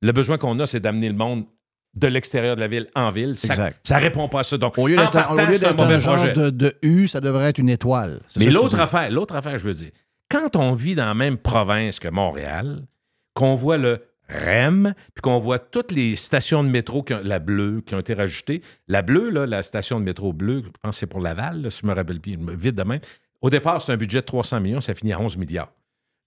Le 0.01 0.12
besoin 0.14 0.38
qu'on 0.38 0.60
a, 0.60 0.68
c'est 0.68 0.80
d'amener 0.80 1.10
le 1.10 1.16
monde 1.16 1.45
de 1.93 2.07
l'extérieur 2.07 2.55
de 2.55 2.61
la 2.61 2.67
ville 2.67 2.88
en 2.95 3.09
ville. 3.09 3.35
Ça 3.35 3.53
Exact. 3.53 3.89
ne 3.89 3.95
répond 3.95 4.27
pas 4.29 4.41
à 4.41 4.43
ça. 4.43 4.57
Donc, 4.57 4.77
Au 4.77 4.88
lieu 4.88 4.95
d'être 4.95 5.15
un 5.15 5.73
mauvais 5.73 5.99
genre 5.99 6.15
projet. 6.17 6.33
de, 6.33 6.49
de 6.51 6.75
U, 6.83 7.07
ça 7.07 7.21
devrait 7.21 7.49
être 7.49 7.57
une 7.57 7.69
étoile. 7.69 8.19
Mais 8.38 8.45
ça 8.45 8.51
l'autre 8.51 8.79
affaire, 8.79 9.09
l'autre 9.11 9.35
affaire, 9.35 9.57
je 9.57 9.63
veux 9.63 9.73
dire, 9.73 9.89
quand 10.29 10.55
on 10.55 10.73
vit 10.73 10.93
dans 10.95 11.05
la 11.05 11.13
même 11.15 11.38
province 11.38 11.99
que 11.99 12.07
Montréal, 12.07 12.85
qu'on 13.33 13.55
voit 13.55 13.77
le 13.77 14.03
REM, 14.29 14.93
puis 15.15 15.21
qu'on 15.21 15.39
voit 15.39 15.57
toutes 15.57 15.91
les 15.91 16.15
stations 16.17 16.63
de 16.63 16.69
métro, 16.69 17.01
qui 17.01 17.13
ont- 17.13 17.21
la 17.23 17.39
bleue, 17.39 17.81
qui 17.85 17.95
ont 17.95 17.99
été 17.99 18.13
rajoutées. 18.13 18.61
La 18.89 19.01
bleue, 19.01 19.29
là, 19.29 19.45
la 19.45 19.63
station 19.63 19.99
de 19.99 20.05
métro 20.05 20.33
bleue, 20.33 20.63
je 20.65 20.69
pense 20.81 20.95
que 20.95 20.99
c'est 20.99 21.05
pour 21.07 21.21
Laval, 21.21 21.61
là, 21.61 21.69
si 21.69 21.79
je 21.83 21.88
me 21.88 21.93
rappelle 21.93 22.19
bien, 22.19 22.35
vite 22.57 22.75
de 22.75 22.83
même. 22.83 22.99
Au 23.41 23.49
départ, 23.49 23.81
c'est 23.81 23.93
un 23.93 23.97
budget 23.97 24.19
de 24.19 24.25
300 24.25 24.59
millions, 24.59 24.81
ça 24.81 24.93
finit 24.93 25.13
à 25.13 25.21
11 25.21 25.38
milliards. 25.38 25.71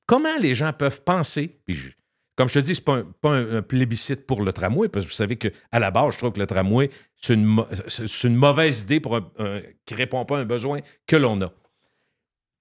Comment 0.07 0.39
les 0.41 0.55
gens 0.55 0.73
peuvent 0.73 1.03
penser, 1.03 1.61
puis 1.67 1.77
comme 2.41 2.49
je 2.49 2.55
te 2.55 2.65
dis, 2.65 2.75
ce 2.75 2.81
n'est 2.81 2.85
pas, 2.85 2.95
un, 2.97 3.05
pas 3.21 3.31
un- 3.33 3.57
un 3.59 3.63
plébiscite 3.63 4.27
pour 4.27 4.43
le 4.43 4.53
tramway, 4.53 4.89
parce 4.89 5.05
que 5.05 5.11
vous 5.11 5.15
savez 5.17 5.37
qu'à 5.37 5.51
la 5.79 5.91
base, 5.91 6.15
je 6.15 6.19
trouve 6.19 6.33
que 6.33 6.41
le 6.41 6.47
tramway, 6.47 6.89
c'est 7.21 7.35
une, 7.35 8.35
mauvaise 8.35 8.83
idée 8.83 8.99
pour 9.01 9.17
un- 9.17 9.31
un- 9.39 9.61
qui 9.85 9.93
ne 9.95 9.99
répond 9.99 10.25
pas 10.25 10.39
à 10.39 10.41
un 10.41 10.45
besoin 10.47 10.81
que 11.07 11.17
l'on 11.17 11.41
a. 11.43 11.53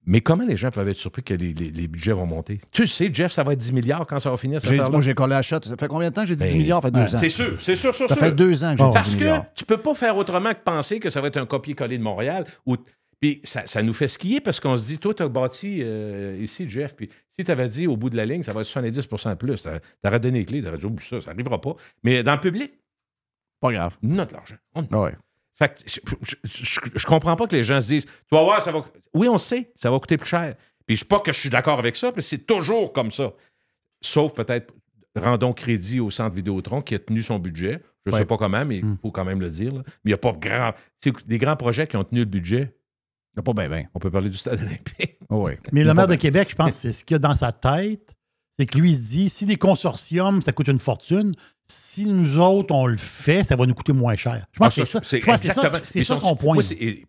Mais 0.06 0.22
comment 0.22 0.46
les 0.46 0.58
gens 0.58 0.72
peuvent 0.72 0.88
être 0.88 0.98
surpris 0.98 1.22
que 1.24 1.34
les, 1.34 1.54
les- 1.54 1.70
les 1.70 1.88
budgets 1.88 2.14
vont 2.14 2.26
monter? 2.26 2.60
Tu 2.72 2.88
sais, 2.88 3.10
Jeff, 3.14 3.32
ça 3.32 3.44
va 3.44 3.54
être 3.54 3.60
10 3.60 3.74
milliards 3.74 4.08
quand 4.08 4.18
ça 4.20 4.32
va 4.32 4.38
finir, 4.38 4.60
cette. 4.60 4.90
Moi, 4.90 5.02
j'ai 5.02 5.14
collé 5.14 5.34
à 5.34 5.38
la 5.38 5.42
shot. 5.42 5.60
Ça 5.64 5.76
fait 5.78 5.88
combien 5.88 6.10
de 6.10 6.14
temps 6.16 6.22
que 6.24 6.28
j'ai 6.30 6.36
dit 6.36 6.46
10 6.46 6.52
Ben, 6.54 6.58
milliards? 6.58 6.82
Ça 6.82 6.88
fait 6.88 6.92
deux 6.92 7.00
ouais, 7.02 7.14
ans. 7.16 7.18
C'est 7.18 7.30
sûr, 7.30 7.58
c'est 7.62 7.76
sûr, 7.76 7.94
sûr, 7.94 8.08
Ça 8.10 8.16
sûr. 8.16 8.24
fait 8.26 8.32
deux 8.32 8.64
ans 8.64 8.74
que 8.76 8.80
j'ai 8.82 8.88
dit 8.88 8.94
Parce 8.94 9.10
10 9.10 9.16
que 9.18 9.20
milliards. 9.24 9.46
tu 9.54 9.66
peux 9.66 9.78
pas 9.78 9.94
faire 9.96 10.18
autrement 10.18 10.52
que 10.54 10.64
penser 10.64 11.00
que 11.00 11.10
ça 11.10 11.22
va 11.22 11.28
être 11.28 11.38
un 11.38 11.46
copier-coller 11.46 11.98
de 11.98 12.04
Montréal. 12.04 12.46
Ou... 12.66 12.76
Puis 13.22 13.42
ça, 13.44 13.68
ça 13.68 13.84
nous 13.84 13.94
fait 13.94 14.08
skier 14.08 14.40
parce 14.40 14.60
qu'on 14.60 14.78
se 14.78 14.86
dit, 14.86 14.98
toi, 14.98 15.14
tu 15.14 15.24
as 15.24 15.28
bâti 15.28 15.80
euh, 15.82 16.38
ici, 16.40 16.70
Jeff, 16.70 16.96
puis 16.96 17.10
si 17.30 17.44
tu 17.44 17.52
avais 17.52 17.68
dit 17.68 17.86
au 17.88 17.98
bout 17.98 18.10
de 18.10 18.16
la 18.18 18.26
ligne, 18.26 18.44
ça 18.44 18.54
va 18.54 18.62
être 18.62 18.68
70% 18.70 19.30
de 19.32 19.34
plus, 19.36 19.62
tu 19.62 19.70
aurais 20.08 20.20
donné 20.20 20.40
les 20.40 20.46
clés, 20.46 20.62
tu 20.62 20.68
aurais 20.68 20.78
dit, 20.78 20.86
oh, 20.86 20.96
ça, 21.02 21.20
ça 21.20 21.32
n'arrivera 21.32 21.60
pas. 21.60 21.76
Mais 22.04 22.24
dans 22.24 22.34
le 22.36 22.40
public, 22.40 22.72
Pas 23.60 23.72
grave. 23.74 23.98
on 24.04 24.18
a 24.20 24.26
de 24.26 24.34
l'argent. 24.34 24.56
On- 24.76 25.02
ouais. 25.04 25.16
Fait 25.58 25.68
que 25.68 25.82
je, 25.86 26.80
je, 26.96 27.06
comprends 27.06 27.36
pas 27.36 27.46
que 27.46 27.56
les 27.58 27.66
gens 27.66 27.82
se 27.82 27.88
disent, 27.90 28.06
tu 28.06 28.12
vas 28.32 28.44
voir, 28.44 28.62
ça 28.62 28.72
va. 28.72 28.86
Oui, 29.14 29.28
on 29.28 29.34
le 29.34 29.38
sait, 29.40 29.74
ça 29.76 29.92
va 29.92 30.00
coûter 30.00 30.16
plus 30.18 30.30
cher. 30.30 30.56
Puis 30.86 30.96
je 30.96 31.02
sais 31.02 31.06
pas 31.08 31.20
que 31.20 31.34
je 31.34 31.40
suis 31.40 31.50
d'accord 31.50 31.78
avec 31.80 31.98
ça, 31.98 32.14
mais 32.16 32.22
c'est 32.22 32.46
toujours 32.48 32.94
comme 32.94 33.12
ça. 33.12 33.34
Sauf 34.02 34.34
peut-être, 34.34 34.74
rendons 35.18 35.52
crédit 35.52 36.00
au 36.00 36.10
centre 36.10 36.34
Vidéotron 36.34 36.82
qui 36.82 36.96
a 36.96 37.00
tenu 37.00 37.22
son 37.22 37.38
budget. 37.40 37.82
Je 38.06 38.12
ne 38.12 38.16
sais 38.18 38.26
pas 38.26 38.38
comment, 38.38 38.64
mais 38.66 38.78
il 38.78 38.86
Hmm. 38.86 38.98
faut 39.02 39.12
quand 39.12 39.26
même 39.26 39.42
le 39.42 39.50
dire. 39.50 39.74
là. 39.74 39.82
Mais 39.86 39.94
il 40.06 40.08
n'y 40.12 40.14
a 40.14 40.18
pas 40.18 40.32
grand. 40.32 40.72
C'est 40.96 41.14
des 41.28 41.38
grands 41.38 41.58
projets 41.58 41.86
qui 41.88 41.98
ont 41.98 42.06
tenu 42.06 42.22
le 42.22 42.26
budget. 42.26 42.74
Il 43.36 43.38
n'y 43.38 43.42
a 43.42 43.44
pas 43.44 43.54
bien, 43.54 43.70
bien. 43.70 43.88
On 43.94 44.00
peut 44.00 44.12
parler 44.12 44.30
du 44.30 44.38
stade 44.38 44.60
olympique. 44.62 45.18
oui. 45.30 45.54
Mais 45.72 45.84
le 45.84 45.94
maire 45.94 46.08
de 46.08 46.16
Québec, 46.16 46.50
je 46.52 46.56
pense 46.56 46.74
que 46.74 46.78
c'est 46.80 46.92
ce 46.92 47.06
qu'il 47.06 47.16
a 47.16 47.20
dans 47.20 47.36
sa 47.36 47.52
tête. 47.52 48.16
C'est 48.58 48.66
que 48.66 48.78
lui, 48.78 48.92
il 48.92 48.96
se 48.96 49.10
dit 49.10 49.30
si 49.30 49.46
des 49.46 49.56
consortiums, 49.56 50.42
ça 50.42 50.52
coûte 50.52 50.68
une 50.68 50.80
fortune, 50.80 51.34
si 51.66 52.06
nous 52.06 52.40
autres, 52.40 52.74
on 52.76 52.88
le 52.88 52.98
fait, 52.98 53.44
ça 53.44 53.56
va 53.56 53.66
nous 53.66 53.74
coûter 53.74 53.94
moins 53.94 54.16
cher. 54.16 54.46
Je 54.52 54.60
pense 54.60 54.76
que 54.76 54.84
c'est 54.84 54.92
ça. 54.92 55.00
Je 55.04 55.26
pense 55.26 55.42
que 55.42 55.48
c'est 55.48 55.54
ça, 55.54 55.82
c'est 55.86 56.04
ça 56.04 56.18
son 56.18 56.36
point. 56.36 56.58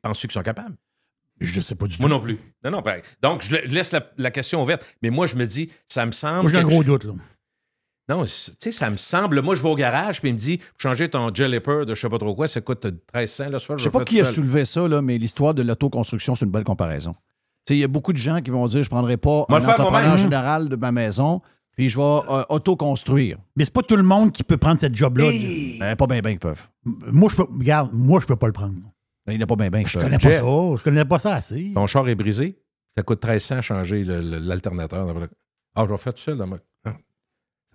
Penses-tu 0.02 0.28
qu'ils 0.28 0.32
sont 0.34 0.42
capables? 0.42 0.76
Je 1.40 1.56
ne 1.56 1.60
sais 1.62 1.74
pas 1.74 1.86
du 1.86 1.96
tout. 1.96 2.02
Moi 2.02 2.10
non 2.10 2.20
plus. 2.20 2.38
Non, 2.62 2.70
non. 2.70 2.80
ben, 2.82 3.00
donc, 3.22 3.42
je 3.42 3.52
la- 3.52 3.62
laisse 3.62 3.92
la, 3.92 4.06
la 4.18 4.30
question 4.30 4.62
ouverte. 4.62 4.86
Mais 5.02 5.08
moi, 5.08 5.26
je 5.26 5.36
me 5.36 5.46
dis, 5.46 5.70
ça 5.88 6.04
me 6.04 6.12
semble. 6.12 6.42
Moi, 6.42 6.50
j'ai 6.50 6.58
un 6.58 6.64
gros 6.64 6.84
doute. 6.84 7.04
Là. 7.04 7.14
Non, 8.10 8.26
c'est- 8.26 8.50
tu 8.52 8.56
sais, 8.60 8.72
ça 8.72 8.90
me 8.90 8.96
semble. 8.96 9.40
Moi, 9.40 9.54
je 9.54 9.62
vais 9.62 9.68
au 9.68 9.76
garage, 9.76 10.20
puis 10.20 10.30
il 10.30 10.34
me 10.34 10.38
dit 10.38 10.58
changer 10.76 11.08
ton 11.08 11.32
Jelliper 11.32 11.84
de 11.86 11.94
je 11.94 12.00
sais 12.00 12.08
pas 12.08 12.18
trop 12.18 12.34
quoi, 12.34 12.48
ça 12.48 12.60
coûte 12.60 12.84
1300. 12.84 13.50
Là, 13.50 13.58
soir, 13.60 13.78
Je 13.78 13.84
sais 13.84 13.90
pas 13.90 14.04
qui 14.04 14.20
a 14.20 14.24
soulevé 14.24 14.64
ça, 14.64 14.88
là, 14.88 15.00
mais 15.00 15.16
l'histoire 15.16 15.54
de 15.54 15.62
l'autoconstruction, 15.62 16.34
c'est 16.34 16.44
une 16.44 16.50
belle 16.50 16.64
comparaison. 16.64 17.12
Tu 17.12 17.18
sais, 17.68 17.76
Il 17.76 17.80
y 17.80 17.84
a 17.84 17.88
beaucoup 17.88 18.12
de 18.12 18.18
gens 18.18 18.40
qui 18.40 18.50
vont 18.50 18.66
dire 18.66 18.82
je 18.82 18.88
ne 18.88 18.90
prendrai 18.90 19.16
pas 19.16 19.44
Moi, 19.48 19.58
un 19.60 19.68
entrepreneur 19.68 20.16
général 20.18 20.68
de 20.68 20.74
ma 20.76 20.90
maison, 20.90 21.40
puis 21.76 21.88
je 21.88 21.98
vais 21.98 22.02
euh, 22.02 22.42
autoconstruire. 22.48 23.38
Mais 23.54 23.64
c'est 23.64 23.72
pas 23.72 23.82
tout 23.82 23.96
le 23.96 24.02
monde 24.02 24.32
qui 24.32 24.42
peut 24.42 24.56
prendre 24.56 24.80
cette 24.80 24.94
job-là. 24.96 25.30
Ben, 25.78 25.94
pas 25.94 26.06
bien, 26.08 26.20
bien 26.20 26.32
qu'ils 26.32 26.40
peuvent. 26.40 26.68
Moi, 26.84 27.28
je 27.30 27.36
peux, 27.36 27.42
regarde, 27.44 27.90
moi, 27.92 28.18
je 28.20 28.26
peux 28.26 28.36
pas 28.36 28.48
le 28.48 28.52
prendre. 28.52 28.74
Ben, 29.26 29.34
il 29.34 29.36
n'y 29.36 29.42
en 29.42 29.44
a 29.44 29.46
pas 29.46 29.56
bien, 29.56 29.70
bien 29.70 29.84
qui 29.84 29.90
Je 29.90 29.94
peuvent. 29.98 30.04
connais 30.04 30.18
pas 30.18 30.30
Jeff. 30.30 30.40
ça. 30.40 30.76
Je 30.78 30.82
connais 30.82 31.04
pas 31.04 31.18
ça 31.20 31.34
assez. 31.34 31.70
Ton 31.74 31.86
char 31.86 32.08
est 32.08 32.14
brisé, 32.16 32.58
ça 32.96 33.02
coûte 33.04 33.22
1300 33.24 33.56
à 33.58 33.62
changer 33.62 34.02
l'alternateur. 34.04 35.06
Ah, 35.76 35.84
je 35.86 35.92
vais 35.92 35.98
faire 35.98 36.14
tout 36.14 36.22
seul. 36.22 36.36
Dans 36.36 36.48
ma... 36.48 36.56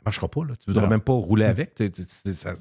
Marchera 0.05 0.27
pas. 0.27 0.41
Là. 0.45 0.53
Tu 0.55 0.69
ne 0.69 0.73
voudras 0.73 0.87
même 0.89 1.01
pas 1.01 1.13
rouler 1.13 1.45
avec. 1.45 1.75
Tu- 1.75 1.91
tu- 1.91 2.05
tu- 2.05 2.33
ça- 2.33 2.55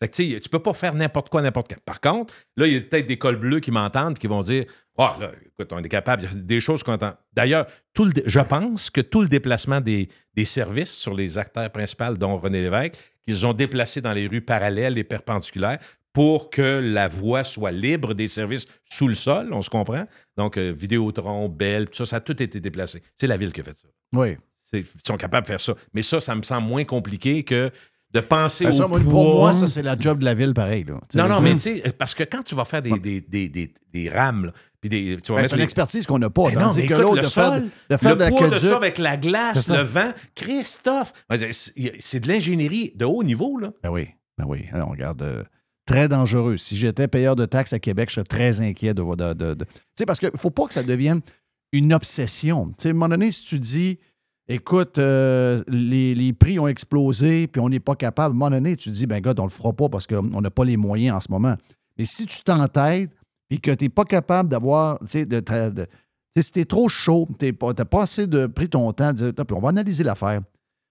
Fait 0.00 0.08
que, 0.08 0.14
tu 0.16 0.30
sais, 0.32 0.40
tu 0.40 0.48
peux 0.48 0.58
pas 0.58 0.74
faire 0.74 0.92
n'importe 0.94 1.28
quoi, 1.28 1.40
n'importe 1.40 1.68
quand. 1.72 1.80
Par 1.84 2.00
contre, 2.00 2.34
là, 2.56 2.66
il 2.66 2.72
y 2.74 2.76
a 2.76 2.80
peut-être 2.80 3.06
des 3.06 3.16
cols 3.16 3.36
bleus 3.36 3.60
qui 3.60 3.70
m'entendent 3.70 4.18
qui 4.18 4.26
vont 4.26 4.42
dire 4.42 4.64
Ah, 4.98 5.16
là, 5.20 5.30
écoute, 5.46 5.72
on 5.72 5.78
est 5.82 5.88
capable. 5.88 6.24
Il 6.24 6.36
y 6.36 6.40
a 6.40 6.42
des 6.42 6.60
choses 6.60 6.82
qu'on 6.82 6.92
entend. 6.92 7.14
D'ailleurs, 7.32 7.66
tout 7.94 8.04
le 8.04 8.12
je 8.26 8.40
pense 8.40 8.90
que 8.90 9.00
tout 9.00 9.22
le 9.22 9.28
déplacement 9.28 9.80
des, 9.80 10.08
des 10.34 10.44
services 10.44 10.92
sur 10.92 11.14
les 11.14 11.38
acteurs 11.38 11.70
principaux, 11.70 12.14
dont 12.14 12.36
René 12.38 12.62
Lévesque, 12.62 12.94
qu'ils 13.26 13.46
ont 13.46 13.52
déplacé 13.54 14.00
dans 14.00 14.12
les 14.12 14.26
rues 14.26 14.40
parallèles 14.42 14.98
et 14.98 15.04
perpendiculaires 15.04 15.78
pour 16.12 16.50
que 16.50 16.62
la 16.80 17.08
voie 17.08 17.42
soit 17.42 17.72
libre 17.72 18.14
des 18.14 18.28
services 18.28 18.66
sous 18.84 19.08
le 19.08 19.14
sol, 19.16 19.52
on 19.52 19.62
se 19.62 19.70
comprend? 19.70 20.06
Donc, 20.36 20.58
euh, 20.58 20.72
Vidéotron, 20.76 21.48
Bell, 21.48 21.86
tout 21.88 21.96
ça, 21.96 22.06
ça 22.06 22.16
a 22.16 22.20
tout 22.20 22.40
été 22.40 22.60
déplacé. 22.60 23.02
C'est 23.16 23.26
la 23.26 23.36
ville 23.36 23.52
qui 23.52 23.60
a 23.62 23.64
fait 23.64 23.76
ça. 23.76 23.88
Oui. 24.12 24.36
Ils 24.80 25.06
sont 25.06 25.16
capables 25.16 25.46
de 25.46 25.52
faire 25.52 25.60
ça. 25.60 25.74
Mais 25.92 26.02
ça, 26.02 26.20
ça 26.20 26.34
me 26.34 26.42
semble 26.42 26.66
moins 26.68 26.84
compliqué 26.84 27.42
que 27.44 27.70
de 28.12 28.20
penser 28.20 28.66
Ben, 28.66 28.72
ça, 28.72 28.84
au 28.84 28.88
moi, 28.88 29.00
pour 29.00 29.10
poids. 29.10 29.22
moi, 29.40 29.52
ça, 29.52 29.66
c'est 29.66 29.82
la 29.82 29.98
job 29.98 30.20
de 30.20 30.24
la 30.24 30.34
ville, 30.34 30.54
pareil. 30.54 30.84
Là. 30.84 30.94
Non, 31.14 31.28
non, 31.28 31.40
mais 31.40 31.54
tu 31.54 31.60
sais, 31.60 31.82
parce 31.98 32.14
que 32.14 32.22
quand 32.22 32.42
tu 32.44 32.54
vas 32.54 32.64
faire 32.64 32.80
des, 32.82 32.96
des, 33.00 33.20
des, 33.20 33.48
des, 33.48 33.74
des 33.92 34.08
rames, 34.08 34.52
puis 34.80 34.88
des, 34.88 35.18
tu 35.22 35.32
vas 35.32 35.38
ben, 35.40 35.44
c'est 35.46 35.52
une 35.52 35.58
les- 35.58 35.64
expertise 35.64 36.06
qu'on 36.06 36.18
n'a 36.20 36.30
pas. 36.30 36.50
Ben 36.50 36.60
non, 36.60 36.70
mais 36.74 36.86
que 36.86 36.94
écoute, 36.94 37.16
le 37.16 37.22
de 37.22 37.26
faire, 37.26 37.52
sol, 37.54 37.64
de 37.90 37.96
faire 37.96 38.16
le 38.16 38.24
de 38.24 38.30
poids 38.30 38.48
de 38.50 38.56
ça 38.56 38.76
avec 38.76 38.98
la 38.98 39.16
glace, 39.16 39.68
le 39.68 39.80
vent, 39.82 40.12
Christophe, 40.36 41.12
dire, 41.36 41.48
c'est- 41.50 42.20
de 42.20 42.28
l'ingénierie 42.28 42.92
de 42.94 43.04
haut 43.04 43.24
niveau, 43.24 43.58
là. 43.58 43.72
Ben 43.82 43.90
oui, 43.90 44.08
ben 44.38 44.44
oui. 44.46 44.66
Alors, 44.72 44.90
regarde, 44.90 45.22
euh, 45.22 45.42
très 45.86 46.06
dangereux. 46.06 46.56
Si 46.56 46.76
j'étais 46.76 47.08
payeur 47.08 47.34
de 47.34 47.46
taxes 47.46 47.72
à 47.72 47.78
Québec, 47.80 48.10
je 48.10 48.14
serais 48.14 48.24
très 48.24 48.60
inquiet 48.60 48.94
de... 48.94 49.02
de, 49.02 49.32
de- 49.34 49.54
de- 49.54 49.64
Tu 49.64 49.70
sais, 49.98 50.06
parce 50.06 50.20
qu'il 50.20 50.30
ne 50.32 50.38
faut 50.38 50.50
pas 50.50 50.66
que 50.66 50.72
ça 50.74 50.82
devienne 50.84 51.20
une 51.72 51.92
obsession. 51.92 52.68
Tu 52.68 52.74
sais, 52.78 52.88
à 52.88 52.90
un 52.90 52.94
moment 52.94 53.08
donné, 53.08 53.30
si 53.32 53.44
tu 53.44 53.58
dis, 53.58 53.98
écoute, 54.48 54.98
euh, 54.98 55.62
les, 55.68 56.32
prix 56.32 56.58
ont 56.58 56.68
explosé, 56.68 57.46
puis 57.46 57.60
on 57.60 57.68
n'est 57.68 57.80
pas 57.80 57.96
capable, 57.96 58.34
à 58.34 58.36
un 58.36 58.38
moment 58.38 58.50
donné, 58.50 58.76
tu 58.76 58.90
dis, 58.90 59.06
ben 59.06 59.20
gars, 59.20 59.34
on 59.38 59.44
le 59.44 59.50
fera 59.50 59.72
pas 59.72 59.88
parce 59.88 60.06
qu'on 60.06 60.40
n'a 60.40 60.50
pas 60.50 60.64
les 60.64 60.76
moyens 60.76 61.16
en 61.16 61.20
ce 61.20 61.30
moment. 61.30 61.54
Mais 61.98 62.04
si 62.04 62.26
tu 62.26 62.42
t'entêtes, 62.42 63.10
puis 63.48 63.60
que 63.60 63.70
tu 63.70 63.84
n'es 63.84 63.88
pas 63.88 64.04
capable 64.04 64.48
d'avoir, 64.48 64.98
tu 65.00 65.06
sais, 65.08 65.26
de... 65.26 65.42
si 66.36 66.52
t'es 66.52 66.64
trop 66.64 66.88
chaud, 66.88 67.28
tu 67.38 67.52
n'as 67.62 67.84
pas 67.84 68.02
assez 68.02 68.26
de, 68.26 68.46
pris 68.46 68.68
ton 68.68 68.92
temps 68.92 69.12
de 69.12 69.30
dire, 69.30 69.44
on 69.52 69.60
va 69.60 69.68
analyser 69.68 70.04
l'affaire. 70.04 70.40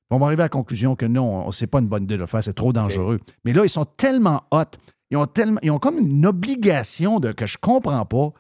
On 0.10 0.20
va 0.20 0.28
arriver 0.28 0.44
à 0.44 0.46
la 0.46 0.50
conclusion 0.50 0.96
que 0.96 1.06
non, 1.06 1.52
c'est 1.52 1.68
pas 1.68 1.80
une 1.80 1.88
bonne 1.88 2.04
idée 2.04 2.16
de 2.16 2.20
le 2.20 2.28
faire, 2.28 2.44
c'est 2.44 2.54
trop 2.54 2.72
dangereux. 2.72 3.20
Mais 3.46 3.54
là, 3.54 3.64
ils 3.64 3.70
sont 3.70 3.86
tellement 3.86 4.44
hot, 4.52 4.78
ils 5.10 5.18
ont, 5.18 5.26
tellement, 5.26 5.60
ils 5.64 5.72
ont 5.72 5.80
comme 5.80 5.98
une 5.98 6.26
obligation 6.26 7.20
de, 7.20 7.32
que 7.32 7.48
je 7.48 7.58
comprends 7.58 8.06
pas. 8.06 8.32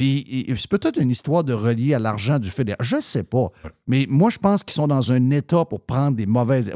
Puis 0.00 0.46
c'est 0.56 0.70
peut-être 0.70 0.98
une 0.98 1.10
histoire 1.10 1.44
de 1.44 1.52
relier 1.52 1.92
à 1.92 1.98
l'argent 1.98 2.38
du 2.38 2.50
fédéral. 2.50 2.78
Je 2.80 3.00
sais 3.00 3.22
pas. 3.22 3.48
Mais 3.86 4.06
moi, 4.08 4.30
je 4.30 4.38
pense 4.38 4.62
qu'ils 4.62 4.72
sont 4.74 4.88
dans 4.88 5.12
un 5.12 5.30
état 5.30 5.64
pour 5.66 5.80
prendre 5.84 6.16
des 6.16 6.24
mauvaises. 6.24 6.72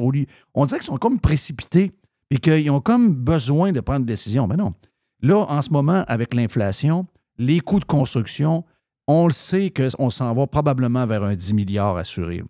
On 0.54 0.66
dirait 0.66 0.78
qu'ils 0.78 0.86
sont 0.86 0.98
comme 0.98 1.18
précipités 1.18 1.92
et 2.30 2.36
qu'ils 2.36 2.70
ont 2.70 2.80
comme 2.80 3.12
besoin 3.14 3.72
de 3.72 3.80
prendre 3.80 4.04
des 4.04 4.12
décisions. 4.12 4.46
Mais 4.46 4.56
non. 4.56 4.74
Là, 5.22 5.38
en 5.48 5.62
ce 5.62 5.70
moment, 5.70 6.04
avec 6.06 6.34
l'inflation, 6.34 7.06
les 7.38 7.60
coûts 7.60 7.80
de 7.80 7.86
construction, 7.86 8.62
on 9.06 9.26
le 9.26 9.32
sait 9.32 9.70
qu'on 9.70 10.10
s'en 10.10 10.34
va 10.34 10.46
probablement 10.46 11.06
vers 11.06 11.24
un 11.24 11.34
10 11.34 11.54
milliards 11.54 11.96
assuré. 11.96 12.42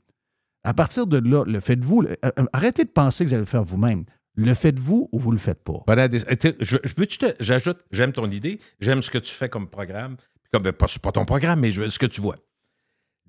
À 0.65 0.75
partir 0.75 1.07
de 1.07 1.19
là, 1.19 1.45
le 1.47 1.61
faites-vous. 1.61 2.03
euh, 2.03 2.17
euh, 2.25 2.45
Arrêtez 2.53 2.83
de 2.85 2.89
penser 2.91 3.23
que 3.25 3.29
vous 3.29 3.35
allez 3.35 3.43
le 3.43 3.47
faire 3.47 3.63
vous-même. 3.63 4.05
Le 4.35 4.53
faites-vous 4.55 5.09
ou 5.13 5.19
vous 5.21 5.31
le 5.31 5.39
faites 5.39 5.63
pas? 5.63 5.85
Voilà, 5.87 6.09
je, 6.11 6.19
je 6.61 7.17
te- 7.19 7.35
j'ajoute, 7.39 7.79
j'aime 7.93 8.11
ton 8.13 8.29
idée, 8.29 8.59
j'aime 8.81 9.01
ce 9.03 9.11
que 9.11 9.19
tu 9.19 9.33
fais 9.33 9.49
comme 9.49 9.69
programme, 9.69 10.17
comme, 10.55 10.63
ben, 10.63 10.73
pas, 10.73 10.87
pas 11.03 11.13
ton 11.13 11.25
programme, 11.25 11.61
mais 11.61 11.71
je 11.73 11.83
veux- 11.83 11.89
ce 11.91 11.99
que 11.99 12.07
tu 12.07 12.21
vois. 12.21 12.37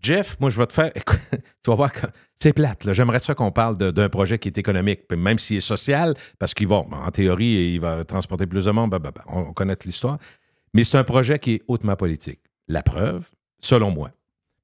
Jeff, 0.01 0.37
moi, 0.39 0.49
je 0.49 0.57
vais 0.59 0.67
te 0.67 0.73
faire. 0.73 0.91
écoute, 0.95 1.19
tu 1.31 1.69
vas 1.69 1.75
voir 1.75 1.91
c'est 2.39 2.53
plate. 2.53 2.91
J'aimerais 2.93 3.19
ça 3.19 3.33
qu'on 3.33 3.51
parle 3.51 3.77
d'un 3.77 4.09
projet 4.09 4.37
qui 4.37 4.49
est 4.49 4.57
économique, 4.57 5.01
même 5.11 5.39
s'il 5.39 5.57
est 5.57 5.61
social, 5.61 6.13
parce 6.37 6.53
qu'il 6.53 6.67
va, 6.67 6.77
en 6.77 7.11
théorie, 7.11 7.73
il 7.73 7.79
va 7.79 8.03
transporter 8.03 8.45
plus 8.45 8.65
de 8.65 8.71
monde, 8.71 8.91
ben, 8.91 8.99
ben, 8.99 9.11
on, 9.27 9.39
on 9.39 9.53
connaît 9.53 9.77
l'histoire. 9.85 10.19
Mais 10.73 10.83
c'est 10.83 10.97
un 10.97 11.03
projet 11.03 11.39
qui 11.39 11.53
est 11.55 11.61
hautement 11.67 11.95
politique. 11.95 12.41
La 12.67 12.83
preuve, 12.83 13.27
selon 13.59 13.91
moi. 13.91 14.11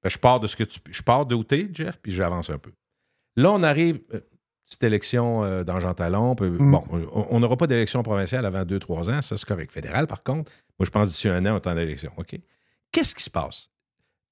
Je 0.04 0.18
pars 0.18 0.40
de 0.40 0.48
ce 0.48 0.56
que 0.56 0.64
tu. 0.64 0.80
Je 0.90 1.02
pars 1.02 1.26
de 1.26 1.36
où 1.36 1.46
Jeff, 1.74 1.98
puis 2.02 2.12
j'avance 2.12 2.50
un 2.50 2.58
peu. 2.58 2.72
Là, 3.36 3.52
on 3.52 3.64
arrive. 3.64 4.02
Petite 4.72 4.84
élection 4.84 5.43
euh, 5.43 5.65
dans 5.65 5.81
Jean 5.81 5.93
Talon. 5.93 6.34
Mm. 6.39 6.72
Bon, 6.72 6.84
on- 7.30 7.41
n'aura 7.41 7.57
pas 7.57 7.68
d'élection 7.68 8.02
provinciale 8.03 8.45
avant 8.45 8.64
2-3 8.64 9.10
ans. 9.11 9.22
Ça, 9.22 9.35
c'est 9.35 9.45
correct. 9.45 9.69
Fédéral, 9.69 10.07
par 10.07 10.23
contre, 10.23 10.49
moi, 10.80 10.85
je 10.85 10.89
pense 10.91 11.10
d'ici 11.10 11.27
un 11.27 11.45
an, 11.45 11.56
on 11.56 11.57
est 11.57 11.68
en 11.68 11.76
élection. 11.76 12.14
OK? 12.15 12.39
Qu'est-ce 12.93 13.14
qui 13.14 13.23
se 13.23 13.30
passe? 13.30 13.69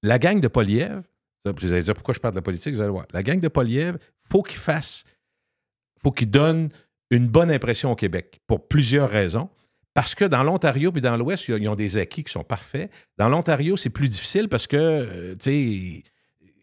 La 0.01 0.17
gang 0.17 0.39
de 0.39 0.47
Polièvre, 0.47 1.01
ça, 1.45 1.51
vous 1.51 1.71
allez 1.73 1.81
dire 1.83 1.93
pourquoi 1.93 2.13
je 2.13 2.19
parle 2.21 2.35
de 2.35 2.37
la 2.37 2.41
politique, 2.41 2.73
vous 2.73 2.79
allez 2.79 2.89
voir. 2.89 3.05
La 3.11 3.21
gang 3.21 3.37
de 3.41 3.49
Polièvre, 3.49 3.97
faut 4.31 4.41
qu'il 4.41 4.57
fasse, 4.57 5.03
faut 6.01 6.11
qu'il 6.11 6.31
donne 6.31 6.69
une 7.11 7.27
bonne 7.27 7.51
impression 7.51 7.91
au 7.91 7.95
Québec 7.97 8.39
pour 8.47 8.65
plusieurs 8.69 9.09
raisons. 9.09 9.49
Parce 9.93 10.15
que 10.15 10.23
dans 10.23 10.43
l'Ontario 10.43 10.93
puis 10.93 11.01
dans 11.01 11.17
l'Ouest, 11.17 11.49
ils 11.49 11.67
ont 11.67 11.75
des 11.75 11.97
acquis 11.97 12.23
qui 12.23 12.31
sont 12.31 12.45
parfaits. 12.45 12.89
Dans 13.17 13.27
l'Ontario, 13.27 13.75
c'est 13.75 13.89
plus 13.89 14.07
difficile 14.07 14.47
parce 14.47 14.67
que, 14.67 14.77
euh, 14.77 15.35
tu 15.35 15.39
sais, 15.41 16.03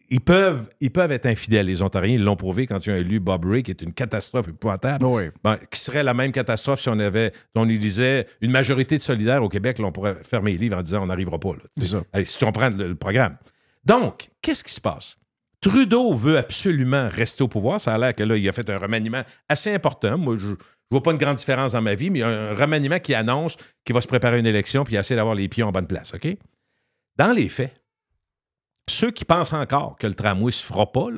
ils 0.09 0.21
peuvent, 0.21 0.69
ils 0.79 0.91
peuvent 0.91 1.11
être 1.11 1.25
infidèles. 1.25 1.65
Les 1.65 1.81
Ontariens, 1.81 2.15
ils 2.15 2.23
l'ont 2.23 2.35
prouvé 2.35 2.65
quand 2.65 2.85
ils 2.85 2.91
ont 2.91 2.95
élu 2.95 3.19
Bob 3.19 3.45
Ray, 3.45 3.63
qui 3.63 3.71
est 3.71 3.81
une 3.81 3.93
catastrophe 3.93 4.47
épouvantable. 4.47 5.05
Oui. 5.05 5.23
Ben, 5.43 5.57
qui 5.71 5.79
serait 5.79 6.03
la 6.03 6.13
même 6.13 6.31
catastrophe 6.31 6.81
si 6.81 6.89
on 6.89 6.99
avait, 6.99 7.31
on 7.55 7.67
utilisait 7.67 8.27
une 8.41 8.51
majorité 8.51 8.97
de 8.97 9.01
solidaires 9.01 9.43
au 9.43 9.49
Québec, 9.49 9.79
là, 9.79 9.85
on 9.85 9.91
pourrait 9.91 10.17
fermer 10.23 10.51
les 10.51 10.57
livres 10.57 10.77
en 10.77 10.81
disant 10.81 11.03
on 11.03 11.07
n'arrivera 11.07 11.39
pas. 11.39 11.51
Là, 11.51 11.85
ça. 11.85 12.03
Si 12.23 12.43
on 12.43 12.51
prend 12.51 12.69
le, 12.69 12.89
le 12.89 12.95
programme. 12.95 13.37
Donc, 13.83 14.29
qu'est-ce 14.41 14.63
qui 14.63 14.73
se 14.73 14.81
passe? 14.81 15.17
Trudeau 15.61 16.13
veut 16.13 16.37
absolument 16.37 17.09
rester 17.09 17.43
au 17.43 17.47
pouvoir. 17.47 17.81
Ça 17.81 17.93
a 17.93 17.97
l'air 17.97 18.13
que 18.13 18.23
là, 18.23 18.37
il 18.37 18.47
a 18.47 18.51
fait 18.51 18.69
un 18.69 18.77
remaniement 18.77 19.23
assez 19.49 19.73
important. 19.73 20.17
Moi, 20.17 20.37
je 20.37 20.49
ne 20.49 20.55
vois 20.91 21.01
pas 21.01 21.11
une 21.11 21.17
grande 21.17 21.37
différence 21.37 21.71
dans 21.71 21.81
ma 21.81 21.95
vie, 21.95 22.09
mais 22.09 22.19
il 22.19 22.21
y 22.21 22.25
a 22.25 22.29
un 22.29 22.55
remaniement 22.55 22.99
qui 22.99 23.13
annonce 23.13 23.57
qu'il 23.83 23.95
va 23.95 24.01
se 24.01 24.07
préparer 24.07 24.39
une 24.39 24.45
élection 24.45 24.83
puis 24.83 24.95
essayer 24.95 25.15
d'avoir 25.15 25.35
les 25.35 25.47
pions 25.47 25.67
en 25.67 25.71
bonne 25.71 25.87
place. 25.87 26.13
OK? 26.13 26.27
Dans 27.15 27.31
les 27.31 27.49
faits, 27.49 27.76
ceux 28.89 29.11
qui 29.11 29.25
pensent 29.25 29.53
encore 29.53 29.97
que 29.97 30.07
le 30.07 30.13
tramway 30.13 30.45
ne 30.47 30.51
se 30.51 30.63
fera 30.63 30.91
pas, 30.91 31.09
là, 31.11 31.17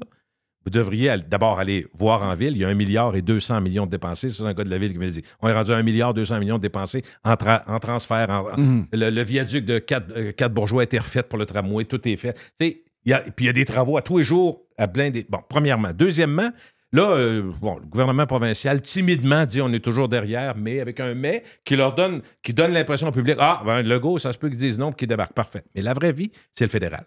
vous 0.66 0.72
devriez 0.72 1.16
d'abord 1.28 1.58
aller 1.58 1.88
voir 1.98 2.22
en 2.24 2.36
ville. 2.36 2.52
Il 2.52 2.60
y 2.60 2.66
a 2.66 2.68
un 2.68 2.74
milliard 2.74 3.16
et 3.16 3.22
200 3.22 3.62
millions 3.62 3.86
de 3.86 3.92
dépensés. 3.92 4.30
C'est 4.30 4.44
un 4.44 4.54
gars 4.54 4.66
de 4.66 4.70
la 4.70 4.78
ville 4.78 4.92
qui 4.92 4.98
me 4.98 5.10
dit. 5.10 5.24
On 5.42 5.48
est 5.48 5.54
rendu 5.54 5.72
à 5.72 5.78
un 5.78 5.84
milliard 5.84 6.14
200 6.14 6.38
millions 6.40 6.58
de 6.58 6.62
dépensés 6.62 7.02
en, 7.24 7.34
tra- 7.36 7.64
en 7.68 7.80
transfert. 7.80 8.30
en- 8.30 8.58
Mhm. 8.60 8.88
le, 8.92 9.10
le 9.10 9.24
viaduc 9.24 9.64
de 9.66 9.80
4, 9.80 10.48
bourgeois 10.54 10.82
a 10.82 10.84
été 10.84 11.00
refait 11.00 11.24
pour 11.24 11.40
le 11.40 11.46
tramway. 11.46 11.86
Tout 11.86 12.06
est 12.08 12.18
fait. 12.18 12.38
Puis 12.58 12.84
il 13.06 13.46
y 13.46 13.50
a 13.50 13.54
des 13.54 13.66
travaux 13.66 13.96
à 13.98 14.02
tous 14.02 14.18
les 14.18 14.24
jours 14.26 14.62
à 14.78 14.86
blinder. 14.88 15.26
Bon, 15.30 15.40
premièrement. 15.48 15.92
Deuxièmement, 15.94 16.52
là, 16.92 17.10
euh, 17.12 17.52
bon, 17.62 17.78
le 17.78 17.86
gouvernement 17.86 18.26
provincial 18.28 18.82
timidement 18.82 19.46
dit 19.46 19.62
on 19.62 19.72
est 19.72 19.84
toujours 19.84 20.10
derrière, 20.10 20.56
mais 20.58 20.82
avec 20.82 21.00
un 21.00 21.16
mais 21.16 21.44
qui 21.64 21.78
leur 21.78 21.96
donne, 21.96 22.22
qui 22.44 22.54
donne 22.54 22.74
l'impression 22.74 23.08
au 23.08 23.12
public 23.14 23.38
ah, 23.40 23.62
ben, 23.66 23.82
Legault, 23.82 24.20
ça 24.20 24.34
se 24.34 24.38
peut 24.38 24.50
qu'ils 24.50 24.58
disent 24.60 24.78
non, 24.78 24.90
puis 24.92 24.98
qu'ils 24.98 25.08
débarquent. 25.08 25.34
Parfait. 25.34 25.64
Mais 25.74 25.82
la 25.82 25.94
vraie 25.94 26.12
vie, 26.12 26.32
c'est 26.52 26.66
le 26.66 26.70
fédéral. 26.70 27.06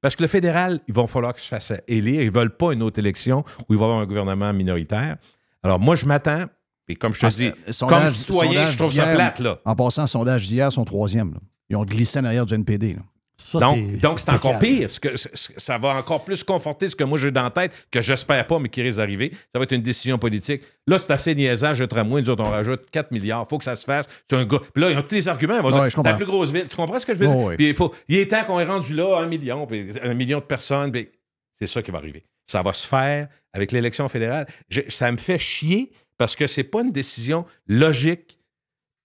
Parce 0.00 0.16
que 0.16 0.22
le 0.22 0.28
fédéral, 0.28 0.80
il 0.88 0.94
va 0.94 1.06
falloir 1.06 1.34
qu'il 1.34 1.42
se 1.42 1.48
fasse 1.48 1.72
élire. 1.86 2.22
Ils 2.22 2.26
ne 2.32 2.32
veulent 2.32 2.56
pas 2.56 2.72
une 2.72 2.82
autre 2.82 2.98
élection 2.98 3.44
où 3.68 3.74
il 3.74 3.78
va 3.78 3.82
y 3.86 3.88
avoir 3.88 4.00
un 4.00 4.06
gouvernement 4.06 4.52
minoritaire. 4.52 5.16
Alors, 5.62 5.78
moi, 5.78 5.94
je 5.94 6.06
m'attends, 6.06 6.46
et 6.88 6.96
comme 6.96 7.12
je 7.14 7.20
te 7.20 7.26
Ah, 7.26 7.30
dis, 7.30 7.46
euh, 7.48 7.52
sondage- 7.72 7.98
comme 8.04 8.08
citoyen, 8.08 8.64
je 8.66 8.78
trouve 8.78 8.92
ça 8.92 9.06
plate, 9.08 9.40
là. 9.40 9.58
En 9.64 9.74
passant, 9.76 10.06
sondage 10.06 10.46
d'hier, 10.48 10.72
sont 10.72 10.84
troisième. 10.84 11.34
là. 11.34 11.40
Ils 11.68 11.76
ont 11.76 11.84
glissé 11.84 12.18
en 12.18 12.24
arrière 12.24 12.46
du 12.46 12.54
NPD. 12.54 12.94
là. 12.94 13.02
Ça, 13.40 13.58
Donc, 13.58 13.76
c'est- 13.76 13.96
donc 13.96 14.20
c'est 14.20 14.30
encore 14.30 14.58
pire. 14.58 14.90
Ce 14.90 15.00
que, 15.00 15.16
ce- 15.16 15.28
ça 15.56 15.78
va 15.78 15.96
encore 15.96 16.24
plus 16.24 16.44
conforter 16.44 16.88
ce 16.88 16.94
que 16.96 17.04
moi 17.04 17.16
j'ai 17.18 17.30
dans 17.30 17.42
la 17.44 17.50
tête, 17.50 17.72
que 17.90 18.00
j'espère 18.02 18.46
pas, 18.46 18.58
mais 18.58 18.68
qui 18.68 18.82
risque 18.82 18.98
d'arriver. 18.98 19.32
Ça 19.52 19.58
va 19.58 19.62
être 19.62 19.72
une 19.72 19.82
décision 19.82 20.18
politique. 20.18 20.62
Là, 20.86 20.98
c'est 20.98 21.10
assez 21.12 21.34
niaisage 21.34 21.78
de 21.78 21.86
tramway. 21.86 22.20
Nous 22.20 22.30
autres, 22.30 22.44
on 22.44 22.50
rajoute 22.50 22.90
4 22.90 23.10
milliards. 23.12 23.48
faut 23.48 23.58
que 23.58 23.64
ça 23.64 23.76
se 23.76 23.84
fasse. 23.84 24.06
C'est 24.28 24.36
un 24.36 24.44
gars. 24.44 24.60
Puis 24.74 24.82
là, 24.82 24.90
ils 24.90 24.98
ont 24.98 25.02
tous 25.02 25.14
les 25.14 25.26
arguments. 25.28 25.56
Ils 25.56 25.62
vont 25.62 25.68
Ouais, 25.68 25.80
dire, 25.80 25.90
je 25.90 25.96
comprends. 25.96 26.10
la 26.10 26.16
plus 26.16 26.26
grosse 26.26 26.50
ville. 26.50 26.68
Tu 26.68 26.76
comprends 26.76 26.98
ce 26.98 27.06
que 27.06 27.14
je 27.14 27.18
veux 27.18 27.26
dire? 27.26 27.56
Puis 27.56 27.68
il, 27.70 27.74
faut, 27.74 27.94
il 28.08 28.16
est 28.18 28.26
temps 28.30 28.44
qu'on 28.44 28.60
est 28.60 28.64
rendu 28.64 28.94
là, 28.94 29.18
un 29.20 29.26
million, 29.26 29.66
puis 29.66 29.88
un 30.02 30.14
million 30.14 30.38
de 30.38 30.44
personnes. 30.44 30.92
puis 30.92 31.08
c'est 31.54 31.66
ça 31.66 31.82
qui 31.82 31.90
va 31.90 31.98
arriver. 31.98 32.24
Ça 32.46 32.62
va 32.62 32.72
se 32.72 32.86
faire 32.86 33.28
avec 33.52 33.72
l'élection 33.72 34.08
fédérale. 34.08 34.46
Je- 34.68 34.80
ça 34.88 35.10
me 35.10 35.16
fait 35.16 35.38
chier 35.38 35.92
parce 36.18 36.36
que 36.36 36.46
c'est 36.46 36.64
pas 36.64 36.82
une 36.82 36.92
décision 36.92 37.46
logique, 37.66 38.38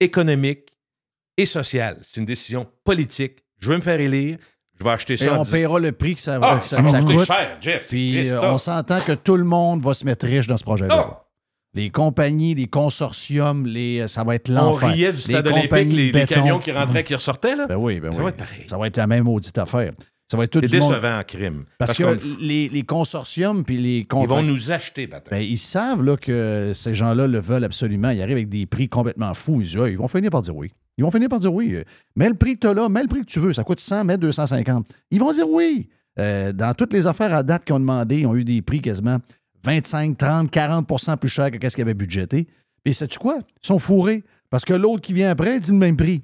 économique 0.00 0.72
et 1.36 1.46
sociale. 1.46 1.98
C'est 2.02 2.18
une 2.20 2.26
décision 2.26 2.66
politique. 2.84 3.38
Je 3.58 3.68
veux 3.68 3.76
me 3.76 3.82
faire 3.82 4.00
élire. 4.00 4.38
Je 4.78 4.84
vais 4.84 4.90
acheter 4.90 5.14
Et 5.14 5.16
ça. 5.16 5.38
en 5.38 5.42
on 5.42 5.44
paiera 5.44 5.80
le 5.80 5.92
prix 5.92 6.14
que 6.14 6.20
ça, 6.20 6.38
ah, 6.42 6.60
ça 6.60 6.82
va 6.82 6.88
ça 6.90 7.00
coûter 7.00 7.16
coûte. 7.16 7.26
cher, 7.26 7.56
Jeff. 7.62 7.88
Puis 7.88 8.28
euh, 8.30 8.52
on 8.52 8.58
s'entend 8.58 8.98
que 9.00 9.12
tout 9.12 9.36
le 9.36 9.44
monde 9.44 9.82
va 9.82 9.94
se 9.94 10.04
mettre 10.04 10.26
riche 10.26 10.46
dans 10.46 10.56
ce 10.58 10.64
projet-là. 10.64 11.06
Ah! 11.08 11.22
Les 11.72 11.90
compagnies, 11.90 12.54
les 12.54 12.68
consortiums, 12.68 13.66
les, 13.66 14.06
ça 14.08 14.24
va 14.24 14.34
être 14.34 14.50
On 14.50 14.54
l'enfer. 14.54 14.88
riait 14.90 15.10
du 15.12 15.18
Les 15.18 15.22
stade 15.22 15.46
olympique, 15.46 15.92
les, 15.92 16.12
les 16.12 16.26
camions 16.26 16.58
qui 16.58 16.72
rentraient, 16.72 17.04
qui 17.04 17.14
ressortaient, 17.14 17.54
là? 17.56 17.66
Ben 17.66 17.76
oui, 17.76 18.00
ben 18.00 18.12
Ça 18.12 18.18
oui. 18.18 18.24
va 18.24 18.28
être 18.30 18.36
pareil. 18.36 18.64
Ça 18.66 18.78
va 18.78 18.86
être 18.86 18.96
la 18.96 19.06
même 19.06 19.24
maudite 19.24 19.56
affaire. 19.58 19.92
Ça 20.30 20.36
va 20.36 20.44
être 20.44 20.50
tout 20.50 20.60
C'est 20.60 20.68
décevant 20.68 21.18
en 21.20 21.22
crime. 21.22 21.64
Parce, 21.78 21.92
que 21.92 22.18
les, 22.40 22.68
les 22.68 22.82
consortiums 22.82 23.62
puis 23.64 23.78
les 23.78 24.06
ils 24.10 24.28
vont 24.28 24.42
nous 24.42 24.72
acheter. 24.72 25.06
Ben, 25.06 25.38
ils 25.38 25.56
savent 25.58 26.02
là, 26.02 26.16
que 26.16 26.72
ces 26.74 26.94
gens-là 26.94 27.26
le 27.26 27.38
veulent 27.38 27.64
absolument. 27.64 28.10
Ils 28.10 28.20
arrivent 28.22 28.36
avec 28.38 28.48
des 28.48 28.66
prix 28.66 28.88
complètement 28.88 29.32
fous. 29.34 29.60
Ils 29.60 29.66
disent, 29.68 29.78
Ah, 29.82 29.88
ils 29.88 29.96
vont 29.98 30.08
finir 30.08 30.30
par 30.30 30.42
dire 30.42 30.56
oui. 30.56 30.72
Ils 30.98 31.04
vont 31.04 31.10
finir 31.10 31.28
par 31.28 31.38
dire 31.38 31.52
oui. 31.52 31.76
Mets 32.16 32.28
le 32.28 32.34
prix 32.34 32.54
que 32.54 32.60
tu 32.60 32.66
as 32.68 32.74
là, 32.74 32.88
mets 32.88 33.02
le 33.02 33.08
prix 33.08 33.20
que 33.20 33.30
tu 33.30 33.38
veux. 33.40 33.52
Ça 33.52 33.64
coûte 33.64 33.80
100, 33.80 34.04
mets 34.04 34.16
250. 34.18 34.86
Ils 35.10 35.20
vont 35.20 35.32
dire 35.32 35.48
oui. 35.48 35.88
Euh, 36.18 36.52
dans 36.52 36.72
toutes 36.72 36.92
les 36.94 37.06
affaires 37.06 37.34
à 37.34 37.42
date 37.42 37.64
qu'ils 37.64 37.74
ont 37.74 37.80
demandé, 37.80 38.20
ils 38.20 38.26
ont 38.26 38.34
eu 38.34 38.44
des 38.44 38.62
prix 38.62 38.80
quasiment 38.80 39.18
25, 39.64 40.16
30, 40.16 40.50
40% 40.50 41.16
plus 41.18 41.28
cher 41.28 41.50
que 41.50 41.68
ce 41.68 41.74
qu'ils 41.74 41.82
avaient 41.82 41.92
budgété. 41.94 42.46
Et 42.84 42.92
sais-tu 42.92 43.18
quoi? 43.18 43.38
Ils 43.62 43.66
sont 43.66 43.78
fourrés. 43.78 44.24
Parce 44.48 44.64
que 44.64 44.72
l'autre 44.72 45.02
qui 45.02 45.12
vient 45.12 45.30
après 45.30 45.58
dit 45.60 45.70
le 45.72 45.76
même 45.76 45.96
prix. 45.96 46.22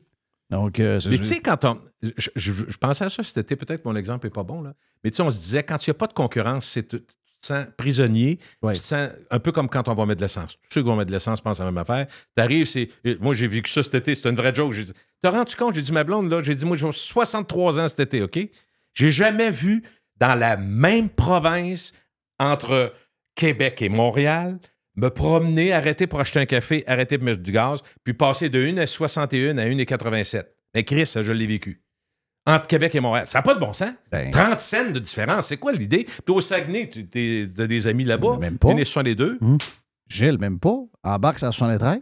Donc, 0.48 0.78
euh, 0.80 1.00
Mais 1.10 1.18
tu 1.18 1.24
sais, 1.24 1.40
quand 1.40 1.64
on. 1.64 1.78
Je, 2.02 2.10
je- 2.36 2.52
je 2.68 2.76
pensais 2.78 3.04
à 3.04 3.10
ça 3.10 3.22
cet 3.22 3.38
été, 3.38 3.56
peut-être 3.56 3.82
que 3.82 3.88
mon 3.88 3.96
exemple 3.96 4.26
n'est 4.26 4.30
pas 4.32 4.42
bon, 4.42 4.60
là. 4.62 4.74
Mais 5.02 5.10
tu 5.10 5.16
sais, 5.16 5.22
on 5.22 5.30
se 5.30 5.40
disait, 5.40 5.62
quand 5.62 5.86
il 5.86 5.90
n'y 5.90 5.92
a 5.92 5.94
pas 5.94 6.06
de 6.06 6.12
concurrence, 6.12 6.66
c'est 6.66 6.96
te 7.42 7.46
sens 7.48 7.66
prisonnier. 7.76 8.38
Ouais. 8.62 8.72
Tu 8.72 8.80
te 8.80 8.84
sens 8.86 9.08
un 9.30 9.38
peu 9.38 9.52
comme 9.52 9.68
quand 9.68 9.86
on 9.88 9.94
va 9.94 10.06
mettre 10.06 10.20
de 10.20 10.24
l'essence. 10.24 10.54
Tous 10.56 10.68
ceux 10.74 10.82
qui 10.82 10.88
vont 10.88 10.96
mettre 10.96 11.08
de 11.08 11.12
l'essence 11.12 11.40
pensent 11.40 11.60
à 11.60 11.64
la 11.64 11.70
même 11.70 11.78
affaire. 11.82 12.06
Tu 12.36 12.42
arrives, 12.42 12.66
c'est. 12.66 12.88
euh, 13.06 13.16
Moi, 13.20 13.34
j'ai 13.34 13.46
vécu 13.48 13.70
ça 13.70 13.82
cet 13.82 13.94
été, 13.94 14.14
c'est 14.14 14.28
une 14.28 14.36
vraie 14.36 14.54
joke. 14.54 14.72
J'ai 14.72 14.84
dit, 14.84 14.92
t'as 15.22 15.30
rendu 15.30 15.54
compte, 15.56 15.74
j'ai 15.74 15.82
dit, 15.82 15.92
ma 15.92 16.04
blonde, 16.04 16.30
là, 16.30 16.42
j'ai 16.42 16.54
dit, 16.54 16.64
moi, 16.64 16.76
j'ai 16.76 16.90
63 16.90 17.78
ans 17.80 17.88
cet 17.88 18.00
été, 18.00 18.22
OK? 18.22 18.38
J'ai 18.94 19.10
jamais 19.10 19.50
vu 19.50 19.82
dans 20.16 20.34
la 20.38 20.56
même 20.56 21.08
province 21.08 21.92
entre 22.38 22.92
Québec 23.34 23.82
et 23.82 23.88
Montréal 23.88 24.58
me 24.96 25.08
promener, 25.08 25.72
arrêter 25.72 26.06
pour 26.06 26.20
acheter 26.20 26.38
un 26.40 26.46
café, 26.46 26.84
arrêter 26.86 27.16
pour 27.16 27.24
mettre 27.24 27.42
du 27.42 27.50
gaz, 27.52 27.80
puis 28.04 28.12
passer 28.14 28.50
de 28.50 28.62
1 28.62 28.76
à 28.76 28.86
61 28.86 29.56
à 29.58 29.62
1 29.62 29.78
et 29.78 29.86
87. 29.86 30.54
Mais 30.74 30.84
Chris, 30.84 31.06
ça, 31.06 31.22
je 31.22 31.32
l'ai 31.32 31.46
vécu. 31.46 31.81
Entre 32.46 32.66
Québec 32.66 32.94
et 32.94 33.00
Montréal. 33.00 33.24
Ça 33.28 33.38
n'a 33.38 33.42
pas 33.42 33.54
de 33.54 33.60
bon 33.60 33.72
sens. 33.72 33.90
Ben. 34.10 34.30
30 34.32 34.58
cents 34.60 34.90
de 34.92 34.98
différence. 34.98 35.46
C'est 35.48 35.58
quoi 35.58 35.72
l'idée? 35.72 36.04
Puis 36.24 36.34
au 36.34 36.40
Saguenay, 36.40 36.90
tu 36.90 37.52
as 37.58 37.66
des 37.66 37.86
amis 37.86 38.04
là-bas. 38.04 38.36
Même 38.40 38.58
pas. 38.58 38.70
Et 38.72 38.84
62. 38.84 39.38
Gilles, 40.08 40.38
même 40.38 40.58
pas. 40.58 40.76
Embarque 41.04 41.38
sur 41.38 41.46
la 41.46 41.52
73. 41.52 42.00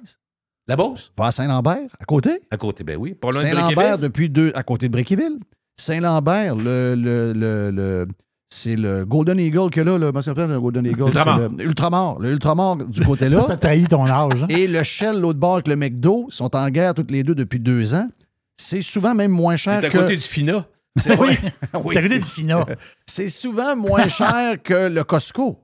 La 0.69 0.77
Beauce? 0.77 1.13
Va 1.19 1.27
à 1.27 1.33
Saint-Lambert, 1.33 1.89
à 1.99 2.05
côté. 2.05 2.41
À 2.51 2.57
côté, 2.57 2.85
ben 2.85 2.97
oui. 2.97 3.15
Pas 3.15 3.31
loin 3.33 3.41
Saint-Lambert, 3.43 3.99
depuis 3.99 4.29
deux, 4.31 4.53
à 4.55 4.63
côté 4.63 4.87
de 4.89 4.93
Bréquéville. 4.93 5.39
Saint-Lambert, 5.79 6.55
le, 6.55 6.95
le, 6.95 7.33
le, 7.33 7.71
le- 7.71 8.07
c'est 8.53 8.77
le 8.77 9.05
Golden 9.05 9.39
Eagle 9.39 9.71
que 9.71 9.81
là, 9.81 9.97
le, 9.99 10.11
ça 10.23 10.33
Golden 10.35 10.85
Eagle? 10.87 11.03
Ultramar. 11.07 11.41
C'est 11.51 11.57
le 11.57 11.65
Ultramar. 11.65 12.19
Le 12.19 12.31
Ultramar 12.33 12.77
du 12.77 12.99
Ça, 13.01 13.05
côté-là. 13.07 13.41
ça 13.43 13.57
trahit 13.57 13.89
ton 13.89 14.07
âge. 14.07 14.43
hein? 14.43 14.47
Et 14.49 14.67
le 14.67 14.83
Shell, 14.83 15.21
l'autre 15.21 15.39
bord 15.39 15.55
avec 15.55 15.69
le 15.69 15.77
McDo, 15.77 16.27
sont 16.31 16.55
en 16.57 16.69
guerre 16.69 16.95
toutes 16.95 17.11
les 17.11 17.23
deux 17.23 17.35
depuis 17.35 17.61
deux 17.61 17.95
ans. 17.95 18.09
C'est 18.61 18.83
souvent 18.83 19.15
même 19.15 19.31
moins 19.31 19.57
cher 19.57 19.79
C'est 19.81 19.87
à 19.87 19.91
que... 19.91 19.99
côté 19.99 20.17
du 20.17 20.23
FINA. 20.23 20.67
C'est 20.97 21.19
Oui. 21.19 21.39
Oui. 21.85 21.95
T'as 21.95 22.01
vu 22.01 22.09
du 22.09 22.21
FINA. 22.23 22.67
C'est 23.07 23.29
souvent 23.29 23.75
moins 23.77 24.09
cher 24.09 24.57
que 24.63 24.89
le 24.89 25.03
Costco. 25.05 25.59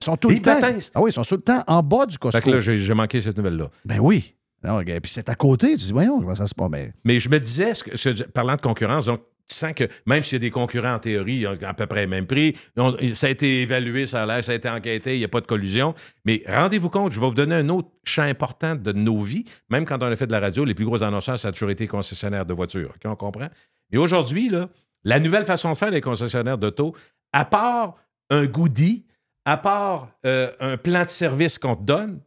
Ils 0.00 0.04
sont 0.04 0.16
tout 0.16 0.28
Des 0.28 0.36
le 0.36 0.40
temps... 0.42 0.58
Ah 0.94 1.00
oui, 1.00 1.10
ils 1.10 1.14
sont 1.14 1.22
tout 1.22 1.36
le 1.36 1.42
temps 1.42 1.62
en 1.66 1.82
bas 1.82 2.06
du 2.06 2.14
Fait 2.14 2.18
Costco. 2.18 2.40
que 2.50 2.50
là, 2.50 2.60
j'ai 2.60 2.78
j'ai 2.78 2.94
manqué 2.94 3.20
cette 3.20 3.36
nouvelle-là. 3.36 3.68
Ben 3.84 3.98
oui. 4.00 4.34
Non, 4.64 4.80
et 4.80 5.00
puis 5.00 5.10
c'est 5.10 5.28
à 5.28 5.34
côté. 5.34 5.70
Tu 5.72 5.86
dis, 5.86 5.92
voyons, 5.92 6.20
comment 6.20 6.34
ça 6.34 6.46
se 6.46 6.54
passe? 6.54 6.68
Mais 6.70 6.92
Mais 7.04 7.18
je 7.20 7.28
me 7.28 7.38
disais, 7.40 7.74
ce 7.74 7.82
que- 7.84 7.96
ce- 7.96 8.22
parlant 8.24 8.54
de 8.54 8.60
concurrence, 8.60 9.06
donc 9.06 9.20
tu 9.48 9.56
sens 9.56 9.72
que 9.72 9.84
même 10.06 10.22
s'il 10.22 10.34
y 10.34 10.36
a 10.36 10.38
des 10.40 10.50
concurrents 10.50 10.94
en 10.94 10.98
théorie, 10.98 11.44
à 11.46 11.74
peu 11.74 11.86
près 11.86 12.02
le 12.02 12.08
même 12.08 12.26
prix, 12.26 12.56
ça 13.14 13.26
a 13.26 13.30
été 13.30 13.62
évalué, 13.62 14.06
ça 14.06 14.22
a 14.22 14.26
l'air, 14.26 14.42
ça 14.42 14.52
a 14.52 14.54
été 14.54 14.68
enquêté, 14.68 15.16
il 15.16 15.18
n'y 15.18 15.24
a 15.24 15.28
pas 15.28 15.40
de 15.40 15.46
collusion. 15.46 15.94
Mais 16.24 16.42
rendez-vous 16.46 16.90
compte, 16.90 17.12
je 17.12 17.20
vais 17.20 17.26
vous 17.26 17.34
donner 17.34 17.56
un 17.56 17.68
autre 17.68 17.88
champ 18.04 18.22
important 18.22 18.74
de 18.74 18.92
nos 18.92 19.20
vies. 19.20 19.44
Même 19.70 19.84
quand 19.84 20.02
on 20.02 20.06
a 20.06 20.16
fait 20.16 20.26
de 20.26 20.32
la 20.32 20.40
radio, 20.40 20.64
les 20.64 20.74
plus 20.74 20.84
gros 20.84 21.02
annonceurs, 21.02 21.38
ça 21.38 21.48
a 21.48 21.52
toujours 21.52 21.70
été 21.70 21.86
concessionnaires 21.86 22.46
de 22.46 22.54
voitures. 22.54 22.92
OK, 22.94 23.02
on 23.04 23.16
comprend? 23.16 23.48
Mais 23.90 23.98
aujourd'hui, 23.98 24.50
la 25.04 25.20
nouvelle 25.20 25.44
façon 25.44 25.72
de 25.72 25.76
faire 25.76 25.90
des 25.90 26.00
concessionnaires 26.00 26.58
d'auto, 26.58 26.94
à 27.32 27.44
part 27.44 27.96
un 28.30 28.46
goodie, 28.46 29.04
à 29.44 29.56
part 29.56 30.08
euh, 30.24 30.50
un 30.60 30.76
plan 30.76 31.04
de 31.04 31.10
service 31.10 31.58
qu'on 31.58 31.76
te 31.76 31.82
donne, 31.82 32.20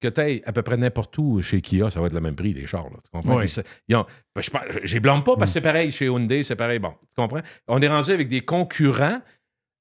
que 0.00 0.08
tu 0.08 0.20
ailles 0.20 0.42
à 0.46 0.52
peu 0.52 0.62
près 0.62 0.76
n'importe 0.76 1.16
où 1.18 1.40
chez 1.42 1.60
Kia, 1.60 1.90
ça 1.90 2.00
va 2.00 2.06
être 2.06 2.12
le 2.14 2.20
même 2.20 2.34
prix, 2.34 2.52
les 2.54 2.66
chars. 2.66 2.84
Là, 2.84 2.96
tu 3.04 3.10
comprends? 3.12 3.36
Oui. 3.36 3.44
Ils 3.44 3.48
se- 3.48 3.60
ils 3.88 3.96
ont- 3.96 4.06
ben, 4.34 4.42
je 4.42 4.78
ne 4.78 4.92
les 4.94 5.00
blâme 5.00 5.22
pas 5.22 5.36
parce 5.36 5.50
que 5.50 5.54
c'est 5.54 5.60
pareil 5.60 5.90
chez 5.92 6.06
Hyundai, 6.06 6.42
c'est 6.42 6.56
pareil. 6.56 6.78
Bon, 6.78 6.90
tu 6.92 7.14
comprends? 7.16 7.40
On 7.68 7.80
est 7.80 7.88
rendu 7.88 8.10
avec 8.10 8.28
des 8.28 8.40
concurrents 8.40 9.20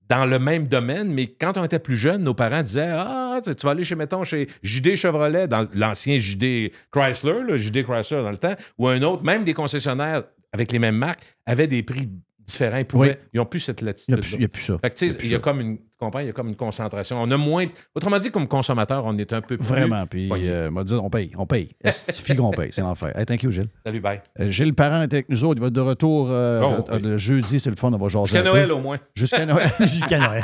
dans 0.09 0.25
le 0.25 0.39
même 0.39 0.67
domaine, 0.67 1.13
mais 1.13 1.27
quand 1.27 1.55
on 1.57 1.63
était 1.63 1.77
plus 1.79 1.95
jeune, 1.95 2.23
nos 2.23 2.33
parents 2.33 2.63
disaient 2.63 2.91
Ah, 2.91 3.39
tu 3.45 3.55
tu 3.55 3.65
vas 3.65 3.71
aller 3.71 3.83
chez, 3.85 3.95
mettons, 3.95 4.23
chez 4.23 4.47
JD 4.63 4.95
Chevrolet, 4.95 5.47
dans 5.47 5.67
l'ancien 5.73 6.17
JD 6.17 6.71
Chrysler, 6.91 7.41
le 7.47 7.57
JD 7.57 7.83
Chrysler 7.83 8.21
dans 8.23 8.31
le 8.31 8.37
temps, 8.37 8.55
ou 8.77 8.87
un 8.87 9.01
autre, 9.03 9.23
même 9.23 9.43
des 9.43 9.53
concessionnaires 9.53 10.23
avec 10.51 10.71
les 10.71 10.79
mêmes 10.79 10.95
marques, 10.97 11.21
avaient 11.45 11.67
des 11.67 11.83
prix 11.83 12.09
différents. 12.49 12.77
Ils 12.77 12.85
pouvaient- 12.85 13.09
Oui. 13.09 13.27
Ils 13.33 13.37
n'ont 13.37 13.45
plus 13.45 13.59
cette 13.59 13.81
il 13.81 13.85
n'y 13.85 13.87
latitude. 13.89 14.15
a, 14.15 14.27
il 14.35 14.41
y 14.41 14.45
a 14.45 14.47
plus 14.47 14.63
ça. 14.63 14.77
Fait 14.81 14.89
que, 14.89 14.95
tu 14.95 15.09
sais, 15.11 15.17
il 15.23 15.29
y 15.31 15.35
a 15.35 15.39
comme 15.39 15.61
une, 15.61 15.77
tu 15.77 15.83
comprends, 15.99 16.19
il 16.19 16.27
y 16.27 16.29
a 16.29 16.33
comme 16.33 16.47
une 16.47 16.55
concentration. 16.55 17.17
On 17.21 17.29
a 17.31 17.37
moins. 17.37 17.65
Autrement 17.95 18.17
dit, 18.19 18.31
comme 18.31 18.47
consommateur, 18.47 19.03
on 19.05 19.17
est 19.17 19.31
un 19.33 19.41
peu 19.41 19.57
plus. 19.57 19.65
Vraiment. 19.65 20.05
Puis, 20.07 20.27
pogné. 20.27 20.49
euh, 20.49 20.69
m'a 20.71 20.83
dit, 20.83 20.93
on 20.95 21.09
paye, 21.09 21.31
on 21.37 21.45
paye. 21.45 21.69
Estifie 21.83 22.35
qu'on 22.35 22.51
paye? 22.51 22.69
C'est 22.71 22.81
l'enfer. 22.81 23.11
Hey, 23.17 23.25
thank 23.25 23.43
you, 23.43 23.51
Gilles. 23.51 23.69
Salut, 23.85 23.99
bye. 23.99 24.21
Euh, 24.39 24.49
Gilles 24.49 24.73
Parent 24.73 25.01
est 25.01 25.13
avec 25.13 25.29
nous 25.29 25.43
autres. 25.43 25.57
Il 25.59 25.61
va 25.61 25.67
être 25.67 25.73
de 25.73 25.81
retour 25.81 26.27
euh, 26.29 26.61
euh, 26.61 26.81
oui. 26.93 27.01
le 27.01 27.17
jeudi. 27.17 27.59
C'est 27.59 27.69
le 27.69 27.75
fun. 27.75 27.91
On 27.93 27.97
va 27.97 28.07
jaser. 28.07 28.27
Jusqu'à. 28.35 28.43
Noël, 28.43 28.71
au 28.71 28.79
moins. 28.79 28.97
Jusqu'à 29.15 29.45
Noël. 29.45 29.69
Jusqu'à 29.79 30.19
Noël. 30.19 30.43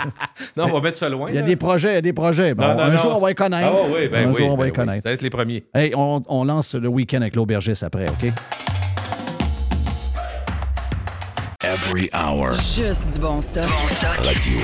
Non, 0.58 0.66
on 0.66 0.74
va 0.74 0.82
mettre 0.82 0.98
ça 0.98 1.10
loin. 1.10 1.30
Il 1.30 1.36
y 1.36 1.38
a 1.38 1.42
là. 1.42 1.48
des 1.48 1.56
projets, 1.56 1.92
il 1.92 1.96
y 1.96 1.98
a 1.98 2.02
des 2.02 2.14
projets. 2.14 2.54
Bon, 2.54 2.64
Non, 2.68 2.76
non, 2.76 2.84
un 2.84 2.92
non. 2.92 2.98
jour, 2.98 3.18
on 3.18 3.20
va 3.22 3.30
les 3.30 3.36
connaître. 3.36 3.72
Ah 3.74 3.88
oui, 3.92 4.08
ben 4.12 4.28
un 4.28 4.32
oui. 4.32 4.38
jour, 4.38 4.48
on 4.54 4.58
va 4.58 4.64
ben 4.66 4.70
oui. 4.72 4.76
connaître. 4.76 5.04
Ça 5.04 5.10
va 5.10 5.14
être 5.14 5.22
les 5.22 5.30
premiers. 5.30 5.64
Hey, 5.74 5.94
on, 5.96 6.22
on 6.28 6.44
lance 6.44 6.76
le 6.76 6.88
week-end 6.88 7.22
avec 7.22 7.36
l'aubergiste 7.36 7.84
après, 7.84 8.06
OK? 8.10 8.75
Every 11.76 12.10
hour. 12.14 12.54
Juste 12.54 13.10
du 13.10 13.20
bon 13.20 13.42
stock. 13.42 13.70
Radio. 14.24 14.60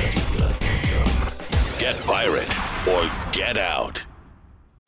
Get 1.78 1.98
pirate 2.06 2.56
or 2.88 3.04
get 3.34 3.58
out. 3.58 4.08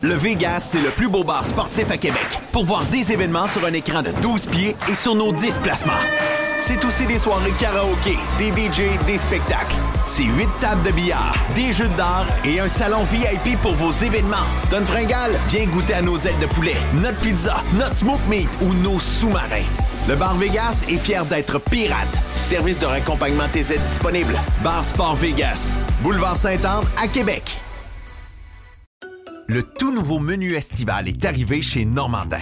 Le 0.02 0.14
Vegas, 0.14 0.62
c'est 0.72 0.82
le 0.82 0.92
plus 0.92 1.10
beau 1.10 1.26
bar 1.26 1.44
sportif 1.44 1.92
à 1.92 1.98
Québec. 1.98 2.40
Pour 2.54 2.64
voir 2.64 2.86
des 2.86 3.12
événements 3.12 3.48
sur 3.48 3.66
un 3.66 3.74
écran 3.74 4.04
de 4.04 4.12
12 4.22 4.48
pieds 4.48 4.74
et 4.90 4.96
sur 4.96 5.16
nos 5.16 5.34
10 5.34 5.60
placements. 5.60 5.92
C'est 6.62 6.86
aussi 6.86 7.06
des 7.08 7.20
soirées 7.20 7.52
karaoké, 7.60 8.18
des 8.38 8.52
DJ, 8.52 8.98
des 9.06 9.18
spectacles. 9.18 9.76
C'est 10.08 10.24
8 10.24 10.48
tables 10.62 10.84
de 10.84 10.92
billard, 10.92 11.36
des 11.56 11.74
jeux 11.74 11.90
d'art 11.98 12.28
et 12.46 12.62
un 12.62 12.70
salon 12.70 13.04
VIP 13.04 13.60
pour 13.62 13.74
vos 13.74 13.92
événements. 13.92 14.48
Donne 14.72 14.86
Fringale, 14.86 15.38
viens 15.50 15.66
goûter 15.66 15.96
à 15.96 16.02
nos 16.02 16.16
ailes 16.16 16.40
de 16.40 16.48
poulet, 16.48 16.78
notre 16.94 17.20
pizza, 17.20 17.62
notre 17.74 17.98
smoke 17.98 18.24
meat 18.30 18.48
ou 18.62 18.74
nos 18.76 18.98
sous-marins. 18.98 19.68
Le 20.10 20.18
Bar 20.18 20.36
Vegas 20.36 20.84
est 20.90 20.98
fier 20.98 21.26
d'être 21.26 21.60
pirate. 21.60 22.14
Service 22.36 22.78
de 22.78 22.86
raccompagnement 22.86 23.48
TZ 23.48 23.80
disponible. 23.80 24.36
Bar 24.62 24.84
Sport 24.84 25.16
Vegas. 25.16 25.80
Boulevard 26.02 26.36
Saint-Anne 26.36 26.84
à 27.02 27.08
Québec. 27.08 27.58
Le 29.48 29.64
tout 29.64 29.94
nouveau 29.94 30.20
menu 30.20 30.56
estival 30.56 31.08
est 31.08 31.24
arrivé 31.24 31.62
chez 31.62 31.86
Normandin. 31.86 32.42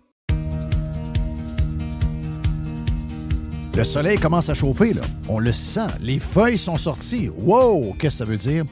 Le 3.77 3.85
soleil 3.85 4.17
commence 4.17 4.49
à 4.49 4.53
chauffer, 4.53 4.93
là. 4.93 5.01
On 5.29 5.39
le 5.39 5.53
sent. 5.53 5.87
Les 6.01 6.19
feuilles 6.19 6.57
sont 6.57 6.75
sorties. 6.75 7.29
Wow! 7.29 7.95
Qu'est-ce 7.97 8.19
que 8.19 8.25
ça 8.25 8.25
veut 8.25 8.37
dire? 8.37 8.65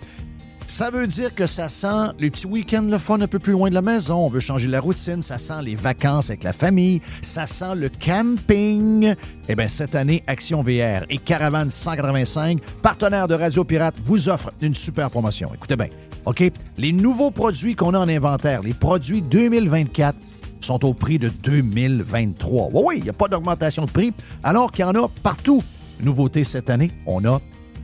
Ça 0.68 0.92
veut 0.92 1.08
dire 1.08 1.34
que 1.34 1.48
ça 1.48 1.68
sent 1.68 2.14
les 2.20 2.30
petits 2.30 2.46
week-ends 2.46 2.84
le 2.84 2.98
fun 2.98 3.20
un 3.22 3.28
peu 3.28 3.40
plus 3.40 3.54
loin 3.54 3.70
de 3.70 3.74
la 3.74 3.82
maison. 3.82 4.18
On 4.18 4.28
veut 4.28 4.42
changer 4.42 4.68
la 4.68 4.82
routine. 4.82 5.22
Ça 5.22 5.38
sent 5.38 5.62
les 5.64 5.76
vacances 5.76 6.30
avec 6.30 6.44
la 6.44 6.52
famille. 6.52 7.02
Ça 7.22 7.48
sent 7.48 7.76
le 7.76 7.90
camping. 7.90 9.16
Eh 9.48 9.56
bien, 9.56 9.68
cette 9.70 9.96
année, 9.96 10.22
Action 10.28 10.62
VR 10.62 11.06
et 11.10 11.18
Caravane 11.18 11.72
185, 11.72 12.60
partenaires 12.82 13.28
de 13.30 13.36
Radio 13.36 13.64
Pirate, 13.64 13.96
vous 14.04 14.28
offrent 14.28 14.52
une 14.62 14.76
super 14.76 15.10
promotion. 15.10 15.50
Écoutez 15.56 15.78
bien. 15.78 15.88
OK? 16.26 16.44
Les 16.78 16.92
nouveaux 16.92 17.32
produits 17.32 17.74
qu'on 17.74 17.94
a 17.94 18.00
en 18.00 18.10
inventaire, 18.10 18.62
les 18.62 18.74
produits 18.74 19.22
2024, 19.22 20.16
sont 20.62 20.84
au 20.86 20.94
prix 20.94 21.18
de 21.18 21.30
2023. 21.30 22.70
Oui, 22.74 22.82
oui, 22.86 22.96
il 22.98 23.04
n'y 23.04 23.10
a 23.10 23.14
pas 23.14 23.28
d'augmentation 23.28 23.86
de 23.86 23.92
prix, 23.92 24.14
alors 24.44 24.72
qu'il 24.72 24.82
y 24.82 24.88
en 24.88 24.96
a 24.96 25.08
partout. 25.24 25.64
Nouveauté 26.02 26.44
cette 26.44 26.70
année, 26.70 26.92
on 27.06 27.26
a 27.26 27.42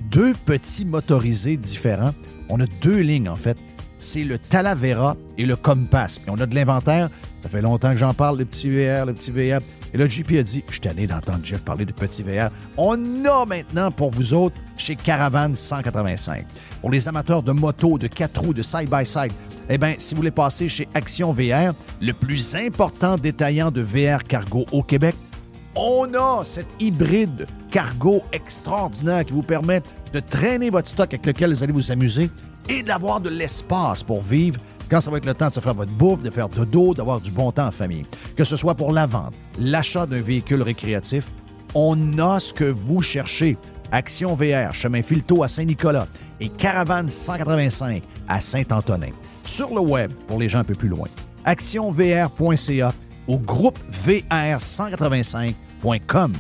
deux 0.10 0.34
petits 0.46 0.86
motorisés 0.86 1.58
différents. 1.58 2.14
On 2.50 2.60
a 2.60 2.66
deux 2.82 3.00
lignes, 3.00 3.30
en 3.30 3.36
fait. 3.36 3.58
C'est 3.98 4.24
le 4.24 4.38
Talavera 4.38 5.16
et 5.38 5.46
le 5.46 5.56
Compass. 5.56 6.20
Puis 6.20 6.30
on 6.30 6.40
a 6.40 6.46
de 6.46 6.56
l'inventaire. 6.56 7.10
Ça 7.42 7.50
fait 7.50 7.62
longtemps 7.62 7.92
que 7.92 7.98
j'en 7.98 8.14
parle, 8.14 8.38
le 8.38 8.46
petit 8.46 8.70
VR, 8.70 9.06
le 9.06 9.14
petit 9.14 9.32
VR. 9.32 9.60
Et 9.96 9.98
là, 9.98 10.10
JP 10.10 10.34
a 10.40 10.44
dit, 10.44 10.62
je 10.68 10.74
suis 10.74 10.82
tanné 10.82 11.08
d'entendre 11.08 11.40
Jeff 11.42 11.62
parler 11.62 11.86
de 11.86 11.94
petit 11.94 12.22
VR. 12.22 12.50
On 12.76 13.24
a 13.24 13.46
maintenant 13.46 13.92
pour 13.92 14.12
vous 14.12 14.34
autres 14.34 14.58
chez 14.76 14.98
Caravan 14.98 15.56
185. 15.56 16.46
Pour 16.82 16.92
les 16.92 17.08
amateurs 17.08 17.42
de 17.42 17.54
moto, 17.54 17.98
de 17.98 18.08
4 18.08 18.42
roues, 18.42 18.54
de 18.54 18.62
side-by-side, 18.62 19.32
eh 19.70 19.78
bien, 19.78 19.94
si 19.98 20.14
vous 20.14 20.18
voulez 20.18 20.32
passer 20.32 20.68
chez 20.68 20.90
Action 20.94 21.32
VR, 21.32 21.74
le 22.02 22.12
plus 22.12 22.56
important 22.56 23.16
détaillant 23.16 23.72
de 23.72 23.80
VR 23.80 24.22
cargo 24.28 24.66
au 24.74 24.84
Québec, 24.84 25.16
on 25.78 26.14
a 26.14 26.44
cet 26.44 26.68
hybride 26.82 27.48
cargo 27.72 28.22
extraordinaire 28.34 29.24
qui 29.24 29.32
vous 29.32 29.44
permet 29.44 29.82
de 30.12 30.20
traîner 30.20 30.72
votre 30.72 30.90
stock 30.90 31.14
avec 31.14 31.26
lequel 31.26 31.54
vous 31.54 31.64
allez 31.64 31.72
vous 31.72 31.94
amuser 31.94 32.30
et 32.70 32.84
d'avoir 32.84 33.22
de 33.22 33.30
l'espace 33.30 34.04
pour 34.04 34.22
vivre 34.22 34.60
quand 34.90 35.02
ça 35.02 35.12
va 35.12 35.18
être 35.18 35.26
le 35.26 35.34
temps 35.34 35.50
de 35.50 35.54
se 35.54 35.60
faire 35.60 35.74
votre 35.74 35.92
bouffe, 35.92 36.22
de 36.22 36.30
faire 36.30 36.48
dodo, 36.50 36.94
d'avoir 36.94 37.20
du 37.20 37.32
bon 37.32 37.52
temps 37.52 37.68
en 37.68 37.72
famille. 37.72 38.06
Que 38.36 38.44
ce 38.44 38.56
soit 38.56 38.76
pour 38.76 38.92
la 38.92 39.08
vente, 39.08 39.34
l'achat 39.60 40.06
d'un 40.06 40.22
véhicule 40.22 40.62
récréatif, 40.62 41.28
on 41.74 42.20
a 42.20 42.40
ce 42.40 42.54
que 42.54 42.66
vous 42.66 43.02
cherchez. 43.02 43.58
Action 43.92 44.36
VR, 44.36 44.74
chemin 44.74 45.02
Filto 45.02 45.44
à 45.44 45.48
Saint-Nicolas 45.48 46.08
et 46.40 46.50
Caravane 46.50 47.10
185 47.10 48.04
à 48.28 48.42
Saint-Antonin. 48.42 49.12
Sur 49.44 49.74
le 49.74 49.82
web, 49.82 50.12
pour 50.28 50.38
les 50.40 50.50
gens 50.50 50.60
un 50.60 50.64
peu 50.64 50.76
plus 50.76 50.90
loin, 50.90 51.08
actionvr.ca 51.46 52.94
ou 53.28 53.40
groupe 53.40 53.80
VR185.com. 54.06 56.34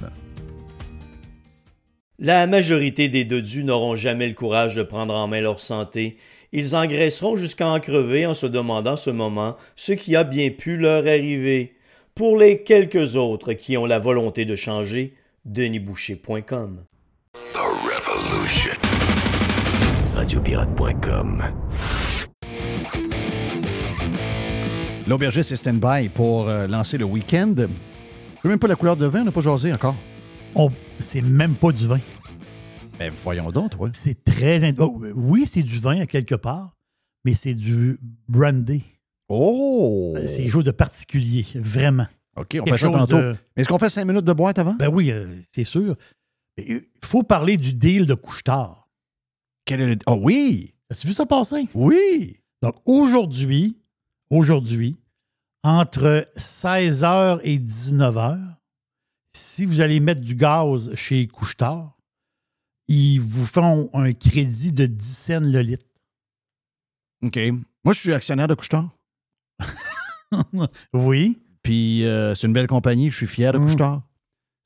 La 2.17 2.47
majorité 2.47 3.09
des 3.09 3.25
dodus 3.25 3.65
n'auront 3.65 3.97
jamais 3.97 4.27
le 4.27 4.33
courage 4.33 4.73
de 4.75 4.83
prendre 4.83 5.13
en 5.13 5.27
main 5.27 5.41
leur 5.41 5.59
santé. 5.59 6.15
Ils 6.53 6.73
engraisseront 6.73 7.35
jusqu'à 7.35 7.67
en 7.67 7.81
crever 7.81 8.25
en 8.25 8.33
se 8.33 8.45
demandant 8.45 8.95
ce 8.95 9.09
moment 9.09 9.57
ce 9.75 9.91
qui 9.91 10.15
a 10.15 10.23
bien 10.23 10.49
pu 10.49 10.77
leur 10.77 11.05
arriver. 11.05 11.75
Pour 12.13 12.37
les 12.37 12.63
quelques 12.63 13.17
autres 13.17 13.51
qui 13.51 13.75
ont 13.75 13.85
la 13.85 13.99
volonté 13.99 14.45
de 14.45 14.55
changer, 14.55 15.13
denisboucher.com. 15.43 16.85
The 17.33 17.57
Revolution. 17.57 18.79
Radiopirate.com. 20.15 21.43
L'aubergiste 25.05 25.51
est 25.51 25.57
stand-by 25.57 26.07
pour 26.07 26.47
euh, 26.47 26.65
lancer 26.67 26.97
le 26.97 27.03
week-end. 27.03 27.55
Je 27.57 28.41
sais 28.41 28.47
même 28.47 28.57
pas 28.57 28.67
la 28.67 28.75
couleur 28.75 28.95
de 28.95 29.05
vin, 29.05 29.23
on 29.23 29.25
n'a 29.25 29.31
pas 29.33 29.41
jasé 29.41 29.73
encore. 29.73 29.95
On- 30.55 30.69
C'est 30.99 31.21
même 31.21 31.55
pas 31.55 31.71
du 31.71 31.87
vin. 31.87 31.99
Mais 32.99 33.09
voyons 33.09 33.51
donc, 33.51 33.71
toi. 33.71 33.89
C'est 33.93 34.23
très. 34.23 34.73
oh, 34.79 35.01
oui, 35.13 35.45
c'est 35.45 35.63
du 35.63 35.79
vin 35.79 35.99
à 35.99 36.05
quelque 36.05 36.35
part, 36.35 36.75
mais 37.25 37.33
c'est 37.33 37.53
du 37.53 37.99
brandy. 38.29 38.83
Oh! 39.27 40.15
C'est 40.25 40.43
quelque 40.43 40.51
chose 40.51 40.63
de 40.63 40.71
particulier, 40.71 41.45
vraiment. 41.55 42.05
OK, 42.37 42.57
on 42.59 42.63
quelque 42.63 42.77
fait 42.77 42.85
ça 42.85 42.91
tantôt. 42.91 43.17
de- 43.17 43.35
Mais 43.55 43.61
Est-ce 43.61 43.69
qu'on 43.69 43.79
fait 43.79 43.89
cinq 43.89 44.05
minutes 44.05 44.23
de 44.25 44.33
boîte 44.33 44.59
avant? 44.59 44.73
Ben 44.75 44.87
oui, 44.87 45.11
euh, 45.11 45.27
c'est 45.51 45.63
sûr. 45.63 45.97
Il 46.57 46.83
faut 47.03 47.23
parler 47.23 47.57
du 47.57 47.73
deal 47.73 48.05
de 48.05 48.13
couche-tard. 48.13 48.87
Quel 49.65 49.81
est 49.81 49.87
le... 49.87 49.97
Oh 50.07 50.17
oui! 50.21 50.73
As-tu 50.89 51.07
vu 51.07 51.13
ça 51.13 51.25
passer? 51.25 51.67
Oui! 51.73 52.39
Donc 52.61 52.75
aujourd'hui, 52.85 53.77
aujourd'hui, 54.29 54.95
entre 55.63 56.27
16h 56.37 57.39
et 57.43 57.57
19h, 57.59 58.39
si 59.35 59.65
vous 59.65 59.81
allez 59.81 59.99
mettre 59.99 60.21
du 60.21 60.35
gaz 60.35 60.93
chez 60.95 61.27
Couche-Tard, 61.27 61.97
ils 62.87 63.19
vous 63.19 63.45
font 63.45 63.89
un 63.93 64.13
crédit 64.13 64.71
de 64.71 64.85
10 64.85 65.05
cents 65.17 65.39
le 65.41 65.59
litre. 65.61 65.85
OK. 67.23 67.37
Moi, 67.83 67.93
je 67.93 67.99
suis 67.99 68.13
actionnaire 68.13 68.47
de 68.47 68.53
Couchetard. 68.53 68.89
oui. 70.93 71.41
Puis 71.63 72.05
euh, 72.05 72.35
c'est 72.35 72.47
une 72.47 72.53
belle 72.53 72.67
compagnie, 72.67 73.09
je 73.09 73.17
suis 73.17 73.27
fier 73.27 73.51
de 73.53 73.57
Mm. 73.57 73.65
Couchetard. 73.65 74.01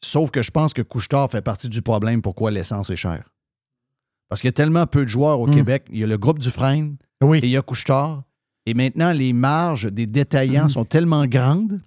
Sauf 0.03 0.31
que 0.31 0.41
je 0.41 0.51
pense 0.51 0.73
que 0.73 0.81
Couchetard 0.81 1.29
fait 1.29 1.41
partie 1.41 1.69
du 1.69 1.81
problème 1.81 2.21
pourquoi 2.21 2.51
l'essence 2.51 2.89
est 2.89 2.95
chère. 2.95 3.29
Parce 4.27 4.41
qu'il 4.41 4.47
y 4.47 4.49
a 4.49 4.53
tellement 4.53 4.85
peu 4.87 5.03
de 5.03 5.09
joueurs 5.09 5.39
au 5.39 5.47
Mm. 5.47 5.53
Québec. 5.55 5.85
Il 5.91 5.99
y 5.99 6.03
a 6.03 6.07
le 6.07 6.17
groupe 6.17 6.39
Dufresne 6.39 6.97
Oui. 7.21 7.39
et 7.39 7.45
il 7.45 7.51
y 7.51 7.57
a 7.57 7.61
Couchetard. 7.61 8.23
Et 8.65 8.73
maintenant, 8.73 9.11
les 9.13 9.33
marges 9.33 9.85
des 9.91 10.05
détaillants 10.07 10.65
Mm. 10.65 10.69
sont 10.69 10.85
tellement 10.85 11.25
grandes 11.25 11.81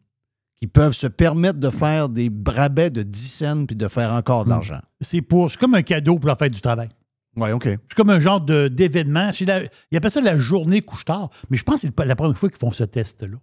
qu'ils 0.63 0.71
peuvent 0.71 0.93
se 0.93 1.09
permettre 1.09 1.59
de 1.59 1.71
faire 1.71 2.09
des 2.09 2.31
brabets 2.31 2.89
de 2.93 3.03
10 3.03 3.29
cents 3.29 3.67
puis 3.67 3.75
de 3.75 3.89
faire 3.89 4.13
encore 4.13 4.45
de 4.45 4.51
Mm. 4.51 4.53
l'argent. 4.53 4.81
C'est 5.01 5.21
pour 5.21 5.51
c'est 5.51 5.59
comme 5.59 5.75
un 5.75 5.83
cadeau 5.83 6.21
pour 6.21 6.29
la 6.29 6.37
fête 6.37 6.53
du 6.53 6.61
travail. 6.61 6.89
Oui, 7.35 7.51
OK. 7.51 7.65
C'est 7.65 7.95
comme 7.97 8.11
un 8.11 8.21
genre 8.21 8.41
de- 8.41 8.69
d'événement. 8.69 9.31
La- 9.41 9.63
Ils 9.91 9.97
appellent 9.97 10.11
ça 10.13 10.21
la 10.21 10.39
journée 10.39 10.81
couche-tard, 10.81 11.31
mais 11.51 11.57
je 11.57 11.65
pense 11.65 11.83
que 11.83 11.89
c'est 11.89 12.05
la 12.07 12.15
première 12.15 12.39
fois 12.39 12.49
qu'ils 12.49 12.61
font 12.61 12.71
ce 12.71 12.85
test-là. 12.85 13.39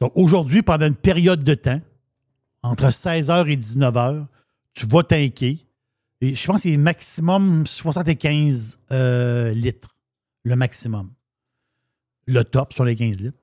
Donc 0.00 0.12
aujourd'hui, 0.14 0.62
pendant 0.62 0.86
une 0.86 0.94
période 0.94 1.42
de 1.42 1.54
temps, 1.54 1.80
entre 2.62 2.92
16h 2.92 3.48
et 3.48 3.56
19h, 3.56 4.24
tu 4.74 4.86
vas 4.86 5.02
tanker. 5.02 5.66
Et 6.20 6.36
je 6.36 6.46
pense 6.46 6.62
que 6.62 6.70
c'est 6.70 6.76
maximum 6.76 7.66
75 7.66 8.78
euh, 8.92 9.50
litres, 9.52 9.96
le 10.44 10.54
maximum. 10.54 11.10
Le 12.28 12.44
top 12.44 12.72
sur 12.72 12.84
les 12.84 12.94
15 12.94 13.20
litres. 13.20 13.39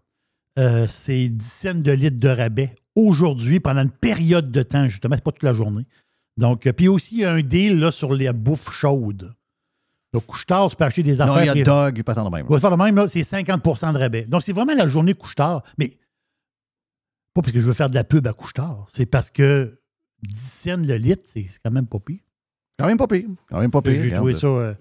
Euh, 0.57 0.85
c'est 0.87 1.29
10 1.29 1.45
cents 1.45 1.75
de 1.75 1.91
litres 1.91 2.19
de 2.19 2.29
rabais 2.29 2.73
aujourd'hui 2.95 3.59
pendant 3.59 3.81
une 3.83 3.91
période 3.91 4.51
de 4.51 4.63
temps, 4.63 4.87
justement. 4.87 5.15
C'est 5.15 5.23
pas 5.23 5.31
toute 5.31 5.43
la 5.43 5.53
journée. 5.53 5.85
Donc, 6.37 6.65
euh, 6.65 6.73
puis 6.73 6.87
aussi, 6.87 7.15
il 7.15 7.21
y 7.21 7.25
a 7.25 7.31
un 7.33 7.41
deal 7.41 7.79
là, 7.79 7.91
sur 7.91 8.13
les 8.13 8.31
bouffes 8.33 8.71
chaudes. 8.71 9.33
Donc, 10.13 10.25
couche-tard, 10.25 10.69
tu 10.69 10.75
peux 10.75 10.83
acheter 10.85 11.03
des 11.03 11.17
Non, 11.17 11.25
affaires. 11.31 11.53
il 11.55 11.57
y 11.59 11.61
a 11.61 11.63
Dog, 11.63 12.01
pas 12.03 12.15
tant 12.15 12.27
de 12.29 12.35
même. 12.35 12.45
on 12.49 12.53
va 12.53 12.59
faire 12.59 12.71
le 12.71 12.77
même, 12.77 12.95
là, 12.95 13.07
c'est 13.07 13.21
50% 13.21 13.93
de 13.93 13.97
rabais. 13.99 14.25
Donc, 14.25 14.41
c'est 14.41 14.53
vraiment 14.53 14.73
la 14.73 14.87
journée 14.87 15.13
couche-tard. 15.13 15.63
Mais 15.77 15.97
pas 17.33 17.41
parce 17.41 17.51
que 17.51 17.59
je 17.59 17.65
veux 17.65 17.73
faire 17.73 17.89
de 17.89 17.95
la 17.95 18.03
pub 18.03 18.25
à 18.25 18.33
couche-tard. 18.33 18.85
C'est 18.89 19.05
parce 19.05 19.29
que 19.29 19.79
10 20.23 20.39
cents 20.39 20.77
le 20.77 20.95
litre, 20.95 21.23
c'est 21.25 21.45
quand 21.63 21.69
même 21.71 21.85
pas 21.87 21.99
pire. 21.99 22.19
Quand 22.79 22.87
même 22.87 22.97
pas 22.97 23.07
pire. 23.07 23.27
Quand 23.49 23.59
même 23.59 23.69
pas 23.69 23.81
pire. 23.81 24.01
J'ai 24.01 24.11
trouvé 24.11 24.33
ça. 24.33 24.47
euh, 24.47 24.73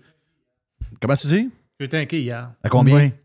Comment 1.03 1.16
tu 1.16 1.27
dis? 1.27 1.51
J'ai 1.81 1.89
inquiet 1.98 2.23
hier. 2.23 2.53
À 2.62 2.69
combien? 2.70 2.94
ouais. 2.94 3.23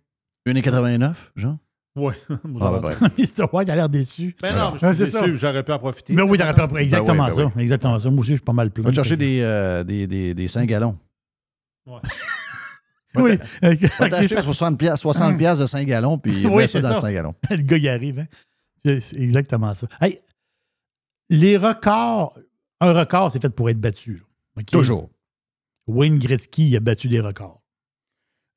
1,89, 0.47 1.13
Jean? 1.35 1.59
Oui. 1.95 2.13
Ah, 2.29 2.79
ben, 2.79 2.79
ben. 2.81 3.09
Mr. 3.17 3.45
White 3.51 3.69
a 3.69 3.75
l'air 3.75 3.89
déçu. 3.89 4.35
Ben 4.41 4.55
non, 4.55 4.71
mais 4.73 4.79
je 4.79 4.85
Ouais, 4.85 4.93
suis 4.93 5.03
déçu, 5.05 5.37
j'aurais 5.37 5.63
pu 5.63 5.71
en 5.73 5.79
profiter. 5.79 6.13
Mais 6.13 6.21
oui, 6.21 6.37
t'aurais 6.37 6.53
pu- 6.53 6.77
exactement 6.77 7.25
Ben 7.27 7.33
oui, 7.35 7.43
ben 7.43 7.51
ça. 7.53 7.59
Exactement 7.61 7.99
ça. 7.99 8.09
Moi 8.09 8.19
aussi, 8.21 8.31
je 8.31 8.35
suis 8.35 8.43
pas 8.45 8.53
mal 8.53 8.71
plein. 8.71 8.83
Va 8.85 8.93
chercher 8.93 9.17
des, 9.17 9.39
euh, 9.41 9.83
des, 9.83 10.07
des, 10.07 10.33
des 10.33 10.47
5 10.47 10.65
gallons. 10.67 10.97
Oui. 13.15 13.31
Va 13.99 14.07
t'acheter 14.09 14.41
60 14.41 14.77
piastres, 14.79 15.01
60 15.01 15.37
piastres 15.37 15.63
de 15.63 15.67
5 15.67 15.85
gallons, 15.85 16.17
puis 16.17 16.45
Oui, 16.45 16.55
mets 16.55 16.67
ça 16.67 16.79
c'est 16.79 16.87
dans 16.87 16.93
ça. 16.93 17.01
5 17.01 17.13
gallons. 17.13 17.35
le 17.49 17.57
gars 17.57 17.77
y 17.77 17.89
arrive. 17.89 18.19
Hein? 18.19 18.27
C'est 19.01 19.17
exactement 19.17 19.73
ça. 19.73 19.85
Hey, 19.99 20.21
les 21.29 21.57
records, 21.57 22.37
un 22.79 22.93
record, 22.93 23.29
c'est 23.29 23.41
fait 23.41 23.49
pour 23.53 23.69
être 23.69 23.81
battu. 23.81 24.23
Toujours. 24.71 25.09
Wayne 25.87 26.19
Gretzky 26.19 26.69
il 26.69 26.77
a 26.77 26.79
battu 26.79 27.09
des 27.09 27.19
records. 27.19 27.61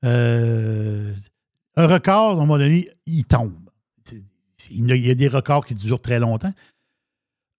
Euh, 0.04 1.12
un 1.76 1.86
record, 1.86 2.30
à 2.30 2.32
un 2.34 2.36
moment 2.36 2.58
donné, 2.58 2.88
il 3.06 3.24
tombe. 3.24 3.54
Il 4.70 4.86
y 4.96 5.10
a- 5.10 5.14
des 5.14 5.28
records 5.28 5.66
qui 5.66 5.74
durent 5.74 6.00
très 6.00 6.18
longtemps. 6.18 6.52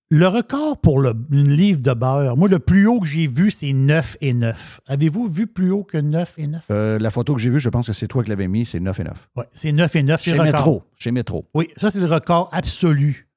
Le 0.10 0.28
record 0.28 0.80
pour 0.80 1.00
le, 1.00 1.14
une 1.32 1.52
livre 1.52 1.82
de 1.82 1.94
beurre, 1.94 2.38
moi, 2.38 2.48
le 2.48 2.60
plus 2.60 2.88
haut 2.88 3.00
que 3.00 3.08
j'ai 3.08 3.28
vu, 3.28 3.50
c'est 3.52 3.74
9 3.74 4.18
et 4.22 4.34
9. 4.34 4.80
Avez-vous 4.86 5.28
vu 5.28 5.48
plus 5.48 5.72
haut 5.72 5.84
que 5.84 5.98
9 5.98 6.36
et 6.38 6.48
9? 6.48 6.64
Euh, 6.72 7.00
la 7.00 7.10
photo 7.12 7.34
que 7.36 7.42
j'ai 7.42 7.50
vue, 7.50 7.60
je 7.60 7.70
pense 7.70 7.88
que 7.88 7.94
c'est 7.94 8.08
toi 8.08 8.24
qui 8.24 8.30
l'avais 8.30 8.48
mis, 8.48 8.66
c'est 8.66 8.80
9 8.80 9.00
et 9.00 9.04
9. 9.04 9.30
Oui, 9.36 9.44
c'est 9.52 9.72
9 9.72 9.96
et 9.96 10.04
9. 10.04 10.22
c'est 10.22 10.32
Chez. 10.32 10.38
Métro. 10.40 10.84
Chez 10.98 11.12
Métro. 11.12 11.50
Oui, 11.54 11.68
ça, 11.76 11.90
c'est 11.90 12.00
le 12.00 12.06
record 12.06 12.50
absolu. 12.54 13.28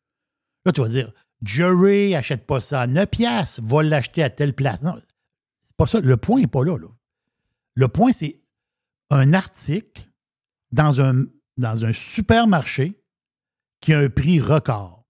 Là, 0.67 0.73
tu 0.73 0.83
vas 0.83 0.89
dire, 0.89 1.11
Jerry, 1.43 2.15
achète 2.15 2.47
pas 2.47 2.61
ça 2.61 2.83
à 2.83 2.87
9 2.87 3.07
piastres, 3.07 3.61
va 3.65 3.83
l'acheter 3.83 4.23
à 4.23 4.31
telle 4.31 4.53
place. 4.55 4.83
Non, 4.83 4.95
c'est 5.65 5.77
pas 5.77 5.87
ça. 5.87 6.01
Le 6.01 6.17
point 6.19 6.41
n'est 6.41 6.47
pas 6.47 6.65
là, 6.65 6.77
là. 6.79 6.89
Le 7.75 7.89
point, 7.89 8.13
c'est 8.13 8.41
un 9.11 9.33
article 9.33 10.03
dans 10.73 11.01
un, 11.01 11.25
dans 11.57 11.85
un 11.85 11.93
supermarché 11.93 13.01
qui 13.81 13.93
a 13.93 13.99
un 14.01 14.09
prix 14.09 14.41
record. 14.41 15.05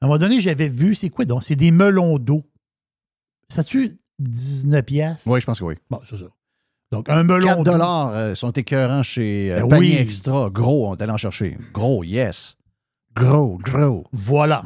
À 0.00 0.06
un 0.06 0.08
moment 0.08 0.18
donné, 0.18 0.40
j'avais 0.40 0.68
vu, 0.68 0.94
c'est 0.94 1.10
quoi 1.10 1.24
donc? 1.24 1.42
C'est 1.42 1.56
des 1.56 1.70
melons 1.70 2.18
d'eau. 2.18 2.44
Ça 3.48 3.64
tu 3.64 3.98
19 4.18 4.84
piastres? 4.84 5.26
Oui, 5.26 5.40
je 5.40 5.46
pense 5.46 5.58
que 5.58 5.64
oui. 5.64 5.74
Bon, 5.90 6.00
c'est 6.08 6.18
ça. 6.18 6.26
Donc, 6.92 7.08
un 7.08 7.24
melon 7.24 7.46
4 7.46 7.56
d'eau. 7.58 7.72
dollars 7.72 8.08
euh, 8.10 8.34
sont 8.34 8.52
écœurants 8.52 9.02
chez 9.02 9.52
euh, 9.52 9.60
Ben 9.62 9.68
Panier 9.68 9.90
oui. 9.90 9.96
Extra. 9.96 10.50
Gros, 10.50 10.88
on 10.88 10.96
est 10.96 11.02
allé 11.02 11.12
en 11.12 11.16
chercher. 11.16 11.58
Gros, 11.72 12.04
yes. 12.04 12.56
Gros, 13.14 13.58
gros. 13.58 14.04
Voilà. 14.12 14.64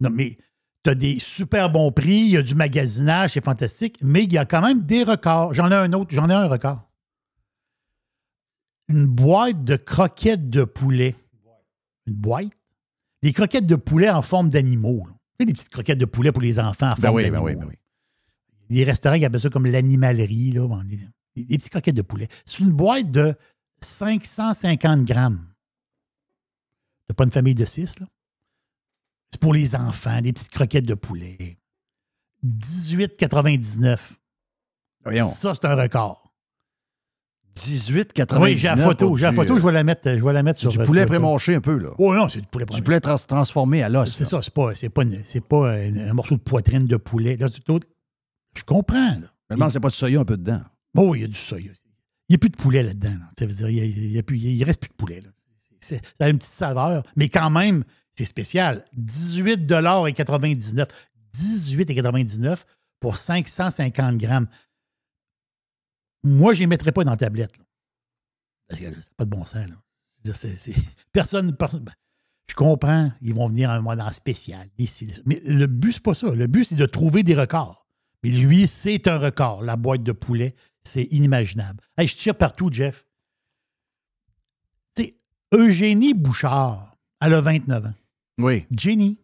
Non, 0.00 0.10
mais 0.10 0.38
tu 0.84 0.90
as 0.90 0.94
des 0.94 1.18
super 1.18 1.70
bons 1.70 1.92
prix, 1.92 2.20
il 2.20 2.30
y 2.30 2.36
a 2.36 2.42
du 2.42 2.54
magasinage, 2.54 3.32
c'est 3.32 3.44
fantastique, 3.44 3.98
mais 4.02 4.24
il 4.24 4.32
y 4.32 4.38
a 4.38 4.44
quand 4.44 4.62
même 4.62 4.82
des 4.82 5.02
records. 5.02 5.52
J'en 5.52 5.70
ai 5.70 5.74
un 5.74 5.92
autre, 5.92 6.10
j'en 6.14 6.30
ai 6.30 6.34
un 6.34 6.48
record. 6.48 6.87
Une 8.88 9.06
boîte 9.06 9.64
de 9.64 9.76
croquettes 9.76 10.48
de 10.50 10.64
poulet. 10.64 11.14
Une 12.06 12.14
boîte? 12.14 12.48
Les 13.22 13.32
croquettes 13.32 13.66
de 13.66 13.76
poulet 13.76 14.08
en 14.10 14.22
forme 14.22 14.48
d'animaux. 14.48 15.06
Tu 15.06 15.12
sais, 15.40 15.46
les 15.46 15.52
petites 15.52 15.68
croquettes 15.70 15.98
de 15.98 16.04
poulet 16.04 16.32
pour 16.32 16.42
les 16.42 16.58
enfants 16.58 16.86
en 16.92 16.94
Ben 16.94 17.02
forme 17.02 17.16
oui, 17.16 17.22
ben 17.24 17.30
d'animaux. 17.32 17.46
oui, 17.48 17.56
ben 17.56 17.66
oui. 17.68 17.74
Des 18.70 18.84
restaurants 18.84 19.18
qui 19.18 19.24
appellent 19.24 19.40
ça 19.40 19.50
comme 19.50 19.66
l'animalerie. 19.66 20.52
là. 20.52 20.66
Bon, 20.66 20.80
les, 20.82 20.98
les 21.36 21.58
petites 21.58 21.70
croquettes 21.70 21.96
de 21.96 22.02
poulet. 22.02 22.28
C'est 22.44 22.60
une 22.60 22.72
boîte 22.72 23.10
de 23.10 23.34
550 23.80 25.04
grammes. 25.04 25.46
T'as 27.06 27.14
pas 27.14 27.24
une 27.24 27.30
famille 27.32 27.54
de 27.54 27.64
six, 27.64 27.98
là? 28.00 28.06
C'est 29.30 29.40
pour 29.40 29.52
les 29.52 29.74
enfants, 29.74 30.20
des 30.22 30.32
petites 30.32 30.50
croquettes 30.50 30.86
de 30.86 30.94
poulet. 30.94 31.58
18,99. 32.44 33.98
Voyons. 35.04 35.28
Ça, 35.28 35.54
c'est 35.54 35.66
un 35.66 35.74
record. 35.74 36.27
18,99. 37.58 38.40
Oui, 38.40 38.56
j'ai 38.56 38.68
la 38.68 38.76
photo. 38.76 39.16
J'ai 39.16 39.22
la 39.24 39.30
du, 39.30 39.36
photo, 39.36 39.54
euh, 39.54 39.58
je 39.58 39.64
vais 39.64 39.72
la 39.72 39.84
mettre, 39.84 40.16
je 40.16 40.24
vais 40.24 40.32
la 40.32 40.42
mettre 40.42 40.58
C'est 40.60 40.70
sur 40.70 40.70
du 40.70 40.78
poulet 40.78 41.00
Twitter. 41.02 41.06
prémonché 41.18 41.54
un 41.54 41.60
peu, 41.60 41.76
là. 41.78 41.90
Oh 41.98 42.14
non, 42.14 42.28
c'est 42.28 42.40
du 42.40 42.46
poulet 42.46 42.64
Du 42.64 42.68
prémonché. 42.68 42.84
poulet 42.84 43.00
trans- 43.00 43.16
transformé 43.18 43.82
à 43.82 43.88
l'os. 43.88 44.10
C'est 44.14 44.24
ça, 44.24 44.40
c'est 44.42 44.52
pas, 44.54 44.70
pas, 44.94 45.02
une- 45.02 45.22
pas 45.48 45.70
un, 45.72 46.08
un 46.10 46.12
morceau 46.14 46.36
de 46.36 46.40
poitrine 46.40 46.86
de 46.86 46.96
poulet. 46.96 47.36
Là, 47.36 47.48
c'est 47.52 47.62
tout- 47.64 47.80
je 48.56 48.62
comprends. 48.64 48.96
Là. 49.20 49.32
Finalement, 49.50 49.70
c'est 49.70 49.80
pas 49.80 49.88
de 49.88 49.94
soya 49.94 50.20
un 50.20 50.24
peu 50.24 50.36
dedans. 50.36 50.60
Oh, 50.96 51.14
il 51.14 51.20
y 51.22 51.24
a 51.24 51.28
du 51.28 51.34
soya. 51.36 51.70
Il 52.28 52.32
n'y 52.32 52.34
a 52.34 52.38
plus 52.38 52.50
de 52.50 52.56
poulet 52.56 52.82
là-dedans. 52.82 53.10
là. 53.10 53.28
Ça 53.38 53.46
veut 53.46 53.52
dire, 53.52 53.68
il 53.68 54.22
il 54.44 54.64
reste 54.64 54.80
plus 54.80 54.88
de 54.90 54.94
poulet. 54.94 55.20
là. 55.20 55.30
Ça 55.80 55.96
a 56.20 56.28
une 56.28 56.38
petite 56.38 56.52
saveur, 56.52 57.04
mais 57.16 57.28
quand 57.28 57.50
même, 57.50 57.84
c'est 58.16 58.24
spécial. 58.24 58.84
18,99 58.96 60.86
18,99 61.32 62.64
pour 63.00 63.16
550 63.16 64.18
grammes. 64.18 64.48
Moi, 66.24 66.52
je 66.54 66.58
ne 66.58 66.62
les 66.64 66.66
mettrais 66.68 66.92
pas 66.92 67.04
dans 67.04 67.10
la 67.12 67.16
tablette. 67.16 67.56
là. 67.58 67.64
Parce 68.68 68.80
que 68.80 68.86
là, 68.86 68.96
c'est 69.00 69.14
pas 69.14 69.24
de 69.24 69.30
bon 69.30 69.44
sens. 69.44 69.68
là. 69.68 69.76
Personne, 71.12 71.56
personne- 71.56 71.80
ben, 71.84 71.92
Je 72.50 72.54
comprends, 72.54 73.12
ils 73.22 73.32
vont 73.34 73.48
venir 73.48 73.70
à 73.70 73.74
un 73.76 73.80
moment 73.80 74.02
en 74.02 74.10
spécial. 74.10 74.68
ici. 74.78 75.10
Mais 75.26 75.40
le 75.46 75.66
but, 75.66 75.92
c'est 75.92 76.02
pas 76.02 76.14
ça. 76.14 76.30
Le 76.34 76.46
but, 76.46 76.64
c'est 76.64 76.74
de 76.76 76.86
trouver 76.86 77.22
des 77.22 77.34
records. 77.34 77.86
Mais 78.22 78.30
lui, 78.30 78.66
c'est 78.66 79.06
un 79.06 79.18
record. 79.18 79.62
La 79.62 79.76
boîte 79.76 80.02
de 80.02 80.12
poulet, 80.12 80.54
c'est 80.82 81.04
inimaginable. 81.04 81.82
Hey, 81.96 82.08
je 82.08 82.16
tire 82.16 82.34
partout, 82.36 82.68
Jeff. 82.72 83.04
Sais, 84.96 85.16
Eugénie 85.54 86.14
Bouchard, 86.14 86.96
elle 87.20 87.34
a 87.34 87.40
29 87.40 87.86
ans. 87.86 87.94
Oui. 88.38 88.66
Jenny, 88.72 89.18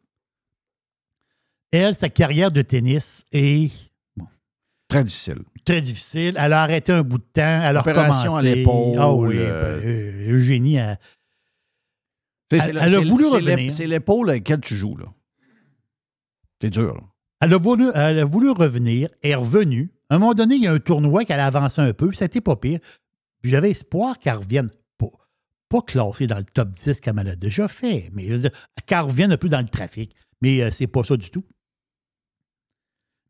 elle, 1.73 1.95
sa 1.97 2.09
carrière 2.09 2.51
de 2.53 2.63
tennis 2.63 3.25
est 3.33 3.71
Très 4.89 5.03
difficile. 5.05 5.43
très 5.65 5.81
difficile. 5.81 6.35
Elle 6.39 6.53
a 6.53 6.63
arrêté 6.63 6.93
un 6.93 7.03
bout 7.03 7.19
de 7.19 7.23
temps. 7.33 7.63
Elle 7.63 7.77
a 7.77 7.81
Opération 7.81 8.35
à 8.35 8.39
recommencé. 8.41 8.55
l'épaule, 8.55 8.99
Ah 9.01 9.13
oui, 9.13 9.37
euh, 9.39 9.81
ben, 9.81 10.31
Eugénie, 10.35 10.77
elle- 10.77 10.99
sais, 12.51 12.57
Elle- 12.59 12.63
c'est 12.63 12.73
le- 12.73 12.81
elle 12.81 12.95
a 12.95 12.99
c'est- 12.99 13.05
voulu 13.05 13.25
c'est 13.25 13.41
l'ép- 13.41 13.51
revenir. 13.51 13.71
C'est 13.71 13.87
l'épaule 13.87 14.31
avec 14.31 14.49
laquelle 14.49 14.61
tu 14.61 14.77
joues, 14.77 14.97
là. 14.97 15.07
C'est 16.61 16.71
dur, 16.71 16.95
là. 16.95 17.01
Elle 17.41 17.53
a, 17.55 17.59
voulu, 17.59 17.91
elle 17.95 18.19
a 18.21 18.25
voulu 18.25 18.51
revenir, 18.51 19.09
elle 19.23 19.31
est 19.33 19.35
revenue. 19.35 19.91
À 20.09 20.15
un 20.15 20.19
moment 20.19 20.35
donné, 20.35 20.55
il 20.55 20.63
y 20.63 20.67
a 20.67 20.73
un 20.73 20.79
tournoi 20.79 21.25
qu'elle 21.25 21.41
a 21.41 21.47
avancé 21.47 21.81
un 21.83 21.93
peu, 21.93 22.13
ça 22.13 22.25
n'était 22.27 22.41
pas 22.41 22.57
pire. 22.57 22.79
Puis 23.43 23.51
J'avais 23.51 23.71
espoir 23.71 24.19
qu'elle 24.19 24.37
revienne, 24.37 24.71
pas, 24.97 25.09
pas 25.69 25.83
classée 25.83 26.27
dans 26.27 26.39
le 26.39 26.45
top 26.45 26.71
10 26.71 27.01
comme 27.01 27.19
elle 27.19 27.29
a 27.29 27.37
déjà 27.37 27.69
fait, 27.69 28.11
mais 28.15 28.25
je 28.27 28.33
veux 28.33 28.39
dire, 28.39 28.51
qu'elle 28.87 29.01
revienne 29.01 29.33
un 29.33 29.37
peu 29.37 29.49
dans 29.49 29.61
le 29.61 29.69
trafic. 29.69 30.15
Mais 30.41 30.63
euh, 30.63 30.71
c'est 30.71 30.87
pas 30.87 31.05
ça 31.05 31.17
du 31.17 31.31
tout. 31.31 31.45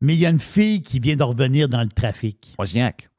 Mais 0.01 0.13
il 0.15 0.19
y 0.19 0.25
a 0.25 0.29
une 0.29 0.39
fille 0.39 0.81
qui 0.81 0.99
vient 0.99 1.15
de 1.15 1.23
revenir 1.23 1.69
dans 1.69 1.81
le 1.81 1.89
trafic. 1.89 2.53
Wozniak. 2.59 3.09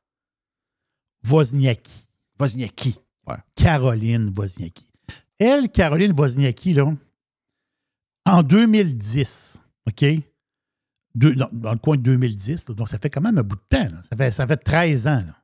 Wozniacki. 1.29 2.09
Wozniacki. 2.39 2.97
Ouais. 3.27 3.37
Caroline 3.55 4.33
Wozniacki. 4.37 4.85
Elle, 5.39 5.69
Caroline 5.71 6.13
Wozniacki, 6.13 6.73
là, 6.75 6.93
en 8.25 8.43
2010, 8.43 9.63
OK? 9.87 10.05
Deux- 11.15 11.35
dans, 11.35 11.49
dans 11.53 11.73
le 11.73 11.79
coin 11.79 11.97
de 11.97 12.03
2010, 12.03 12.69
là, 12.69 12.75
donc 12.75 12.89
ça 12.89 12.99
fait 12.99 13.11
quand 13.11 13.21
même 13.21 13.39
un 13.39 13.43
bout 13.43 13.57
de 13.57 13.63
temps. 13.69 13.89
là. 13.95 14.03
Ça, 14.09 14.17
fait, 14.17 14.31
ça 14.31 14.47
fait 14.47 14.57
13 14.57 15.07
ans. 15.09 15.23
là. 15.27 15.43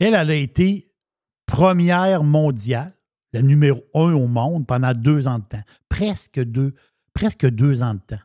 Elle, 0.00 0.14
elle 0.14 0.30
a 0.30 0.34
été 0.34 0.92
première 1.46 2.22
mondiale, 2.22 2.94
la 3.32 3.42
numéro 3.42 3.82
un 3.94 4.12
au 4.12 4.26
monde 4.26 4.66
pendant 4.66 4.92
deux 4.94 5.26
ans 5.28 5.38
de 5.38 5.44
temps. 5.44 5.62
Presque 5.88 6.40
deux, 6.42 6.74
presque 7.14 7.46
deux 7.48 7.82
ans 7.82 7.94
de 7.94 8.00
temps. 8.00 8.20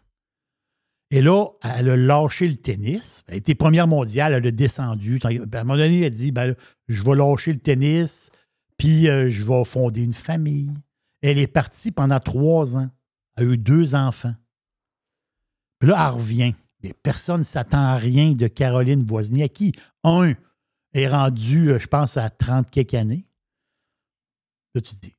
Et 1.14 1.22
là, 1.22 1.46
elle 1.62 1.92
a 1.92 1.96
lâché 1.96 2.48
le 2.48 2.56
tennis. 2.56 3.24
Elle 3.28 3.36
été 3.36 3.54
première 3.54 3.88
mondiale, 3.88 4.34
elle 4.34 4.48
a 4.48 4.52
descendu. 4.52 5.20
À 5.24 5.28
un 5.28 5.64
moment 5.64 5.78
donné, 5.78 6.00
elle 6.00 6.06
a 6.06 6.10
dit 6.10 6.32
ben, 6.32 6.56
Je 6.88 7.04
vais 7.04 7.16
lâcher 7.16 7.54
le 7.54 7.60
tennis, 7.60 8.32
puis 8.78 9.08
euh, 9.08 9.30
je 9.30 9.46
vais 9.46 9.64
fonder 9.64 10.04
une 10.04 10.12
famille. 10.12 10.74
Elle 11.22 11.38
est 11.38 11.46
partie 11.46 11.92
pendant 11.92 12.20
trois 12.20 12.78
ans. 12.78 12.90
Elle 13.38 13.48
a 13.48 13.52
eu 13.52 13.58
deux 13.60 13.94
enfants. 13.94 14.34
Puis 15.78 15.88
là, 15.88 16.04
elle 16.04 16.16
revient. 16.16 16.56
Mais 16.82 16.94
personne 16.94 17.42
ne 17.42 17.44
s'attend 17.44 17.86
à 17.86 17.96
rien 17.96 18.32
de 18.32 18.48
Caroline 18.48 19.06
Wozniacki. 19.08 19.74
Un 20.04 20.34
est 20.96 21.08
rendu, 21.08 21.74
euh, 21.74 21.78
je 21.78 21.86
pense, 21.86 22.18
à 22.18 22.32
30 22.32 22.72
quelques 22.72 22.96
années. 22.96 23.28
Là, 24.74 24.82
tu 24.82 24.96
te 24.96 25.02
dis, 25.06 25.16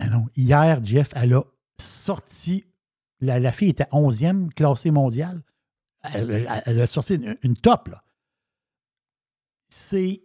non, 0.00 0.28
hier, 0.34 0.82
Jeff, 0.82 1.10
elle 1.14 1.34
a 1.34 1.42
sorti, 1.78 2.64
la, 3.20 3.52
fille 3.52 3.70
était 3.70 3.84
11e 3.84 4.50
classée 4.50 4.90
mondiale. 4.90 5.42
Elle, 6.02 6.46
a 6.80 6.86
sorti 6.86 7.18
une, 7.42 7.56
top. 7.56 7.90
C'est 9.68 10.22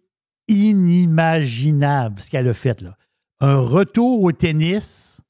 inimaginable 0.48 2.20
ce 2.20 2.30
qu'elle 2.30 2.48
a 2.48 2.54
fait. 2.54 2.84
Un 3.40 3.60
retour 3.60 4.22
au 4.22 4.32
tennis 4.32 5.22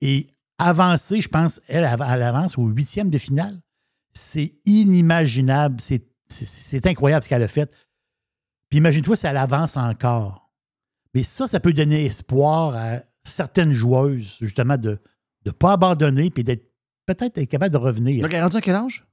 et 0.00 0.28
avancer, 0.58 1.20
je 1.20 1.28
pense, 1.28 1.60
elle, 1.68 1.84
elle 1.84 2.22
avance 2.22 2.58
au 2.58 2.66
huitième 2.66 3.10
de 3.10 3.18
finale. 3.18 3.60
C'est 4.12 4.54
inimaginable. 4.64 5.80
C'est 6.28 6.86
incroyable 6.86 7.22
ce 7.22 7.28
qu'elle 7.28 7.42
a 7.42 7.48
fait. 7.48 7.72
Puis 8.68 8.78
imagine-toi 8.78 9.16
si 9.16 9.26
elle 9.26 9.36
avance 9.36 9.76
encore. 9.76 10.50
Mais 11.14 11.22
ça, 11.22 11.46
ça 11.46 11.60
peut 11.60 11.72
donner 11.72 12.06
espoir 12.06 12.74
à 12.74 13.02
certaines 13.22 13.72
joueuses, 13.72 14.38
justement, 14.40 14.76
de 14.76 14.98
ne 15.44 15.50
pas 15.50 15.72
abandonner 15.72 16.30
puis 16.30 16.42
d'être 16.42 16.71
peut-être 17.06 17.38
être 17.38 17.48
capable 17.50 17.72
de 17.72 17.78
revenir. 17.78 18.22
Donc, 18.22 18.32
elle 18.32 18.38
est 18.38 18.42
rendue 18.42 18.56
à 18.56 18.60
quel 18.60 18.74
âge? 18.74 19.06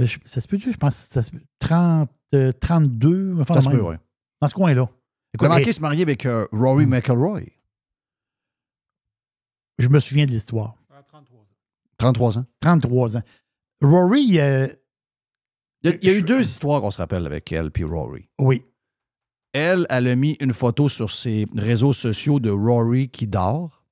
Euh, 0.00 0.06
je- 0.06 0.18
ça 0.26 0.40
se 0.40 0.48
peut-tu? 0.48 0.72
Je 0.72 0.76
pense 0.76 1.08
que 1.08 1.14
ça 1.14 1.22
se 1.22 1.30
peut. 1.30 1.40
30, 1.58 2.10
euh, 2.34 2.52
32. 2.52 3.36
enfin, 3.40 3.54
Ça 3.54 3.60
se 3.62 3.68
peut, 3.68 3.80
oui. 3.80 3.96
Dans 4.40 4.48
ce 4.48 4.54
coin-là. 4.54 4.88
Elle 5.38 5.46
a 5.46 5.48
manqué 5.50 5.72
se 5.72 5.80
marier 5.80 6.02
avec 6.02 6.24
euh, 6.26 6.46
Rory 6.52 6.86
McIlroy. 6.86 7.42
je 9.78 9.88
me 9.88 10.00
souviens 10.00 10.26
de 10.26 10.30
l'histoire. 10.30 10.76
33 11.98 12.38
ans. 12.38 12.46
33 12.60 13.16
ans. 13.18 13.22
Rory, 13.82 14.38
euh, 14.38 14.68
Il 15.82 15.90
y 15.90 15.92
a, 15.92 15.96
il 16.02 16.04
y 16.08 16.10
a 16.10 16.14
eu 16.14 16.20
Je- 16.20 16.24
deux 16.24 16.40
histoires 16.40 16.80
qu'on 16.80 16.90
se 16.90 16.98
rappelle 16.98 17.24
avec 17.26 17.50
elle 17.52 17.70
puis 17.70 17.84
Rory. 17.84 18.28
oui. 18.38 18.64
Elle, 19.52 19.86
elle 19.88 20.06
a 20.08 20.16
mis 20.16 20.32
une 20.40 20.52
photo 20.52 20.86
sur 20.90 21.10
ses 21.10 21.46
réseaux 21.56 21.94
sociaux 21.94 22.40
de 22.40 22.50
Rory 22.50 23.08
qui 23.08 23.26
dort 23.26 23.82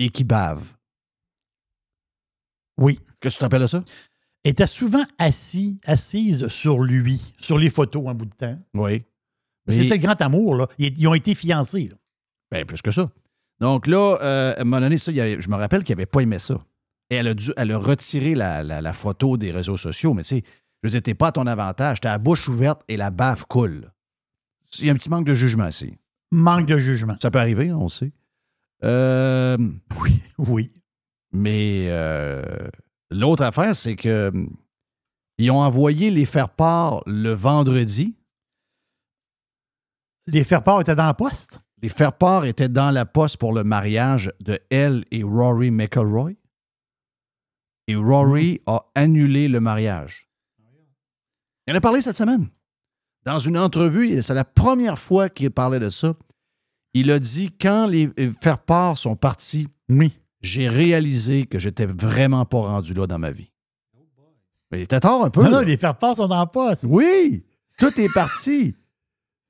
et 0.00 0.08
qui 0.10 0.24
bave. 0.24 0.76
Oui. 2.80 2.94
Est-ce 2.94 3.20
que 3.20 3.28
tu 3.28 3.38
te 3.38 3.44
rappelles 3.44 3.62
de 3.62 3.66
ça? 3.68 3.84
Elle 4.42 4.50
était 4.52 4.66
souvent 4.66 5.04
assis, 5.18 5.78
assise 5.84 6.48
sur 6.48 6.80
lui, 6.80 7.32
sur 7.38 7.58
les 7.58 7.68
photos 7.70 8.08
un 8.08 8.14
bout 8.14 8.24
de 8.24 8.34
temps. 8.34 8.58
Oui. 8.74 9.04
Mais 9.66 9.74
C'était 9.74 9.96
le 9.96 10.00
grand 10.02 10.20
amour, 10.22 10.56
là. 10.56 10.66
Ils, 10.78 10.98
ils 10.98 11.06
ont 11.06 11.14
été 11.14 11.34
fiancés. 11.34 11.88
là. 11.88 11.96
Bien, 12.50 12.64
plus 12.64 12.80
que 12.82 12.90
ça. 12.90 13.10
Donc 13.60 13.86
là, 13.86 14.16
euh, 14.22 14.54
à 14.56 14.60
un 14.62 14.64
moment 14.64 14.80
donné, 14.80 14.96
ça, 14.98 15.12
il 15.12 15.16
y 15.16 15.20
avait- 15.20 15.40
je 15.40 15.48
me 15.50 15.56
rappelle 15.56 15.84
qu'elle 15.84 15.98
n'avait 15.98 16.06
pas 16.06 16.20
aimé 16.20 16.38
ça. 16.38 16.58
Et 17.10 17.16
elle 17.16 17.28
a, 17.28 17.34
dû, 17.34 17.52
elle 17.56 17.70
a 17.72 17.78
retiré 17.78 18.34
la, 18.34 18.62
la- 18.62 18.80
la 18.80 18.92
photo 18.94 19.36
des 19.36 19.50
réseaux 19.52 19.76
sociaux. 19.76 20.14
Mais 20.14 20.22
tu 20.22 20.36
sais, 20.36 20.42
je 20.82 20.88
veux 20.88 20.90
dire, 20.90 21.02
t'es 21.02 21.14
pas 21.14 21.28
à 21.28 21.32
ton 21.32 21.46
avantage. 21.46 22.00
T'as 22.00 22.12
la 22.12 22.18
bouche 22.18 22.48
ouverte 22.48 22.80
et 22.88 22.96
la 22.96 23.10
bave 23.10 23.44
coule. 23.46 23.92
Il 24.78 24.86
y 24.86 24.88
a 24.88 24.92
un 24.92 24.96
petit 24.96 25.10
manque 25.10 25.26
de 25.26 25.34
jugement 25.34 25.68
ici. 25.68 25.98
Manque 26.32 26.64
de 26.66 26.78
jugement. 26.78 27.16
Ça 27.20 27.30
peut 27.30 27.40
arriver, 27.40 27.70
on 27.72 27.88
sait. 27.88 28.12
Euh, 28.84 29.58
Oui, 30.00 30.22
oui. 30.38 30.70
Mais 31.32 31.86
euh, 31.88 32.42
l'autre 33.10 33.42
affaire, 33.44 33.74
c'est 33.74 33.96
que 33.96 34.28
hum, 34.28 34.56
ils 35.38 35.50
ont 35.50 35.60
envoyé 35.60 36.10
les 36.10 36.26
faire-part 36.26 37.02
le 37.06 37.30
vendredi. 37.30 38.14
Les 40.26 40.44
faire-part 40.44 40.80
étaient 40.82 40.94
dans 40.94 41.06
la 41.06 41.14
poste? 41.14 41.60
Les 41.82 41.88
faire-part 41.88 42.44
étaient 42.44 42.68
dans 42.68 42.90
la 42.90 43.06
poste 43.06 43.38
pour 43.38 43.54
le 43.54 43.64
mariage 43.64 44.30
de 44.40 44.58
elle 44.70 45.04
et 45.10 45.22
Rory 45.22 45.70
McIlroy. 45.70 46.32
Et 47.86 47.96
Rory 47.96 48.60
a 48.66 48.82
annulé 48.94 49.48
le 49.48 49.60
mariage. 49.60 50.28
Il 51.66 51.72
en 51.72 51.76
a 51.76 51.80
parlé 51.80 52.02
cette 52.02 52.16
semaine. 52.16 52.50
Dans 53.24 53.38
une 53.38 53.56
entrevue, 53.56 54.22
c'est 54.22 54.34
la 54.34 54.44
première 54.44 54.98
fois 54.98 55.28
qu'il 55.28 55.50
parlait 55.50 55.80
de 55.80 55.90
ça. 55.90 56.14
Il 56.92 57.10
a 57.10 57.18
dit 57.18 57.50
quand 57.58 57.86
les 57.86 58.10
euh, 58.18 58.32
faire-part 58.42 58.98
sont 58.98 59.16
partis, 59.16 59.68
Oui. 59.88 60.19
J'ai 60.40 60.68
réalisé 60.68 61.46
que 61.46 61.58
j'étais 61.58 61.86
vraiment 61.86 62.44
pas 62.44 62.60
rendu 62.60 62.94
là 62.94 63.06
dans 63.06 63.18
ma 63.18 63.30
vie. 63.30 63.50
Mais 64.70 64.78
il 64.78 64.82
était 64.82 65.00
tard 65.00 65.24
un 65.24 65.30
peu. 65.30 65.42
Non, 65.42 65.50
non, 65.50 65.60
les 65.60 65.76
faire-part 65.76 66.16
sont 66.16 66.28
la 66.28 66.46
poste. 66.46 66.84
Oui, 66.88 67.44
tout 67.78 67.98
est 68.00 68.12
parti. 68.12 68.74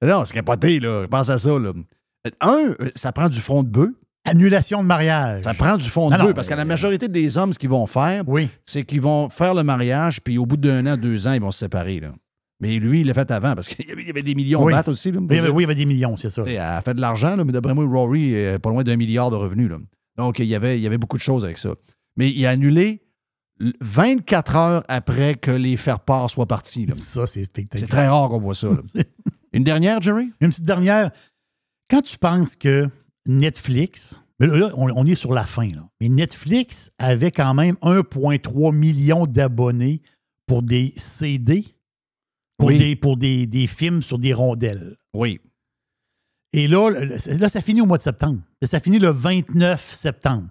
Non, 0.02 0.24
c'est 0.24 0.32
capoté, 0.32 0.80
là. 0.80 1.06
Pense 1.10 1.28
à 1.28 1.36
ça, 1.36 1.58
là. 1.58 1.72
Un, 2.40 2.74
ça 2.94 3.12
prend 3.12 3.28
du 3.28 3.38
fond 3.38 3.62
de 3.62 3.68
bœuf. 3.68 3.90
Annulation 4.24 4.82
de 4.82 4.86
mariage. 4.88 5.44
Ça 5.44 5.52
prend 5.52 5.76
du 5.76 5.90
fond 5.90 6.08
de 6.08 6.16
bœuf. 6.16 6.32
Parce 6.32 6.48
que 6.48 6.54
la 6.54 6.64
majorité 6.64 7.06
des 7.06 7.36
hommes, 7.36 7.52
ce 7.52 7.58
qu'ils 7.58 7.68
vont 7.68 7.84
faire, 7.84 8.24
Oui. 8.26 8.48
c'est 8.64 8.84
qu'ils 8.84 9.02
vont 9.02 9.28
faire 9.28 9.52
le 9.52 9.62
mariage, 9.62 10.22
puis 10.22 10.38
au 10.38 10.46
bout 10.46 10.56
d'un 10.56 10.86
an, 10.86 10.96
deux 10.96 11.28
ans, 11.28 11.32
ils 11.32 11.40
vont 11.42 11.50
se 11.50 11.58
séparer. 11.58 12.00
Là. 12.00 12.12
Mais 12.60 12.78
lui, 12.78 13.02
il 13.02 13.08
l'a 13.08 13.12
fait 13.12 13.30
avant, 13.30 13.54
parce 13.54 13.68
qu'il 13.68 13.86
y 13.86 13.92
avait- 13.92 14.04
il 14.06 14.22
des 14.22 14.34
millions 14.34 14.64
Oui. 14.64 14.72
de 14.72 14.78
battes 14.78 14.88
aussi. 14.88 15.10
Là, 15.12 15.18
Oui, 15.20 15.26
il 15.28 15.36
y 15.36 15.38
avait- 15.40 15.48
oui, 15.50 15.64
il 15.64 15.66
y 15.66 15.70
avait 15.70 15.74
des 15.74 15.84
millions, 15.84 16.16
c'est 16.16 16.30
ça. 16.30 16.44
Elle 16.46 16.56
a 16.56 16.80
fait 16.80 16.94
de 16.94 17.00
l'argent, 17.02 17.36
là, 17.36 17.44
mais 17.44 17.52
d'après 17.52 17.74
moi, 17.74 17.84
Rory 17.86 18.32
est 18.32 18.58
pas 18.58 18.70
loin 18.70 18.82
d'un 18.82 18.96
milliard 18.96 19.30
de 19.30 19.36
revenus. 19.36 19.68
Là. 19.68 19.76
Donc, 20.20 20.38
il 20.38 20.44
y 20.46 20.54
avait, 20.54 20.78
il 20.78 20.82
y 20.82 20.86
avait 20.86 20.98
beaucoup 20.98 21.16
de 21.16 21.22
choses 21.22 21.44
avec 21.44 21.58
ça. 21.58 21.74
Mais 22.16 22.30
il 22.30 22.44
a 22.46 22.50
annulé 22.50 23.02
l- 23.60 23.72
24 23.80 24.56
heures 24.56 24.84
après 24.88 25.34
que 25.34 25.50
les 25.50 25.76
faire-part 25.76 26.28
soient 26.30 26.46
partis. 26.46 26.86
là. 26.86 26.94
Ça, 26.94 27.26
c'est 27.26 27.44
spectaculaire. 27.44 27.88
C'est 27.88 27.90
très 27.90 28.08
rare 28.08 28.28
qu'on 28.28 28.38
voit 28.38 28.54
ça. 28.54 28.68
Une 29.52 29.64
dernière, 29.64 30.00
Jerry? 30.00 30.30
Une 30.40 30.50
petite 30.50 30.64
dernière. 30.64 31.10
Quand 31.88 32.02
tu 32.02 32.16
penses 32.18 32.54
que 32.56 32.88
Netflix, 33.26 34.22
mais 34.38 34.46
là, 34.46 34.70
on, 34.76 34.90
on 34.94 35.04
est 35.06 35.14
sur 35.14 35.32
la 35.34 35.44
fin, 35.44 35.68
là, 35.68 35.88
mais 36.00 36.08
Netflix 36.08 36.90
avait 36.98 37.30
quand 37.30 37.54
même 37.54 37.74
1,3 37.82 38.74
million 38.74 39.26
d'abonnés 39.26 40.02
pour 40.46 40.62
des 40.62 40.92
CD, 40.96 41.64
pour, 42.58 42.68
Oui. 42.68 42.76
des, 42.78 42.96
pour 42.96 43.16
des, 43.16 43.46
des 43.46 43.66
films 43.66 44.02
sur 44.02 44.18
des 44.18 44.32
rondelles. 44.32 44.96
Oui. 45.14 45.40
Et 46.52 46.66
là, 46.66 46.90
là, 46.90 47.48
ça 47.48 47.60
finit 47.60 47.80
au 47.80 47.86
mois 47.86 47.98
de 47.98 48.02
septembre. 48.02 48.40
Ça 48.62 48.80
finit 48.80 48.98
le 48.98 49.10
29 49.10 49.94
septembre. 49.94 50.48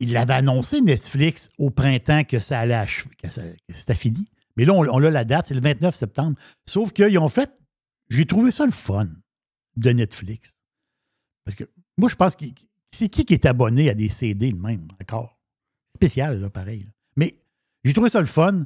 Il 0.00 0.16
avait 0.16 0.34
annoncé, 0.34 0.80
Netflix, 0.80 1.48
au 1.58 1.70
printemps 1.70 2.24
que 2.24 2.40
ça 2.40 2.58
allait 2.58 2.74
achever, 2.74 3.14
que, 3.22 3.28
c'était 3.68 3.94
fini. 3.94 4.26
Mais 4.56 4.64
là, 4.64 4.74
on, 4.74 5.04
a 5.04 5.10
la 5.10 5.24
date, 5.24 5.46
c'est 5.46 5.54
le 5.54 5.60
29 5.60 5.94
septembre. 5.94 6.36
Sauf 6.68 6.92
qu'ils 6.92 7.18
ont 7.18 7.28
fait. 7.28 7.50
J'ai 8.08 8.26
trouvé 8.26 8.50
ça 8.50 8.66
le 8.66 8.72
fun 8.72 9.08
de 9.76 9.90
Netflix. 9.90 10.56
Parce 11.44 11.54
que 11.54 11.64
moi, 11.96 12.08
je 12.08 12.16
pense 12.16 12.36
que 12.36 12.44
c'est 12.90 13.08
qui 13.08 13.24
qui 13.24 13.34
est 13.34 13.46
abonné 13.46 13.88
à 13.88 13.94
des 13.94 14.08
CD 14.08 14.50
le 14.50 14.58
même, 14.58 14.88
encore? 15.00 15.38
Spécial, 15.96 16.40
là, 16.40 16.50
pareil. 16.50 16.86
Mais 17.16 17.38
j'ai 17.84 17.92
trouvé 17.92 18.10
ça 18.10 18.20
le 18.20 18.26
fun. 18.26 18.64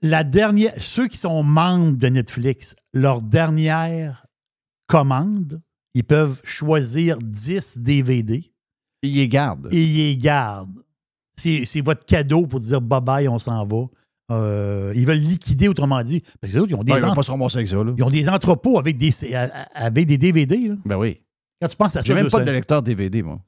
La 0.00 0.24
dernière, 0.24 0.74
ceux 0.80 1.08
qui 1.08 1.16
sont 1.16 1.42
membres 1.42 1.96
de 1.96 2.06
Netflix, 2.06 2.76
leur 2.92 3.20
dernière 3.20 4.25
commande, 4.86 5.60
ils 5.94 6.04
peuvent 6.04 6.40
choisir 6.44 7.18
10 7.18 7.78
DVD 7.78 8.44
Il 9.02 9.14
les 9.14 9.28
garde. 9.28 9.68
et 9.72 9.82
ils 9.84 9.96
les 9.96 10.16
gardent. 10.16 10.82
C'est 11.36 11.80
votre 11.80 12.04
cadeau 12.04 12.46
pour 12.46 12.60
dire 12.60 12.80
bye 12.80 13.00
bye, 13.00 13.28
on 13.28 13.38
s'en 13.38 13.66
va. 13.66 13.84
Euh, 14.32 14.92
ils 14.96 15.06
veulent 15.06 15.18
liquider, 15.18 15.68
autrement 15.68 16.02
dit. 16.02 16.20
Parce 16.40 16.52
que 16.52 16.56
les 16.56 16.62
autres, 16.62 16.72
ils 16.72 16.74
ont 16.74 16.82
des, 16.82 16.92
pas 16.92 17.22
se 17.22 17.56
avec 17.56 17.68
ça. 17.68 17.76
Là. 17.76 17.92
ils 17.96 18.02
ont 18.02 18.10
des 18.10 18.28
entrepôts 18.28 18.78
avec 18.78 18.96
des, 18.96 19.12
avec 19.74 20.06
des 20.06 20.18
DVD. 20.18 20.68
là. 20.68 20.74
Ben 20.84 20.96
oui. 20.96 21.20
Quand 21.60 21.68
tu 21.68 21.76
penses 21.76 21.96
à 21.96 22.02
ça, 22.02 22.06
J'ai 22.06 22.14
même 22.14 22.28
pas 22.28 22.42
de 22.42 22.50
lecteur 22.50 22.82
DVD, 22.82 23.22
moi. 23.22 23.40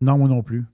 Non, 0.00 0.18
moi 0.18 0.28
non 0.28 0.42
plus. 0.42 0.64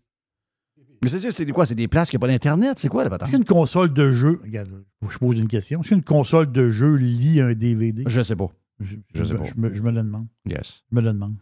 Mais 1.02 1.08
c'est 1.08 1.18
ça, 1.18 1.30
c'est 1.30 1.46
quoi? 1.46 1.66
C'est 1.66 1.74
des 1.74 1.88
places 1.88 2.08
qui 2.08 2.16
n'ont 2.16 2.20
pas 2.20 2.28
d'Internet? 2.28 2.78
C'est 2.78 2.88
quoi, 2.88 3.02
la 3.04 3.08
Est-ce 3.08 3.18
patente? 3.18 3.30
qu'une 3.30 3.44
console 3.44 3.92
de 3.92 4.10
jeu? 4.10 4.40
Regarde, 4.42 4.70
je 5.08 5.18
pose 5.18 5.38
une 5.38 5.48
question. 5.48 5.80
Est-ce 5.82 5.90
qu'une 5.90 6.02
console 6.02 6.50
de 6.50 6.70
jeu 6.70 6.94
lit 6.94 7.40
un 7.40 7.52
DVD? 7.52 8.04
Je 8.06 8.22
sais 8.22 8.36
pas. 8.36 8.50
Je, 8.80 8.96
je 9.14 9.24
sais 9.24 9.34
me- 9.34 9.38
pas. 9.38 9.44
Je 9.44 9.54
me, 9.60 9.74
je 9.74 9.82
me 9.82 9.90
le 9.90 10.02
demande. 10.02 10.26
Yes. 10.46 10.84
Je 10.90 10.96
me 10.96 11.00
le 11.00 11.12
demande. 11.12 11.36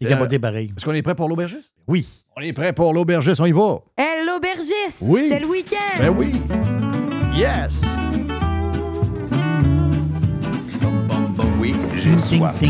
C'est 0.00 0.06
Euh, 0.06 0.10
capoté 0.10 0.38
pareil. 0.38 0.72
Est-ce 0.76 0.84
qu'on 0.84 0.92
est 0.94 1.02
prêt 1.02 1.16
pour 1.16 1.28
l'aubergiste? 1.28 1.74
Oui. 1.88 2.06
On 2.36 2.40
est 2.40 2.52
prêt 2.52 2.72
pour 2.72 2.92
l'aubergiste, 2.94 3.40
on 3.40 3.46
y 3.46 3.52
va. 3.52 3.80
Hey, 3.96 4.24
l'aubergiste, 4.24 5.02
Oui. 5.02 5.26
c'est 5.28 5.40
le 5.40 5.46
week-end. 5.46 5.98
Ben 5.98 6.16
oui. 6.16 6.32
Yes. 7.36 7.82
Oui, 11.60 11.74
j'ai 11.96 12.16
soif. 12.18 12.60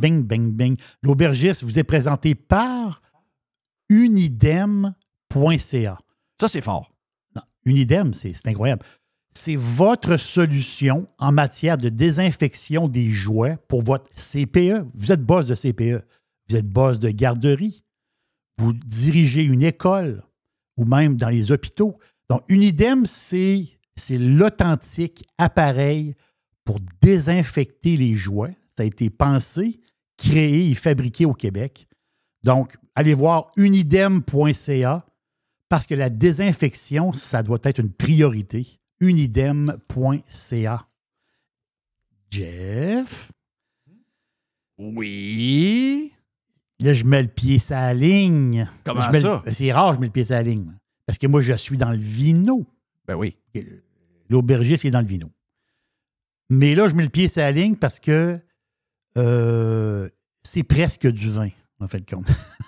Bing, 0.00 0.22
bing, 0.24 0.52
bing. 0.52 0.76
L'aubergiste 1.02 1.62
vous 1.62 1.78
est 1.78 1.84
présenté 1.84 2.34
par 2.34 3.00
unidem.ca. 3.88 4.94
Ça, 6.40 6.48
c'est 6.48 6.60
fort. 6.60 6.92
Non, 7.36 7.42
Unidem, 7.64 8.12
c'est 8.14 8.32
c'est 8.32 8.48
incroyable. 8.48 8.84
C'est 9.34 9.56
votre 9.56 10.16
solution 10.18 11.08
en 11.18 11.32
matière 11.32 11.78
de 11.78 11.88
désinfection 11.88 12.88
des 12.88 13.08
jouets 13.08 13.56
pour 13.68 13.82
votre 13.82 14.10
CPE. 14.10 14.86
Vous 14.94 15.10
êtes 15.10 15.22
boss 15.22 15.46
de 15.46 15.54
CPE. 15.54 16.04
Vous 16.48 16.56
êtes 16.56 16.68
boss 16.68 16.98
de 16.98 17.10
garderie. 17.10 17.82
Vous 18.58 18.72
dirigez 18.72 19.42
une 19.42 19.62
école 19.62 20.22
ou 20.76 20.84
même 20.84 21.16
dans 21.16 21.30
les 21.30 21.50
hôpitaux. 21.50 21.98
Donc, 22.28 22.42
Unidem, 22.48 23.06
c'est 23.06 23.78
l'authentique 24.10 25.26
appareil 25.38 26.14
pour 26.64 26.78
désinfecter 27.00 27.96
les 27.96 28.14
jouets. 28.14 28.56
Ça 28.76 28.82
a 28.82 28.86
été 28.86 29.10
pensé, 29.10 29.80
créé 30.16 30.70
et 30.70 30.74
fabriqué 30.74 31.24
au 31.24 31.34
Québec. 31.34 31.88
Donc, 32.42 32.76
allez 32.94 33.14
voir 33.14 33.50
unidem.ca 33.56 35.06
parce 35.68 35.86
que 35.86 35.94
la 35.94 36.10
désinfection, 36.10 37.12
ça 37.12 37.42
doit 37.42 37.60
être 37.62 37.78
une 37.78 37.92
priorité. 37.92 38.78
Unidem.ca. 39.02 40.86
Jeff, 42.30 43.30
Oui. 44.78 46.12
là, 46.80 46.94
je 46.94 47.04
mets 47.04 47.22
le 47.22 47.28
pied 47.28 47.58
sur 47.58 47.74
la 47.76 47.92
ligne. 47.92 48.66
Comment 48.84 49.02
Je 49.12 49.18
ça? 49.18 49.42
C'est 49.50 49.72
rare, 49.72 49.94
je 49.94 49.98
mets 50.00 50.06
le 50.06 50.12
pied 50.12 50.24
sur 50.24 50.34
la 50.36 50.42
ligne. 50.42 50.72
Parce 51.06 51.18
que 51.18 51.26
moi, 51.26 51.42
je 51.42 51.52
suis 51.54 51.76
dans 51.76 51.90
le 51.90 51.98
vino. 51.98 52.64
Ben 53.06 53.16
oui. 53.16 53.36
L'aubergiste 54.30 54.84
est 54.86 54.90
dans 54.90 55.00
le 55.02 55.06
vino. 55.06 55.30
Mais 56.48 56.74
là, 56.74 56.88
je 56.88 56.94
mets 56.94 57.02
le 57.02 57.08
pied 57.10 57.28
sur 57.28 57.42
la 57.42 57.52
ligne 57.52 57.76
parce 57.76 58.00
que 58.00 58.38
euh, 59.18 60.08
c'est 60.42 60.62
presque 60.62 61.06
du 61.06 61.30
vin, 61.30 61.48
en 61.80 61.86
fait, 61.88 62.08
compte. 62.08 62.26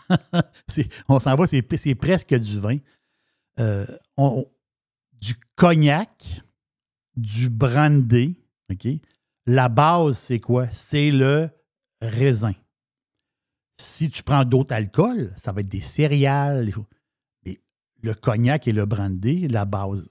On 1.08 1.18
s'en 1.18 1.34
va, 1.36 1.46
c'est 1.46 1.64
c'est 1.76 1.94
presque 1.94 2.34
du 2.34 2.58
vin. 2.60 2.76
Euh, 3.60 3.86
on- 4.16 4.46
du 5.24 5.34
cognac, 5.56 6.42
du 7.16 7.48
brandy? 7.48 8.36
La 9.46 9.70
base, 9.70 10.18
c'est 10.18 10.40
quoi? 10.40 10.68
C'est 10.68 11.10
le 11.10 11.48
raisin. 12.02 12.52
Si 13.80 14.10
tu 14.10 14.22
prends 14.22 14.44
d'autres 14.44 14.74
alcools, 14.74 15.32
ça 15.36 15.52
va 15.52 15.62
être 15.62 15.68
des 15.68 15.80
céréales. 15.80 16.70
Mais 17.46 17.58
le 18.02 18.12
cognac 18.14 18.68
et 18.68 18.72
le 18.72 18.84
brandy, 18.84 19.48
la 19.48 19.64
base, 19.64 20.10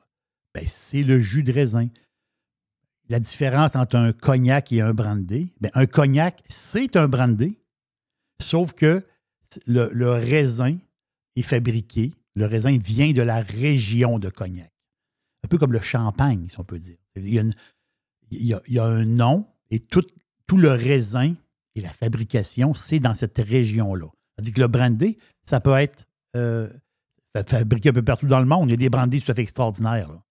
ben, 0.54 0.64
c'est 0.66 1.04
le 1.04 1.20
jus 1.20 1.44
de 1.44 1.54
raisin. 1.54 1.90
La 3.10 3.20
différence 3.20 3.76
entre 3.76 3.98
un 3.98 4.14
cognac 4.14 4.72
et 4.72 4.82
un 4.82 4.94
brandy, 4.94 5.54
ben, 5.62 5.70
un 5.76 5.86
cognac, 5.86 6.42
c'est 6.48 6.96
un 6.96 7.08
brandy, 7.08 7.60
sauf 8.42 8.74
que 8.74 9.06
le 9.68 10.10
raisin 10.10 10.78
est 11.36 11.44
fabriqué, 11.44 12.14
le 12.34 12.48
raisin 12.48 12.78
vient 12.78 13.12
de 13.12 13.22
la 13.22 13.42
région 13.42 14.18
de 14.18 14.30
cognac. 14.30 14.73
Un 15.44 15.48
peu 15.48 15.58
comme 15.58 15.74
le 15.74 15.82
champagne, 15.82 16.48
si 16.50 16.60
on 16.60 16.64
peut 16.64 16.80
dire. 16.80 16.98
Il 17.16 17.52
y 18.32 18.80
a, 18.80 18.86
un 18.86 19.06
nom 19.06 19.46
et 19.70 19.80
tout, 19.80 20.06
tout 20.48 20.58
le 20.58 20.72
raisin 20.72 21.36
et 21.76 21.82
la 21.82 21.90
fabrication, 21.90 22.74
c'est 22.74 23.00
dans 23.00 23.14
cette 23.14 23.38
région-là. 23.38 24.08
C'est-à-dire 24.36 24.54
que 24.54 24.62
le 24.62 24.68
brandy, 24.68 25.18
ça 25.46 25.60
peut 25.60 25.76
être 25.76 26.08
euh, 26.36 26.70
fa- 27.36 27.44
fabriqué 27.44 27.90
un 27.90 27.94
peu 27.94 28.02
partout 28.04 28.28
dans 28.28 28.40
le 28.40 28.46
monde. 28.46 28.70
Il 28.70 28.72
y 28.72 28.74
a 28.74 28.78
des 28.78 28.90
brandys 28.90 29.22
tout 29.22 29.32
à 29.32 29.36
fait 29.36 29.42
extraordinaires. 29.42 30.12
Là. 30.12 30.24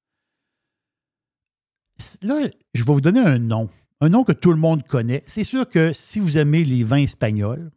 Là, 2.22 2.48
je 2.74 2.84
vais 2.84 2.92
vous 2.92 3.00
donner 3.00 3.20
un 3.20 3.38
nom. 3.38 3.68
Un 4.00 4.08
nom 4.08 4.24
que 4.24 4.32
tout 4.32 4.50
le 4.50 4.58
monde 4.58 4.84
connaît. 4.86 5.22
C'est 5.26 5.44
sûr 5.44 5.68
que 5.68 5.92
si 5.92 6.18
vous 6.18 6.36
aimez 6.38 6.64
les 6.64 6.82
vins 6.82 6.96
espagnols, 6.96 7.70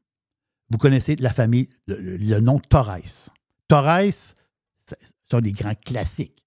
vous 0.71 0.77
connaissez 0.79 1.15
la 1.17 1.29
famille, 1.31 1.69
le, 1.85 1.99
le- 1.99 2.17
le 2.17 2.39
nom 2.39 2.59
Torres. 2.59 3.29
Torres, 3.67 4.11
ce 4.11 4.95
sont 5.29 5.41
des 5.41 5.51
grands 5.51 5.75
classiques. 5.75 6.44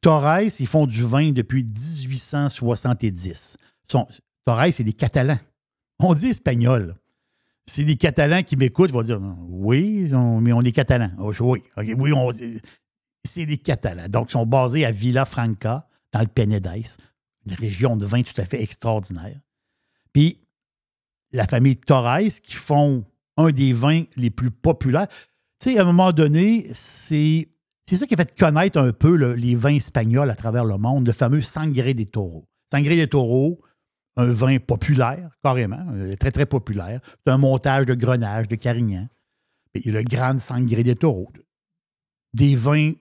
Torres, 0.00 0.40
ils 0.60 0.66
font 0.66 0.86
du 0.86 1.02
vin 1.04 1.32
depuis 1.32 1.64
1870. 1.64 3.56
Sont- 3.90 4.06
Torres, 4.44 4.72
c'est 4.72 4.84
des 4.84 4.92
Catalans. 4.92 5.38
On 5.98 6.14
dit 6.14 6.26
espagnol. 6.28 6.96
C'est 7.66 7.84
des 7.84 7.96
Catalans 7.96 8.42
qui 8.42 8.56
m'écoutent, 8.56 8.90
vont 8.90 9.02
dire 9.02 9.20
oui, 9.48 10.08
mais 10.12 10.52
on 10.52 10.62
est 10.62 10.72
Catalans. 10.72 11.10
Oh, 11.18 11.32
oui, 11.40 11.62
oui, 11.96 12.12
c'est 13.24 13.46
des 13.46 13.58
Catalans. 13.58 14.08
Donc, 14.08 14.30
ils 14.30 14.32
sont 14.32 14.46
basés 14.46 14.84
à 14.84 14.90
Villafranca, 14.92 15.86
dans 16.12 16.20
le 16.20 16.26
Penedès, 16.26 16.96
une 17.46 17.54
région 17.54 17.96
de 17.96 18.04
vin 18.06 18.22
tout 18.22 18.38
à 18.40 18.44
fait 18.44 18.62
extraordinaire. 18.62 19.38
Puis, 20.12 20.40
la 21.32 21.46
famille 21.46 21.76
Torres, 21.76 22.18
qui 22.42 22.54
font 22.54 23.04
un 23.36 23.50
des 23.52 23.72
vins 23.72 24.04
les 24.16 24.30
plus 24.30 24.50
populaires. 24.50 25.06
Tu 25.60 25.72
sais, 25.72 25.78
à 25.78 25.82
un 25.82 25.84
moment 25.84 26.12
donné, 26.12 26.68
c'est 26.72 27.48
c'est 27.90 27.96
ça 27.96 28.06
qui 28.06 28.14
a 28.14 28.16
fait 28.16 28.38
connaître 28.38 28.78
un 28.78 28.92
peu 28.92 29.16
le- 29.16 29.34
les 29.34 29.56
vins 29.56 29.74
espagnols 29.74 30.30
à 30.30 30.34
travers 30.36 30.64
le 30.64 30.76
monde, 30.78 31.06
le 31.06 31.12
fameux 31.12 31.40
Sangre 31.40 31.92
des 31.92 32.06
Taureaux. 32.06 32.46
Sangre 32.72 32.88
des 32.90 33.08
Taureaux, 33.08 33.60
un 34.16 34.30
vin 34.30 34.58
populaire, 34.58 35.30
carrément, 35.42 35.84
euh, 35.92 36.14
très, 36.16 36.30
très 36.30 36.46
populaire. 36.46 37.00
C'est 37.24 37.32
un 37.32 37.38
montage 37.38 37.86
de 37.86 37.94
Grenache, 37.94 38.48
de 38.48 38.56
Carignan. 38.56 39.08
A 39.76 39.80
le 39.90 40.02
Grand 40.02 40.38
Sangre 40.40 40.82
des 40.82 40.96
Taureaux. 40.96 41.32
Des 42.32 42.54
vins 42.56 42.92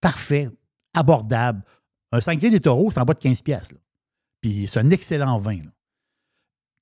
parfaits, 0.00 0.50
abordables. 0.94 1.62
Un 2.12 2.20
Sangre 2.20 2.50
des 2.50 2.60
Taureaux, 2.60 2.90
c'est 2.90 3.00
en 3.00 3.04
bas 3.04 3.14
de 3.14 3.18
15 3.20 3.42
pièces. 3.42 3.72
Puis 4.40 4.66
c'est 4.66 4.80
un 4.80 4.90
excellent 4.90 5.38
vin. 5.38 5.58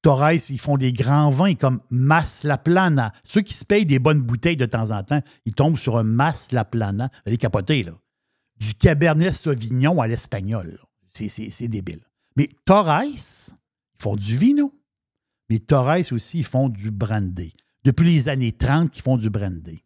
Torres, 0.03 0.33
ils 0.51 0.59
font 0.61 0.77
des 0.79 0.93
grands 0.93 1.31
vins 1.31 1.55
comme 1.55 1.81
Mas 1.91 2.45
La 2.45 2.57
Plana. 2.57 3.13
Ceux 3.25 3.43
qui 3.43 3.53
se 3.55 3.65
payent 3.65 3.85
des 3.87 3.99
bonnes 3.99 4.21
bouteilles 4.21 4.57
de 4.57 4.67
temps 4.67 4.91
en 4.93 5.03
temps, 5.03 5.21
ils 5.45 5.55
tombent 5.55 5.77
sur 5.77 5.99
un 5.99 6.05
Mas 6.05 6.53
La 6.53 6.65
Plana. 6.65 7.11
Elle 7.25 7.35
est 7.35 7.39
capotée, 7.39 7.83
là. 7.83 7.93
Du 8.57 8.75
Cabernet 8.75 9.33
Sauvignon 9.33 10.01
à 10.01 10.09
l'espagnol. 10.09 10.79
C'est- 11.13 11.69
débile. 11.69 12.01
Mais 12.37 12.49
Torres, 12.65 13.05
ils 13.05 13.19
font 13.99 14.17
du 14.17 14.37
vino. 14.37 14.73
Mais 15.49 15.59
Torres 15.59 16.13
aussi, 16.13 16.39
ils 16.39 16.45
font 16.45 16.69
du 16.69 16.91
brandy. 16.91 17.55
Depuis 17.85 18.13
les 18.15 18.29
années 18.29 18.53
30, 18.53 18.97
ils 18.97 19.03
font 19.03 19.17
du 19.17 19.29
brandy. 19.31 19.83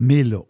Mais 0.00 0.22
là, 0.22 0.42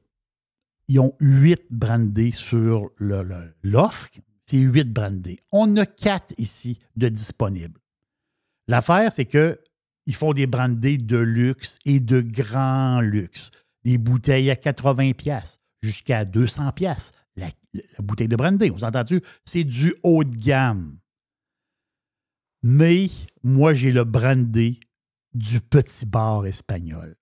ils 0.88 1.00
ont 1.00 1.14
huit 1.20 1.62
brandés 1.70 2.30
sur 2.32 2.90
l'offre. 2.98 4.08
C'est 4.44 4.58
huit 4.58 4.92
brandés. 4.92 5.40
On 5.50 5.76
a 5.76 5.86
quatre 5.86 6.34
ici 6.38 6.78
de 6.96 7.08
disponibles. 7.08 7.80
L'affaire, 8.68 9.12
c'est 9.12 9.26
que 9.26 9.60
ils 10.06 10.14
font 10.14 10.32
des 10.32 10.46
brandés 10.46 10.98
de 10.98 11.18
luxe 11.18 11.78
et 11.84 12.00
de 12.00 12.20
grand 12.20 13.00
luxe. 13.00 13.50
Des 13.84 13.98
bouteilles 13.98 14.50
à 14.50 14.56
80 14.56 15.12
pièces 15.12 15.58
jusqu'à 15.82 16.24
200 16.24 16.72
pièces. 16.72 17.12
La, 17.36 17.48
bouteille 17.98 18.28
de 18.28 18.36
brandy, 18.36 18.70
vous 18.70 18.84
entendez 18.84 19.20
C'est 19.44 19.64
du 19.64 19.94
haut 20.02 20.24
de 20.24 20.36
gamme. 20.36 20.98
Mais 22.62 23.08
moi, 23.42 23.74
j'ai 23.74 23.92
le 23.92 24.04
brandy 24.04 24.80
du 25.34 25.60
petit 25.60 26.06
bar 26.06 26.46
espagnol. 26.46 27.16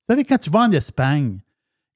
Vous 0.00 0.14
savez, 0.14 0.24
quand 0.24 0.38
tu 0.38 0.50
vas 0.50 0.60
en 0.60 0.72
Espagne, 0.72 1.40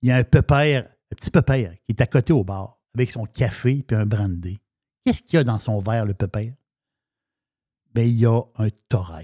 il 0.02 0.10
y 0.10 0.12
a 0.12 0.16
un 0.16 0.24
pépère, 0.24 0.86
un 1.10 1.14
petit 1.16 1.30
pépère 1.30 1.72
qui 1.72 1.90
est 1.90 2.00
à 2.00 2.06
côté 2.06 2.32
au 2.32 2.44
bar 2.44 2.78
avec 2.94 3.10
son 3.10 3.24
café 3.24 3.84
et 3.88 3.94
un 3.94 4.06
brandy. 4.06 4.60
Qu'est-ce 5.04 5.22
qu'il 5.22 5.36
y 5.36 5.40
a 5.40 5.44
dans 5.44 5.58
son 5.58 5.78
verre, 5.78 6.04
le 6.04 6.14
pépère? 6.14 6.52
Ben, 7.96 8.06
il 8.06 8.20
y 8.20 8.26
a 8.26 8.42
un 8.58 8.68
Torres. 8.90 9.22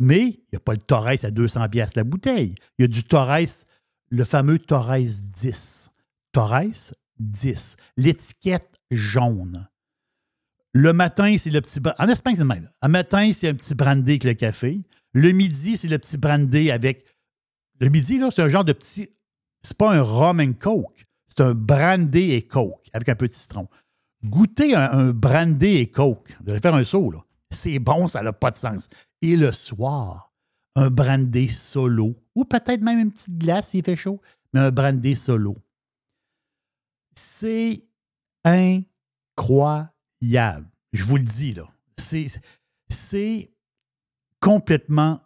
Mais 0.00 0.22
il 0.22 0.44
n'y 0.52 0.56
a 0.56 0.60
pas 0.60 0.72
le 0.72 0.80
Torres 0.80 1.14
à 1.22 1.30
200 1.30 1.68
pièces 1.68 1.94
la 1.94 2.02
bouteille. 2.02 2.56
Il 2.76 2.82
y 2.82 2.84
a 2.84 2.88
du 2.88 3.04
Torres, 3.04 3.46
le 4.08 4.24
fameux 4.24 4.58
Torres 4.58 5.20
10. 5.22 5.90
Torres 6.32 6.92
10. 7.20 7.76
L'étiquette 7.96 8.80
jaune. 8.90 9.68
Le 10.72 10.92
matin, 10.92 11.36
c'est 11.38 11.50
le 11.50 11.60
petit. 11.60 11.78
En 12.00 12.08
Espagne, 12.08 12.34
c'est 12.34 12.40
le 12.40 12.48
même. 12.48 12.68
Le 12.82 12.88
matin, 12.88 13.32
c'est 13.32 13.48
un 13.48 13.54
petit 13.54 13.76
brandy 13.76 14.10
avec 14.10 14.24
le 14.24 14.34
café. 14.34 14.80
Le 15.12 15.30
midi, 15.30 15.76
c'est 15.76 15.86
le 15.86 15.98
petit 15.98 16.18
brandy 16.18 16.72
avec. 16.72 17.06
Le 17.78 17.90
midi, 17.90 18.20
c'est 18.32 18.42
un 18.42 18.48
genre 18.48 18.64
de 18.64 18.72
petit. 18.72 19.08
C'est 19.62 19.76
pas 19.76 19.94
un 19.94 20.02
rum 20.02 20.40
and 20.40 20.54
coke. 20.54 21.06
C'est 21.28 21.44
un 21.44 21.54
brandy 21.54 22.32
et 22.32 22.42
coke 22.42 22.90
avec 22.92 23.08
un 23.08 23.14
peu 23.14 23.28
de 23.28 23.34
citron. 23.34 23.68
Goûter 24.24 24.74
un, 24.74 24.90
un 24.90 25.10
brandy 25.12 25.76
et 25.76 25.88
coke, 25.88 26.36
vous 26.42 26.50
allez 26.50 26.60
faire 26.60 26.74
un 26.74 26.82
saut, 26.82 27.12
là. 27.12 27.24
C'est 27.50 27.78
bon, 27.78 28.06
ça 28.06 28.22
n'a 28.22 28.32
pas 28.32 28.50
de 28.50 28.56
sens. 28.56 28.88
Et 29.22 29.36
le 29.36 29.52
soir, 29.52 30.32
un 30.76 30.90
brandy 30.90 31.48
solo, 31.48 32.16
ou 32.34 32.44
peut-être 32.44 32.80
même 32.82 32.98
une 32.98 33.10
petite 33.10 33.38
glace 33.38 33.68
s'il 33.70 33.84
fait 33.84 33.96
chaud, 33.96 34.20
mais 34.52 34.60
un 34.60 34.70
brandy 34.70 35.16
solo. 35.16 35.56
C'est 37.14 37.82
incroyable. 38.44 39.90
Je 40.92 41.04
vous 41.04 41.16
le 41.16 41.24
dis, 41.24 41.54
là. 41.54 41.64
C'est, 41.98 43.50
complètement 44.40 45.20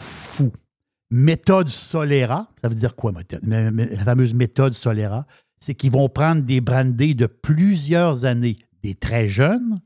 fou. 0.00 0.52
Méthode 1.10 1.68
Solera, 1.68 2.48
ça 2.60 2.68
veut 2.68 2.74
dire 2.76 2.94
quoi, 2.94 3.12
la 3.42 3.72
fameuse 4.04 4.34
méthode 4.34 4.74
Solera? 4.74 5.26
C'est 5.58 5.74
qu'ils 5.74 5.90
vont 5.90 6.08
prendre 6.08 6.42
des 6.42 6.60
brandés 6.60 7.14
de 7.14 7.26
plusieurs 7.26 8.24
années, 8.24 8.58
des 8.82 8.94
très 8.94 9.26
jeunes, 9.26 9.80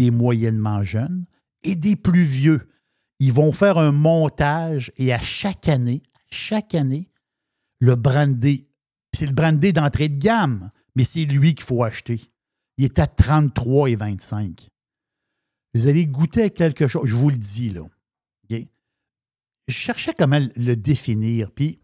des 0.00 0.10
moyennement 0.10 0.82
jeunes 0.82 1.26
et 1.62 1.76
des 1.76 1.94
plus 1.94 2.24
vieux. 2.24 2.70
Ils 3.18 3.34
vont 3.34 3.52
faire 3.52 3.76
un 3.76 3.92
montage 3.92 4.92
et 4.96 5.12
à 5.12 5.20
chaque 5.20 5.68
année, 5.68 6.02
chaque 6.30 6.74
année, 6.74 7.10
le 7.80 7.96
brandy, 7.96 8.66
puis 9.10 9.18
c'est 9.18 9.26
le 9.26 9.34
brandy 9.34 9.74
d'entrée 9.74 10.08
de 10.08 10.16
gamme, 10.16 10.70
mais 10.96 11.04
c'est 11.04 11.26
lui 11.26 11.54
qu'il 11.54 11.66
faut 11.66 11.84
acheter. 11.84 12.18
Il 12.78 12.86
est 12.86 12.98
à 12.98 13.06
33 13.06 13.90
et 13.90 13.96
25. 13.96 14.68
Vous 15.74 15.86
allez 15.86 16.06
goûter 16.06 16.44
à 16.44 16.50
quelque 16.50 16.86
chose, 16.86 17.06
je 17.06 17.14
vous 17.14 17.28
le 17.28 17.36
dis 17.36 17.68
là. 17.68 17.82
Je 19.68 19.74
cherchais 19.74 20.14
comment 20.14 20.40
le 20.56 20.74
définir, 20.74 21.52
puis 21.52 21.78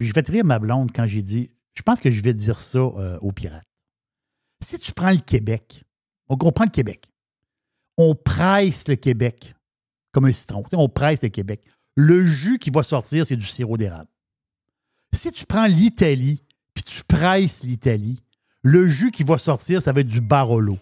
je 0.00 0.12
vais 0.12 0.22
te 0.22 0.30
rire 0.30 0.44
ma 0.44 0.58
blonde 0.58 0.90
quand 0.92 1.06
j'ai 1.06 1.22
dit, 1.22 1.50
je 1.74 1.82
pense 1.82 2.00
que 2.00 2.10
je 2.10 2.20
vais 2.20 2.34
dire 2.34 2.58
ça 2.58 2.80
euh, 2.80 3.18
aux 3.20 3.32
pirates. 3.32 3.64
Si 4.60 4.78
tu 4.78 4.92
prends 4.92 5.12
le 5.12 5.20
Québec, 5.20 5.84
on 6.28 6.36
comprend 6.36 6.64
le 6.64 6.70
Québec, 6.70 7.13
on 7.96 8.14
presse 8.14 8.88
le 8.88 8.96
Québec 8.96 9.54
comme 10.12 10.26
un 10.26 10.32
citron. 10.32 10.62
On 10.72 10.88
presse 10.88 11.22
le 11.22 11.28
Québec. 11.28 11.62
Le 11.96 12.24
jus 12.24 12.58
qui 12.58 12.70
va 12.70 12.82
sortir, 12.82 13.26
c'est 13.26 13.36
du 13.36 13.46
sirop 13.46 13.76
d'érable. 13.76 14.08
Si 15.12 15.30
tu 15.32 15.44
prends 15.44 15.66
l'Italie, 15.66 16.42
puis 16.72 16.84
tu 16.84 17.04
presses 17.04 17.62
l'Italie, 17.62 18.20
le 18.62 18.86
jus 18.86 19.10
qui 19.10 19.24
va 19.24 19.38
sortir, 19.38 19.82
ça 19.82 19.92
va 19.92 20.00
être 20.00 20.08
du 20.08 20.20
Barolo. 20.20 20.78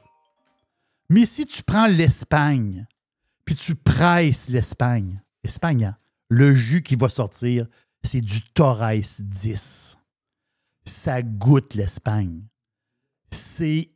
Mais 1.10 1.26
si 1.26 1.44
tu 1.46 1.62
prends 1.62 1.86
l'Espagne, 1.86 2.86
puis 3.44 3.56
tu 3.56 3.74
presses 3.74 4.48
l'Espagne, 4.48 5.20
Espagne, 5.42 5.84
hein, 5.86 5.96
le 6.28 6.54
jus 6.54 6.82
qui 6.82 6.94
va 6.94 7.08
sortir, 7.08 7.66
c'est 8.02 8.20
du 8.20 8.40
Torres 8.42 9.18
10. 9.20 9.98
Ça 10.84 11.22
goûte 11.22 11.74
l'Espagne. 11.74 12.46
C'est 13.30 13.90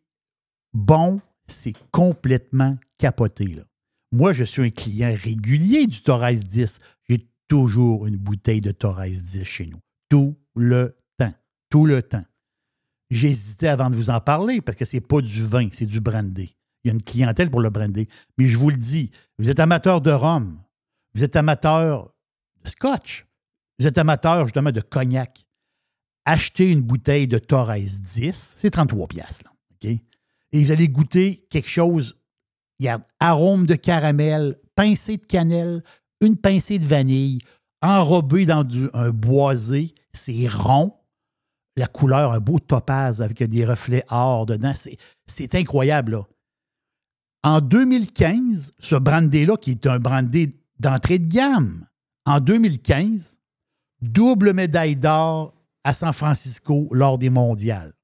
bon, 0.75 1.21
c'est 1.47 1.75
complètement 1.91 2.77
capoté. 2.99 3.57
Moi, 4.13 4.33
je 4.33 4.45
suis 4.45 4.63
un 4.63 4.71
client 4.71 5.15
régulier 5.23 5.87
du 5.87 6.01
Torres 6.03 6.33
10. 6.33 6.79
J'ai 7.09 7.29
toujours 7.49 8.07
une 8.07 8.17
bouteille 8.17 8.61
de 8.61 8.73
Torres 8.73 9.07
10 9.07 9.45
chez 9.45 9.67
nous. 9.67 9.79
Tout 10.09 10.37
le 10.55 10.97
temps. 11.19 11.35
Tout 11.71 11.87
le 11.87 12.03
temps. 12.03 12.25
J'hésitais 13.11 13.69
avant 13.69 13.91
de 13.91 13.95
vous 13.95 14.11
en 14.11 14.21
parler 14.21 14.61
parce 14.61 14.77
que 14.77 14.85
c'est 14.85 15.01
pas 15.01 15.21
du 15.21 15.45
vin, 15.45 15.69
c'est 15.71 15.87
du 15.87 16.01
brandy. 16.01 16.57
Il 16.83 16.89
y 16.89 16.91
a 16.91 16.95
une 16.95 17.03
clientèle 17.03 17.51
pour 17.51 17.61
le 17.61 17.71
brandy. 17.71 18.09
Mais 18.39 18.47
je 18.47 18.57
vous 18.57 18.71
le 18.71 18.77
dis, 18.77 19.11
vous 19.39 19.51
êtes 19.51 19.61
amateur 19.61 20.01
de 20.01 20.11
rhum, 20.11 20.61
vous 21.15 21.25
êtes 21.25 21.37
amateur 21.37 22.13
de 22.65 22.69
scotch, 22.69 23.27
vous 23.79 23.87
êtes 23.87 23.99
amateur 23.99 24.47
justement 24.47 24.73
de 24.73 24.81
cognac. 24.81 25.47
Achetez 26.25 26.71
une 26.71 26.83
bouteille 26.83 27.29
de 27.29 27.39
Torres 27.39 27.77
10, 27.77 28.55
c'est 28.59 28.71
33 28.71 29.07
pièces 29.07 29.45
là, 29.45 29.53
OK? 29.73 29.99
Et 30.53 30.65
vous 30.65 30.71
allez 30.71 30.89
goûter 30.89 31.47
quelque 31.51 31.69
chose, 31.69 32.19
regarde, 32.81 33.03
arôme 33.21 33.67
de 33.67 33.75
caramel, 33.75 34.59
pincée 34.75 35.17
de 35.17 35.27
cannelle, 35.27 35.83
une 36.21 36.37
pincée 36.37 36.79
de 36.79 36.87
vanille, 36.87 37.41
enrobé 37.83 38.47
dans 38.47 38.65
un 38.95 39.11
boisé, 39.11 39.95
c'est 40.13 40.49
rond, 40.49 40.95
la 41.77 41.87
couleur, 41.87 42.33
un 42.33 42.41
beau 42.41 42.59
topaz 42.59 43.21
avec 43.21 43.43
des 43.43 43.65
reflets 43.65 44.05
or 44.09 44.47
dedans, 44.47 44.73
c'est, 45.27 45.55
incroyable 45.55 46.13
là. 46.13 46.23
En 47.43 47.61
2015, 47.61 48.73
ce 48.79 48.97
brandy-là, 48.97 49.57
qui 49.57 49.73
est 49.73 49.87
un 49.87 50.01
brandy 50.01 50.55
d'entrée 50.81 51.21
de 51.21 51.29
gamme, 51.29 51.87
en 52.25 52.41
2015, 52.41 53.39
double 54.01 54.53
médaille 54.53 54.97
d'or 54.97 55.55
à 55.85 55.93
San 55.93 56.13
Francisco 56.13 56.89
lors 56.91 57.19
des 57.19 57.31
mondiales. 57.31 57.95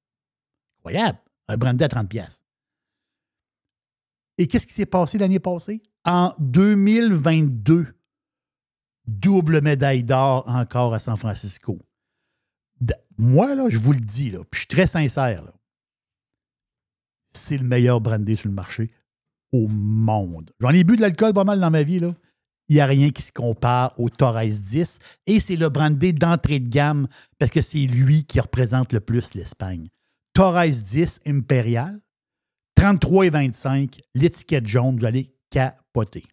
Incroyable. 0.78 1.18
Un 1.48 1.56
brandy 1.56 1.84
à 1.84 1.88
30 1.88 2.08
pièces. 2.08 2.44
Et 4.38 4.46
qu'est-ce 4.46 4.66
qui 4.66 4.74
s'est 4.74 4.86
passé 4.86 5.18
l'année 5.18 5.40
passée? 5.40 5.82
En 6.04 6.34
2022, 6.38 7.94
double 9.06 9.60
médaille 9.60 10.04
d'or 10.04 10.44
encore 10.48 10.94
à 10.94 10.98
San 10.98 11.16
Francisco. 11.16 11.78
Moi, 13.18 13.54
là, 13.54 13.68
je 13.68 13.78
vous 13.78 13.92
le 13.92 14.00
dis, 14.00 14.30
puis 14.30 14.46
je 14.54 14.58
suis 14.60 14.66
très 14.66 14.86
sincère, 14.86 15.44
c'est 17.32 17.58
le 17.58 17.64
meilleur 17.64 18.00
brandy 18.00 18.36
sur 18.36 18.48
le 18.48 18.54
marché 18.54 18.90
au 19.52 19.68
monde. 19.68 20.50
J'en 20.60 20.70
ai 20.70 20.82
bu 20.82 20.96
de 20.96 21.02
l'alcool 21.02 21.32
pas 21.34 21.44
mal 21.44 21.60
dans 21.60 21.70
ma 21.70 21.82
vie, 21.82 22.00
là. 22.00 22.14
Il 22.68 22.76
n'y 22.76 22.80
a 22.80 22.86
rien 22.86 23.10
qui 23.10 23.20
se 23.22 23.32
compare 23.32 23.92
au 24.00 24.08
Torres 24.08 24.40
10 24.40 24.98
et 25.26 25.40
c'est 25.40 25.56
le 25.56 25.68
brandy 25.68 26.14
d'entrée 26.14 26.58
de 26.58 26.68
gamme 26.68 27.06
parce 27.38 27.50
que 27.50 27.60
c'est 27.60 27.86
lui 27.86 28.24
qui 28.24 28.40
représente 28.40 28.94
le 28.94 29.00
plus 29.00 29.34
l'Espagne. 29.34 29.88
Torres 30.34 30.66
10 30.68 31.20
Impérial, 31.26 32.00
33 32.76 33.26
et 33.26 33.30
25, 33.30 34.00
l'étiquette 34.14 34.66
jaune, 34.66 34.98
vous 34.98 35.04
allez 35.04 35.30
capoter. 35.50 36.24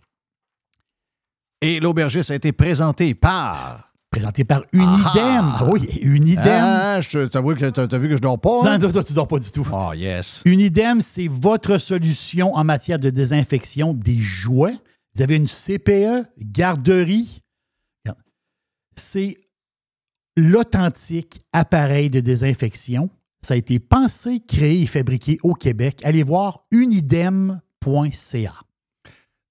Et 1.62 1.80
l'aubergiste 1.80 2.32
a 2.32 2.36
été 2.36 2.52
présenté 2.54 3.14
par? 3.14 3.92
Présenté 4.10 4.44
par 4.44 4.64
Unidem. 4.72 4.90
Ah! 5.16 5.68
oui, 5.70 6.00
Unidem. 6.02 6.44
Ah, 6.48 7.02
je 7.02 7.28
t'avoue 7.28 7.54
que 7.56 7.70
t'as 7.70 7.98
vu 7.98 8.08
que 8.10 8.16
je 8.16 8.22
dors 8.22 8.40
pas. 8.40 8.62
hein? 8.64 8.78
Non, 8.80 8.92
toi, 8.92 9.04
tu 9.04 9.14
dors 9.14 9.28
pas 9.28 9.38
du 9.40 9.52
tout. 9.52 9.68
Oh, 9.72 9.92
yes. 9.94 10.42
Unidem, 10.46 11.02
c'est 11.02 11.28
votre 11.28 11.78
solution 11.78 12.56
en 12.56 12.64
matière 12.64 12.98
de 12.98 13.10
désinfection 13.10 13.94
des 13.94 14.18
jouets. 14.18 14.78
Vous 15.14 15.22
avez 15.22 15.36
une 15.36 15.48
CPE, 15.48 16.26
garderie. 16.40 17.42
C'est 18.96 19.38
l'authentique 20.36 21.42
appareil 21.54 22.10
de 22.10 22.20
désinfection. 22.20 23.10
Ça 23.42 23.54
a 23.54 23.58
été 23.58 23.80
pensé, 23.80 24.42
créé 24.46 24.82
et 24.82 24.86
fabriqué 24.86 25.38
au 25.44 25.54
Québec. 25.54 26.02
Allez 26.04 26.24
voir 26.24 26.66
unidem.ca. 26.72 28.54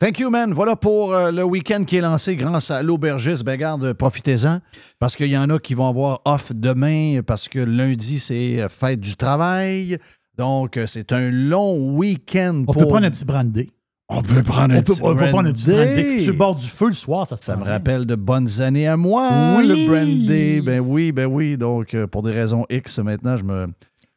Thank 0.01 0.21
you, 0.21 0.31
man. 0.31 0.53
Voilà 0.55 0.77
pour 0.77 1.13
euh, 1.13 1.33
le 1.33 1.43
week-end 1.43 1.83
qui 1.85 1.97
est 1.97 2.01
lancé 2.01 2.37
grâce 2.37 2.71
à 2.71 2.83
l'aubergiste. 2.85 3.43
Ben, 3.45 3.57
garde, 3.57 3.95
profitez-en. 3.95 4.61
Parce 5.01 5.17
qu'il 5.17 5.27
y 5.27 5.37
en 5.37 5.51
a 5.51 5.59
qui 5.59 5.75
vont 5.75 5.89
avoir 5.89 6.21
off 6.25 6.53
demain 6.55 7.21
parce 7.27 7.49
que 7.49 7.59
lundi, 7.59 8.21
c'est 8.21 8.61
euh, 8.61 8.69
fête 8.69 9.01
du 9.01 9.17
travail. 9.17 9.99
Donc, 10.37 10.77
euh, 10.77 10.87
c'est 10.87 11.13
un 11.13 11.31
long 11.33 11.97
week-end 11.97 12.61
On 12.69 12.73
pour. 12.73 12.77
peut 12.83 12.87
prendre 12.87 13.07
un 13.07 13.11
petit 13.11 13.25
brandy. 13.25 13.71
On 14.11 14.23
peut 14.23 14.43
prendre 14.43 14.75
un 14.75 14.79
On 14.79 14.83
peut, 14.83 14.95
petit 14.95 15.03
on 15.03 15.15
peut 15.15 15.29
prendre 15.29 15.49
un 15.51 15.53
petit 15.53 15.67
brandy. 15.71 16.21
sur 16.25 16.33
le 16.33 16.39
bord 16.39 16.55
du 16.55 16.67
feu 16.67 16.89
le 16.89 16.95
soir, 16.95 17.27
ça, 17.27 17.37
Ça 17.39 17.57
me 17.57 17.63
bien. 17.65 17.73
rappelle 17.73 18.07
de 18.07 18.15
bonnes 18.15 18.61
années 18.63 18.89
à 18.89 18.97
moi, 18.97 19.57
Oui. 19.59 19.67
le 19.67 19.87
brandy. 19.87 20.61
Ben 20.63 20.81
oui, 20.81 21.13
ben 21.13 21.27
oui. 21.27 21.59
Donc, 21.59 21.93
euh, 21.95 22.07
pour 22.07 22.23
des 22.23 22.33
raisons 22.33 22.65
X, 22.71 22.99
maintenant, 23.01 23.37
je 23.37 23.45
me, 23.45 23.67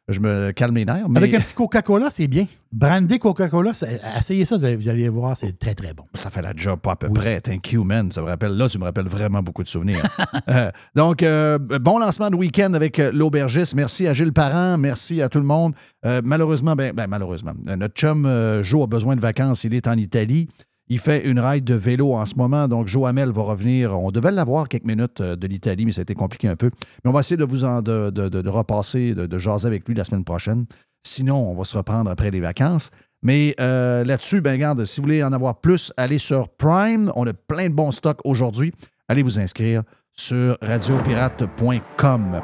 je 0.08 0.18
me 0.20 0.50
calme 0.50 0.74
les 0.76 0.84
nerfs. 0.84 1.08
Mais 1.08 1.18
Avec 1.18 1.34
un 1.34 1.40
petit 1.40 1.54
Coca-Cola, 1.54 2.08
c'est 2.10 2.26
bien. 2.26 2.46
Brandy 2.72 3.18
Coca-Cola, 3.18 3.70
essayez 4.16 4.44
ça, 4.44 4.56
vous 4.56 4.64
allez, 4.64 4.76
vous 4.76 4.88
allez 4.88 5.08
voir, 5.08 5.36
c'est 5.36 5.58
très, 5.58 5.74
très 5.74 5.94
bon. 5.94 6.04
ça 6.14 6.28
fait 6.30 6.42
la 6.42 6.52
job 6.56 6.80
pas 6.80 6.92
à 6.92 6.96
peu 6.96 7.06
Oui. 7.06 7.14
près. 7.14 7.40
Thank 7.40 7.72
you, 7.72 7.84
man. 7.84 8.10
Ça 8.10 8.20
me 8.22 8.26
rappelle, 8.26 8.52
là, 8.56 8.68
tu 8.68 8.78
me 8.78 8.84
rappelles 8.84 9.06
vraiment 9.08 9.42
beaucoup 9.42 9.62
de 9.62 9.68
souvenirs. 9.68 10.02
Euh, 10.48 10.70
donc, 10.96 11.22
euh, 11.22 11.56
bon 11.58 11.98
lancement 11.98 12.28
de 12.28 12.34
week-end 12.36 12.74
avec 12.74 12.98
euh, 12.98 13.10
l'aubergiste. 13.12 13.74
Merci 13.76 14.06
à 14.08 14.12
Gilles 14.12 14.32
Parent. 14.32 14.76
Merci 14.76 15.22
à 15.22 15.28
tout 15.28 15.38
le 15.38 15.44
monde. 15.46 15.72
Euh, 16.04 16.20
malheureusement, 16.24 16.74
ben, 16.74 16.92
ben, 16.92 17.06
malheureusement, 17.06 17.52
notre 17.64 17.94
chum 17.94 18.28
Joe 18.62 18.82
a 18.82 18.86
besoin 18.86 19.14
de 19.14 19.20
vacances. 19.20 19.62
Il 19.64 19.74
est 19.74 19.86
en 19.86 19.96
Italie. 19.96 20.48
Il 20.88 20.98
fait 20.98 21.24
une 21.24 21.38
ride 21.40 21.64
de 21.64 21.74
vélo 21.74 22.14
en 22.14 22.26
ce 22.26 22.34
moment. 22.34 22.68
Donc, 22.68 22.86
Joe 22.86 23.08
Hamel 23.08 23.30
va 23.30 23.42
revenir. 23.42 23.98
On 23.98 24.10
devait 24.10 24.30
l'avoir 24.30 24.68
quelques 24.68 24.84
minutes 24.84 25.20
euh, 25.20 25.36
de 25.36 25.46
l'Italie, 25.46 25.86
mais 25.86 25.92
ça 25.92 26.00
a 26.00 26.02
été 26.02 26.14
compliqué 26.14 26.48
un 26.48 26.56
peu. 26.56 26.70
Mais 27.02 27.10
on 27.10 27.12
va 27.12 27.20
essayer 27.20 27.36
de 27.36 27.44
vous 27.44 27.64
en, 27.64 27.80
de, 27.82 28.10
de- 28.10 28.28
de- 28.28 28.48
repasser, 28.50 29.14
de, 29.14 29.38
jaser 29.38 29.66
avec 29.66 29.88
lui 29.88 29.94
la 29.94 30.04
semaine 30.04 30.24
prochaine. 30.24 30.66
Sinon, 31.06 31.50
on 31.50 31.54
va 31.54 31.64
se 31.64 31.76
reprendre 31.76 32.10
après 32.10 32.30
les 32.30 32.40
vacances. 32.40 32.90
Mais 33.22 33.54
euh, 33.60 34.04
là-dessus, 34.04 34.40
ben 34.40 34.52
regarde, 34.52 34.84
si 34.84 35.00
vous 35.00 35.04
voulez 35.04 35.22
en 35.22 35.32
avoir 35.32 35.60
plus, 35.60 35.92
allez 35.96 36.18
sur 36.18 36.48
Prime. 36.48 37.12
On 37.14 37.26
a 37.26 37.32
plein 37.32 37.68
de 37.70 37.74
bons 37.74 37.92
stocks 37.92 38.20
aujourd'hui. 38.24 38.72
Allez 39.08 39.22
vous 39.22 39.38
inscrire 39.38 39.82
sur 40.14 40.58
radiopirate.com. 40.60 42.40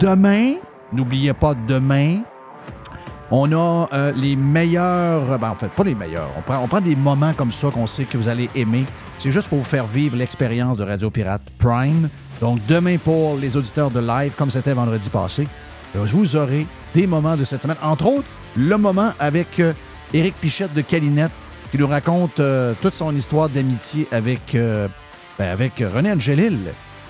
Demain, 0.00 0.54
n'oubliez 0.92 1.32
pas, 1.32 1.54
demain, 1.68 2.22
on 3.30 3.52
a 3.52 3.88
euh, 3.92 4.12
les 4.12 4.36
meilleurs, 4.36 5.38
ben, 5.38 5.50
en 5.50 5.54
fait, 5.54 5.70
pas 5.72 5.84
les 5.84 5.94
meilleurs. 5.94 6.30
On 6.38 6.42
prend, 6.42 6.58
on 6.62 6.68
prend 6.68 6.80
des 6.80 6.96
moments 6.96 7.32
comme 7.32 7.52
ça 7.52 7.70
qu'on 7.70 7.86
sait 7.86 8.04
que 8.04 8.16
vous 8.16 8.28
allez 8.28 8.48
aimer. 8.54 8.84
C'est 9.18 9.32
juste 9.32 9.48
pour 9.48 9.58
vous 9.58 9.64
faire 9.64 9.86
vivre 9.86 10.16
l'expérience 10.16 10.76
de 10.76 10.84
Radio 10.84 11.10
Pirate 11.10 11.42
Prime. 11.58 12.08
Donc, 12.40 12.60
demain, 12.68 12.98
pour 12.98 13.36
les 13.36 13.56
auditeurs 13.56 13.90
de 13.90 14.00
live, 14.00 14.32
comme 14.36 14.50
c'était 14.50 14.74
vendredi 14.74 15.08
passé, 15.08 15.48
euh, 15.96 16.04
vous 16.04 16.36
aurez 16.36 16.66
des 16.94 17.06
moments 17.06 17.36
de 17.36 17.44
cette 17.44 17.62
semaine. 17.62 17.78
Entre 17.82 18.06
autres, 18.06 18.28
le 18.56 18.76
moment 18.76 19.12
avec 19.18 19.60
euh, 19.60 19.72
Éric 20.12 20.34
Pichette 20.36 20.74
de 20.74 20.80
Calinette 20.80 21.32
qui 21.70 21.78
nous 21.78 21.86
raconte 21.86 22.40
euh, 22.40 22.74
toute 22.80 22.94
son 22.94 23.14
histoire 23.14 23.48
d'amitié 23.48 24.06
avec, 24.12 24.54
euh, 24.54 24.88
ben, 25.38 25.50
avec 25.50 25.72
René 25.78 26.12
Angelil 26.12 26.58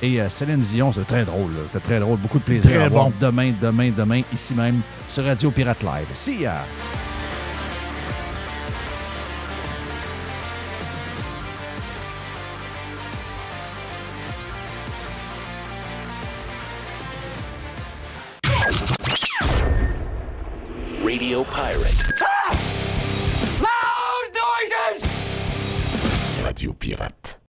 et 0.02 0.20
euh, 0.20 0.28
Céline 0.28 0.60
Dion. 0.60 0.93
C'était 0.93 1.06
très 1.06 1.24
drôle. 1.24 1.51
là. 1.52 1.60
C'était 1.66 1.85
très 1.85 2.01
drôle. 2.01 2.18
Beaucoup 2.18 2.39
de 2.39 2.44
plaisir 2.44 2.70
Très 2.70 2.82
à 2.85 2.89
voir 2.89 3.06
bon. 3.10 3.12
demain, 3.20 3.52
demain, 3.60 3.90
demain, 3.97 4.20
ici 4.32 4.55
même, 4.55 4.81
sur 5.09 5.24
Radio 5.24 5.51
Pirate 5.51 5.82
Live. 5.82 6.06
See 6.14 6.40
ya! 6.43 6.64
Radio 21.02 21.44
Pirate. 21.44 22.12
Radio 26.44 26.73
Pirate. 26.74 27.45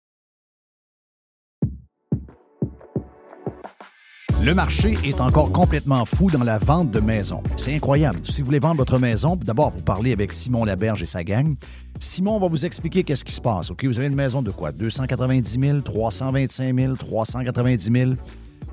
Le 4.46 4.54
marché 4.54 4.94
est 5.02 5.20
encore 5.20 5.50
complètement 5.50 6.04
fou 6.04 6.30
dans 6.30 6.44
la 6.44 6.58
vente 6.58 6.92
de 6.92 7.00
maisons. 7.00 7.42
C'est 7.56 7.74
incroyable. 7.74 8.20
Si 8.22 8.40
vous 8.40 8.46
voulez 8.46 8.60
vendre 8.60 8.76
votre 8.76 8.96
maison, 8.96 9.34
d'abord, 9.34 9.72
vous 9.72 9.82
parlez 9.82 10.12
avec 10.12 10.32
Simon 10.32 10.64
Laberge 10.64 11.02
et 11.02 11.06
sa 11.06 11.24
gang. 11.24 11.56
Simon 11.98 12.38
va 12.38 12.46
vous 12.46 12.64
expliquer 12.64 13.02
qu'est-ce 13.02 13.24
qui 13.24 13.32
se 13.32 13.40
passe. 13.40 13.72
OK, 13.72 13.84
vous 13.84 13.98
avez 13.98 14.06
une 14.06 14.14
maison 14.14 14.42
de 14.42 14.52
quoi? 14.52 14.70
290 14.70 15.58
000, 15.60 15.80
325 15.80 16.76
000, 16.76 16.94
390 16.94 17.90
000. 17.90 18.12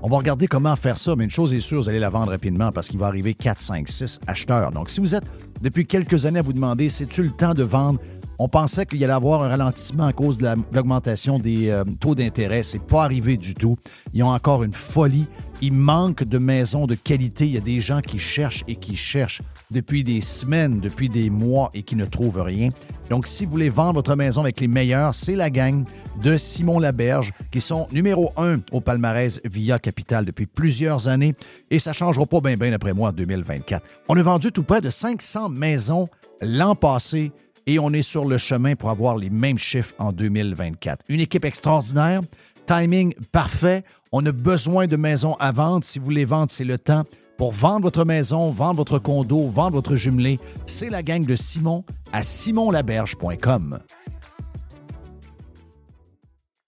On 0.03 0.09
va 0.09 0.17
regarder 0.17 0.45
comment 0.45 0.75
faire 0.75 0.99
ça, 0.99 1.15
mais 1.15 1.23
une 1.23 1.31
chose 1.31 1.55
est 1.55 1.59
sûre, 1.59 1.81
vous 1.81 1.89
allez 1.89 1.97
la 1.97 2.09
vendre 2.09 2.29
rapidement 2.29 2.71
parce 2.71 2.87
qu'il 2.87 2.99
va 2.99 3.07
arriver 3.07 3.33
4, 3.33 3.59
5, 3.59 3.89
6 3.89 4.19
acheteurs. 4.27 4.71
Donc, 4.73 4.91
si 4.91 4.99
vous 4.99 5.15
êtes 5.15 5.25
depuis 5.63 5.87
quelques 5.87 6.27
années 6.27 6.37
à 6.37 6.43
vous 6.43 6.53
demander, 6.53 6.87
c'est-tu 6.87 7.23
le 7.23 7.31
temps 7.31 7.55
de 7.55 7.63
vendre? 7.63 7.99
On 8.45 8.49
pensait 8.49 8.85
qu'il 8.85 8.99
y 8.99 9.05
allait 9.05 9.13
avoir 9.13 9.41
un 9.43 9.47
ralentissement 9.47 10.05
à 10.05 10.11
cause 10.11 10.37
de 10.37 10.43
la- 10.43 10.57
de 10.57 10.63
l'augmentation 10.73 11.39
des 11.39 11.69
euh, 11.69 11.85
taux 12.01 12.13
d'intérêt. 12.13 12.61
C'est 12.61 12.83
pas 12.85 13.05
arrivé 13.05 13.37
du 13.37 13.53
tout. 13.53 13.77
Ils 14.13 14.21
ont 14.21 14.31
encore 14.33 14.63
une 14.63 14.73
folie. 14.73 15.27
Il 15.61 15.71
manque 15.71 16.25
de 16.25 16.37
maisons 16.39 16.85
de 16.85 16.95
qualité. 16.95 17.45
Il 17.45 17.53
y 17.53 17.57
a 17.57 17.61
des 17.61 17.79
gens 17.79 18.01
qui 18.01 18.19
cherchent 18.19 18.65
et 18.67 18.75
qui 18.75 18.97
cherchent 18.97 19.41
depuis 19.71 20.03
des 20.03 20.19
semaines, 20.19 20.81
depuis 20.81 21.07
des 21.07 21.29
mois 21.29 21.69
et 21.73 21.83
qui 21.83 21.95
ne 21.95 22.03
trouvent 22.03 22.41
rien. 22.41 22.71
Donc, 23.09 23.27
si 23.27 23.45
vous 23.45 23.51
voulez 23.51 23.69
vendre 23.69 23.93
votre 23.93 24.13
maison 24.17 24.41
avec 24.41 24.59
les 24.59 24.67
meilleurs, 24.67 25.13
c'est 25.13 25.37
la 25.37 25.49
gang 25.49 25.85
de 26.21 26.35
Simon 26.35 26.79
Laberge 26.79 27.31
qui 27.49 27.61
sont 27.61 27.87
numéro 27.93 28.33
un 28.35 28.57
au 28.73 28.81
palmarès 28.81 29.39
Via 29.45 29.79
Capital 29.79 30.25
depuis 30.25 30.47
plusieurs 30.47 31.07
années 31.07 31.33
et 31.71 31.79
ça 31.79 31.91
ne 31.91 31.95
changera 31.95 32.25
pas 32.25 32.41
bien, 32.41 32.57
bien 32.57 32.73
après 32.73 32.91
moi 32.91 33.11
en 33.11 33.13
2024. 33.13 33.81
On 34.09 34.17
a 34.17 34.21
vendu 34.21 34.51
tout 34.51 34.63
près 34.63 34.81
de 34.81 34.89
500 34.89 35.47
maisons 35.47 36.09
l'an 36.41 36.75
passé 36.75 37.31
et 37.67 37.79
on 37.79 37.91
est 37.91 38.01
sur 38.01 38.25
le 38.25 38.37
chemin 38.37 38.75
pour 38.75 38.89
avoir 38.89 39.15
les 39.15 39.29
mêmes 39.29 39.57
chiffres 39.57 39.93
en 39.99 40.11
2024. 40.11 41.05
Une 41.09 41.19
équipe 41.19 41.45
extraordinaire, 41.45 42.21
timing 42.65 43.13
parfait. 43.31 43.83
On 44.11 44.25
a 44.25 44.31
besoin 44.31 44.87
de 44.87 44.95
maisons 44.95 45.35
à 45.39 45.51
vendre. 45.51 45.83
Si 45.83 45.99
vous 45.99 46.05
voulez 46.05 46.25
vendre, 46.25 46.51
c'est 46.51 46.63
le 46.63 46.77
temps. 46.77 47.03
Pour 47.37 47.51
vendre 47.51 47.81
votre 47.81 48.05
maison, 48.05 48.51
vendre 48.51 48.77
votre 48.77 48.99
condo, 48.99 49.47
vendre 49.47 49.73
votre 49.73 49.95
jumelé, 49.95 50.37
c'est 50.65 50.89
la 50.89 51.01
gang 51.01 51.25
de 51.25 51.35
Simon 51.35 51.83
à 52.11 52.21
simonlaberge.com. 52.21 53.79